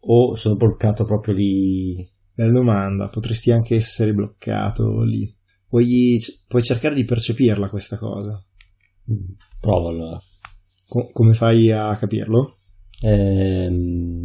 o 0.00 0.34
sono 0.34 0.56
bloccato 0.56 1.04
proprio 1.04 1.34
lì? 1.34 2.04
Bella 2.34 2.50
domanda, 2.50 3.06
potresti 3.06 3.52
anche 3.52 3.76
essere 3.76 4.12
bloccato 4.12 5.04
lì. 5.04 5.32
Puoi, 5.68 6.18
puoi 6.48 6.62
cercare 6.64 6.96
di 6.96 7.04
percepirla 7.04 7.70
questa 7.70 7.96
cosa. 7.96 8.44
Mm, 9.10 9.24
Provo 9.60 9.88
allora. 9.88 10.18
Co- 10.88 11.10
come 11.12 11.34
fai 11.34 11.70
a 11.72 11.96
capirlo? 11.96 12.56
Ehm, 13.02 14.22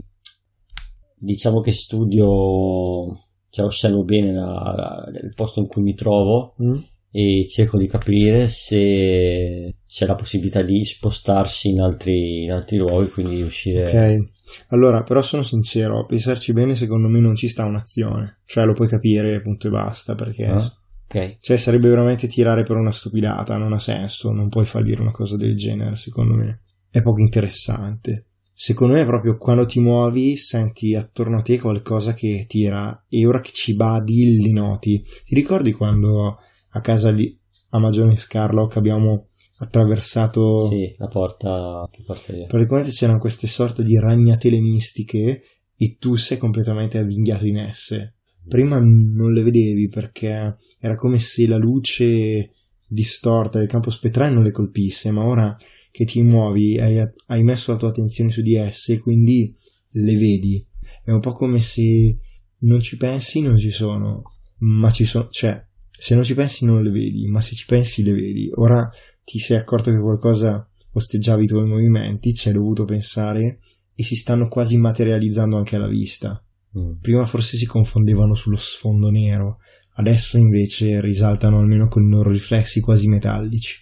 diciamo 1.17 1.59
che 1.61 1.71
studio, 1.71 3.17
cioè 3.49 3.65
osservo 3.65 4.03
bene 4.03 4.31
la- 4.33 4.73
la- 5.11 5.19
il 5.21 5.33
posto 5.35 5.59
in 5.59 5.67
cui 5.67 5.81
mi 5.83 5.93
trovo 5.93 6.55
Mm? 6.61 6.77
e 7.13 7.45
cerco 7.49 7.77
di 7.77 7.87
capire 7.87 8.47
se 8.47 9.75
c'è 9.85 10.05
la 10.05 10.15
possibilità 10.15 10.61
di 10.61 10.85
spostarsi 10.85 11.69
in 11.69 11.81
altri, 11.81 12.43
in 12.43 12.51
altri 12.53 12.77
luoghi, 12.77 13.09
quindi 13.09 13.41
uscire... 13.41 13.87
Ok, 13.89 14.29
allora 14.69 15.03
però 15.03 15.21
sono 15.21 15.43
sincero, 15.43 15.99
a 15.99 16.05
pensarci 16.05 16.53
bene 16.53 16.73
secondo 16.75 17.09
me 17.09 17.19
non 17.19 17.35
ci 17.35 17.49
sta 17.49 17.65
un'azione, 17.65 18.39
cioè 18.45 18.63
lo 18.65 18.71
puoi 18.73 18.87
capire 18.87 19.41
punto 19.41 19.67
e 19.67 19.71
basta, 19.71 20.15
perché... 20.15 20.45
Ah, 20.45 20.73
ok. 21.11 21.37
Cioè 21.39 21.57
sarebbe 21.57 21.89
veramente 21.89 22.27
tirare 22.27 22.63
per 22.63 22.77
una 22.77 22.91
stupidata, 22.91 23.57
non 23.57 23.73
ha 23.73 23.79
senso, 23.79 24.31
non 24.31 24.49
puoi 24.49 24.65
far 24.65 24.83
dire 24.83 25.01
una 25.01 25.11
cosa 25.11 25.37
del 25.37 25.55
genere 25.55 25.95
secondo 25.95 26.35
me, 26.35 26.61
è 26.89 27.01
poco 27.01 27.19
interessante. 27.19 28.27
Secondo 28.53 28.93
me 28.93 29.05
proprio 29.05 29.37
quando 29.37 29.65
ti 29.65 29.79
muovi 29.79 30.35
senti 30.35 30.93
attorno 30.93 31.39
a 31.39 31.41
te 31.41 31.57
qualcosa 31.59 32.13
che 32.13 32.45
tira 32.47 33.05
e 33.09 33.25
ora 33.25 33.39
che 33.39 33.51
ci 33.51 33.75
badi 33.75 34.37
li 34.37 34.51
noti. 34.51 35.01
Ti 35.01 35.33
ricordi 35.33 35.71
quando 35.71 36.37
a 36.73 36.79
casa 36.81 37.09
lì 37.09 37.35
a 37.71 37.79
Magione 37.79 38.15
Scarlock 38.15 38.77
abbiamo 38.77 39.29
attraversato 39.59 40.67
Sì, 40.69 40.93
la 40.97 41.07
porta 41.07 41.87
che 41.91 42.03
porta 42.05 42.33
via. 42.33 42.45
praticamente 42.45 42.91
c'erano 42.91 43.19
queste 43.19 43.47
sorte 43.47 43.83
di 43.83 43.97
ragnatele 43.97 44.59
mistiche 44.59 45.41
e 45.75 45.97
tu 45.99 46.15
sei 46.15 46.37
completamente 46.37 46.99
avvinghiato 46.99 47.45
in 47.47 47.57
esse. 47.57 48.17
Prima 48.47 48.79
non 48.79 49.33
le 49.33 49.43
vedevi 49.43 49.87
perché 49.87 50.57
era 50.79 50.95
come 50.95 51.19
se 51.19 51.47
la 51.47 51.57
luce 51.57 52.51
distorta 52.87 53.59
del 53.59 53.67
campo 53.67 53.89
spettrale 53.89 54.33
non 54.33 54.43
le 54.43 54.51
colpisse, 54.51 55.11
ma 55.11 55.23
ora 55.23 55.55
che 55.91 56.05
ti 56.05 56.21
muovi 56.21 56.79
hai, 56.79 56.99
hai 57.27 57.43
messo 57.43 57.71
la 57.71 57.77
tua 57.77 57.89
attenzione 57.89 58.31
su 58.31 58.41
di 58.41 58.55
esse 58.55 58.99
quindi 58.99 59.53
le 59.91 60.15
vedi. 60.15 60.65
È 61.03 61.11
un 61.11 61.19
po' 61.19 61.33
come 61.33 61.59
se 61.59 62.17
non 62.59 62.79
ci 62.79 62.97
pensi 62.97 63.41
non 63.41 63.57
ci 63.57 63.71
sono, 63.71 64.23
ma 64.59 64.89
ci 64.91 65.05
sono, 65.05 65.29
cioè 65.29 65.63
se 65.89 66.15
non 66.15 66.23
ci 66.23 66.33
pensi 66.33 66.65
non 66.65 66.81
le 66.81 66.89
vedi, 66.89 67.27
ma 67.27 67.41
se 67.41 67.55
ci 67.55 67.65
pensi 67.65 68.03
le 68.03 68.13
vedi. 68.13 68.49
Ora 68.55 68.89
ti 69.23 69.39
sei 69.39 69.57
accorto 69.57 69.91
che 69.91 69.99
qualcosa 69.99 70.67
osteggiava 70.93 71.41
i 71.41 71.47
tuoi 71.47 71.67
movimenti, 71.67 72.33
ci 72.33 72.47
hai 72.47 72.53
dovuto 72.53 72.85
pensare 72.85 73.59
e 73.93 74.03
si 74.03 74.15
stanno 74.15 74.47
quasi 74.47 74.77
materializzando 74.77 75.57
anche 75.57 75.75
alla 75.75 75.87
vista. 75.87 76.43
Mm. 76.79 76.99
Prima 77.01 77.25
forse 77.25 77.57
si 77.57 77.65
confondevano 77.65 78.33
sullo 78.33 78.57
sfondo 78.57 79.09
nero, 79.09 79.59
adesso 79.95 80.37
invece 80.37 81.01
risaltano 81.01 81.59
almeno 81.59 81.87
con 81.87 82.03
i 82.03 82.09
loro 82.09 82.31
riflessi 82.31 82.79
quasi 82.79 83.07
metallici. 83.07 83.77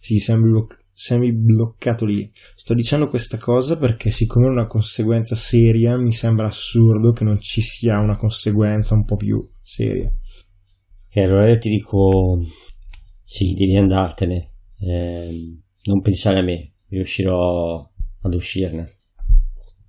Sì, 0.00 0.18
sembri, 0.18 0.50
bloc- 0.50 0.84
sembri 0.92 1.32
bloccato 1.32 2.04
lì. 2.04 2.30
Sto 2.54 2.74
dicendo 2.74 3.08
questa 3.08 3.38
cosa 3.38 3.78
perché 3.78 4.10
siccome 4.10 4.46
è 4.46 4.50
una 4.50 4.66
conseguenza 4.66 5.36
seria, 5.36 5.96
mi 5.96 6.12
sembra 6.12 6.46
assurdo 6.46 7.12
che 7.12 7.24
non 7.24 7.40
ci 7.40 7.60
sia 7.62 7.98
una 7.98 8.16
conseguenza 8.16 8.94
un 8.94 9.04
po' 9.04 9.16
più 9.16 9.48
seria. 9.62 10.12
E 11.14 11.22
allora 11.22 11.48
io 11.48 11.58
ti 11.58 11.68
dico, 11.68 12.42
sì, 13.24 13.54
devi 13.54 13.76
andartene, 13.76 14.52
Ehm, 14.82 15.62
non 15.84 16.00
pensare 16.00 16.40
a 16.40 16.42
me, 16.42 16.72
riuscirò 16.88 17.88
ad 18.20 18.34
uscirne. 18.34 18.90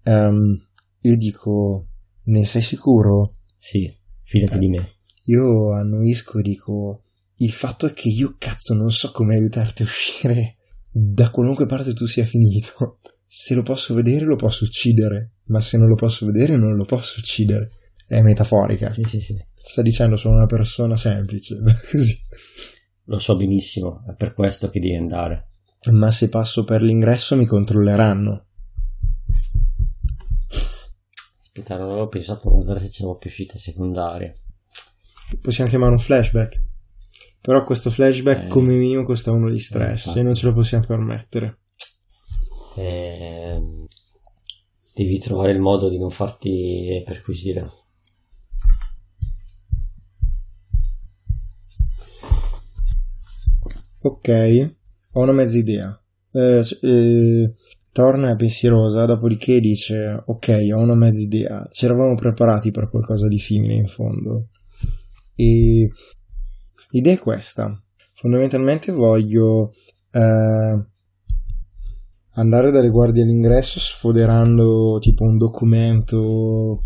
Ehm, 0.03 0.67
io 1.03 1.17
dico, 1.17 1.87
ne 2.23 2.45
sei 2.45 2.61
sicuro? 2.61 3.31
Sì, 3.57 3.93
fidati 4.21 4.57
di 4.57 4.67
me. 4.67 4.89
Io 5.25 5.73
annuisco 5.73 6.39
e 6.39 6.41
dico, 6.41 7.03
il 7.37 7.51
fatto 7.51 7.85
è 7.85 7.93
che 7.93 8.09
io 8.09 8.35
cazzo 8.37 8.73
non 8.73 8.91
so 8.91 9.11
come 9.11 9.35
aiutarti 9.35 9.81
a 9.81 9.85
uscire 9.85 10.57
da 10.89 11.29
qualunque 11.29 11.65
parte 11.65 11.93
tu 11.93 12.05
sia 12.05 12.25
finito. 12.25 12.99
Se 13.25 13.55
lo 13.55 13.63
posso 13.63 13.93
vedere 13.93 14.25
lo 14.25 14.35
posso 14.35 14.63
uccidere, 14.63 15.37
ma 15.45 15.59
se 15.59 15.77
non 15.77 15.87
lo 15.87 15.95
posso 15.95 16.25
vedere 16.25 16.55
non 16.55 16.75
lo 16.75 16.85
posso 16.85 17.19
uccidere. 17.19 17.71
È 18.05 18.21
metaforica. 18.21 18.93
Sì, 18.93 19.03
sì, 19.05 19.21
sì. 19.21 19.35
Sta 19.53 19.81
dicendo 19.81 20.15
sono 20.15 20.35
una 20.35 20.45
persona 20.45 20.95
semplice, 20.95 21.59
così. 21.91 22.15
Lo 23.05 23.17
so 23.17 23.35
benissimo, 23.35 24.03
è 24.07 24.15
per 24.15 24.33
questo 24.33 24.69
che 24.69 24.79
devi 24.79 24.95
andare. 24.95 25.47
Ma 25.91 26.11
se 26.11 26.29
passo 26.29 26.63
per 26.63 26.81
l'ingresso 26.81 27.35
mi 27.35 27.45
controlleranno. 27.45 28.47
Aspetta, 31.55 31.77
non 31.77 31.91
avevo 31.91 32.07
pensato 32.07 32.47
a 32.47 32.51
guardare 32.51 32.79
se 32.79 32.87
c'erano 32.87 33.15
più 33.17 33.29
uscite 33.29 33.59
secondarie. 33.59 34.35
Possiamo 35.39 35.69
chiamare 35.69 35.91
un 35.91 35.99
flashback. 35.99 36.63
Però 37.41 37.63
questo 37.63 37.91
flashback 37.91 38.45
Eh. 38.45 38.47
come 38.47 38.73
minimo 38.73 39.03
costa 39.03 39.31
uno 39.31 39.51
di 39.51 39.59
stress 39.59 40.05
infatti. 40.05 40.19
e 40.19 40.23
non 40.23 40.33
ce 40.33 40.45
lo 40.47 40.53
possiamo 40.53 40.83
permettere. 40.87 41.59
Ehm, 42.77 43.85
devi 44.95 45.19
trovare 45.19 45.51
il 45.51 45.59
modo 45.59 45.89
di 45.89 45.99
non 45.99 46.09
farti 46.09 47.03
perquisire. 47.05 47.69
Ok, 54.01 54.29
ho 55.13 55.21
una 55.21 55.31
mezza 55.31 55.57
idea. 55.57 55.97
Eh, 56.31 56.61
eh, 56.81 57.53
torna 57.93 58.35
pensierosa, 58.35 59.05
dopodiché 59.05 59.61
dice: 59.61 60.21
Ok, 60.25 60.67
ho 60.73 60.79
una 60.79 60.95
mezza 60.95 61.21
idea. 61.21 61.69
Ci 61.71 61.85
eravamo 61.85 62.15
preparati 62.15 62.71
per 62.71 62.89
qualcosa 62.89 63.29
di 63.29 63.39
simile 63.39 63.75
in 63.75 63.87
fondo. 63.87 64.49
E 65.35 65.89
l'idea 66.89 67.13
è 67.13 67.19
questa: 67.19 67.81
fondamentalmente 68.15 68.91
voglio 68.91 69.71
eh, 70.11 70.85
andare 72.31 72.71
dalle 72.71 72.89
guardie 72.89 73.23
all'ingresso 73.23 73.79
sfoderando 73.79 74.97
tipo 74.99 75.23
un 75.23 75.37
documento 75.37 76.79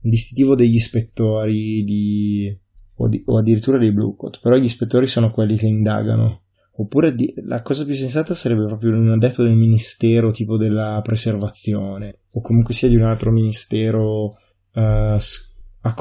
distintivo 0.00 0.54
degli 0.54 0.74
ispettori 0.74 1.84
di, 1.84 2.58
o, 2.96 3.08
di- 3.08 3.22
o 3.26 3.38
addirittura 3.38 3.78
dei 3.78 3.92
Blue 3.92 4.14
Coat, 4.16 4.40
però 4.40 4.56
gli 4.56 4.64
ispettori 4.64 5.06
sono 5.06 5.30
quelli 5.30 5.56
che 5.56 5.66
indagano. 5.66 6.45
Oppure 6.78 7.14
di- 7.14 7.32
la 7.44 7.62
cosa 7.62 7.84
più 7.84 7.94
sensata 7.94 8.34
sarebbe 8.34 8.66
proprio 8.66 8.94
un 8.94 9.10
addetto 9.10 9.42
del 9.42 9.56
ministero 9.56 10.30
tipo 10.30 10.58
della 10.58 11.00
preservazione, 11.02 12.20
o 12.32 12.40
comunque 12.40 12.74
sia 12.74 12.88
di 12.88 12.96
un 12.96 13.04
altro 13.04 13.32
ministero 13.32 14.34
eh, 14.74 15.18
a 15.80 15.94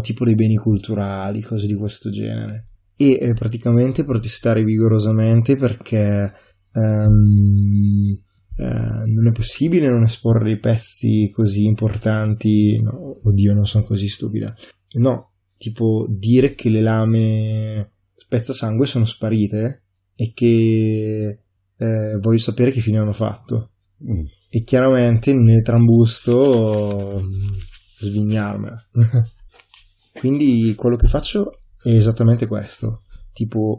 tipo 0.00 0.24
dei 0.24 0.34
beni 0.34 0.56
culturali, 0.56 1.42
cose 1.42 1.66
di 1.66 1.74
questo 1.74 2.10
genere. 2.10 2.64
E 2.96 3.18
eh, 3.20 3.34
praticamente 3.34 4.04
protestare 4.04 4.64
vigorosamente 4.64 5.56
perché 5.56 6.32
ehm, 6.72 8.20
eh, 8.56 9.04
non 9.06 9.26
è 9.26 9.32
possibile 9.32 9.88
non 9.88 10.04
esporre 10.04 10.44
dei 10.44 10.58
pezzi 10.58 11.30
così 11.34 11.66
importanti. 11.66 12.80
No, 12.80 13.20
oddio, 13.24 13.52
non 13.52 13.66
sono 13.66 13.84
così 13.84 14.08
stupida. 14.08 14.54
No, 14.92 15.32
tipo 15.58 16.06
dire 16.08 16.54
che 16.54 16.70
le 16.70 16.80
lame 16.80 17.90
spezzasangue 18.26 18.86
sono 18.86 19.04
sparite 19.04 19.84
e 20.14 20.32
che 20.34 21.40
eh, 21.76 22.18
voglio 22.20 22.38
sapere 22.38 22.70
che 22.70 22.80
fine 22.80 22.98
hanno 22.98 23.12
fatto. 23.12 23.72
Mm. 24.04 24.24
E 24.50 24.62
chiaramente 24.64 25.32
nel 25.32 25.62
trambusto 25.62 27.22
svignarmela. 27.98 28.76
Quindi 30.18 30.74
quello 30.74 30.96
che 30.96 31.06
faccio 31.06 31.60
è 31.82 31.90
esattamente 31.90 32.46
questo. 32.46 33.00
Tipo, 33.32 33.78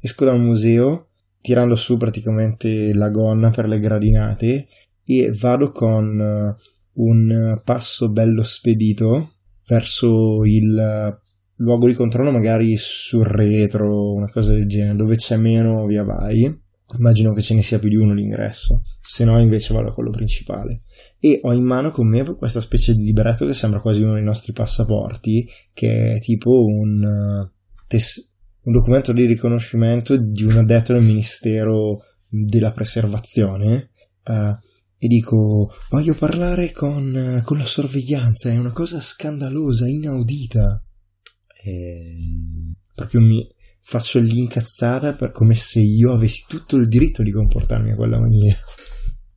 esco 0.00 0.24
da 0.24 0.32
un 0.32 0.44
museo 0.44 1.08
tirando 1.40 1.76
su 1.76 1.96
praticamente 1.96 2.94
la 2.94 3.10
gonna 3.10 3.50
per 3.50 3.66
le 3.66 3.80
gradinate 3.80 4.66
e 5.04 5.36
vado 5.38 5.72
con 5.72 6.20
eh, 6.20 6.54
un 6.94 7.60
passo 7.64 8.10
bello 8.10 8.42
spedito 8.42 9.32
verso 9.66 10.44
il 10.44 11.20
luogo 11.56 11.86
di 11.86 11.94
controllo, 11.94 12.30
magari 12.30 12.76
sul 12.76 13.24
retro, 13.24 14.12
una 14.12 14.30
cosa 14.30 14.52
del 14.52 14.66
genere, 14.66 14.96
dove 14.96 15.16
c'è 15.16 15.36
meno 15.36 15.86
via 15.86 16.04
vai. 16.04 16.62
Immagino 16.98 17.32
che 17.32 17.40
ce 17.40 17.54
ne 17.54 17.62
sia 17.62 17.78
più 17.78 17.88
di 17.88 17.96
uno 17.96 18.12
l'ingresso, 18.12 18.82
se 19.00 19.24
no 19.24 19.40
invece 19.40 19.72
vado 19.72 19.88
a 19.88 19.94
quello 19.94 20.10
principale. 20.10 20.82
E 21.18 21.40
ho 21.42 21.52
in 21.52 21.64
mano 21.64 21.90
con 21.90 22.06
me 22.06 22.22
questa 22.36 22.60
specie 22.60 22.94
di 22.94 23.04
libretto 23.04 23.46
che 23.46 23.54
sembra 23.54 23.80
quasi 23.80 24.02
uno 24.02 24.12
dei 24.14 24.22
nostri 24.22 24.52
passaporti, 24.52 25.48
che 25.72 26.14
è 26.14 26.20
tipo 26.20 26.64
un, 26.66 27.02
eh, 27.02 27.50
tes- 27.88 28.34
un 28.64 28.72
documento 28.72 29.12
di 29.12 29.24
riconoscimento 29.24 30.16
di 30.16 30.44
un 30.44 30.58
addetto 30.58 30.92
del 30.92 31.02
Ministero 31.02 32.00
della 32.28 32.72
Preservazione. 32.72 33.90
eh, 34.26 34.56
e 34.98 35.08
dico: 35.08 35.70
Voglio 35.90 36.14
parlare 36.14 36.70
con, 36.70 37.16
eh, 37.16 37.42
con 37.42 37.58
la 37.58 37.66
sorveglianza, 37.66 38.50
è 38.50 38.56
una 38.56 38.72
cosa 38.72 39.00
scandalosa, 39.00 39.88
inaudita. 39.88 40.83
Ehm, 41.64 42.74
Proprio 42.94 43.20
mi 43.20 43.46
faccio 43.82 44.20
l'incazzata 44.20 45.14
per 45.14 45.32
come 45.32 45.56
se 45.56 45.80
io 45.80 46.12
avessi 46.12 46.44
tutto 46.46 46.76
il 46.76 46.86
diritto 46.86 47.22
di 47.24 47.32
comportarmi 47.32 47.90
a 47.90 47.96
quella 47.96 48.20
maniera. 48.20 48.56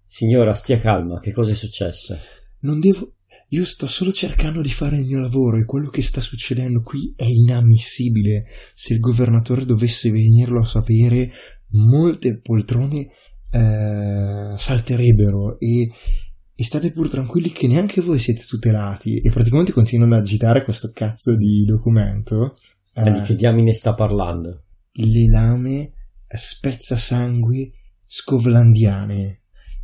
Signora, 0.05 0.53
stia 0.53 0.79
calma, 0.79 1.19
che 1.19 1.31
cosa 1.31 1.51
è 1.51 1.55
successo? 1.55 2.15
Non 2.61 2.79
devo. 2.79 3.13
Io 3.49 3.65
sto 3.65 3.87
solo 3.87 4.11
cercando 4.11 4.61
di 4.61 4.69
fare 4.69 4.97
il 4.97 5.05
mio 5.05 5.19
lavoro 5.19 5.57
e 5.57 5.65
quello 5.65 5.89
che 5.89 6.01
sta 6.01 6.21
succedendo 6.21 6.81
qui 6.81 7.13
è 7.15 7.23
inammissibile. 7.23 8.43
Se 8.75 8.93
il 8.93 8.99
governatore 8.99 9.65
dovesse 9.65 10.11
venirlo 10.11 10.61
a 10.61 10.65
sapere, 10.65 11.31
molte 11.69 12.39
poltrone 12.39 13.09
eh, 13.51 14.53
salterebbero 14.55 15.57
e, 15.59 15.89
e 16.59 16.63
state 16.63 16.91
pur 16.91 17.07
tranquilli 17.07 17.51
che 17.51 17.67
neanche 17.67 18.01
voi 18.01 18.17
siete 18.17 18.43
tutelati. 18.45 19.19
E 19.19 19.29
praticamente 19.29 19.71
continuano 19.71 20.15
ad 20.15 20.21
agitare 20.21 20.63
questo 20.63 20.89
cazzo 20.91 21.38
di 21.38 21.63
documento. 21.65 22.57
Ma 22.95 23.11
di 23.11 23.19
Eh, 23.19 23.21
che 23.21 23.35
diamine 23.35 23.73
sta 23.73 23.93
parlando? 23.93 24.63
le 24.99 25.27
lame 25.29 25.91
spezzasangue 26.27 27.71
scovlandiane. 28.05 29.41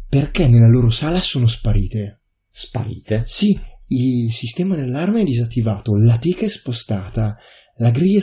Perché 0.09 0.47
nella 0.47 0.67
loro 0.67 0.89
sala 0.89 1.21
sono 1.21 1.47
sparite? 1.47 2.21
Sparite? 2.49 3.23
Sì, 3.25 3.59
il 3.87 4.31
sistema 4.31 4.75
dell'arma 4.75 5.19
è 5.19 5.23
disattivato, 5.23 5.95
la 5.95 6.17
teca 6.17 6.45
è 6.45 6.49
spostata, 6.49 7.37
la 7.77 7.91
griglia 7.91 8.21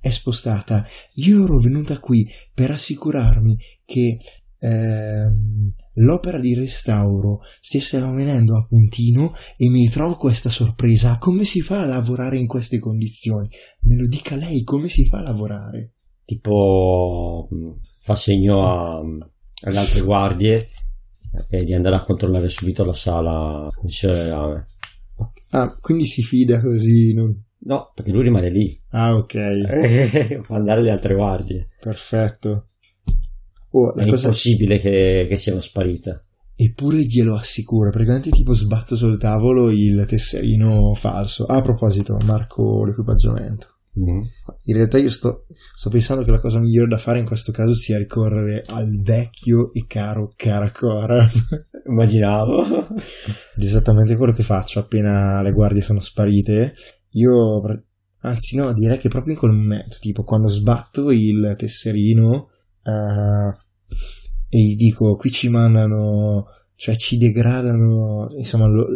è 0.00 0.10
spostata. 0.10 0.86
Io 1.14 1.44
ero 1.44 1.58
venuta 1.60 1.98
qui 1.98 2.26
per 2.52 2.70
assicurarmi 2.70 3.56
che 3.84 4.18
ehm, 4.60 5.72
l'opera 5.94 6.38
di 6.38 6.54
restauro 6.54 7.40
stesse 7.60 7.98
avvenendo 7.98 8.56
a 8.56 8.64
puntino 8.66 9.32
e 9.56 9.68
mi 9.68 9.84
ritrovo 9.84 10.16
questa 10.16 10.50
sorpresa. 10.50 11.18
Come 11.18 11.44
si 11.44 11.60
fa 11.60 11.82
a 11.82 11.86
lavorare 11.86 12.38
in 12.38 12.46
queste 12.46 12.78
condizioni? 12.78 13.48
Me 13.82 13.96
lo 13.96 14.06
dica 14.06 14.36
lei, 14.36 14.62
come 14.62 14.88
si 14.88 15.06
fa 15.06 15.18
a 15.18 15.22
lavorare? 15.22 15.92
Tipo, 16.24 17.48
fa 18.00 18.16
segno 18.16 18.64
a, 18.66 18.98
alle 18.98 19.78
altre 19.78 20.02
guardie 20.02 20.68
e 21.48 21.64
di 21.64 21.72
andare 21.72 21.96
a 21.96 22.04
controllare 22.04 22.48
subito 22.48 22.84
la 22.84 22.94
sala. 22.94 23.66
Ah, 25.50 25.74
quindi 25.80 26.04
si 26.04 26.22
fida 26.22 26.60
così, 26.60 27.14
non... 27.14 27.46
No, 27.60 27.90
perché 27.94 28.12
lui 28.12 28.22
rimane 28.22 28.50
lì. 28.50 28.80
Ah, 28.90 29.16
ok. 29.16 30.38
Fa 30.40 30.54
andare 30.54 30.80
le 30.80 30.90
altre 30.90 31.14
guardie. 31.14 31.66
Perfetto. 31.80 32.66
Oh, 33.70 33.94
È 33.94 34.06
cosa... 34.08 34.26
impossibile 34.26 34.78
che, 34.78 35.26
che 35.28 35.38
siano 35.38 35.60
sparite. 35.60 36.22
Eppure 36.60 37.04
glielo 37.04 37.36
assicuro, 37.36 37.90
praticamente 37.90 38.30
tipo 38.30 38.52
sbatto 38.52 38.96
sul 38.96 39.16
tavolo 39.16 39.70
il 39.70 40.04
tesserino 40.08 40.92
falso. 40.94 41.46
Ah, 41.46 41.56
a 41.56 41.62
proposito, 41.62 42.16
marco 42.24 42.84
l'equipaggiamento. 42.84 43.78
Mm-hmm. 43.98 44.20
In 44.64 44.74
realtà 44.74 44.98
io 44.98 45.08
sto, 45.08 45.46
sto, 45.76 45.90
pensando 45.90 46.24
che 46.24 46.30
la 46.30 46.40
cosa 46.40 46.60
migliore 46.60 46.88
da 46.88 46.98
fare 46.98 47.18
in 47.18 47.24
questo 47.24 47.52
caso 47.52 47.74
sia 47.74 47.98
ricorrere 47.98 48.62
al 48.66 49.00
vecchio 49.00 49.72
e 49.72 49.84
caro 49.86 50.32
Caracora. 50.34 51.28
Immaginavo. 51.86 52.64
esattamente 53.58 54.16
quello 54.16 54.32
che 54.32 54.42
faccio 54.42 54.80
appena 54.80 55.42
le 55.42 55.52
guardie 55.52 55.82
sono 55.82 56.00
sparite. 56.00 56.74
Io, 57.12 57.62
anzi 58.20 58.56
no, 58.56 58.72
direi 58.72 58.98
che 58.98 59.08
proprio 59.08 59.32
in 59.32 59.38
quel 59.38 59.52
momento, 59.52 59.96
tipo 60.00 60.22
quando 60.22 60.48
sbatto 60.48 61.10
il 61.10 61.54
tesserino 61.56 62.48
uh, 62.88 63.50
e 64.48 64.58
gli 64.58 64.76
dico 64.76 65.16
qui 65.16 65.30
ci 65.30 65.48
mandano, 65.48 66.48
cioè 66.74 66.96
ci 66.96 67.18
degradano, 67.18 68.28
insomma 68.36 68.66
lo, 68.66 68.86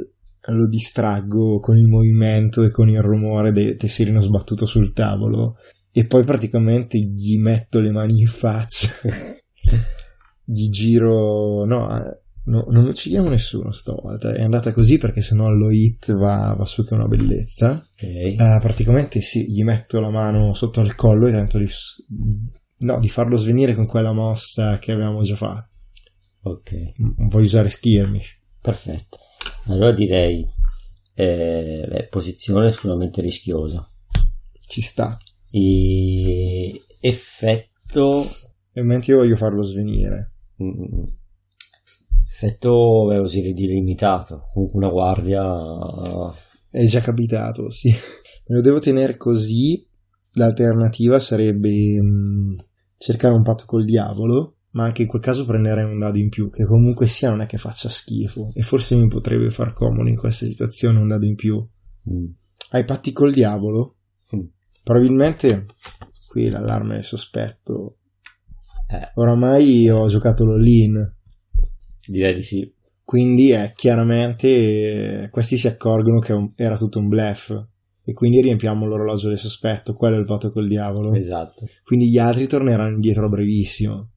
lo 0.51 0.69
distraggo 0.69 1.61
con 1.61 1.77
il 1.77 1.87
movimento 1.87 2.65
e 2.65 2.71
con 2.71 2.89
il 2.89 3.01
rumore 3.01 3.53
del 3.53 3.77
tesserino 3.77 4.21
sbattuto 4.21 4.67
sul 4.67 4.93
tavolo 4.93 5.57
e 5.93 6.07
poi 6.07 6.25
praticamente 6.25 6.99
gli 6.99 7.39
metto 7.39 7.81
le 7.81 7.93
mani 7.93 8.21
in 8.21 8.27
faccia 8.27 8.89
gli 10.45 10.69
giro 10.71 11.65
no, 11.65 11.87
no, 12.45 12.65
non 12.69 12.85
uccidiamo 12.87 13.29
nessuno 13.29 13.71
stavolta 13.73 14.33
è 14.33 14.43
andata 14.43 14.73
così 14.73 14.99
perché 14.99 15.23
sennò 15.23 15.49
lo 15.49 15.71
hit 15.71 16.13
va, 16.15 16.55
va 16.59 16.65
su 16.65 16.85
che 16.85 16.95
è 16.95 16.99
una 16.99 17.09
bellezza 17.09 17.81
okay. 17.95 18.33
uh, 18.33 18.61
praticamente 18.61 19.21
sì 19.21 19.49
gli 19.49 19.63
metto 19.63 20.01
la 20.01 20.11
mano 20.11 20.55
sotto 20.55 20.81
al 20.81 20.95
collo 20.97 21.29
e 21.29 21.33
tento 21.33 21.59
di 21.59 21.69
no, 22.83 22.99
di 22.99 23.09
farlo 23.09 23.37
svenire 23.37 23.75
con 23.75 23.87
quella 23.87 24.13
mossa 24.13 24.79
che 24.79 24.93
avevamo 24.93 25.23
già 25.23 25.37
fatto 25.37 25.69
ok 26.43 26.93
non 26.97 27.29
voglio 27.29 27.47
usare 27.47 27.69
skirmish 27.69 28.39
perfetto 28.61 29.19
allora 29.67 29.93
direi 29.93 30.47
eh, 31.15 31.87
beh, 31.89 32.09
posizione 32.09 32.73
sicuramente 32.73 33.21
rischiosa. 33.21 33.89
Ci 34.67 34.81
sta. 34.81 35.17
E 35.51 36.81
effetto. 37.01 38.29
Ovviamente 38.71 39.11
io 39.11 39.19
voglio 39.19 39.37
farlo 39.37 39.63
svenire. 39.63 40.33
Mm, 40.63 41.05
effetto, 42.25 43.05
beh, 43.07 43.19
oserei 43.19 43.53
dire 43.53 43.75
limitato. 43.75 44.49
Comunque 44.53 44.79
una 44.79 44.91
guardia. 44.91 45.45
È 46.71 46.85
già 46.85 47.01
capitato, 47.01 47.71
sì. 47.71 47.91
Me 48.49 48.57
lo 48.57 48.61
devo 48.63 48.81
tenere 48.81 49.17
così. 49.17 49.87
L'alternativa 50.35 51.21
sarebbe 51.21 52.01
mh, 52.01 52.07
mm, 52.07 52.59
cercare 53.03 53.35
un 53.35 53.43
patto 53.43 53.65
col 53.67 53.85
diavolo 53.85 54.59
ma 54.73 54.85
anche 54.85 55.03
in 55.03 55.09
quel 55.09 55.21
caso 55.21 55.45
prenderei 55.45 55.85
un 55.85 55.99
dado 55.99 56.19
in 56.19 56.29
più, 56.29 56.51
che 56.51 56.65
comunque 56.65 57.07
sia 57.07 57.31
non 57.31 57.43
è 57.43 57.47
che 57.47 57.59
faccia 57.59 57.89
schifo, 57.89 58.53
e 58.55 58.63
forse 58.63 58.97
mi 58.97 59.07
potrebbe 59.07 59.51
far 59.51 59.75
comodo 59.75 60.09
in 60.09 60.17
questa 60.17 60.47
situazione 60.47 60.99
un 60.99 61.09
dado 61.09 61.27
in 61.27 61.35
più. 61.35 61.57
Mm. 62.11 62.25
Hai 62.71 62.85
patti 62.85 63.13
col 63.13 63.33
diavolo? 63.33 63.97
Mm. 64.35 64.45
Probabilmente 64.83 65.67
qui 66.29 66.49
l'allarme 66.49 66.95
del 66.95 67.05
sospetto. 67.05 67.99
Eh. 68.89 69.11
Oramai 69.17 69.91
ho 69.91 70.07
giocato 70.09 70.47
l'all-in. 70.47 71.17
Direi 72.07 72.33
di 72.35 72.43
sì. 72.43 72.75
Quindi 73.05 73.51
è 73.51 73.73
chiaramente 73.77 75.29
questi 75.31 75.59
si 75.59 75.67
accorgono 75.67 76.19
che 76.19 76.35
era 76.57 76.79
tutto 76.79 76.99
un 76.99 77.09
bluff 77.09 77.53
e 78.05 78.13
quindi 78.13 78.41
riempiamo 78.41 78.87
l'orologio 78.87 79.29
del 79.29 79.39
sospetto, 79.39 79.95
quello 79.95 80.17
è 80.17 80.19
il 80.19 80.27
voto 80.27 80.51
col 80.51 80.67
diavolo. 80.67 81.15
Esatto. 81.15 81.67
Quindi 81.85 82.11
gli 82.11 82.19
altri 82.19 82.47
torneranno 82.47 82.95
indietro 82.95 83.27
a 83.27 83.29
brevissimo. 83.29 84.11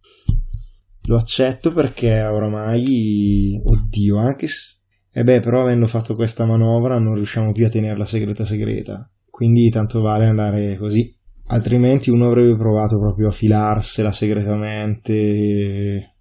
Lo 1.07 1.17
accetto 1.17 1.71
perché 1.71 2.23
oramai, 2.23 3.61
oddio, 3.63 4.17
anche 4.17 4.47
se... 4.47 4.83
E 5.11 5.23
beh, 5.23 5.39
però 5.39 5.61
avendo 5.61 5.87
fatto 5.87 6.15
questa 6.15 6.45
manovra 6.45 6.99
non 6.99 7.13
riusciamo 7.13 7.53
più 7.53 7.65
a 7.65 7.69
tenerla 7.69 8.05
segreta 8.05 8.43
segreta. 8.43 9.09
Quindi 9.29 9.69
tanto 9.69 10.01
vale 10.01 10.25
andare 10.25 10.75
così. 10.77 11.13
Altrimenti 11.47 12.09
uno 12.09 12.25
avrebbe 12.25 12.57
provato 12.57 12.97
proprio 12.97 13.27
a 13.27 13.31
filarsela 13.31 14.11
segretamente. 14.11 16.15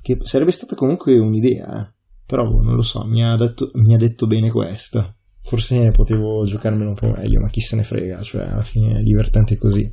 Che 0.00 0.18
sarebbe 0.22 0.52
stata 0.52 0.74
comunque 0.74 1.18
un'idea, 1.18 1.80
eh. 1.80 1.92
Però 2.26 2.44
boh, 2.44 2.62
non 2.62 2.74
lo 2.74 2.82
so, 2.82 3.04
mi 3.04 3.24
ha, 3.24 3.36
detto, 3.36 3.70
mi 3.74 3.94
ha 3.94 3.98
detto 3.98 4.26
bene 4.26 4.50
questa. 4.50 5.14
Forse 5.48 5.90
potevo 5.92 6.44
giocarmelo 6.44 6.90
un 6.90 6.94
po' 6.94 7.10
meglio, 7.10 7.40
ma 7.40 7.48
chi 7.48 7.60
se 7.60 7.76
ne 7.76 7.82
frega, 7.82 8.20
cioè 8.20 8.46
alla 8.46 8.62
fine 8.62 8.98
è 8.98 9.02
divertente 9.02 9.56
così. 9.56 9.90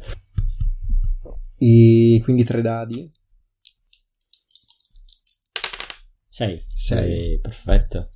E 1.58 2.20
quindi 2.22 2.44
tre 2.44 2.62
dadi. 2.62 3.10
6. 6.30 6.62
6. 6.68 7.40
Perfetto. 7.40 8.10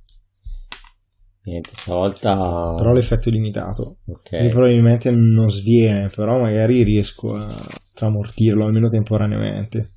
Niente, 1.44 1.70
stavolta... 1.72 2.74
Però 2.76 2.92
l'effetto 2.92 3.30
è 3.30 3.32
limitato. 3.32 4.00
Ok. 4.04 4.28
Quindi 4.28 4.48
probabilmente 4.48 5.10
non 5.10 5.50
sviene, 5.50 6.08
però 6.14 6.38
magari 6.38 6.82
riesco 6.82 7.34
a 7.34 7.48
tramortirlo, 7.94 8.66
almeno 8.66 8.88
temporaneamente. 8.88 9.92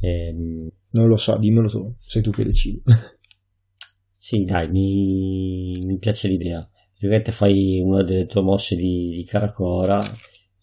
Ehm... 0.00 0.68
Non 0.92 1.06
lo 1.06 1.16
so, 1.16 1.38
dimmelo 1.38 1.68
tu, 1.68 1.94
sei 1.98 2.20
tu 2.20 2.30
che 2.30 2.44
decidi. 2.44 2.82
sì, 4.18 4.44
dai, 4.44 4.70
mi, 4.70 5.82
mi 5.86 5.98
piace 5.98 6.28
l'idea. 6.28 6.68
Ovviamente 7.06 7.32
fai 7.32 7.80
una 7.80 8.02
delle 8.02 8.26
tue 8.26 8.42
mosse 8.42 8.76
di, 8.76 9.12
di 9.14 9.24
Caracora 9.24 9.98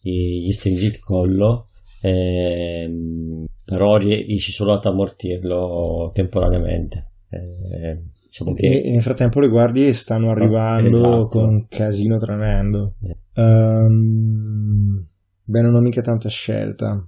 e 0.02 0.11
gli 0.11 0.52
stringi 0.52 0.86
il 0.86 0.99
collo 0.99 1.66
ehm, 2.02 3.45
però 3.66 3.98
riesci 3.98 4.52
solo 4.52 4.74
ad 4.74 4.86
ammortirlo 4.86 6.11
temporaneamente. 6.14 7.11
Eh, 7.30 8.02
diciamo 8.24 8.53
che... 8.53 8.82
e 8.82 8.91
nel 8.91 9.03
frattempo 9.03 9.40
le 9.40 9.49
guardie 9.49 9.94
stanno 9.94 10.30
arrivando 10.30 10.98
esatto. 10.98 11.28
con 11.28 11.49
un 11.49 11.68
casino 11.68 12.18
tremendo. 12.18 12.95
Eh. 13.02 13.41
Um, 13.41 15.07
beh, 15.44 15.61
non 15.61 15.76
ho 15.76 15.82
mica 15.82 16.02
tanta 16.02 16.30
scelta. 16.30 17.06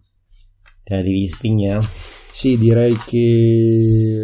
Te 0.83 0.95
la 0.95 1.01
devi 1.01 1.27
spignare? 1.27 1.81
Sì, 2.31 2.57
direi 2.57 2.95
che 3.05 4.17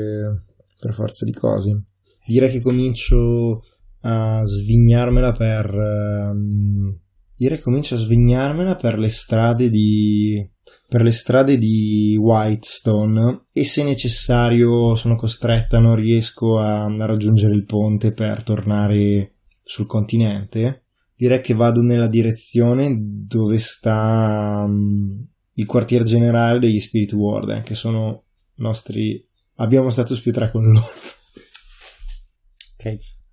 per 0.80 0.94
forza 0.94 1.26
di 1.26 1.34
cose. 1.34 1.86
Direi 2.26 2.52
che 2.52 2.62
comincio 2.62 3.62
a 4.08 4.46
svignarmela 4.46 5.34
per. 5.34 5.74
Um, 5.74 6.98
direi 7.36 7.58
che 7.58 7.64
comincio 7.64 7.96
a 7.96 8.00
svignarmela 8.00 8.76
per 8.76 8.98
le 8.98 9.10
strade 9.10 9.70
di 9.70 10.50
per 10.90 11.02
le 11.02 11.12
strade 11.12 11.58
di 11.58 12.18
Whitestone 12.20 13.44
e 13.52 13.64
se 13.66 13.84
necessario 13.84 14.96
sono 14.96 15.16
costretta, 15.16 15.80
non 15.80 15.96
riesco 15.96 16.58
a 16.58 16.88
raggiungere 17.06 17.54
il 17.54 17.66
ponte 17.66 18.14
per 18.14 18.44
tornare 18.44 19.34
sul 19.64 19.86
continente, 19.86 20.84
direi 21.16 21.42
che 21.42 21.54
vado 21.54 21.82
nella 21.82 22.08
direzione 22.08 22.96
dove 22.98 23.58
sta 23.60 24.64
um, 24.66 25.26
il 25.54 25.66
quartier 25.66 26.04
generale 26.04 26.60
degli 26.60 26.80
Spirit 26.80 27.12
Warden, 27.14 27.64
che 27.64 27.76
sono 27.76 28.24
nostri... 28.56 29.26
abbiamo 29.56 29.90
status 29.90 30.22
più 30.22 30.32
3 30.32 30.52
con 30.52 30.64
loro. 30.64 30.86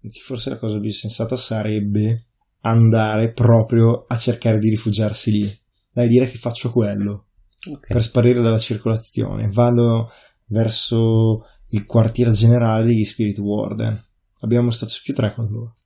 Anzi, 0.05 0.21
forse 0.21 0.51
la 0.51 0.59
cosa 0.59 0.79
più 0.79 0.91
sensata 0.91 1.35
sarebbe 1.35 2.23
andare 2.61 3.33
proprio 3.33 4.05
a 4.07 4.17
cercare 4.17 4.59
di 4.59 4.69
rifugiarsi 4.69 5.31
lì. 5.31 5.59
Dai, 5.91 6.09
dire 6.09 6.29
che 6.29 6.37
faccio 6.37 6.71
quello 6.71 7.29
okay. 7.73 7.95
per 7.95 8.03
sparire 8.03 8.43
dalla 8.43 8.59
circolazione. 8.59 9.49
Vado 9.51 10.11
verso 10.47 11.47
il 11.69 11.87
quartier 11.87 12.31
generale 12.33 12.85
degli 12.85 13.05
Spirit 13.05 13.39
Warden. 13.39 13.99
Abbiamo 14.41 14.71
stato 14.71 14.93
più 15.03 15.15
tre 15.15 15.33
con 15.33 15.51
loro. 15.51 15.77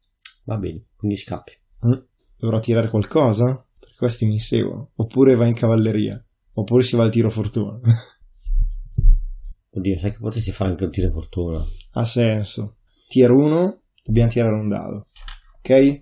Va 0.46 0.56
bene, 0.56 0.86
quindi 0.96 1.16
scappi. 1.16 1.52
Mm. 1.86 1.98
Dovrò 2.36 2.58
tirare 2.58 2.90
qualcosa? 2.90 3.64
Perché 3.78 3.96
questi 3.96 4.26
mi 4.26 4.40
seguono. 4.40 4.90
Oppure 4.96 5.36
va 5.36 5.46
in 5.46 5.54
cavalleria. 5.54 6.20
Oppure 6.54 6.82
si 6.82 6.96
va 6.96 7.04
al 7.04 7.10
tiro 7.10 7.30
fortuna. 7.30 7.78
Oddio, 9.70 9.98
sai 9.98 10.10
che 10.10 10.18
potresti 10.18 10.50
fare 10.50 10.70
anche 10.70 10.84
un 10.84 10.90
tiro 10.90 11.12
fortuna. 11.12 11.64
ha 11.92 12.04
senso. 12.04 12.78
Tier 13.06 13.30
1, 13.30 13.82
dobbiamo 14.08 14.30
tirare 14.30 14.54
un 14.54 14.66
dado. 14.66 15.04
Ok? 15.58 16.00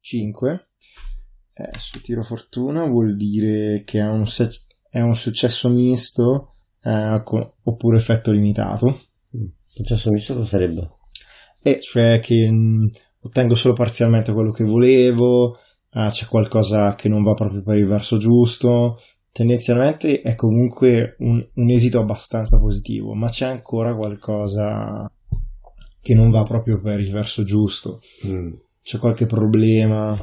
5. 0.00 0.62
Eh, 1.54 1.78
su 1.78 2.00
tiro 2.02 2.22
fortuna 2.22 2.84
vuol 2.86 3.16
dire 3.16 3.82
che 3.84 4.00
è 4.00 4.08
un, 4.08 4.26
se- 4.26 4.66
è 4.90 5.00
un 5.00 5.16
successo 5.16 5.70
misto 5.70 6.54
eh, 6.82 7.20
con- 7.24 7.50
oppure 7.62 7.96
effetto 7.96 8.30
limitato. 8.30 8.98
Successo 9.66 10.10
misto 10.10 10.34
cosa 10.34 10.46
sarebbe? 10.46 10.96
E 11.62 11.80
cioè 11.80 12.20
che 12.20 12.50
mh, 12.50 12.90
ottengo 13.22 13.54
solo 13.54 13.74
parzialmente 13.74 14.32
quello 14.32 14.52
che 14.52 14.64
volevo, 14.64 15.56
eh, 15.92 16.08
c'è 16.10 16.26
qualcosa 16.26 16.94
che 16.94 17.08
non 17.08 17.22
va 17.22 17.34
proprio 17.34 17.62
per 17.62 17.78
il 17.78 17.86
verso 17.86 18.18
giusto. 18.18 18.98
Tendenzialmente 19.32 20.20
è 20.20 20.34
comunque 20.34 21.16
un, 21.20 21.46
un 21.54 21.70
esito 21.70 21.98
abbastanza 22.00 22.58
positivo, 22.58 23.14
ma 23.14 23.28
c'è 23.28 23.46
ancora 23.46 23.94
qualcosa 23.94 25.10
che 26.08 26.14
non 26.14 26.30
va 26.30 26.42
proprio 26.42 26.80
per 26.80 27.00
il 27.00 27.10
verso 27.10 27.44
giusto. 27.44 28.00
Mm. 28.26 28.54
C'è 28.80 28.96
qualche 28.96 29.26
problema. 29.26 30.16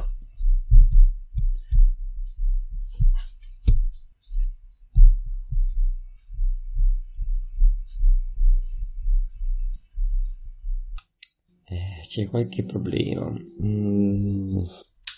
Eh, 11.68 12.04
c'è 12.08 12.28
qualche 12.28 12.64
problema. 12.64 13.32
Mm, 13.62 14.64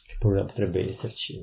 che 0.07 0.17
problema 0.19 0.45
potrebbe 0.45 0.87
esserci? 0.87 1.43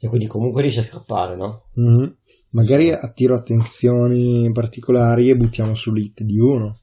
E 0.00 0.08
quindi 0.08 0.26
comunque 0.26 0.62
riesce 0.62 0.80
a 0.80 0.84
scappare, 0.84 1.36
no? 1.36 1.66
Mhm. 1.74 2.16
Magari 2.52 2.90
attiro 2.90 3.34
attenzioni 3.34 4.50
particolari 4.50 5.28
e 5.28 5.36
buttiamo 5.36 5.74
sull'hit 5.74 6.22
di 6.22 6.38
uno. 6.38 6.74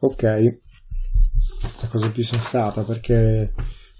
Ok, 0.00 0.22
la 0.22 1.88
cosa 1.88 2.08
più 2.08 2.24
sensata 2.24 2.82
perché 2.82 3.52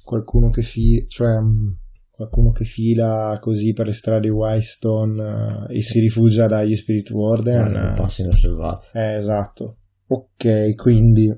qualcuno 0.04 0.48
che 0.50 0.62
fila, 0.62 1.04
cioè 1.08 1.38
mh, 1.40 1.78
qualcuno 2.10 2.52
che 2.52 2.64
fila 2.64 3.38
così 3.40 3.72
per 3.72 3.86
le 3.86 3.92
strade 3.92 4.22
di 4.22 4.30
Wystone 4.30 5.66
eh, 5.68 5.76
e 5.76 5.82
si 5.82 6.00
rifugia 6.00 6.46
dagli 6.46 6.74
Spirit 6.74 7.10
Warden. 7.10 7.70
non 7.70 7.92
eh, 7.92 7.94
passa 7.94 8.22
inosservato. 8.22 8.86
eh, 8.94 9.14
esatto. 9.16 9.76
Ok, 10.08 10.74
quindi 10.74 11.32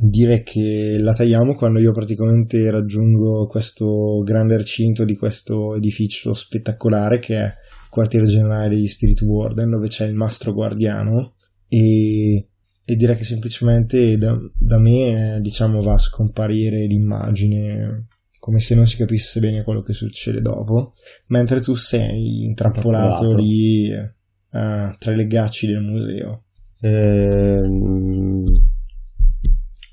direi 0.00 0.42
che 0.42 0.96
la 1.00 1.12
tagliamo 1.12 1.54
quando 1.54 1.78
io 1.80 1.92
praticamente 1.92 2.70
raggiungo 2.70 3.46
questo 3.46 4.22
grande 4.22 4.56
recinto 4.56 5.04
di 5.04 5.16
questo 5.16 5.74
edificio 5.74 6.34
spettacolare 6.34 7.18
che 7.18 7.36
è 7.36 7.44
il 7.44 7.88
quartiere 7.90 8.26
generale 8.26 8.68
degli 8.68 8.86
Spirit 8.86 9.20
Warden 9.22 9.70
dove 9.70 9.88
c'è 9.88 10.06
il 10.06 10.14
mastro 10.14 10.52
guardiano 10.52 11.34
e, 11.66 12.47
e 12.90 12.96
direi 12.96 13.16
che 13.16 13.24
semplicemente 13.24 14.16
da, 14.16 14.38
da 14.56 14.78
me 14.78 15.36
eh, 15.36 15.40
diciamo 15.40 15.82
va 15.82 15.92
a 15.94 15.98
scomparire 15.98 16.86
l'immagine 16.86 18.06
come 18.38 18.60
se 18.60 18.74
non 18.74 18.86
si 18.86 18.96
capisse 18.96 19.40
bene 19.40 19.62
quello 19.64 19.82
che 19.82 19.92
succede 19.92 20.40
dopo 20.40 20.94
mentre 21.26 21.60
tu 21.60 21.74
sei 21.74 22.44
intrappolato 22.44 23.24
Intrappolato. 23.24 23.36
lì 23.36 23.90
eh, 23.90 24.96
tra 24.98 25.12
i 25.12 25.16
legacci 25.16 25.66
del 25.66 25.82
museo 25.82 26.44
Ehm, 26.80 28.44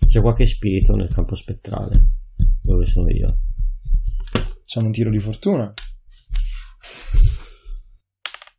c'è 0.05 0.21
qualche 0.21 0.45
spirito 0.45 0.95
nel 0.95 1.11
campo 1.11 1.35
spettrale 1.35 2.05
dove 2.61 2.85
sono 2.85 3.09
io. 3.09 3.39
Facciamo 4.59 4.87
un 4.87 4.91
tiro 4.91 5.09
di 5.09 5.19
fortuna. 5.19 5.73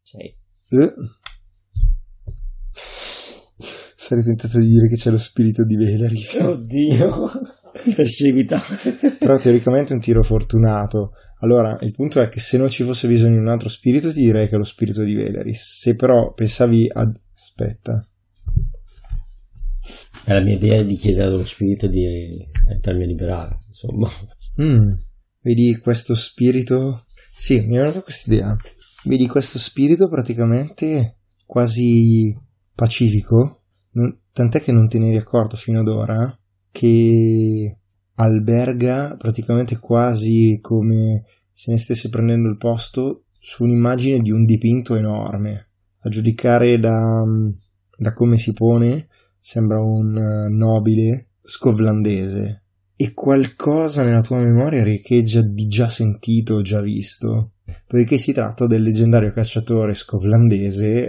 Sei. 0.02 0.34
Eh. 0.70 0.94
Sarei 4.06 4.22
tentato 4.22 4.60
di 4.60 4.68
dire 4.68 4.88
che 4.88 4.94
c'è 4.94 5.10
lo 5.10 5.18
spirito 5.18 5.64
di 5.64 5.74
Veleris. 5.74 6.34
Oddio. 6.34 7.28
Perseguita. 7.92 8.62
Però 9.18 9.36
teoricamente 9.36 9.90
è 9.90 9.96
un 9.96 10.00
tiro 10.00 10.22
fortunato. 10.22 11.10
Allora, 11.40 11.76
il 11.80 11.90
punto 11.90 12.20
è 12.20 12.28
che 12.28 12.38
se 12.38 12.56
non 12.56 12.70
ci 12.70 12.84
fosse 12.84 13.08
bisogno 13.08 13.32
di 13.32 13.40
un 13.40 13.48
altro 13.48 13.68
spirito, 13.68 14.12
ti 14.12 14.20
direi 14.20 14.48
che 14.48 14.54
è 14.54 14.58
lo 14.58 14.64
spirito 14.64 15.02
di 15.02 15.12
Veleris. 15.12 15.80
Se 15.80 15.96
però 15.96 16.32
pensavi 16.34 16.88
a... 16.88 17.12
Aspetta. 17.34 18.00
È 20.24 20.32
la 20.32 20.40
mia 20.40 20.54
idea 20.54 20.84
di 20.84 20.94
chiedere 20.94 21.24
allo 21.26 21.44
spirito 21.44 21.88
di 21.88 22.06
aiutarmi 22.68 23.02
a 23.02 23.06
liberare. 23.06 23.58
Insomma. 23.66 24.08
Mm, 24.62 24.92
vedi 25.40 25.76
questo 25.78 26.14
spirito? 26.14 27.06
Sì, 27.36 27.66
mi 27.66 27.74
è 27.74 27.80
venuta 27.80 28.02
questa 28.02 28.32
idea. 28.32 28.56
Vedi 29.02 29.26
questo 29.26 29.58
spirito 29.58 30.08
praticamente 30.08 31.22
quasi 31.44 32.32
pacifico, 32.72 33.62
tant'è 34.32 34.60
che 34.60 34.72
non 34.72 34.88
te 34.88 34.98
ne 34.98 35.08
eri 35.08 35.16
accorto 35.16 35.56
fino 35.56 35.80
ad 35.80 35.88
ora, 35.88 36.38
che 36.70 37.78
alberga 38.16 39.16
praticamente 39.16 39.78
quasi 39.78 40.58
come 40.60 41.24
se 41.50 41.72
ne 41.72 41.78
stesse 41.78 42.08
prendendo 42.08 42.48
il 42.48 42.56
posto 42.56 43.24
su 43.32 43.64
un'immagine 43.64 44.20
di 44.20 44.30
un 44.30 44.44
dipinto 44.44 44.94
enorme. 44.94 45.68
A 46.00 46.08
giudicare 46.08 46.78
da, 46.78 47.22
da 47.96 48.12
come 48.12 48.36
si 48.36 48.52
pone, 48.52 49.08
sembra 49.38 49.80
un 49.80 50.16
eh, 50.16 50.48
nobile 50.50 51.28
scovlandese 51.42 52.62
e 52.96 53.12
qualcosa 53.12 54.02
nella 54.02 54.22
tua 54.22 54.38
memoria 54.38 54.82
riecheggia 54.82 55.42
di 55.42 55.66
già 55.68 55.88
sentito 55.88 56.62
già 56.62 56.80
visto, 56.80 57.52
poiché 57.86 58.18
si 58.18 58.32
tratta 58.32 58.66
del 58.66 58.82
leggendario 58.82 59.32
cacciatore 59.32 59.94
scovlandese, 59.94 61.08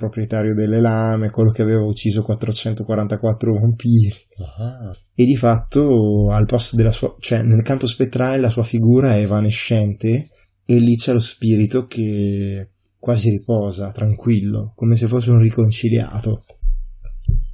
proprietario 0.00 0.54
delle 0.54 0.80
lame, 0.80 1.30
quello 1.30 1.52
che 1.52 1.60
aveva 1.60 1.84
ucciso 1.84 2.22
444 2.22 3.52
vampiri. 3.52 4.14
Ah, 4.58 4.96
E 5.14 5.24
di 5.26 5.36
fatto 5.36 6.30
al 6.30 6.46
posto 6.46 6.76
della 6.76 6.90
sua, 6.90 7.14
cioè 7.20 7.42
nel 7.42 7.62
campo 7.62 7.86
spettrale 7.86 8.40
la 8.40 8.48
sua 8.48 8.64
figura 8.64 9.14
è 9.14 9.20
evanescente 9.20 10.28
e 10.64 10.78
lì 10.78 10.96
c'è 10.96 11.12
lo 11.12 11.20
spirito 11.20 11.86
che 11.86 12.70
quasi 12.98 13.30
riposa, 13.30 13.92
tranquillo, 13.92 14.72
come 14.74 14.96
se 14.96 15.06
fosse 15.06 15.30
un 15.30 15.38
riconciliato. 15.38 16.42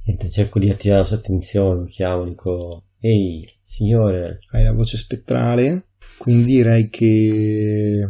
niente, 0.05 0.29
cerco 0.29 0.59
di 0.59 0.69
attirare 0.69 1.01
la 1.01 1.05
sua 1.05 1.17
attenzione, 1.17 1.79
lo 1.81 1.85
chiamo, 1.85 2.23
dico, 2.23 2.85
ehi, 2.99 3.45
signore, 3.61 4.39
hai 4.51 4.63
la 4.63 4.71
voce 4.71 4.95
spettrale, 4.95 5.87
quindi 6.17 6.45
direi 6.45 6.89
che 6.89 8.01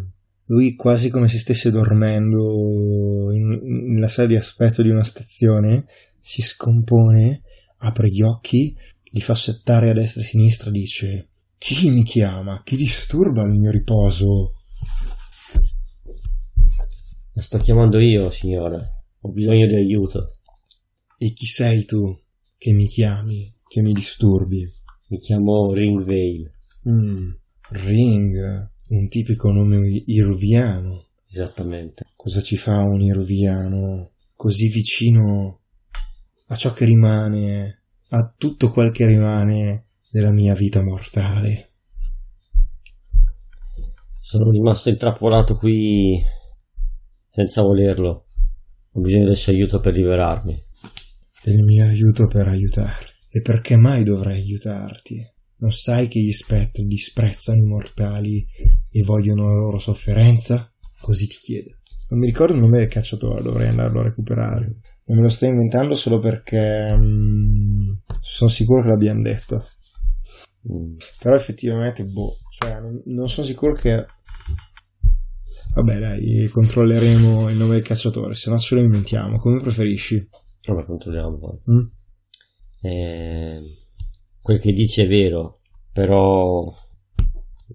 lui 0.47 0.75
quasi 0.75 1.09
come 1.09 1.27
se 1.27 1.37
stesse 1.37 1.71
dormendo 1.71 3.31
in- 3.33 3.91
nella 3.93 4.07
sala 4.07 4.27
di 4.27 4.35
aspetto 4.35 4.81
di 4.81 4.89
una 4.89 5.03
stazione, 5.03 5.85
si 6.19 6.41
scompone, 6.41 7.41
apre 7.77 8.09
gli 8.09 8.21
occhi, 8.21 8.75
li 9.11 9.21
fa 9.21 9.35
settare 9.35 9.89
a 9.89 9.93
destra 9.93 10.21
e 10.21 10.23
a 10.23 10.27
sinistra, 10.27 10.71
dice 10.71 11.29
chi 11.57 11.89
mi 11.89 12.03
chiama? 12.03 12.61
Chi 12.63 12.75
disturba 12.75 13.43
il 13.43 13.53
mio 13.53 13.71
riposo? 13.71 14.53
la 17.37 17.43
sto 17.43 17.59
chiamando 17.59 17.99
io, 17.99 18.31
signore, 18.31 19.05
ho 19.19 19.31
bisogno 19.31 19.67
di 19.67 19.75
aiuto. 19.75 20.31
E 21.19 21.33
chi 21.33 21.45
sei 21.45 21.85
tu 21.85 22.19
che 22.57 22.71
mi 22.73 22.87
chiami, 22.87 23.53
che 23.67 23.81
mi 23.81 23.93
disturbi? 23.93 24.67
Mi 25.09 25.19
chiamo 25.19 25.71
Ringvale, 25.71 26.53
Mm, 26.89 27.29
Ring, 27.69 28.71
un 28.89 29.07
tipico 29.07 29.51
nome 29.51 30.03
iruviano. 30.05 31.05
esattamente. 31.29 32.05
Cosa 32.15 32.41
ci 32.41 32.57
fa 32.57 32.81
un 32.83 33.01
iroviano 33.01 34.11
così 34.35 34.69
vicino 34.69 35.61
a 36.47 36.55
ciò 36.55 36.71
che 36.71 36.85
rimane, 36.85 37.83
a 38.09 38.33
tutto 38.37 38.71
quel 38.71 38.91
che 38.91 39.05
rimane 39.05 39.87
della 40.09 40.31
mia 40.31 40.53
vita 40.53 40.81
mortale? 40.81 41.73
Sono 44.21 44.49
rimasto 44.51 44.89
intrappolato 44.89 45.55
qui 45.55 46.21
senza 47.29 47.61
volerlo. 47.61 48.25
Ho 48.91 48.99
bisogno 48.99 49.25
del 49.25 49.37
suo 49.37 49.51
aiuto 49.51 49.79
per 49.79 49.93
liberarmi. 49.93 50.63
Del 51.43 51.63
mio 51.63 51.85
aiuto 51.85 52.27
per 52.27 52.47
aiutare. 52.47 53.15
E 53.29 53.41
perché 53.41 53.75
mai 53.75 54.03
dovrei 54.03 54.41
aiutarti? 54.41 55.35
Non 55.59 55.71
sai 55.71 56.07
che 56.07 56.19
gli 56.19 56.31
spettri 56.31 56.83
disprezzano 56.83 57.59
i 57.59 57.65
mortali 57.65 58.45
e 58.91 59.01
vogliono 59.03 59.49
la 59.49 59.59
loro 59.59 59.79
sofferenza? 59.79 60.71
Così 60.99 61.27
ti 61.27 61.37
chiede. 61.37 61.79
Non 62.09 62.19
mi 62.19 62.27
ricordo 62.27 62.53
il 62.53 62.59
nome 62.59 62.79
del 62.79 62.87
cacciatore, 62.87 63.41
dovrei 63.41 63.67
andarlo 63.67 63.99
a 63.99 64.03
recuperare. 64.03 64.79
Non 65.05 65.17
me 65.17 65.23
lo 65.23 65.29
sto 65.29 65.45
inventando 65.45 65.95
solo 65.95 66.19
perché 66.19 66.95
mm, 66.95 67.91
sono 68.19 68.49
sicuro 68.49 68.81
che 68.81 68.87
l'abbiamo 68.89 69.21
detto. 69.21 69.65
Mm. 70.71 70.95
Però 71.19 71.35
effettivamente, 71.35 72.05
boh, 72.05 72.37
cioè, 72.51 72.79
non, 72.79 73.01
non 73.05 73.29
sono 73.29 73.47
sicuro 73.47 73.73
che. 73.73 74.05
Vabbè, 75.73 75.99
dai, 75.99 76.47
controlleremo 76.51 77.49
il 77.49 77.57
nome 77.57 77.73
del 77.73 77.83
cacciatore, 77.83 78.33
se 78.33 78.49
no 78.49 78.57
ce 78.57 78.75
lo 78.75 78.81
inventiamo, 78.81 79.37
come 79.37 79.59
preferisci. 79.59 80.27
Vabbè, 80.67 80.85
controlliamo 80.85 81.37
poi. 81.37 81.61
Mm? 81.71 81.85
Eh, 82.81 83.59
quel 84.47 84.61
che 84.61 84.71
dici 84.71 85.01
è 85.01 85.07
vero, 85.09 85.59
però 85.91 86.73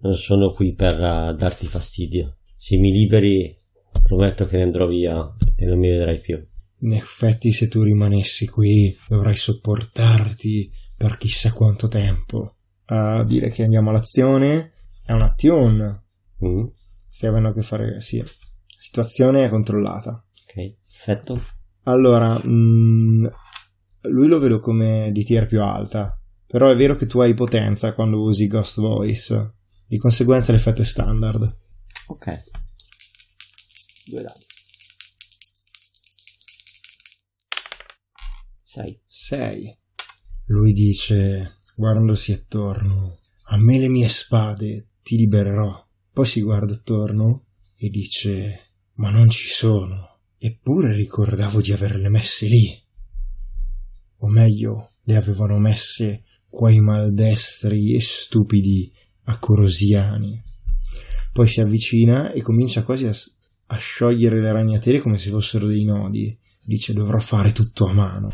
non 0.00 0.14
sono 0.14 0.52
qui 0.52 0.72
per 0.72 0.94
eh, 0.94 1.34
darti 1.36 1.66
fastidio. 1.66 2.38
Se 2.56 2.78
mi 2.78 2.90
liberi, 2.90 3.54
prometto 4.02 4.46
che 4.46 4.56
ne 4.56 4.62
andrò 4.62 4.86
via 4.86 5.36
e 5.54 5.66
non 5.66 5.78
mi 5.78 5.90
vedrai 5.90 6.18
più. 6.18 6.42
In 6.78 6.94
effetti, 6.94 7.52
se 7.52 7.68
tu 7.68 7.82
rimanessi 7.82 8.48
qui, 8.48 8.96
dovrai 9.06 9.36
sopportarti 9.36 10.72
per 10.96 11.18
chissà 11.18 11.52
quanto 11.52 11.88
tempo. 11.88 12.56
A 12.86 13.22
dire 13.22 13.50
che 13.50 13.64
andiamo 13.64 13.90
all'azione 13.90 14.72
è 15.04 15.12
un'azione. 15.12 16.04
Mm. 16.42 16.68
Stai 17.06 17.28
avendo 17.28 17.50
a 17.50 17.52
che 17.52 17.60
fare, 17.60 18.00
sì. 18.00 18.24
Situazione 18.64 19.50
controllata. 19.50 20.24
Ok, 20.46 20.74
perfetto. 20.90 21.38
Allora, 21.82 22.40
mm, 22.46 23.26
lui 24.04 24.26
lo 24.26 24.38
vedo 24.38 24.58
come 24.58 25.10
di 25.12 25.22
tier 25.22 25.46
più 25.46 25.60
alta, 25.60 26.16
però 26.52 26.70
è 26.70 26.76
vero 26.76 26.96
che 26.96 27.06
tu 27.06 27.18
hai 27.20 27.32
potenza 27.32 27.94
quando 27.94 28.20
usi 28.20 28.46
Ghost 28.46 28.78
Voice, 28.78 29.54
di 29.86 29.96
conseguenza 29.96 30.52
l'effetto 30.52 30.82
è 30.82 30.84
standard. 30.84 31.50
Ok. 32.08 32.42
Due 34.10 34.20
dadi. 34.20 34.44
6. 38.64 39.00
6. 39.06 39.78
Lui 40.48 40.74
dice, 40.74 41.60
guardandosi 41.74 42.32
attorno, 42.32 43.20
a 43.44 43.56
me 43.56 43.78
le 43.78 43.88
mie 43.88 44.08
spade, 44.08 44.88
ti 45.02 45.16
libererò. 45.16 45.88
Poi 46.12 46.26
si 46.26 46.42
guarda 46.42 46.74
attorno 46.74 47.46
e 47.78 47.88
dice, 47.88 48.74
ma 48.96 49.08
non 49.08 49.30
ci 49.30 49.48
sono, 49.48 50.20
eppure 50.36 50.94
ricordavo 50.96 51.62
di 51.62 51.72
averle 51.72 52.10
messe 52.10 52.44
lì. 52.44 52.78
O 54.18 54.28
meglio, 54.28 54.90
le 55.04 55.16
avevano 55.16 55.56
messe 55.56 56.24
quei 56.52 56.80
maldestri 56.80 57.94
e 57.94 58.00
stupidi 58.02 58.92
accorosiani. 59.24 60.40
Poi 61.32 61.48
si 61.48 61.62
avvicina 61.62 62.30
e 62.30 62.42
comincia 62.42 62.82
quasi 62.82 63.06
a, 63.06 63.14
a 63.68 63.76
sciogliere 63.78 64.38
le 64.38 64.52
ragnatele 64.52 64.98
come 64.98 65.16
se 65.16 65.30
fossero 65.30 65.66
dei 65.66 65.82
nodi. 65.84 66.38
Dice 66.62 66.92
dovrò 66.92 67.18
fare 67.18 67.52
tutto 67.52 67.86
a 67.86 67.92
mano. 67.94 68.30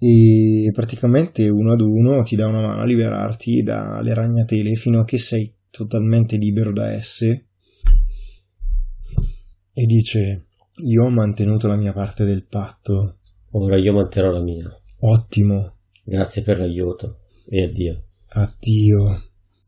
E 0.00 0.72
praticamente 0.74 1.48
uno 1.48 1.74
ad 1.74 1.80
uno 1.80 2.24
ti 2.24 2.34
dà 2.34 2.48
una 2.48 2.60
mano 2.60 2.80
a 2.80 2.84
liberarti 2.84 3.62
dalle 3.62 4.12
ragnatele 4.12 4.74
fino 4.74 5.00
a 5.00 5.04
che 5.04 5.18
sei 5.18 5.54
totalmente 5.70 6.36
libero 6.36 6.72
da 6.72 6.90
esse. 6.90 7.46
E 9.72 9.86
dice: 9.86 10.48
Io 10.84 11.04
ho 11.04 11.10
mantenuto 11.10 11.68
la 11.68 11.76
mia 11.76 11.92
parte 11.92 12.24
del 12.24 12.44
patto. 12.44 13.18
Ora 13.52 13.76
io 13.76 13.92
manterrò 13.92 14.32
la 14.32 14.42
mia. 14.42 14.68
Ottimo. 14.98 15.76
Grazie 16.04 16.42
per 16.42 16.58
l'aiuto 16.58 17.20
e 17.48 17.62
addio. 17.62 18.04
Addio. 18.28 19.22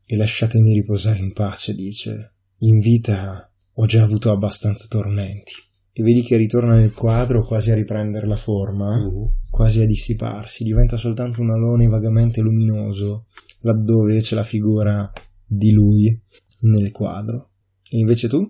E 0.07 0.17
lasciatemi 0.17 0.75
riposare 0.75 1.19
in 1.19 1.33
pace, 1.33 1.75
dice. 1.75 2.35
In 2.59 2.81
vita 2.81 3.51
ho 3.75 3.87
già 3.87 4.03
avuto 4.03 4.31
abbastanza 4.31 4.87
tormenti. 4.89 5.53
E 5.93 6.03
vedi 6.03 6.23
che 6.23 6.37
ritorna 6.37 6.75
nel 6.75 6.93
quadro 6.93 7.45
quasi 7.45 7.71
a 7.71 7.75
riprendere 7.75 8.27
la 8.27 8.37
forma, 8.37 8.97
Mhm. 8.99 9.29
quasi 9.51 9.81
a 9.81 9.87
dissiparsi. 9.87 10.65
Diventa 10.65 10.97
soltanto 10.97 11.41
un 11.41 11.51
alone 11.51 11.87
vagamente 11.87 12.41
luminoso, 12.41 13.27
laddove 13.61 14.19
c'è 14.21 14.35
la 14.35 14.43
figura 14.43 15.11
di 15.47 15.71
lui 15.73 16.21
nel 16.63 16.91
quadro. 16.91 17.51
E 17.91 17.99
invece 17.99 18.29
tu? 18.29 18.45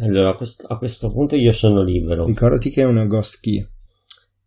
Allora, 0.00 0.30
a 0.30 0.36
questo, 0.36 0.66
a 0.66 0.76
questo 0.76 1.12
punto 1.12 1.36
io 1.36 1.52
sono 1.52 1.82
libero. 1.84 2.26
Ricordati 2.26 2.70
che 2.70 2.82
è 2.82 2.84
una 2.86 3.06
ghost 3.06 3.38
key. 3.40 3.64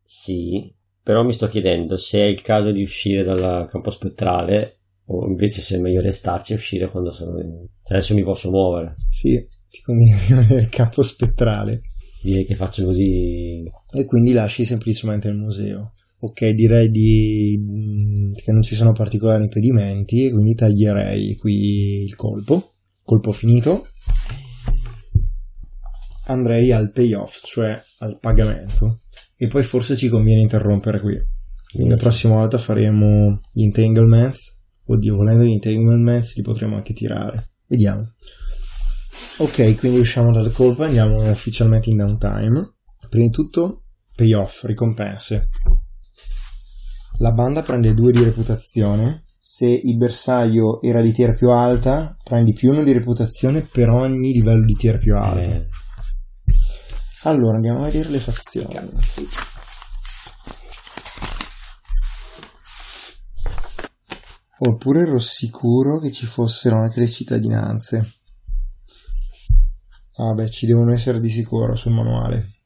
Sì, 0.04 0.73
però 1.04 1.24
mi 1.24 1.34
sto 1.34 1.48
chiedendo 1.48 1.98
se 1.98 2.20
è 2.20 2.24
il 2.24 2.42
caso 2.42 2.72
di 2.72 2.82
uscire 2.82 3.24
dal 3.24 3.68
campo 3.70 3.90
spettrale 3.90 4.78
o 5.06 5.28
invece 5.28 5.62
se 5.62 5.76
è 5.76 5.80
meglio 5.80 6.02
restarci 6.02 6.54
e 6.54 6.56
uscire 6.56 6.90
quando 6.90 7.12
sono... 7.12 7.38
Cioè 7.84 7.98
adesso 7.98 8.14
mi 8.14 8.24
posso 8.24 8.50
muovere. 8.50 8.96
Sì, 9.10 9.46
ti 9.70 9.82
conviene 9.82 10.18
rimanere 10.28 10.56
nel 10.56 10.70
campo 10.70 11.04
spettrale. 11.04 11.82
Direi 12.22 12.46
che 12.46 12.56
faccio 12.56 12.86
così... 12.86 13.64
e 13.94 14.06
quindi 14.06 14.32
lasci 14.32 14.64
semplicemente 14.64 15.28
il 15.28 15.36
museo. 15.36 15.94
Ok, 16.20 16.48
direi 16.52 16.90
di, 16.90 17.58
mh, 17.60 18.36
che 18.42 18.54
non 18.54 18.62
ci 18.62 18.76
sono 18.76 18.94
particolari 18.94 19.44
impedimenti 19.44 20.26
e 20.26 20.32
quindi 20.32 20.56
taglierei 20.56 21.36
qui 21.36 22.04
il 22.04 22.16
colpo. 22.16 22.76
Colpo 23.04 23.34
finito. 23.34 23.88
Andrei 26.28 26.72
al 26.72 26.92
payoff, 26.92 27.42
cioè 27.44 27.78
al 28.00 28.18
pagamento. 28.22 29.00
E 29.44 29.48
poi 29.48 29.62
forse 29.64 29.98
ci 29.98 30.08
conviene 30.08 30.40
interrompere 30.40 31.02
qui. 31.02 31.22
Quindi 31.70 31.90
la 31.90 31.98
prossima 31.98 32.36
volta 32.36 32.58
faremo 32.58 33.42
gli 33.52 33.64
entanglements. 33.64 34.62
Oddio, 34.86 35.18
volendo 35.18 35.44
gli 35.44 35.52
entanglements 35.52 36.38
li 36.38 36.42
potremo 36.42 36.78
anche 36.78 36.94
tirare. 36.94 37.50
Vediamo. 37.68 38.10
Ok, 39.40 39.76
quindi 39.76 40.00
usciamo 40.00 40.32
dal 40.32 40.50
colpo 40.54 40.84
e 40.84 40.88
andiamo 40.88 41.30
ufficialmente 41.30 41.90
in 41.90 41.98
downtime. 41.98 42.76
Prima 43.10 43.26
di 43.26 43.32
tutto, 43.32 43.82
payoff, 44.16 44.64
ricompense. 44.64 45.50
La 47.18 47.34
banda 47.34 47.64
prende 47.64 47.94
2 47.94 48.14
di 48.14 48.24
reputazione. 48.24 49.24
Se 49.38 49.68
il 49.68 49.98
bersaglio 49.98 50.82
era 50.82 51.02
di 51.02 51.12
tier 51.12 51.34
più 51.34 51.50
alta, 51.50 52.16
prendi 52.24 52.54
più 52.54 52.72
1 52.72 52.82
di 52.84 52.94
reputazione 52.94 53.60
per 53.60 53.90
ogni 53.90 54.32
livello 54.32 54.64
di 54.64 54.76
tier 54.76 55.00
più 55.00 55.18
alta. 55.18 55.54
Eh, 55.54 55.68
Allora, 57.24 57.56
andiamo 57.56 57.80
a 57.80 57.86
vedere 57.86 58.10
le 58.10 58.20
fazioni. 58.20 58.78
Oppure 64.66 65.02
ero 65.02 65.20
sicuro 65.20 66.00
che 66.00 66.12
ci 66.12 66.26
fossero 66.26 66.78
anche 66.78 67.00
le 67.00 67.08
cittadinanze. 67.08 68.20
Ah 70.18 70.34
beh, 70.34 70.50
ci 70.50 70.66
devono 70.66 70.92
essere 70.92 71.20
di 71.20 71.30
sicuro 71.30 71.76
sul 71.76 71.94
manuale. 71.94 72.63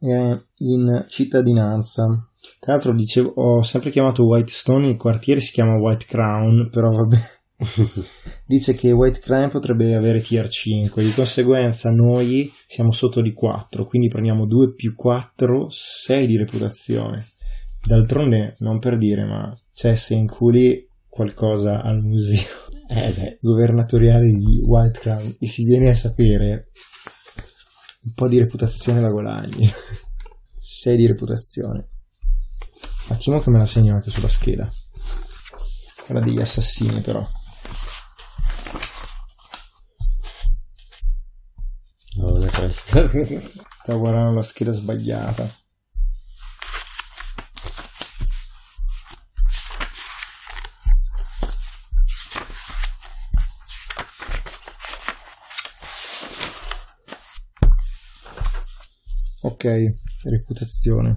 In 0.00 1.06
cittadinanza. 1.08 2.06
Tra 2.60 2.72
l'altro 2.72 2.92
dicevo, 2.92 3.32
ho 3.36 3.62
sempre 3.62 3.90
chiamato 3.90 4.24
Whitestone, 4.24 4.88
il 4.88 4.96
quartiere 4.96 5.40
si 5.40 5.52
chiama 5.52 5.74
White 5.74 6.06
Crown, 6.06 6.68
però 6.70 6.90
vabbè. 6.90 7.18
Dice 8.46 8.74
che 8.74 8.92
White 8.92 9.20
Crown 9.20 9.50
potrebbe 9.50 9.94
avere 9.94 10.20
tier 10.20 10.48
5, 10.48 11.02
di 11.02 11.12
conseguenza 11.12 11.90
noi 11.90 12.50
siamo 12.66 12.92
sotto 12.92 13.20
di 13.20 13.32
4, 13.32 13.86
quindi 13.86 14.08
prendiamo 14.08 14.46
2 14.46 14.74
più 14.74 14.94
4, 14.94 15.66
6 15.68 16.26
di 16.26 16.36
reputazione. 16.36 17.26
D'altronde, 17.84 18.54
non 18.58 18.78
per 18.78 18.96
dire, 18.96 19.24
ma 19.24 19.52
c'è 19.74 19.94
se 19.94 20.14
inculi 20.14 20.88
qualcosa 21.08 21.82
al 21.82 22.00
museo 22.02 22.66
eh 22.88 23.38
governatoriale 23.40 24.32
di 24.32 24.62
White 24.64 24.98
Crown 24.98 25.36
e 25.38 25.46
si 25.46 25.64
viene 25.64 25.90
a 25.90 25.94
sapere 25.94 26.68
un 28.08 28.14
po' 28.14 28.28
di 28.28 28.38
reputazione 28.38 29.00
da 29.00 29.10
guadagni. 29.10 29.70
6 30.56 30.96
di 30.96 31.06
reputazione. 31.06 31.88
Un 33.08 33.14
attimo 33.14 33.38
che 33.38 33.50
me 33.50 33.58
la 33.58 33.66
segno 33.66 33.94
anche 33.94 34.10
sulla 34.10 34.28
scheda. 34.28 34.70
Quella 36.04 36.20
degli 36.20 36.40
assassini 36.40 37.00
però. 37.00 37.26
no, 42.16 42.30
non 42.30 42.44
è 42.44 42.50
questo. 42.50 43.06
Stavo 43.76 43.98
guardando 43.98 44.36
la 44.36 44.42
scheda 44.42 44.72
sbagliata. 44.72 45.50
Ok, 59.42 59.66
reputazione. 60.24 61.16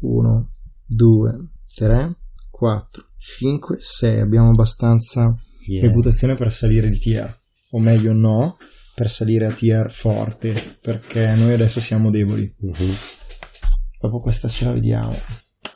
1, 0.00 0.48
2, 0.86 1.48
3, 1.74 2.16
4, 2.50 3.04
5, 3.16 3.76
6. 3.80 4.20
Abbiamo 4.20 4.48
abbastanza 4.50 5.34
Yeah. 5.66 5.82
reputazione 5.86 6.34
per 6.34 6.50
salire 6.50 6.88
di 6.88 6.98
tier. 6.98 7.42
O 7.72 7.78
meglio 7.78 8.14
no, 8.14 8.56
per 8.94 9.10
salire 9.10 9.44
a 9.46 9.52
tier 9.52 9.90
forte. 9.92 10.54
Perché 10.80 11.34
noi 11.34 11.52
adesso 11.52 11.78
siamo 11.80 12.10
deboli. 12.10 12.50
Mhm. 12.58 12.94
Dopo 14.00 14.20
questa 14.20 14.48
ce 14.48 14.64
la 14.64 14.72
vediamo. 14.72 15.14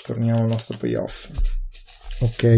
Torniamo 0.07 0.41
al 0.41 0.49
nostro 0.49 0.79
payoff. 0.79 1.31
Ok. 2.21 2.55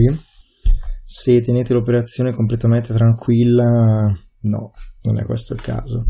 Se 1.05 1.41
tenete 1.41 1.73
l'operazione 1.73 2.33
completamente 2.33 2.93
tranquilla, 2.95 3.65
no, 4.41 4.71
non 5.03 5.19
è 5.19 5.25
questo 5.25 5.55
il 5.55 5.61
caso. 5.61 6.07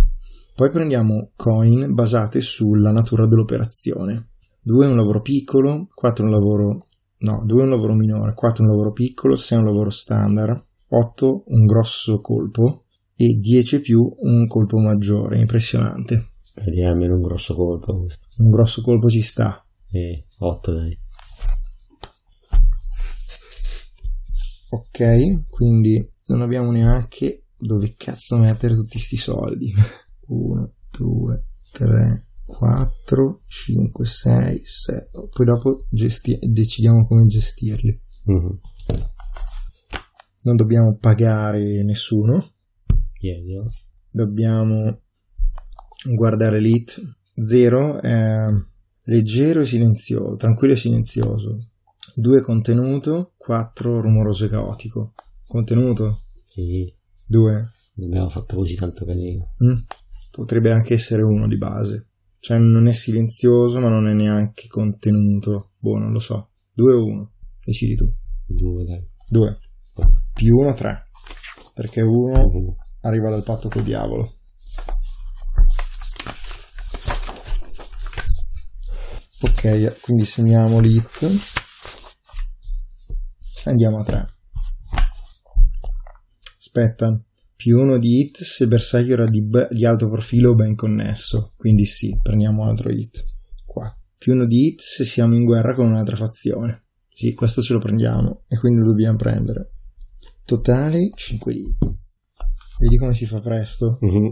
Poi 0.56 0.70
prendiamo 0.70 1.32
coin 1.35 1.94
basate 1.94 2.40
sulla 2.40 2.93
natura 2.93 3.26
dell'operazione. 3.26 4.28
2 4.60 4.86
è 4.86 4.89
un 4.89 4.94
lavoro 4.94 5.20
piccolo, 5.20 5.89
4 5.93 6.22
è 6.22 6.26
un 6.28 6.32
lavoro... 6.32 6.86
No, 7.18 7.43
2 7.44 7.60
è 7.60 7.64
un 7.64 7.70
lavoro 7.70 7.94
minore, 7.94 8.35
4 8.35 8.62
è 8.62 8.66
un 8.66 8.72
lavoro 8.72 8.93
piccolo, 8.93 9.35
6 9.35 9.59
è 9.59 9.60
un 9.60 9.66
lavoro 9.66 9.90
standard, 9.90 10.64
8 10.90 11.44
un 11.48 11.64
grosso 11.66 12.20
colpo 12.20 12.85
e 13.16 13.36
10 13.40 13.81
più 13.81 14.09
un 14.20 14.47
colpo 14.47 14.78
maggiore, 14.78 15.40
impressionante. 15.40 16.35
Vedi, 16.55 16.82
è 16.82 16.85
almeno 16.85 17.14
un 17.14 17.20
grosso 17.20 17.55
colpo. 17.56 18.06
Un 18.39 18.51
grosso 18.51 18.81
colpo 18.81 19.09
ci 19.09 19.22
sta. 19.22 19.60
E 19.90 20.24
8 20.39 20.72
dai. 20.72 20.97
Ok, 24.70 25.47
quindi 25.48 26.12
non 26.26 26.43
abbiamo 26.43 26.70
neanche 26.70 27.47
dove 27.56 27.94
cazzo 27.97 28.36
mettere 28.36 28.74
tutti 28.74 29.01
sti 29.01 29.16
soldi. 29.16 29.72
1, 30.27 30.73
2, 30.91 31.45
3, 31.73 32.27
4, 32.45 33.43
5, 33.47 34.07
6, 34.07 34.61
7. 34.65 35.29
Poi 35.35 35.47
dopo 35.47 35.87
gesti- 35.91 36.39
decidiamo 36.43 37.07
come 37.07 37.27
gestirli. 37.27 38.01
Mhm. 38.27 38.59
Non 40.43 40.57
dobbiamo 40.57 40.97
pagare 40.97 41.83
nessuno. 41.85 42.45
Ieri, 43.21 43.55
no? 43.55 43.67
Dobbiamo 44.11 45.01
guardare 46.15 46.61
l'hit. 46.61 47.01
0 47.37 48.01
è 48.01 48.45
leggero 49.07 49.61
e 49.61 49.65
silenzioso, 49.65 50.37
tranquillo 50.37 50.75
e 50.75 50.77
silenzioso. 50.77 51.57
2 52.17 52.41
contenuto, 52.43 53.33
4 53.37 54.01
rumoroso 54.01 54.45
e 54.45 54.49
caotico. 54.49 55.15
Contenuto 55.47 56.27
Sì, 56.45 56.93
2. 57.27 57.53
non 57.95 58.09
abbiamo 58.09 58.29
fatto 58.29 58.57
così 58.57 58.75
tanto 58.77 59.05
casino. 59.05 59.55
Mm. 59.65 59.77
Potrebbe 60.35 60.73
anche 60.73 60.94
essere 60.94 61.23
uno 61.23 61.47
di 61.47 61.56
base. 61.56 62.09
Cioè 62.40 62.59
non 62.59 62.89
è 62.89 62.93
silenzioso 62.93 63.78
ma 63.78 63.89
non 63.89 64.09
è 64.09 64.12
neanche 64.12 64.66
contenuto. 64.66 65.74
Boh, 65.78 65.97
non 65.97 66.11
lo 66.11 66.19
so. 66.19 66.51
2 66.73 66.93
o 66.93 67.05
1? 67.05 67.32
Decidi 67.65 67.94
tu. 67.94 68.12
2 68.47 68.85
dai. 68.85 69.09
2. 69.28 69.59
Più 70.32 70.56
1, 70.56 70.74
3. 70.74 71.06
Perché 71.74 72.01
1 72.01 72.32
Mhm. 72.32 72.74
arriva 73.02 73.31
dal 73.31 73.44
patto 73.44 73.69
col 73.69 73.85
diavolo. 73.85 74.39
Ok, 79.43 80.01
quindi 80.01 80.24
segniamo 80.24 80.81
l'hit. 80.81 81.27
Andiamo 83.66 83.98
a 84.01 84.05
3. 84.05 84.28
Aspetta, 86.59 87.23
più 87.56 87.78
uno 87.78 87.98
di 87.98 88.20
hit 88.20 88.43
se 88.43 88.66
bersaglio 88.66 89.14
era 89.14 89.24
di, 89.26 89.43
be- 89.43 89.68
di 89.70 89.85
alto 89.85 90.09
profilo 90.09 90.51
o 90.51 90.55
ben 90.55 90.74
connesso. 90.74 91.52
Quindi 91.56 91.85
sì, 91.85 92.18
prendiamo 92.22 92.64
altro 92.64 92.90
hit. 92.90 93.24
Qua. 93.64 93.93
Più 94.18 94.32
uno 94.32 94.47
di 94.47 94.66
hit 94.66 94.81
se 94.81 95.05
siamo 95.05 95.35
in 95.35 95.44
guerra 95.44 95.74
con 95.74 95.86
un'altra 95.86 96.16
fazione. 96.16 96.85
Sì, 97.09 97.35
questo 97.35 97.62
ce 97.62 97.72
lo 97.72 97.78
prendiamo 97.78 98.43
e 98.48 98.59
quindi 98.59 98.81
lo 98.81 98.89
dobbiamo 98.89 99.16
prendere. 99.16 99.70
Totale 100.44 101.10
5 101.14 101.52
hit. 101.52 101.97
Vedi 102.81 102.97
come 102.97 103.14
si 103.14 103.24
fa 103.24 103.40
presto? 103.40 103.97
Mhm. 104.01 104.31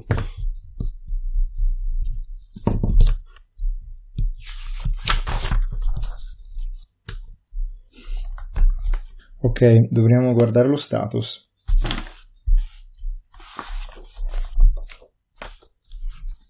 Ok, 9.44 9.88
dovremmo 9.90 10.34
guardare 10.34 10.68
lo 10.68 10.76
status. 10.76 11.51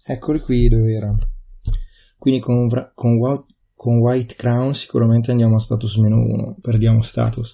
Eccoli 0.05 0.39
qui 0.39 0.67
dove 0.67 0.91
era. 0.91 1.15
Quindi 2.17 2.39
con, 2.39 2.67
con, 2.93 3.17
con 3.75 3.97
White 3.97 4.35
Crown 4.35 4.75
sicuramente 4.75 5.31
andiamo 5.31 5.55
a 5.55 5.59
status 5.59 5.95
meno 5.97 6.17
1, 6.17 6.57
perdiamo 6.61 7.01
status. 7.01 7.53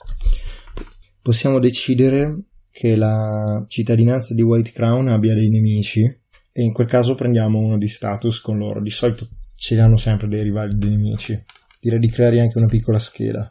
Possiamo 1.22 1.60
decidere 1.60 2.46
che 2.72 2.96
la 2.96 3.64
cittadinanza 3.68 4.34
di 4.34 4.42
White 4.42 4.72
Crown 4.72 5.08
abbia 5.10 5.34
dei 5.34 5.50
nemici 5.50 6.02
e 6.52 6.62
in 6.62 6.74
quel 6.74 6.88
caso 6.88 7.16
prendiamo 7.16 7.60
uno 7.60 7.78
di 7.78 7.88
status 7.88 8.42
con 8.42 8.58
loro. 8.58 8.82
Di 8.82 8.90
solito 8.90 9.28
ce 9.58 9.76
li 9.76 9.82
hanno 9.82 9.98
sempre 9.98 10.28
dei 10.28 10.44
rivali 10.44 10.78
dei 10.78 10.90
nemici. 10.90 11.44
Direi 11.80 12.00
di 12.00 12.10
creare 12.10 12.42
anche 12.42 12.58
una 12.58 12.68
piccola 12.68 13.00
scheda. 13.00 13.50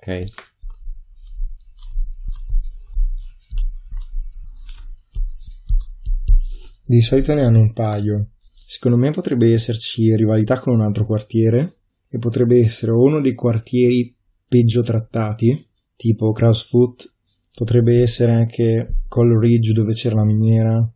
Ok. 0.00 0.49
Di 6.90 7.02
solito 7.02 7.32
ne 7.34 7.42
hanno 7.42 7.60
un 7.60 7.72
paio. 7.72 8.30
Secondo 8.52 8.96
me 8.96 9.12
potrebbe 9.12 9.52
esserci 9.52 10.12
rivalità 10.16 10.58
con 10.58 10.74
un 10.74 10.80
altro 10.80 11.06
quartiere 11.06 11.76
e 12.08 12.18
potrebbe 12.18 12.58
essere 12.58 12.90
uno 12.90 13.20
dei 13.20 13.34
quartieri 13.34 14.12
peggio 14.48 14.82
trattati, 14.82 15.68
tipo 15.94 16.32
Krausfoot, 16.32 17.14
potrebbe 17.54 18.02
essere 18.02 18.32
anche 18.32 19.02
Coal 19.06 19.38
Ridge 19.38 19.72
dove 19.72 19.92
c'era 19.92 20.16
la 20.16 20.24
miniera. 20.24 20.92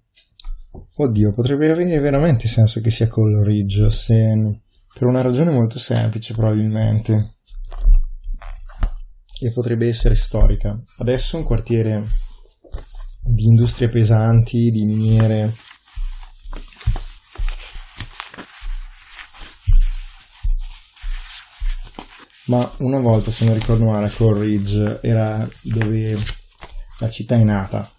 Oddio, 0.96 1.30
potrebbe 1.30 1.70
avere 1.70 2.00
veramente 2.00 2.48
senso 2.48 2.80
che 2.80 2.90
sia 2.90 3.06
Coal 3.06 3.44
Ridge, 3.44 3.88
se... 3.88 4.62
per 4.98 5.06
una 5.06 5.22
ragione 5.22 5.52
molto 5.52 5.78
semplice 5.78 6.34
probabilmente. 6.34 7.36
E 9.42 9.52
potrebbe 9.52 9.86
essere 9.86 10.16
storica. 10.16 10.76
Adesso 10.98 11.36
un 11.36 11.44
quartiere 11.44 12.02
di 13.22 13.44
industrie 13.44 13.88
pesanti, 13.88 14.72
di 14.72 14.84
miniere, 14.84 15.52
Ma 22.46 22.74
una 22.78 22.98
volta, 22.98 23.30
se 23.30 23.46
non 23.46 23.54
ricordo 23.54 23.86
male, 23.86 24.10
Coal 24.10 24.36
Ridge 24.36 25.00
era 25.02 25.48
dove 25.62 26.14
la 26.98 27.08
città 27.08 27.36
è 27.36 27.42
nata. 27.42 27.90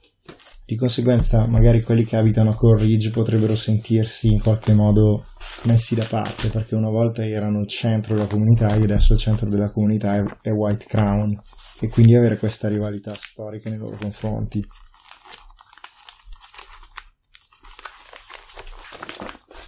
Di 0.64 0.76
conseguenza, 0.76 1.48
magari 1.48 1.82
quelli 1.82 2.06
che 2.06 2.16
abitano 2.16 2.52
a 2.52 2.56
Coal 2.56 2.78
Ridge 2.78 3.10
potrebbero 3.10 3.56
sentirsi 3.56 4.32
in 4.32 4.40
qualche 4.40 4.74
modo 4.74 5.26
messi 5.64 5.96
da 5.96 6.06
parte, 6.08 6.50
perché 6.50 6.76
una 6.76 6.90
volta 6.90 7.26
erano 7.26 7.62
il 7.62 7.68
centro 7.68 8.14
della 8.14 8.28
comunità 8.28 8.74
e 8.74 8.84
adesso 8.84 9.14
il 9.14 9.20
centro 9.20 9.50
della 9.50 9.72
comunità 9.72 10.24
è, 10.42 10.52
White 10.52 10.86
Crown, 10.86 11.40
e 11.80 11.90
quindi 11.90 12.16
avere 12.16 12.38
questa 12.38 12.68
rivalità 12.68 13.14
storica 13.16 13.70
nei 13.70 13.80
loro 13.80 13.96
confronti. 13.96 14.64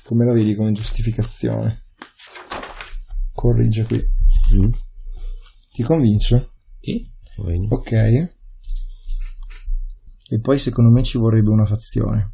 Come 0.03 0.25
la 0.25 0.33
vedi 0.33 0.55
come 0.55 0.71
giustificazione? 0.71 1.85
Coal 3.33 3.55
Ridge 3.55 3.83
qui. 3.83 4.16
Mm. 4.55 4.71
Ti 5.71 5.83
convince? 5.83 6.49
Sì. 6.79 7.05
Bene. 7.37 7.67
Ok. 7.69 7.91
E 10.29 10.39
poi 10.41 10.59
secondo 10.59 10.91
me 10.91 11.03
ci 11.03 11.17
vorrebbe 11.17 11.49
una 11.49 11.65
fazione. 11.65 12.33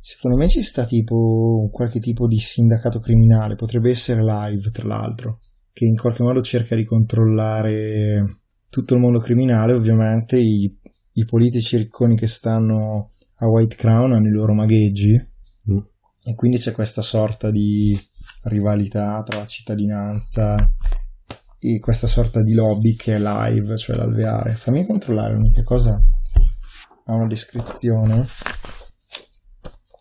Secondo 0.00 0.42
me 0.42 0.48
ci 0.48 0.62
sta 0.62 0.86
tipo 0.86 1.68
qualche 1.70 2.00
tipo 2.00 2.26
di 2.26 2.38
sindacato 2.38 2.98
criminale, 2.98 3.56
potrebbe 3.56 3.90
essere 3.90 4.22
live 4.22 4.70
tra 4.70 4.86
l'altro, 4.86 5.38
che 5.70 5.84
in 5.84 5.96
qualche 5.96 6.22
modo 6.22 6.40
cerca 6.40 6.74
di 6.74 6.84
controllare 6.84 8.40
tutto 8.70 8.94
il 8.94 9.00
mondo 9.00 9.18
criminale, 9.18 9.74
ovviamente 9.74 10.38
i, 10.38 10.74
i 11.12 11.24
politici 11.26 11.76
ricconi 11.76 12.16
che 12.16 12.26
stanno 12.26 13.12
a 13.44 13.48
White 13.48 13.76
Crown 13.76 14.12
hanno 14.12 14.28
i 14.28 14.32
loro 14.32 14.54
magheggi 14.54 15.32
Mm. 15.70 15.78
e 16.24 16.34
quindi 16.34 16.58
c'è 16.58 16.72
questa 16.72 17.00
sorta 17.00 17.50
di 17.50 17.98
rivalità 18.44 19.22
tra 19.22 19.38
la 19.38 19.46
cittadinanza 19.46 20.56
e 21.58 21.78
questa 21.80 22.06
sorta 22.06 22.42
di 22.42 22.52
lobby 22.52 22.94
che 22.94 23.14
è 23.14 23.18
live, 23.18 23.76
cioè 23.78 23.96
l'alveare. 23.96 24.52
Fammi 24.52 24.84
controllare 24.84 25.32
l'unica 25.32 25.62
cosa. 25.62 25.98
Ha 27.06 27.14
una 27.14 27.26
descrizione. 27.26 28.26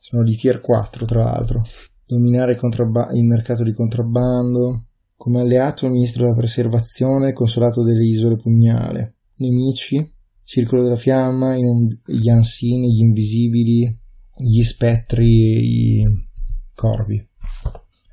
Sono 0.02 0.24
di 0.24 0.36
tier 0.36 0.60
4, 0.60 1.06
tra 1.06 1.24
l'altro. 1.24 1.64
Dominare 2.06 2.52
il, 2.52 2.58
contrabba- 2.58 3.12
il 3.14 3.24
mercato 3.24 3.64
di 3.64 3.74
contrabbando. 3.74 4.88
Come 5.16 5.40
alleato 5.40 5.86
il 5.86 5.94
ministro 5.94 6.24
della 6.24 6.36
preservazione, 6.36 7.30
il 7.30 7.34
consolato 7.34 7.82
delle 7.82 8.04
isole 8.04 8.36
Pugnale. 8.36 9.20
Nemici. 9.38 10.13
Circolo 10.44 10.84
della 10.84 10.96
fiamma, 10.96 11.56
gli 11.56 12.30
ansini, 12.30 12.94
gli 12.94 13.02
invisibili, 13.02 14.00
gli 14.36 14.62
spettri 14.62 15.54
e 15.54 15.60
i 15.60 16.28
corvi. 16.74 17.26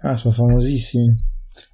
Ah, 0.03 0.17
sono 0.17 0.33
famosissimi. 0.33 1.13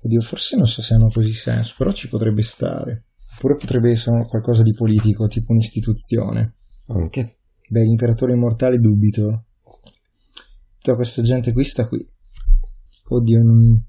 Oddio, 0.02 0.20
forse 0.20 0.56
non 0.56 0.66
so 0.66 0.82
se 0.82 0.94
hanno 0.94 1.08
così 1.08 1.32
senso, 1.32 1.74
però 1.76 1.92
ci 1.92 2.08
potrebbe 2.08 2.42
stare. 2.42 3.06
Oppure 3.36 3.56
potrebbe 3.56 3.90
essere 3.90 4.26
qualcosa 4.26 4.62
di 4.62 4.72
politico, 4.72 5.28
tipo 5.28 5.52
un'istituzione. 5.52 6.54
Anche. 6.86 7.40
Beh, 7.68 7.82
l'imperatore 7.82 8.32
immortale 8.32 8.78
dubito. 8.78 9.44
Tutta 10.78 10.94
questa 10.94 11.22
gente 11.22 11.52
qui 11.52 11.64
sta 11.64 11.86
qui. 11.86 12.04
Oddio, 13.08 13.42
non, 13.42 13.84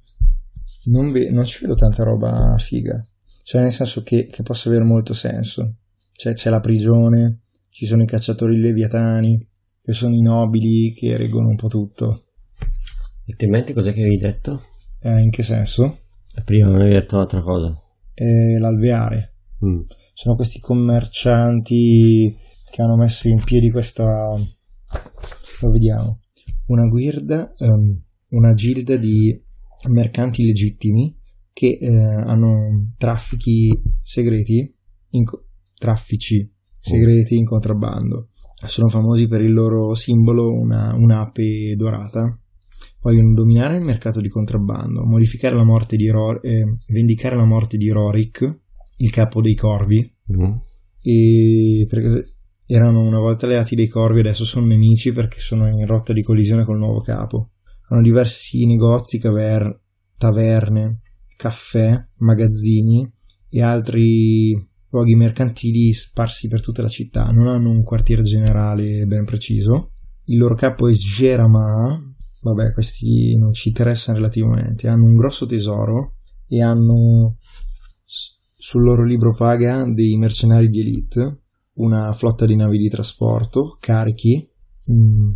non, 0.85 1.11
ve- 1.11 1.29
non 1.29 1.45
ci 1.45 1.61
vedo 1.61 1.75
tanta 1.75 2.03
roba 2.03 2.55
figa. 2.57 2.99
Cioè, 3.43 3.61
nel 3.61 3.71
senso 3.71 4.03
che, 4.03 4.25
che 4.25 4.43
possa 4.43 4.69
avere 4.69 4.83
molto 4.83 5.13
senso. 5.13 5.76
Cioè, 6.17 6.33
c'è 6.33 6.49
la 6.49 6.59
prigione, 6.59 7.41
ci 7.69 7.85
sono 7.85 8.01
i 8.01 8.07
cacciatori 8.07 8.59
leviatani, 8.59 9.39
che 9.79 9.93
sono 9.93 10.15
i 10.15 10.21
nobili 10.21 10.91
che 10.93 11.15
reggono 11.15 11.49
un 11.49 11.55
po' 11.55 11.67
tutto. 11.67 12.23
E 13.23 13.35
te 13.35 13.45
in 13.45 13.51
mente 13.51 13.73
cos'è 13.73 13.93
che 13.93 14.01
avevi 14.01 14.17
detto? 14.17 14.61
Eh, 14.99 15.21
in 15.21 15.29
che 15.29 15.43
senso? 15.43 15.99
Prima 16.43 16.65
non 16.65 16.77
avevi 16.77 16.95
detto 16.95 17.15
un'altra 17.15 17.41
cosa. 17.41 17.71
e 18.15 18.57
l'Alveare. 18.57 19.35
Mm. 19.63 19.81
Sono 20.15 20.35
questi 20.35 20.59
commercianti 20.59 22.35
che 22.71 22.81
hanno 22.81 22.95
messo 22.95 23.27
in 23.27 23.43
piedi 23.43 23.69
questa. 23.69 24.03
Lo 25.61 25.71
vediamo. 25.71 26.21
Una 26.67 26.87
guilda, 26.87 27.53
ehm, 27.59 28.01
una 28.29 28.53
gilda 28.55 28.97
di 28.97 29.39
mercanti 29.89 30.43
legittimi 30.43 31.15
che 31.53 31.77
eh, 31.79 31.87
hanno 31.87 32.91
traffici 32.97 33.69
segreti, 34.03 34.75
in 35.11 35.23
co- 35.25 35.46
traffici 35.77 36.49
segreti 36.79 37.35
in 37.35 37.45
contrabbando. 37.45 38.29
Sono 38.65 38.89
famosi 38.89 39.27
per 39.27 39.41
il 39.41 39.53
loro 39.53 39.93
simbolo, 39.93 40.49
una, 40.51 40.93
un'ape 40.95 41.75
dorata. 41.75 42.39
Vogliono 43.01 43.33
dominare 43.33 43.77
il 43.77 43.83
mercato 43.83 44.19
di 44.19 44.29
contrabbando, 44.29 45.05
modificare 45.05 45.55
la 45.55 45.63
morte 45.63 45.95
di 45.95 46.09
Ror- 46.09 46.43
eh, 46.43 46.63
vendicare 46.87 47.35
la 47.35 47.45
morte 47.45 47.77
di 47.77 47.89
Rorik, 47.89 48.59
il 48.97 49.09
capo 49.11 49.41
dei 49.41 49.53
corvi, 49.55 50.15
Mm. 50.33 50.51
e 51.01 51.85
perché 51.87 52.25
erano 52.65 52.99
una 53.01 53.19
volta 53.19 53.45
alleati 53.45 53.75
dei 53.75 53.87
corvi, 53.87 54.19
adesso 54.19 54.43
sono 54.43 54.65
nemici 54.65 55.13
perché 55.13 55.39
sono 55.39 55.67
in 55.67 55.85
rotta 55.85 56.11
di 56.11 56.21
collisione 56.23 56.65
col 56.65 56.79
nuovo 56.79 56.99
capo. 56.99 57.51
Hanno 57.89 58.01
diversi 58.01 58.65
negozi, 58.65 59.19
caver- 59.19 59.79
taverne, 60.17 61.01
caffè, 61.37 62.07
magazzini 62.17 63.09
e 63.49 63.61
altri 63.61 64.53
luoghi 64.97 65.15
mercantili 65.15 65.93
sparsi 65.93 66.47
per 66.47 66.61
tutta 66.61 66.81
la 66.81 66.87
città. 66.87 67.25
Non 67.25 67.47
hanno 67.47 67.69
un 67.69 67.83
quartiere 67.83 68.23
generale 68.23 69.05
ben 69.05 69.25
preciso. 69.25 69.91
Il 70.25 70.37
loro 70.37 70.55
capo 70.55 70.87
è 70.87 70.93
Gerama. 70.93 72.01
Vabbè, 72.41 72.71
questi 72.73 73.37
non 73.37 73.53
ci 73.53 73.69
interessano 73.69 74.17
relativamente. 74.17 74.87
Hanno 74.87 75.05
un 75.05 75.13
grosso 75.13 75.45
tesoro 75.45 76.15
e 76.47 76.61
hanno 76.61 77.37
sul 78.05 78.83
loro 78.83 79.05
libro 79.05 79.33
paga 79.33 79.85
dei 79.85 80.17
mercenari 80.17 80.69
di 80.69 80.79
elite, 80.79 81.43
una 81.75 82.11
flotta 82.13 82.45
di 82.45 82.55
navi 82.55 82.77
di 82.77 82.89
trasporto, 82.89 83.77
carichi, 83.79 84.49
mh, 84.85 85.27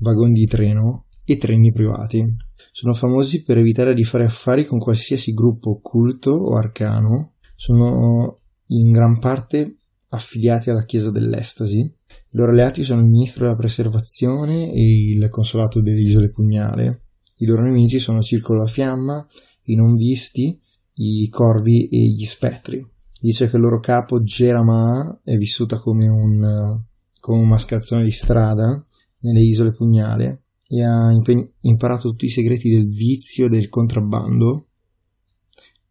vagoni 0.00 0.34
di 0.34 0.46
treno 0.46 1.06
e 1.24 1.38
treni 1.38 1.72
privati. 1.72 2.24
Sono 2.70 2.92
famosi 2.92 3.42
per 3.42 3.58
evitare 3.58 3.94
di 3.94 4.04
fare 4.04 4.24
affari 4.24 4.66
con 4.66 4.78
qualsiasi 4.78 5.32
gruppo 5.32 5.70
occulto 5.70 6.30
o 6.30 6.56
arcano. 6.56 7.36
Sono 7.54 8.42
in 8.68 8.90
gran 8.90 9.18
parte 9.18 9.74
affiliati 10.08 10.70
alla 10.70 10.84
Chiesa 10.84 11.10
dell'Estasi. 11.10 11.78
I 11.78 12.36
loro 12.36 12.50
alleati 12.50 12.82
sono 12.82 13.00
il 13.00 13.08
Ministro 13.08 13.44
della 13.44 13.56
Preservazione 13.56 14.72
e 14.72 15.10
il 15.10 15.28
Consolato 15.30 15.80
delle 15.80 16.00
Isole 16.00 16.30
Pugnale. 16.30 17.02
I 17.36 17.46
loro 17.46 17.62
nemici 17.62 17.98
sono 17.98 18.22
Circolo 18.22 18.60
la 18.60 18.66
Fiamma, 18.66 19.26
i 19.64 19.74
non 19.74 19.96
visti, 19.96 20.58
i 20.94 21.28
corvi 21.28 21.88
e 21.88 21.98
gli 21.98 22.24
spettri. 22.24 22.84
Dice 23.20 23.48
che 23.48 23.56
il 23.56 23.62
loro 23.62 23.80
capo 23.80 24.22
Gerama 24.22 25.20
è 25.22 25.36
vissuta 25.36 25.78
come 25.78 26.06
un, 26.08 26.80
come 27.18 27.44
mascalzone 27.44 28.04
di 28.04 28.10
strada 28.10 28.84
nelle 29.20 29.40
isole 29.40 29.72
Pugnale 29.72 30.44
e 30.68 30.82
ha 30.82 31.10
impe- 31.12 31.54
imparato 31.60 32.10
tutti 32.10 32.26
i 32.26 32.30
segreti 32.30 32.70
del 32.70 32.88
vizio 32.88 33.46
e 33.46 33.48
del 33.48 33.68
contrabbando 33.68 34.65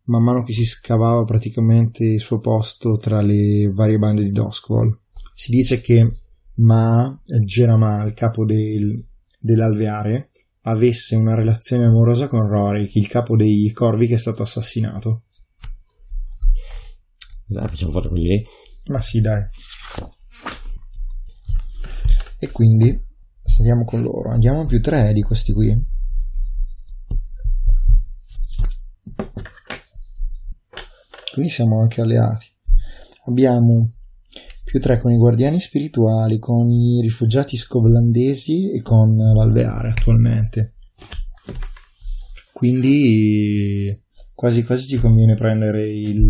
man 0.06 0.24
mano 0.24 0.44
che 0.44 0.54
si 0.54 0.66
scavava 0.66 1.24
praticamente 1.24 2.04
il 2.04 2.20
suo 2.20 2.40
posto 2.40 2.98
tra 2.98 3.22
le 3.22 3.72
varie 3.74 3.98
bande 3.98 4.24
di 4.24 4.32
Doskvol. 4.32 5.00
Si 5.34 5.52
dice 5.52 5.82
che 5.82 6.10
Ma, 6.56 7.22
Gerama, 7.44 8.04
il 8.04 8.14
capo 8.14 8.46
del, 8.46 9.04
dell'alveare, 9.40 10.30
avesse 10.62 11.16
una 11.16 11.36
relazione 11.36 11.86
amorosa 11.86 12.28
con 12.28 12.48
Rorik, 12.48 12.96
il 12.96 13.08
capo 13.08 13.36
dei 13.36 13.72
corvi 13.72 14.08
che 14.08 14.16
è 14.16 14.18
stato 14.18 14.44
assassinato. 14.44 15.24
Dai, 17.48 17.68
facciamo 17.68 17.92
foto 17.92 18.10
quelli 18.10 18.28
lì. 18.28 18.46
Ma 18.88 19.02
sì, 19.02 19.22
dai. 19.22 19.44
E 22.40 22.52
quindi 22.52 23.04
saliamo 23.44 23.86
con 23.86 24.02
loro. 24.02 24.30
Andiamo 24.30 24.62
a 24.62 24.66
più 24.66 24.82
tre 24.82 25.14
di 25.14 25.22
questi 25.22 25.54
qui. 25.54 25.86
Quindi 31.36 31.52
siamo 31.52 31.82
anche 31.82 32.00
alleati. 32.00 32.48
Abbiamo 33.26 33.92
più 34.64 34.80
tre 34.80 35.02
con 35.02 35.12
i 35.12 35.18
guardiani 35.18 35.60
spirituali, 35.60 36.40
con 36.40 36.70
i 36.70 37.02
rifugiati 37.02 37.58
scovlandesi 37.58 38.72
e 38.72 38.82
con 38.82 39.18
l'alveare 39.18 39.90
attualmente. 39.90 40.76
Quindi 42.54 44.02
quasi 44.34 44.64
quasi 44.64 44.88
ci 44.88 44.98
conviene 44.98 45.34
prendere 45.34 45.86
il, 45.90 46.26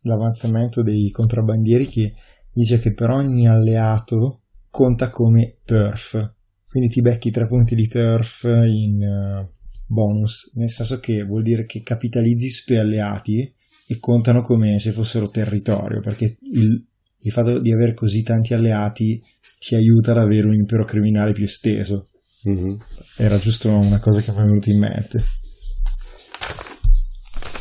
l'avanzamento 0.00 0.82
dei 0.82 1.12
contrabbandieri 1.12 1.86
che 1.86 2.12
dice 2.52 2.80
che 2.80 2.94
per 2.94 3.10
ogni 3.10 3.46
alleato 3.46 4.40
conta 4.70 5.08
come 5.08 5.58
turf. 5.64 6.34
Quindi 6.68 6.88
ti 6.88 7.00
becchi 7.00 7.30
tre 7.30 7.46
punti 7.46 7.76
di 7.76 7.86
turf 7.86 8.42
in 8.42 9.02
eh, 9.02 9.52
bonus, 9.86 10.50
nel 10.56 10.68
senso 10.68 10.98
che 10.98 11.22
vuol 11.22 11.44
dire 11.44 11.64
che 11.64 11.84
capitalizzi 11.84 12.48
sui 12.48 12.64
tuoi 12.66 12.78
alleati 12.78 13.54
e 13.92 13.98
contano 13.98 14.42
come 14.42 14.78
se 14.78 14.92
fossero 14.92 15.28
territorio, 15.28 16.00
perché 16.00 16.38
il, 16.40 16.84
il 17.18 17.32
fatto 17.32 17.58
di 17.58 17.72
avere 17.72 17.94
così 17.94 18.22
tanti 18.22 18.54
alleati 18.54 19.22
ti 19.58 19.74
aiuta 19.74 20.12
ad 20.12 20.18
avere 20.18 20.46
un 20.46 20.54
impero 20.54 20.84
criminale 20.84 21.32
più 21.32 21.44
esteso. 21.44 22.08
Mhm. 22.44 22.78
Era 23.18 23.38
giusto 23.38 23.68
una 23.70 24.00
cosa 24.00 24.20
che 24.20 24.32
mi 24.32 24.38
è 24.38 24.40
venuta 24.40 24.70
in 24.70 24.78
mente. 24.78 25.24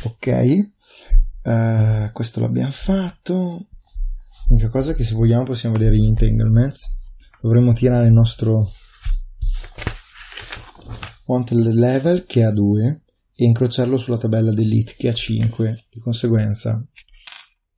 Ok, 0.04 0.28
eh, 1.44 2.10
questo 2.14 2.40
l'abbiamo 2.40 2.72
fatto. 2.72 3.68
L'unica 4.48 4.70
cosa 4.70 4.92
è 4.92 4.96
che 4.96 5.04
se 5.04 5.14
vogliamo 5.14 5.44
possiamo 5.44 5.76
vedere 5.76 5.98
gli 5.98 6.06
entanglements. 6.06 7.04
Dovremmo 7.42 7.74
tirare 7.74 8.08
il 8.08 8.14
nostro 8.14 8.72
wanted 11.26 11.74
level 11.74 12.26
che 12.26 12.44
ha 12.44 12.52
2 12.52 13.01
e 13.42 13.46
incrociarlo 13.46 13.98
sulla 13.98 14.20
tabella 14.20 14.52
d'elite 14.52 14.94
che 14.96 15.08
ha 15.08 15.14
5. 15.14 15.88
Di 15.90 16.00
conseguenza, 16.00 16.86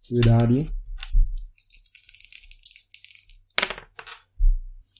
due 0.07 0.19
dadi. 0.19 0.69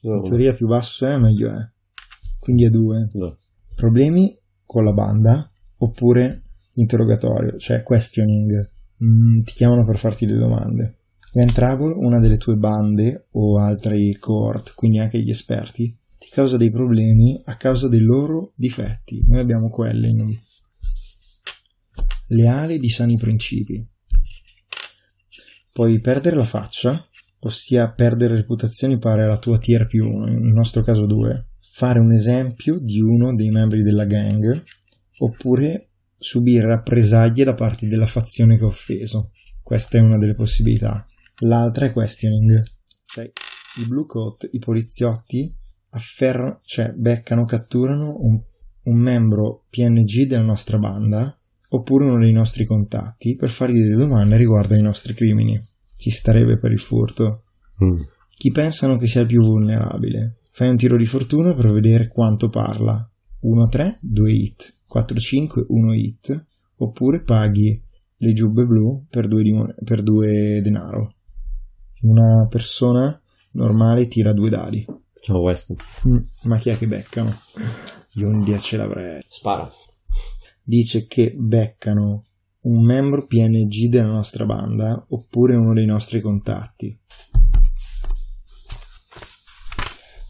In 0.04 0.24
teoria 0.24 0.54
più 0.54 0.68
basso 0.68 1.06
è, 1.06 1.18
meglio 1.18 1.50
è. 1.50 1.70
Quindi 2.40 2.64
è 2.64 2.70
2. 2.70 3.10
Dove? 3.12 3.36
problemi 3.76 4.38
con 4.66 4.86
la 4.86 4.94
banda 4.94 5.52
oppure 5.78 6.44
interrogatorio, 6.76 7.58
cioè 7.58 7.84
questioning. 7.84 8.72
Mm, 9.04 9.42
ti 9.42 9.54
chiamano 9.54 9.86
per 9.86 9.98
farti 9.98 10.26
delle 10.26 10.40
domande. 10.40 11.00
When 11.34 11.52
Trouble, 11.52 11.94
una 11.98 12.20
delle 12.20 12.38
tue 12.38 12.56
bande 12.56 13.28
o 13.32 13.60
altri 13.60 14.14
cohort, 14.14 14.76
quindi 14.76 15.00
anche 15.00 15.20
gli 15.20 15.30
esperti, 15.30 16.00
ti 16.18 16.30
causa 16.30 16.56
dei 16.56 16.72
problemi 16.72 17.42
a 17.46 17.58
causa 17.58 17.90
dei 17.90 18.00
loro 18.00 18.54
difetti. 18.56 19.26
Noi 19.28 19.42
abbiamo 19.42 19.70
quelle 19.70 20.08
Leale 22.28 22.80
di 22.80 22.90
sani 22.90 23.18
principi. 23.18 23.86
Puoi 25.74 26.00
perdere 26.00 26.36
la 26.36 26.46
faccia, 26.46 27.08
ossia 27.40 27.92
perdere 27.92 28.36
reputazioni 28.36 28.98
pari 28.98 29.24
alla 29.24 29.40
tua 29.40 29.58
tier 29.58 29.88
più 29.88 30.08
1, 30.08 30.26
nel 30.26 30.54
nostro 30.54 30.84
caso 30.84 31.06
2, 31.06 31.48
fare 31.60 32.00
un 32.00 32.12
esempio 32.12 32.80
di 32.80 33.02
uno 33.02 33.36
dei 33.36 33.50
membri 33.50 33.82
della 33.82 34.06
gang, 34.06 34.64
oppure 35.18 35.90
subire 36.18 36.68
rappresaglie 36.68 37.44
da 37.44 37.54
parte 37.54 37.88
della 37.88 38.08
fazione 38.08 38.58
che 38.58 38.64
ha 38.64 38.68
offeso. 38.68 39.32
Questa 39.62 39.98
è 39.98 40.02
una 40.02 40.18
delle 40.18 40.36
possibilità. 40.36 41.04
L'altra 41.40 41.86
è 41.86 41.92
questioning, 41.92 42.64
cioè 43.06 43.30
i 43.82 43.86
blue 43.88 44.06
coat, 44.06 44.48
i 44.52 44.60
poliziotti 44.60 45.52
afferrano, 45.90 46.60
cioè 46.64 46.94
beccano, 46.94 47.46
catturano 47.46 48.18
un, 48.20 48.40
un 48.84 48.98
membro 48.98 49.66
PNG 49.70 50.28
della 50.28 50.44
nostra 50.44 50.78
banda 50.78 51.38
oppure 51.76 52.06
uno 52.06 52.20
dei 52.20 52.32
nostri 52.32 52.66
contatti 52.66 53.36
per 53.36 53.50
fargli 53.50 53.82
delle 53.82 53.96
domande 53.96 54.38
riguardo 54.38 54.76
ai 54.76 54.82
nostri 54.82 55.14
crimini. 55.14 55.60
Ci 55.98 56.12
starebbe 56.12 56.58
per 56.58 56.72
il 56.72 56.80
furto. 56.80 57.44
Mm. 57.84 57.96
Chi 58.36 58.52
pensano 58.52 58.98
che 58.98 59.08
sia 59.08 59.22
il 59.22 59.28
più 59.28 59.42
vulnerabile? 59.42 60.38
Fai 60.52 60.70
un 60.70 60.78
tiro 60.78 60.98
di 60.98 61.06
fortuna 61.06 61.56
per 61.56 61.72
vedere 61.72 62.08
quanto 62.08 62.50
parla. 62.50 63.10
1-3, 63.44 63.98
2 64.00 64.32
hit. 64.32 64.74
4-5, 64.94 65.66
1 65.68 65.94
hit. 65.94 66.46
Oppure 66.78 67.22
paghi 67.22 67.82
le 68.18 68.34
giubbe 68.34 68.66
blu 68.66 69.06
per 69.10 69.28
2 69.28 69.76
per 69.84 70.04
due 70.04 70.62
denaro. 70.62 71.16
Una 72.02 72.48
persona 72.50 73.20
normale 73.52 74.08
tira 74.08 74.34
due 74.34 74.50
dadi. 74.50 74.86
Facciamo 75.14 75.42
questo. 75.42 75.76
Mm, 76.08 76.18
ma 76.44 76.58
chi 76.58 76.70
è 76.70 76.78
che 76.78 76.86
beccano? 76.86 77.34
Io 78.14 78.28
un 78.28 78.44
10 78.44 78.76
l'avrei. 78.76 79.24
Spara. 79.28 79.72
Dice 80.64 81.08
che 81.08 81.36
beccano 81.38 82.24
un 82.62 82.86
membro 82.86 83.26
PNG 83.28 83.90
della 83.90 84.12
nostra 84.12 84.46
banda 84.46 85.06
oppure 85.10 85.56
uno 85.56 85.74
dei 85.74 85.86
nostri 85.86 86.22
contatti. 86.22 86.98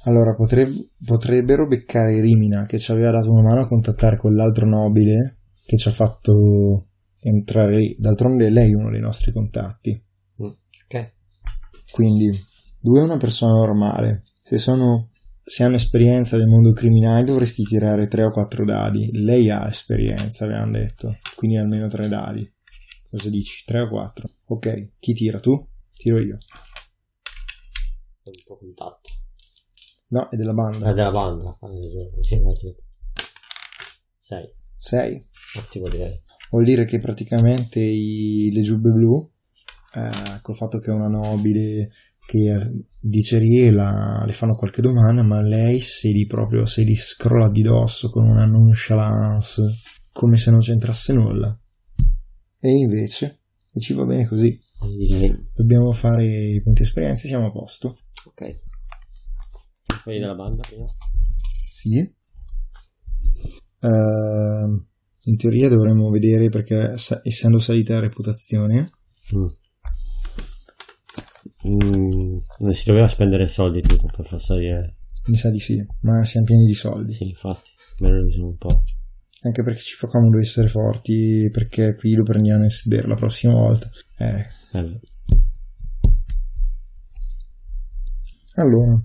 Allora, 0.05 0.35
potreb- 0.35 0.89
potrebbero 1.05 1.67
beccare 1.67 2.19
Rimina 2.19 2.65
che 2.65 2.77
ci 2.77 2.91
aveva 2.91 3.11
dato 3.11 3.29
una 3.29 3.43
mano 3.43 3.61
a 3.61 3.67
contattare 3.67 4.17
quell'altro 4.17 4.67
nobile 4.67 5.37
che 5.65 5.77
ci 5.77 5.87
ha 5.87 5.91
fatto 5.91 6.87
entrare 7.21 7.77
lì. 7.77 7.95
D'altronde 7.97 8.49
lei 8.49 8.71
è 8.71 8.75
uno 8.75 8.89
dei 8.89 8.99
nostri 8.99 9.31
contatti. 9.31 9.91
Mm, 10.41 10.45
Ok. 10.45 11.13
Quindi, 11.91 12.29
due 12.79 12.99
è 12.99 13.03
una 13.03 13.17
persona 13.17 13.53
normale. 13.53 14.23
Se 14.37 14.57
sono 14.57 15.11
se 15.43 15.63
hanno 15.63 15.75
esperienza 15.75 16.37
del 16.37 16.47
mondo 16.47 16.71
criminale 16.73 17.25
dovresti 17.25 17.63
tirare 17.63 18.07
3 18.07 18.23
o 18.23 18.31
4 18.31 18.63
dadi. 18.65 19.09
Lei 19.11 19.49
ha 19.49 19.67
esperienza, 19.67 20.45
avevamo 20.45 20.71
detto. 20.71 21.17
Quindi 21.35 21.57
almeno 21.57 21.87
3 21.87 22.07
dadi. 22.07 22.49
Cosa 23.09 23.29
dici? 23.29 23.63
3 23.65 23.81
o 23.81 23.89
4? 23.89 24.29
Ok, 24.45 24.93
chi 24.99 25.13
tira 25.13 25.39
tu? 25.39 25.67
Tiro 25.95 26.19
io. 26.19 26.37
Un 28.23 28.31
po' 28.47 28.57
contatto. 28.57 29.09
No, 30.09 30.29
è 30.29 30.35
della 30.35 30.53
banda. 30.53 30.89
Ah, 30.89 30.93
della 30.93 31.11
banda. 31.11 31.57
Ah, 31.59 31.67
hai 31.67 31.75
ragione. 31.81 32.11
Sì, 32.21 32.33
infatti. 32.35 32.75
Sei. 34.19 34.53
6. 34.77 35.29
Ottimo 35.57 35.89
direi. 35.89 36.21
Vuol 36.49 36.65
dire 36.65 36.85
che 36.85 36.99
praticamente 36.99 37.79
i- 37.79 38.51
le 38.53 38.61
giubbe 38.61 38.89
blu, 38.91 39.29
eh, 39.95 40.39
col 40.41 40.55
fatto 40.55 40.79
che 40.79 40.91
è 40.91 40.93
una 40.93 41.07
nobile 41.07 41.89
che 42.25 42.85
dice 42.99 43.37
Riela, 43.37 44.23
le 44.25 44.31
fanno 44.33 44.55
qualche 44.55 44.81
domanda, 44.81 45.23
ma 45.23 45.41
lei 45.41 45.81
se 45.81 46.09
li 46.09 46.25
proprio, 46.25 46.65
se 46.65 46.83
li 46.83 46.95
scrolla 46.95 47.49
di 47.49 47.61
dosso 47.61 48.09
con 48.09 48.27
una 48.27 48.45
nonchalance, 48.45 49.61
come 50.11 50.37
se 50.37 50.51
non 50.51 50.61
c'entrasse 50.61 51.13
nulla. 51.13 51.57
E 52.59 52.69
invece, 52.69 53.41
e 53.71 53.79
ci 53.79 53.93
va 53.93 54.05
bene 54.05 54.25
così. 54.27 54.59
Dobbiamo 55.53 55.91
fare 55.91 56.25
i 56.25 56.61
punti 56.61 56.81
esperienza 56.81 57.23
e 57.23 57.27
siamo 57.27 57.47
a 57.47 57.51
posto. 57.51 57.99
Ok. 58.25 58.55
Quelli 60.03 60.19
della 60.19 60.35
banda 60.35 60.61
prima. 60.67 60.85
Sì. 61.69 61.97
Ehm, 63.79 64.87
in 65.25 65.37
teoria 65.37 65.69
dovremmo 65.69 66.09
vedere 66.09 66.49
perché 66.49 66.95
essendo 67.23 67.59
salita 67.59 67.93
la 67.93 67.99
reputazione, 68.01 68.89
Mm. 69.35 69.45
Mm, 71.67 72.37
non 72.59 72.73
si 72.73 72.83
doveva 72.85 73.07
spendere 73.07 73.47
soldi 73.47 73.81
tipo 73.81 74.07
per 74.15 74.25
far 74.25 74.41
salire. 74.41 74.95
mi 75.27 75.37
sa 75.37 75.49
di 75.49 75.59
sì, 75.59 75.85
ma 76.01 76.25
siamo 76.25 76.45
pieni 76.45 76.65
di 76.65 76.73
soldi. 76.73 77.13
Sì, 77.13 77.27
infatti. 77.27 77.69
Me 77.99 78.09
lo 78.09 78.23
diciamo 78.23 78.47
un 78.47 78.57
po'. 78.57 78.81
Anche 79.43 79.63
perché 79.63 79.81
ci 79.81 79.95
fa 79.95 80.07
comodo 80.07 80.39
essere 80.39 80.67
forti, 80.67 81.49
perché 81.51 81.95
qui 81.95 82.13
lo 82.13 82.23
prendiamo 82.23 82.63
in 82.63 82.69
sedere 82.69 83.07
la 83.07 83.15
prossima 83.15 83.53
volta. 83.53 83.89
Eh, 84.17 84.45
Eh, 84.73 84.99
allora. 88.55 89.01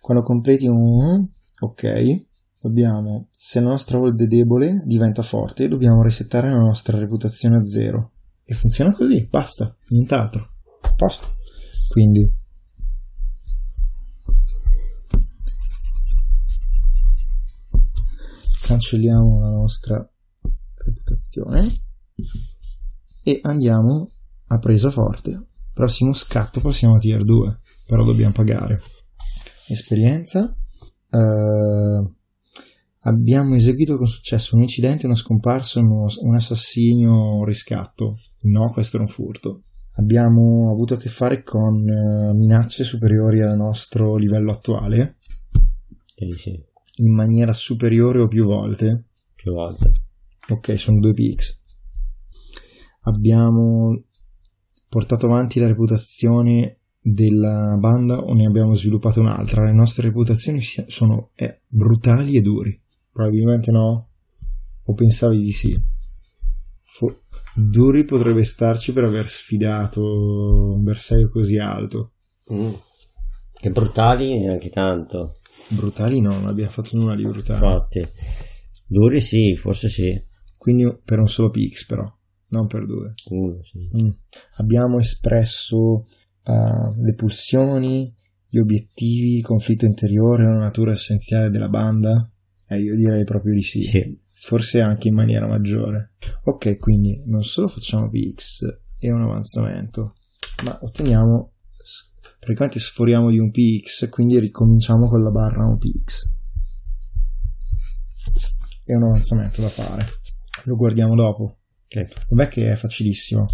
Quando 0.00 0.22
completi 0.22 0.66
un... 0.66 1.28
Ok. 1.60 2.26
Dobbiamo... 2.62 3.28
Se 3.32 3.60
la 3.60 3.68
nostra 3.68 3.98
hold 3.98 4.20
è 4.22 4.26
debole, 4.26 4.82
diventa 4.84 5.22
forte, 5.22 5.68
dobbiamo 5.68 6.02
resettare 6.02 6.50
la 6.50 6.60
nostra 6.60 6.98
reputazione 6.98 7.56
a 7.56 7.64
zero. 7.64 8.12
E 8.50 8.54
funziona 8.54 8.94
così, 8.94 9.26
basta, 9.26 9.76
nient'altro. 9.88 10.54
Posto. 10.96 11.34
Quindi... 11.90 12.34
Cancelliamo 18.62 19.40
la 19.40 19.50
nostra 19.50 20.12
reputazione 20.76 21.66
e 23.22 23.40
andiamo 23.42 24.08
a 24.46 24.58
presa 24.58 24.90
forte. 24.90 25.48
Prossimo 25.74 26.14
scatto 26.14 26.60
passiamo 26.60 26.94
a 26.96 26.98
tier 26.98 27.24
2, 27.24 27.60
però 27.86 28.02
dobbiamo 28.02 28.32
pagare. 28.32 28.80
Esperienza. 29.68 30.56
eh, 31.10 32.16
abbiamo 33.02 33.54
eseguito 33.54 33.96
con 33.96 34.06
successo 34.06 34.56
un 34.56 34.62
incidente, 34.62 35.06
una 35.06 35.14
scomparsa, 35.14 35.80
uno- 35.80 36.06
un 36.20 36.34
assassinio, 36.34 37.36
un 37.36 37.44
riscatto. 37.44 38.18
No, 38.42 38.70
questo 38.72 38.96
era 38.96 39.04
un 39.04 39.10
furto. 39.10 39.62
Abbiamo 39.92 40.70
avuto 40.70 40.94
a 40.94 40.96
che 40.96 41.08
fare 41.08 41.42
con 41.42 41.86
eh, 41.88 42.32
minacce 42.34 42.84
superiori 42.84 43.42
al 43.42 43.56
nostro 43.56 44.16
livello 44.16 44.52
attuale, 44.52 45.16
sì, 46.14 46.30
sì. 46.32 46.64
in 46.96 47.14
maniera 47.14 47.52
superiore 47.52 48.20
o 48.20 48.28
più 48.28 48.44
volte. 48.44 49.06
Più 49.34 49.52
volte. 49.52 49.90
Ok, 50.50 50.78
sono 50.78 51.00
due 51.00 51.14
PX. 51.14 51.62
Abbiamo 53.02 54.02
portato 54.88 55.26
avanti 55.26 55.60
la 55.60 55.66
reputazione 55.66 56.78
della 57.00 57.76
banda 57.78 58.18
o 58.18 58.34
ne 58.34 58.46
abbiamo 58.46 58.74
sviluppato 58.74 59.20
un'altra? 59.20 59.64
Le 59.64 59.72
nostre 59.72 60.06
reputazioni 60.06 60.60
sono 60.62 61.30
eh, 61.34 61.62
brutali 61.66 62.36
e 62.36 62.42
duri. 62.42 62.80
Probabilmente 63.18 63.72
no. 63.72 64.10
O 64.84 64.94
pensavi 64.94 65.42
di 65.42 65.50
sì? 65.50 65.76
Fo- 66.84 67.22
duri 67.52 68.04
potrebbe 68.04 68.44
starci 68.44 68.92
per 68.92 69.02
aver 69.02 69.28
sfidato 69.28 70.00
un 70.74 70.84
bersaglio 70.84 71.28
così 71.28 71.58
alto. 71.58 72.12
Mm. 72.52 72.70
Che 73.54 73.70
brutali 73.70 74.38
neanche 74.38 74.70
tanto. 74.70 75.38
Brutali 75.66 76.20
no, 76.20 76.30
non 76.30 76.46
abbiamo 76.46 76.70
fatto 76.70 76.96
nulla 76.96 77.16
di 77.16 77.24
brutale. 77.24 77.56
Infatti. 77.56 78.08
Duri 78.86 79.20
sì, 79.20 79.56
forse 79.56 79.88
sì. 79.88 80.16
Quindi 80.56 80.96
per 81.04 81.18
un 81.18 81.28
solo 81.28 81.50
PX 81.50 81.86
però, 81.86 82.08
non 82.50 82.68
per 82.68 82.86
due. 82.86 83.10
Uno 83.30 83.60
sì. 83.64 83.80
Mm. 84.00 84.10
Abbiamo 84.58 85.00
espresso 85.00 86.06
eh, 86.44 87.02
le 87.02 87.14
pulsioni, 87.16 88.14
gli 88.48 88.58
obiettivi, 88.58 89.38
il 89.38 89.44
conflitto 89.44 89.86
interiore, 89.86 90.44
la 90.44 90.58
natura 90.58 90.92
essenziale 90.92 91.50
della 91.50 91.68
banda? 91.68 92.30
Eh, 92.68 92.80
io 92.80 92.94
direi 92.96 93.24
proprio 93.24 93.54
di 93.54 93.62
sì. 93.62 93.82
Sì. 93.82 94.18
Forse 94.40 94.80
anche 94.80 95.08
in 95.08 95.14
maniera 95.14 95.46
maggiore. 95.46 96.12
Ok, 96.44 96.78
quindi 96.78 97.22
non 97.26 97.42
solo 97.42 97.68
facciamo 97.68 98.08
PX 98.08 98.62
e 99.00 99.10
un 99.10 99.22
avanzamento, 99.22 100.14
ma 100.64 100.78
otteniamo, 100.80 101.52
praticamente 102.38 102.78
sforiamo 102.78 103.30
di 103.30 103.38
un 103.38 103.50
PX, 103.50 104.08
quindi 104.10 104.38
ricominciamo 104.38 105.08
con 105.08 105.22
la 105.22 105.30
barra 105.30 105.66
un 105.66 105.78
PX. 105.78 106.36
E 108.84 108.94
un 108.94 109.02
avanzamento 109.02 109.60
da 109.60 109.68
fare. 109.68 110.06
Lo 110.64 110.76
guardiamo 110.76 111.14
dopo. 111.14 111.58
Ok. 111.86 112.28
Vabbè 112.30 112.48
che 112.48 112.70
è 112.70 112.74
facilissimo. 112.76 113.46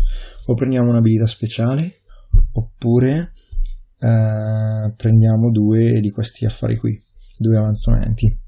O 0.46 0.54
prendiamo 0.54 0.90
un'abilità 0.90 1.26
speciale, 1.26 2.02
oppure 2.52 3.32
eh, 3.98 4.92
prendiamo 4.96 5.50
due 5.50 6.00
di 6.00 6.10
questi 6.10 6.44
affari 6.44 6.76
qui, 6.76 7.00
due 7.38 7.56
avanzamenti. 7.56 8.42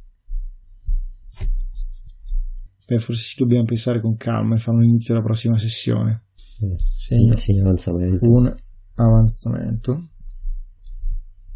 Beh, 2.89 2.99
forse 3.01 3.23
ci 3.23 3.37
dobbiamo 3.39 3.65
pensare 3.65 4.01
con 4.01 4.17
calma 4.17 4.55
e 4.55 4.59
fare 4.59 4.77
un 4.77 4.85
inizio 4.85 5.15
alla 5.15 5.23
prossima 5.25 5.59
sessione. 5.59 6.27
Eh, 6.61 6.75
Segno 6.79 7.37
Sì, 7.37 7.59
avanzamento. 7.59 8.31
un 8.31 8.57
avanzamento 8.95 10.09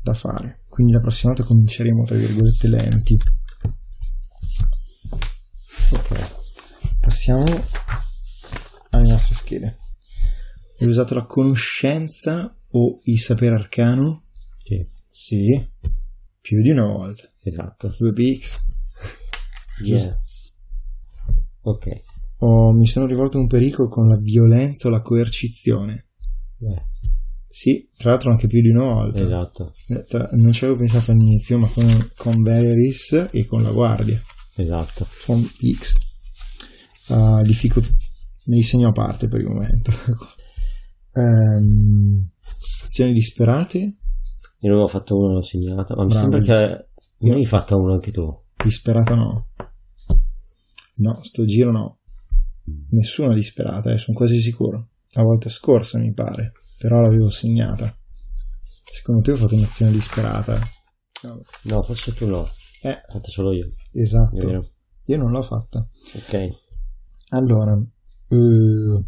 da 0.03 0.15
fare. 0.15 0.65
Quindi 0.69 0.93
la 0.93 1.01
prossima 1.01 1.33
volta 1.33 1.47
cominceremo 1.47 2.05
tra 2.05 2.17
virgolette 2.17 2.69
lenti. 2.69 3.17
Ok, 5.93 6.37
passiamo 7.01 7.45
alle 8.91 9.09
nostre 9.09 9.35
schede. 9.35 9.77
Hai 10.79 10.87
usato 10.89 11.15
la 11.15 11.27
conoscenza 11.27 12.57
o 12.71 12.99
il 13.05 13.19
sapere 13.19 13.55
arcano? 13.55 14.25
Sì, 14.57 14.87
Sì, 15.11 15.69
più 16.41 16.63
di 16.63 16.71
una 16.71 16.87
volta. 16.87 17.29
esatto. 17.43 17.89
2px. 17.99 18.57
Yeah. 19.85 20.17
Ok. 21.63 21.87
Oh, 22.39 22.73
mi 22.73 22.87
sono 22.87 23.07
rivolto 23.07 23.37
a 23.37 23.41
un 23.41 23.47
pericolo 23.47 23.89
con 23.89 24.09
la 24.09 24.17
violenza 24.17 24.89
o 24.89 24.91
la 24.91 25.03
coercizione. 25.03 26.09
Eh, 26.59 26.81
Sì, 27.49 27.89
tra 27.97 28.11
l'altro 28.11 28.31
anche 28.31 28.47
più 28.47 28.61
di 28.63 28.71
una 28.71 28.93
volta. 28.93 29.23
esatto. 29.23 29.73
Eh, 29.89 30.05
tra- 30.05 30.29
non 30.33 30.53
ci 30.53 30.65
avevo 30.65 30.79
pensato 30.79 31.11
all'inizio, 31.11 31.59
ma 31.59 31.69
con, 31.69 32.11
con 32.17 32.43
Valeris 32.43 33.29
e 33.33 33.45
con 33.47 33.63
la 33.63 33.71
guardia. 33.73 34.23
Esatto. 34.57 35.07
Con 35.27 35.43
X. 35.43 35.95
Uh, 37.09 37.43
difficol- 37.43 37.85
me 38.47 38.57
li 38.57 38.63
segno 38.63 38.89
a 38.89 38.93
parte 38.93 39.27
per 39.29 39.41
il 39.41 39.49
momento. 39.49 39.91
Ehm, 41.13 42.31
azioni 42.85 43.13
disperate? 43.13 43.79
Io 44.61 44.71
non 44.73 44.83
ho 44.83 44.87
fatto 44.87 45.17
uno, 45.17 45.33
l'ho 45.35 45.43
segnato. 45.43 45.95
Ma 45.97 46.05
mi 46.05 46.11
Bravo. 46.11 46.21
sembra 46.31 46.41
che 46.41 46.89
ne 47.19 47.35
hai 47.35 47.47
fatto 47.47 47.77
uno 47.77 47.95
anche 47.95 48.13
tu. 48.13 48.33
Disperata 48.63 49.15
no. 49.15 49.49
No, 51.01 51.23
sto 51.23 51.45
giro 51.45 51.71
no. 51.71 51.99
Nessuna 52.91 53.35
disperata, 53.35 53.91
eh, 53.91 53.99
sono 53.99 54.17
quasi 54.17 54.41
sicuro. 54.41 54.91
La 55.13 55.23
volta 55.23 55.49
scorsa 55.49 55.99
mi 55.99 56.13
pare, 56.13 56.53
però 56.79 57.01
l'avevo 57.01 57.31
segnata. 57.31 57.95
Secondo 58.63 59.23
te 59.23 59.33
ho 59.33 59.37
fatto 59.37 59.55
un'azione 59.55 59.93
disperata? 59.93 60.61
No. 61.23 61.43
No, 61.63 61.83
forse 61.83 62.13
tu 62.15 62.27
no. 62.27 62.47
Eh, 62.83 62.91
L'ho 62.91 63.13
fatto 63.13 63.31
solo 63.31 63.53
io. 63.53 63.69
Esatto. 63.93 64.47
vero. 64.47 64.67
Io 65.05 65.17
non 65.17 65.31
l'ho 65.31 65.43
fatta. 65.43 65.89
Ok. 66.15 66.49
Allora, 67.31 67.73
eh, 68.29 69.07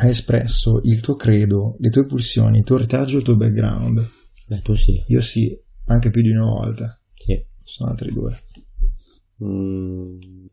hai 0.00 0.10
espresso 0.10 0.80
il 0.82 1.00
tuo 1.00 1.14
credo, 1.14 1.76
le 1.78 1.90
tue 1.90 2.06
pulsioni, 2.06 2.58
il 2.58 2.64
tuo 2.64 2.78
retaggio, 2.78 3.18
il 3.18 3.22
tuo 3.22 3.36
background. 3.36 4.06
Beh, 4.48 4.60
tu 4.62 4.74
sì. 4.74 5.02
Io 5.08 5.20
sì, 5.20 5.56
anche 5.86 6.10
più 6.10 6.22
di 6.22 6.30
una 6.30 6.46
volta. 6.46 7.00
Sì. 7.14 7.44
Sono 7.62 7.90
altri 7.90 8.12
due. 8.12 8.36
Mm. 9.42 10.43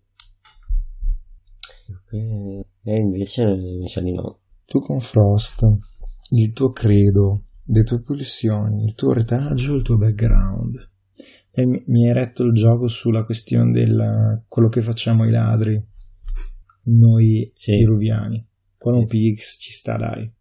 E 2.17 2.95
invece 2.95 3.45
mi 3.45 3.87
sa 3.87 4.01
di 4.01 4.13
no. 4.13 4.39
Tu 4.65 4.79
con 4.79 4.99
Frost, 4.99 5.61
il 6.31 6.51
tuo 6.53 6.71
credo, 6.71 7.43
le 7.65 7.83
tue 7.83 8.01
pulsioni, 8.01 8.83
il 8.83 8.93
tuo 8.95 9.13
retaggio, 9.13 9.75
il 9.75 9.81
tuo 9.81 9.97
background. 9.97 10.89
E 11.51 11.65
mi, 11.65 11.83
mi 11.87 12.07
hai 12.07 12.13
retto 12.13 12.43
il 12.43 12.53
gioco 12.53 12.87
sulla 12.87 13.25
questione 13.25 13.71
del 13.71 14.45
quello 14.47 14.69
che 14.69 14.81
facciamo 14.81 15.23
ai 15.23 15.31
ladri, 15.31 15.81
noi 16.85 17.51
Sì. 17.53 17.77
peruviani. 17.77 18.47
Con 18.77 18.95
un 18.95 19.05
PX 19.05 19.59
ci 19.59 19.71
sta, 19.71 19.95
dai. 19.97 20.31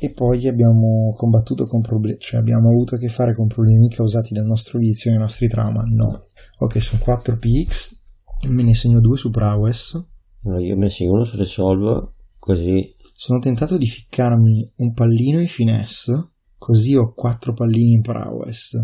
E 0.00 0.12
poi 0.12 0.46
abbiamo 0.46 1.12
combattuto 1.16 1.66
con 1.66 1.80
problemi, 1.80 2.18
cioè 2.20 2.38
abbiamo 2.38 2.68
avuto 2.68 2.94
a 2.94 2.98
che 2.98 3.08
fare 3.08 3.34
con 3.34 3.48
problemi 3.48 3.88
causati 3.88 4.32
dal 4.32 4.44
nostro 4.46 4.78
vizio 4.78 5.10
e 5.10 5.14
dai 5.14 5.22
nostri 5.22 5.48
trauma? 5.48 5.82
No. 5.84 6.28
Ok, 6.58 6.80
sono 6.80 7.00
4 7.02 7.36
PX, 7.36 8.00
me 8.48 8.62
ne 8.62 8.74
segno 8.74 9.00
2 9.00 9.16
su 9.16 9.30
prowess. 9.30 9.98
Me 10.44 10.88
segno 10.88 11.12
uno 11.12 11.24
su 11.24 11.36
Resolve, 11.36 12.12
così 12.38 12.88
Sono 13.14 13.40
tentato 13.40 13.76
di 13.76 13.86
ficcarmi 13.86 14.72
un 14.76 14.94
pallino 14.94 15.40
in 15.40 15.48
finesse, 15.48 16.32
così 16.56 16.94
ho 16.94 17.12
4 17.12 17.52
pallini 17.52 17.92
in 17.92 18.02
prowess. 18.02 18.76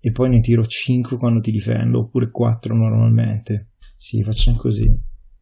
E 0.00 0.10
poi 0.10 0.30
ne 0.30 0.40
tiro 0.40 0.66
5 0.66 1.16
quando 1.18 1.40
ti 1.40 1.50
difendo, 1.50 2.00
oppure 2.00 2.30
4 2.30 2.74
normalmente. 2.74 3.72
Sì, 3.96 4.22
facciamo 4.22 4.56
così. 4.56 4.90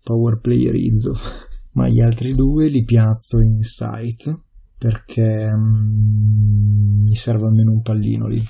Power 0.02 0.40
playerizzo. 0.40 1.14
Ma 1.74 1.88
gli 1.88 2.00
altri 2.00 2.32
due 2.32 2.68
li 2.68 2.84
piazzo 2.84 3.40
in 3.40 3.62
sight, 3.62 4.32
perché 4.76 5.48
mm, 5.54 7.04
mi 7.04 7.14
serve 7.14 7.46
almeno 7.46 7.72
un 7.72 7.82
pallino 7.82 8.26
lì. 8.26 8.42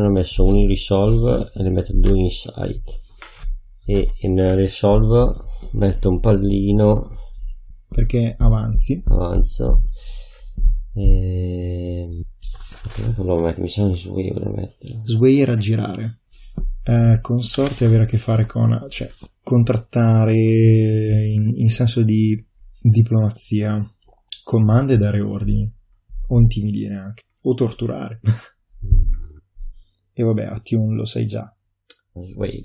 Ne 0.00 0.06
ho 0.08 0.10
messo 0.10 0.44
uno 0.44 0.56
in 0.56 0.68
Resolve 0.68 1.52
e 1.54 1.62
ne 1.62 1.70
metto 1.70 1.92
due 1.94 2.18
in 2.18 2.30
Sight. 2.30 3.02
E 3.84 4.08
in 4.20 4.54
Resolve 4.56 5.32
metto 5.72 6.08
un 6.08 6.20
pallino, 6.20 7.10
Perché 7.88 8.34
avanzi. 8.38 9.02
avanzo. 9.06 9.82
E... 10.94 12.24
Non 13.16 13.26
lo 13.26 13.38
metto, 13.38 13.60
mi 13.60 13.68
sa 13.68 13.88
che 13.88 14.08
io 14.08 14.38
lo 14.38 14.52
metto. 14.52 14.86
Sway 15.04 15.38
era 15.38 15.56
girare. 15.56 16.20
Eh, 16.82 17.18
consorte 17.22 17.84
avere 17.84 18.02
a 18.02 18.06
che 18.06 18.18
fare 18.18 18.46
con, 18.46 18.84
cioè, 18.88 19.10
contrattare 19.42 20.34
in, 20.34 21.52
in 21.54 21.68
senso 21.68 22.02
di 22.02 22.44
diplomazia, 22.82 23.90
comande 24.42 24.94
e 24.94 24.96
dare 24.98 25.20
ordini, 25.20 25.72
o 26.28 26.40
intimidire 26.40 26.94
anche, 26.96 27.22
o 27.42 27.54
torturare. 27.54 28.20
e 30.14 30.22
vabbè, 30.22 30.44
Attune 30.44 30.94
lo 30.94 31.04
sai 31.04 31.26
già. 31.26 31.52
Sway. 32.22 32.62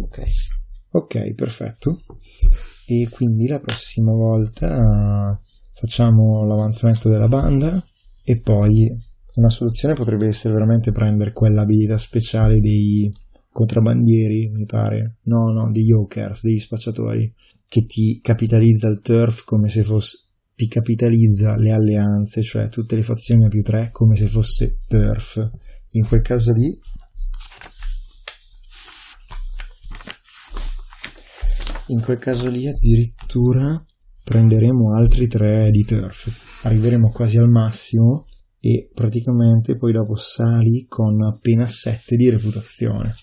Ok. 0.00 0.22
Ok, 0.90 1.34
perfetto. 1.34 2.00
E 2.86 3.08
quindi 3.10 3.48
la 3.48 3.58
prossima 3.58 4.12
volta 4.12 4.68
eh, 4.68 5.38
facciamo 5.72 6.44
l'avanzamento 6.44 7.08
della 7.08 7.28
banda 7.28 7.84
e 8.22 8.38
poi 8.38 8.88
una 9.34 9.50
soluzione 9.50 9.94
potrebbe 9.94 10.28
essere 10.28 10.54
veramente 10.54 10.92
prendere 10.92 11.32
quella 11.32 11.62
abilità 11.62 11.98
speciale 11.98 12.60
dei 12.60 13.12
contrabbandieri, 13.50 14.50
mi 14.50 14.66
pare. 14.66 15.18
No, 15.24 15.50
no, 15.50 15.70
degli 15.72 15.90
hawkers, 15.90 16.42
degli 16.44 16.58
spacciatori, 16.58 17.32
che 17.66 17.84
ti 17.86 18.20
capitalizza 18.22 18.86
il 18.86 19.00
turf 19.00 19.44
come 19.44 19.68
se 19.68 19.82
fosse 19.82 20.23
ti 20.54 20.68
capitalizza 20.68 21.56
le 21.56 21.72
alleanze, 21.72 22.42
cioè 22.42 22.68
tutte 22.68 22.94
le 22.96 23.02
fazioni 23.02 23.44
a 23.44 23.48
più 23.48 23.62
3 23.62 23.90
come 23.90 24.16
se 24.16 24.26
fosse 24.26 24.78
turf. 24.88 25.50
In 25.90 26.06
quel 26.06 26.22
caso 26.22 26.52
lì 26.52 26.78
in 31.88 32.00
quel 32.00 32.18
caso 32.18 32.48
lì 32.48 32.66
addirittura 32.66 33.84
prenderemo 34.24 34.94
altri 34.94 35.28
tre 35.28 35.70
di 35.70 35.84
turf. 35.84 36.62
Arriveremo 36.64 37.10
quasi 37.10 37.36
al 37.36 37.50
massimo 37.50 38.24
e 38.58 38.90
praticamente 38.92 39.76
poi 39.76 39.92
dopo 39.92 40.16
sali 40.16 40.86
con 40.88 41.22
appena 41.22 41.66
7 41.66 42.16
di 42.16 42.30
reputazione. 42.30 43.14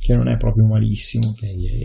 Che 0.00 0.14
non 0.14 0.26
è 0.26 0.36
proprio 0.36 0.66
malissimo. 0.66 1.34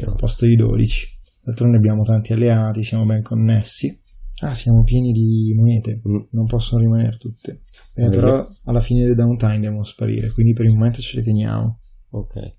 Al 0.05 0.15
posto 0.15 0.45
di 0.45 0.55
12 0.55 1.12
d'altronde 1.43 1.77
abbiamo 1.77 2.03
tanti 2.03 2.33
alleati 2.33 2.83
siamo 2.83 3.05
ben 3.05 3.21
connessi 3.21 4.01
ah 4.41 4.55
siamo 4.55 4.83
pieni 4.83 5.11
di 5.11 5.53
monete 5.55 6.01
Mm. 6.07 6.17
non 6.31 6.45
possono 6.47 6.81
rimanere 6.81 7.17
tutte 7.17 7.61
Eh, 7.95 8.09
però 8.09 8.45
alla 8.65 8.79
fine 8.79 9.03
del 9.05 9.15
downtime 9.15 9.59
devono 9.59 9.83
sparire 9.83 10.29
quindi 10.31 10.53
per 10.53 10.65
il 10.65 10.71
momento 10.73 10.99
ce 11.01 11.17
le 11.17 11.23
teniamo 11.23 11.79
Ok. 12.11 12.55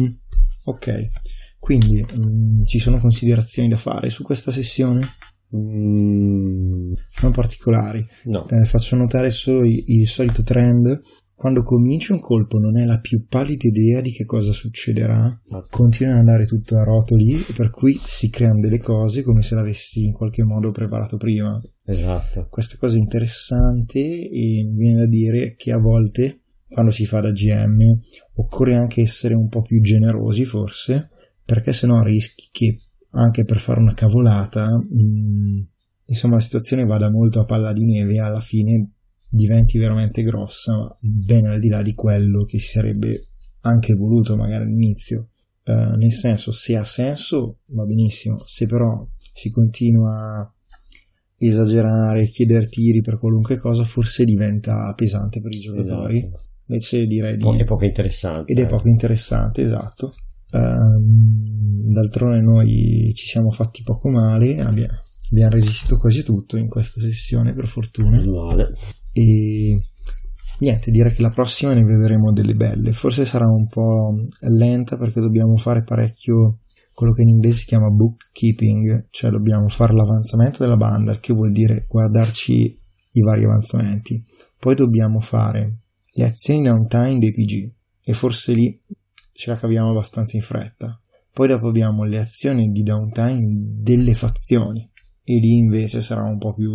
Mm, 0.00 0.06
Ok, 0.64 1.08
quindi 1.58 2.04
mm, 2.14 2.62
ci 2.64 2.78
sono 2.78 2.98
considerazioni 2.98 3.68
da 3.68 3.76
fare 3.76 4.10
su 4.10 4.22
questa 4.22 4.50
sessione? 4.52 5.06
Mm, 5.56 6.92
Non 7.22 7.32
particolari. 7.32 8.04
no. 8.24 8.46
Eh, 8.48 8.64
faccio 8.66 8.96
notare 8.96 9.30
solo 9.30 9.64
il, 9.64 9.82
il 9.86 10.06
solito 10.06 10.42
trend. 10.42 11.00
Quando 11.38 11.62
cominci 11.62 12.10
un 12.10 12.18
colpo 12.18 12.58
non 12.58 12.74
hai 12.74 12.84
la 12.84 12.98
più 12.98 13.24
pallida 13.28 13.68
idea 13.68 14.00
di 14.00 14.10
che 14.10 14.24
cosa 14.24 14.52
succederà, 14.52 15.40
continua 15.70 16.14
ad 16.14 16.18
andare 16.18 16.46
tutto 16.46 16.76
a 16.76 16.82
rotoli, 16.82 17.32
e 17.32 17.52
per 17.54 17.70
cui 17.70 17.94
si 17.94 18.28
creano 18.28 18.58
delle 18.58 18.80
cose 18.80 19.22
come 19.22 19.44
se 19.44 19.54
l'avessi 19.54 20.06
in 20.06 20.14
qualche 20.14 20.42
modo 20.42 20.72
preparato 20.72 21.16
prima. 21.16 21.60
Esatto. 21.86 22.48
Questa 22.50 22.76
cosa 22.76 22.96
è 22.96 22.98
interessante 22.98 24.00
e 24.00 24.64
mi 24.64 24.78
viene 24.78 24.98
da 24.98 25.06
dire 25.06 25.54
che 25.54 25.70
a 25.70 25.78
volte, 25.78 26.40
quando 26.68 26.90
si 26.90 27.06
fa 27.06 27.20
da 27.20 27.30
GM, 27.30 27.84
occorre 28.34 28.74
anche 28.74 29.00
essere 29.00 29.34
un 29.34 29.46
po' 29.46 29.62
più 29.62 29.80
generosi 29.80 30.44
forse, 30.44 31.10
perché 31.44 31.72
sennò 31.72 32.02
rischi 32.02 32.48
che 32.50 32.76
anche 33.10 33.44
per 33.44 33.58
fare 33.58 33.78
una 33.78 33.94
cavolata, 33.94 34.70
mh, 34.70 35.68
insomma 36.06 36.34
la 36.34 36.40
situazione 36.40 36.84
vada 36.84 37.08
molto 37.12 37.38
a 37.38 37.44
palla 37.44 37.72
di 37.72 37.84
neve 37.84 38.14
e 38.14 38.20
alla 38.20 38.40
fine 38.40 38.94
diventi 39.28 39.78
veramente 39.78 40.22
grossa, 40.22 40.96
ben 41.00 41.46
al 41.46 41.60
di 41.60 41.68
là 41.68 41.82
di 41.82 41.94
quello 41.94 42.44
che 42.44 42.58
si 42.58 42.68
sarebbe 42.68 43.22
anche 43.62 43.94
voluto 43.94 44.36
magari 44.36 44.64
all'inizio. 44.64 45.28
Eh, 45.64 45.72
nel 45.72 46.12
senso, 46.12 46.52
se 46.52 46.76
ha 46.76 46.84
senso 46.84 47.58
va 47.68 47.84
benissimo, 47.84 48.38
se 48.38 48.66
però 48.66 49.06
si 49.34 49.50
continua 49.50 50.40
a 50.40 50.52
esagerare, 51.36 52.28
chiedere 52.28 52.68
tiri 52.68 53.00
per 53.00 53.18
qualunque 53.18 53.58
cosa, 53.58 53.84
forse 53.84 54.24
diventa 54.24 54.92
pesante 54.94 55.40
per 55.40 55.54
i 55.54 55.60
giocatori. 55.60 56.18
Esatto. 56.18 56.42
Invece 56.66 57.06
direi 57.06 57.36
di... 57.36 57.58
È 57.58 57.64
poco 57.64 57.84
interessante. 57.84 58.52
ed 58.52 58.58
è 58.58 58.62
eh. 58.62 58.66
poco 58.66 58.88
interessante, 58.88 59.62
esatto. 59.62 60.12
Ehm, 60.50 61.92
d'altronde 61.92 62.40
noi 62.40 63.12
ci 63.14 63.26
siamo 63.26 63.50
fatti 63.50 63.82
poco 63.82 64.08
male, 64.10 64.60
abbia- 64.60 65.02
abbiamo 65.30 65.50
resistito 65.50 65.96
quasi 65.96 66.22
tutto 66.22 66.56
in 66.56 66.68
questa 66.68 67.00
sessione 67.00 67.54
per 67.54 67.66
fortuna 67.66 68.22
male. 68.24 68.72
e 69.12 69.80
niente, 70.60 70.90
direi 70.90 71.14
che 71.14 71.22
la 71.22 71.30
prossima 71.30 71.74
ne 71.74 71.82
vedremo 71.82 72.32
delle 72.32 72.54
belle. 72.54 72.92
Forse 72.92 73.24
sarà 73.24 73.46
un 73.46 73.66
po' 73.66 74.26
lenta 74.40 74.96
perché 74.96 75.20
dobbiamo 75.20 75.56
fare 75.56 75.84
parecchio 75.84 76.60
quello 76.92 77.12
che 77.12 77.22
in 77.22 77.28
inglese 77.28 77.58
si 77.58 77.66
chiama 77.66 77.90
bookkeeping, 77.90 79.06
cioè 79.10 79.30
dobbiamo 79.30 79.68
fare 79.68 79.92
l'avanzamento 79.92 80.64
della 80.64 80.76
banda, 80.76 81.18
che 81.20 81.32
vuol 81.32 81.52
dire 81.52 81.86
guardarci 81.88 82.76
i 83.12 83.20
vari 83.20 83.44
avanzamenti. 83.44 84.24
Poi 84.58 84.74
dobbiamo 84.74 85.20
fare 85.20 85.82
le 86.10 86.24
azioni 86.24 86.62
downtime 86.62 87.18
dei 87.18 87.32
PG 87.32 87.72
e 88.04 88.12
forse 88.14 88.52
lì 88.52 88.82
ce 89.32 89.50
la 89.50 89.56
caviamo 89.56 89.90
abbastanza 89.90 90.36
in 90.36 90.42
fretta. 90.42 91.00
Poi 91.32 91.46
dopo 91.46 91.68
abbiamo 91.68 92.02
le 92.02 92.18
azioni 92.18 92.72
di 92.72 92.82
downtime 92.82 93.60
delle 93.80 94.14
fazioni 94.14 94.90
e 95.30 95.38
lì 95.40 95.58
invece 95.58 96.00
sarà 96.00 96.22
un 96.22 96.38
po' 96.38 96.54
più 96.54 96.70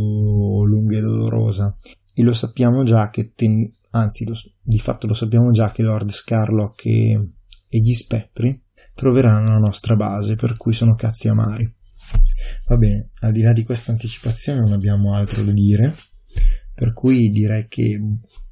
lunga 0.66 0.98
e 0.98 1.02
dolorosa 1.02 1.74
e 2.14 2.22
lo 2.22 2.34
sappiamo 2.34 2.84
già 2.84 3.10
che 3.10 3.34
ten- 3.34 3.68
anzi 3.92 4.26
lo- 4.28 4.36
di 4.62 4.78
fatto 4.78 5.08
lo 5.08 5.16
sappiamo 5.16 5.50
già 5.50 5.72
che 5.72 5.82
Lord 5.82 6.12
Scarlock 6.12 6.86
e, 6.86 7.32
e 7.68 7.80
gli 7.80 7.94
spettri 7.94 8.62
troveranno 8.94 9.50
la 9.54 9.58
nostra 9.58 9.96
base 9.96 10.36
per 10.36 10.56
cui 10.56 10.74
sono 10.74 10.94
cazzi 10.94 11.28
amari 11.28 11.68
va 12.68 12.78
bene 12.78 13.10
al 13.22 13.32
di 13.32 13.42
là 13.42 13.54
di 13.54 13.64
questa 13.64 13.92
anticipazione 13.92 14.60
non 14.60 14.74
abbiamo 14.74 15.16
altro 15.16 15.44
da 15.44 15.52
dire 15.52 15.96
per 16.76 16.94
cui 16.94 17.28
direi 17.30 17.66
che 17.68 18.00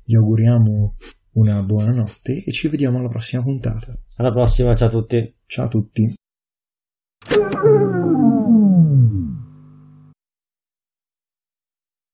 vi 0.04 0.16
auguriamo 0.16 0.96
una 1.34 1.62
buona 1.62 1.92
notte 1.94 2.44
e 2.44 2.52
ci 2.52 2.68
vediamo 2.70 2.98
alla 2.98 3.10
prossima 3.10 3.44
puntata 3.44 3.96
Alla 4.18 4.32
prossima, 4.32 4.74
ciao 4.74 4.88
a 4.88 4.92
tutti. 4.92 5.36
ciao 5.46 5.66
a 5.66 5.68
tutti. 5.68 6.14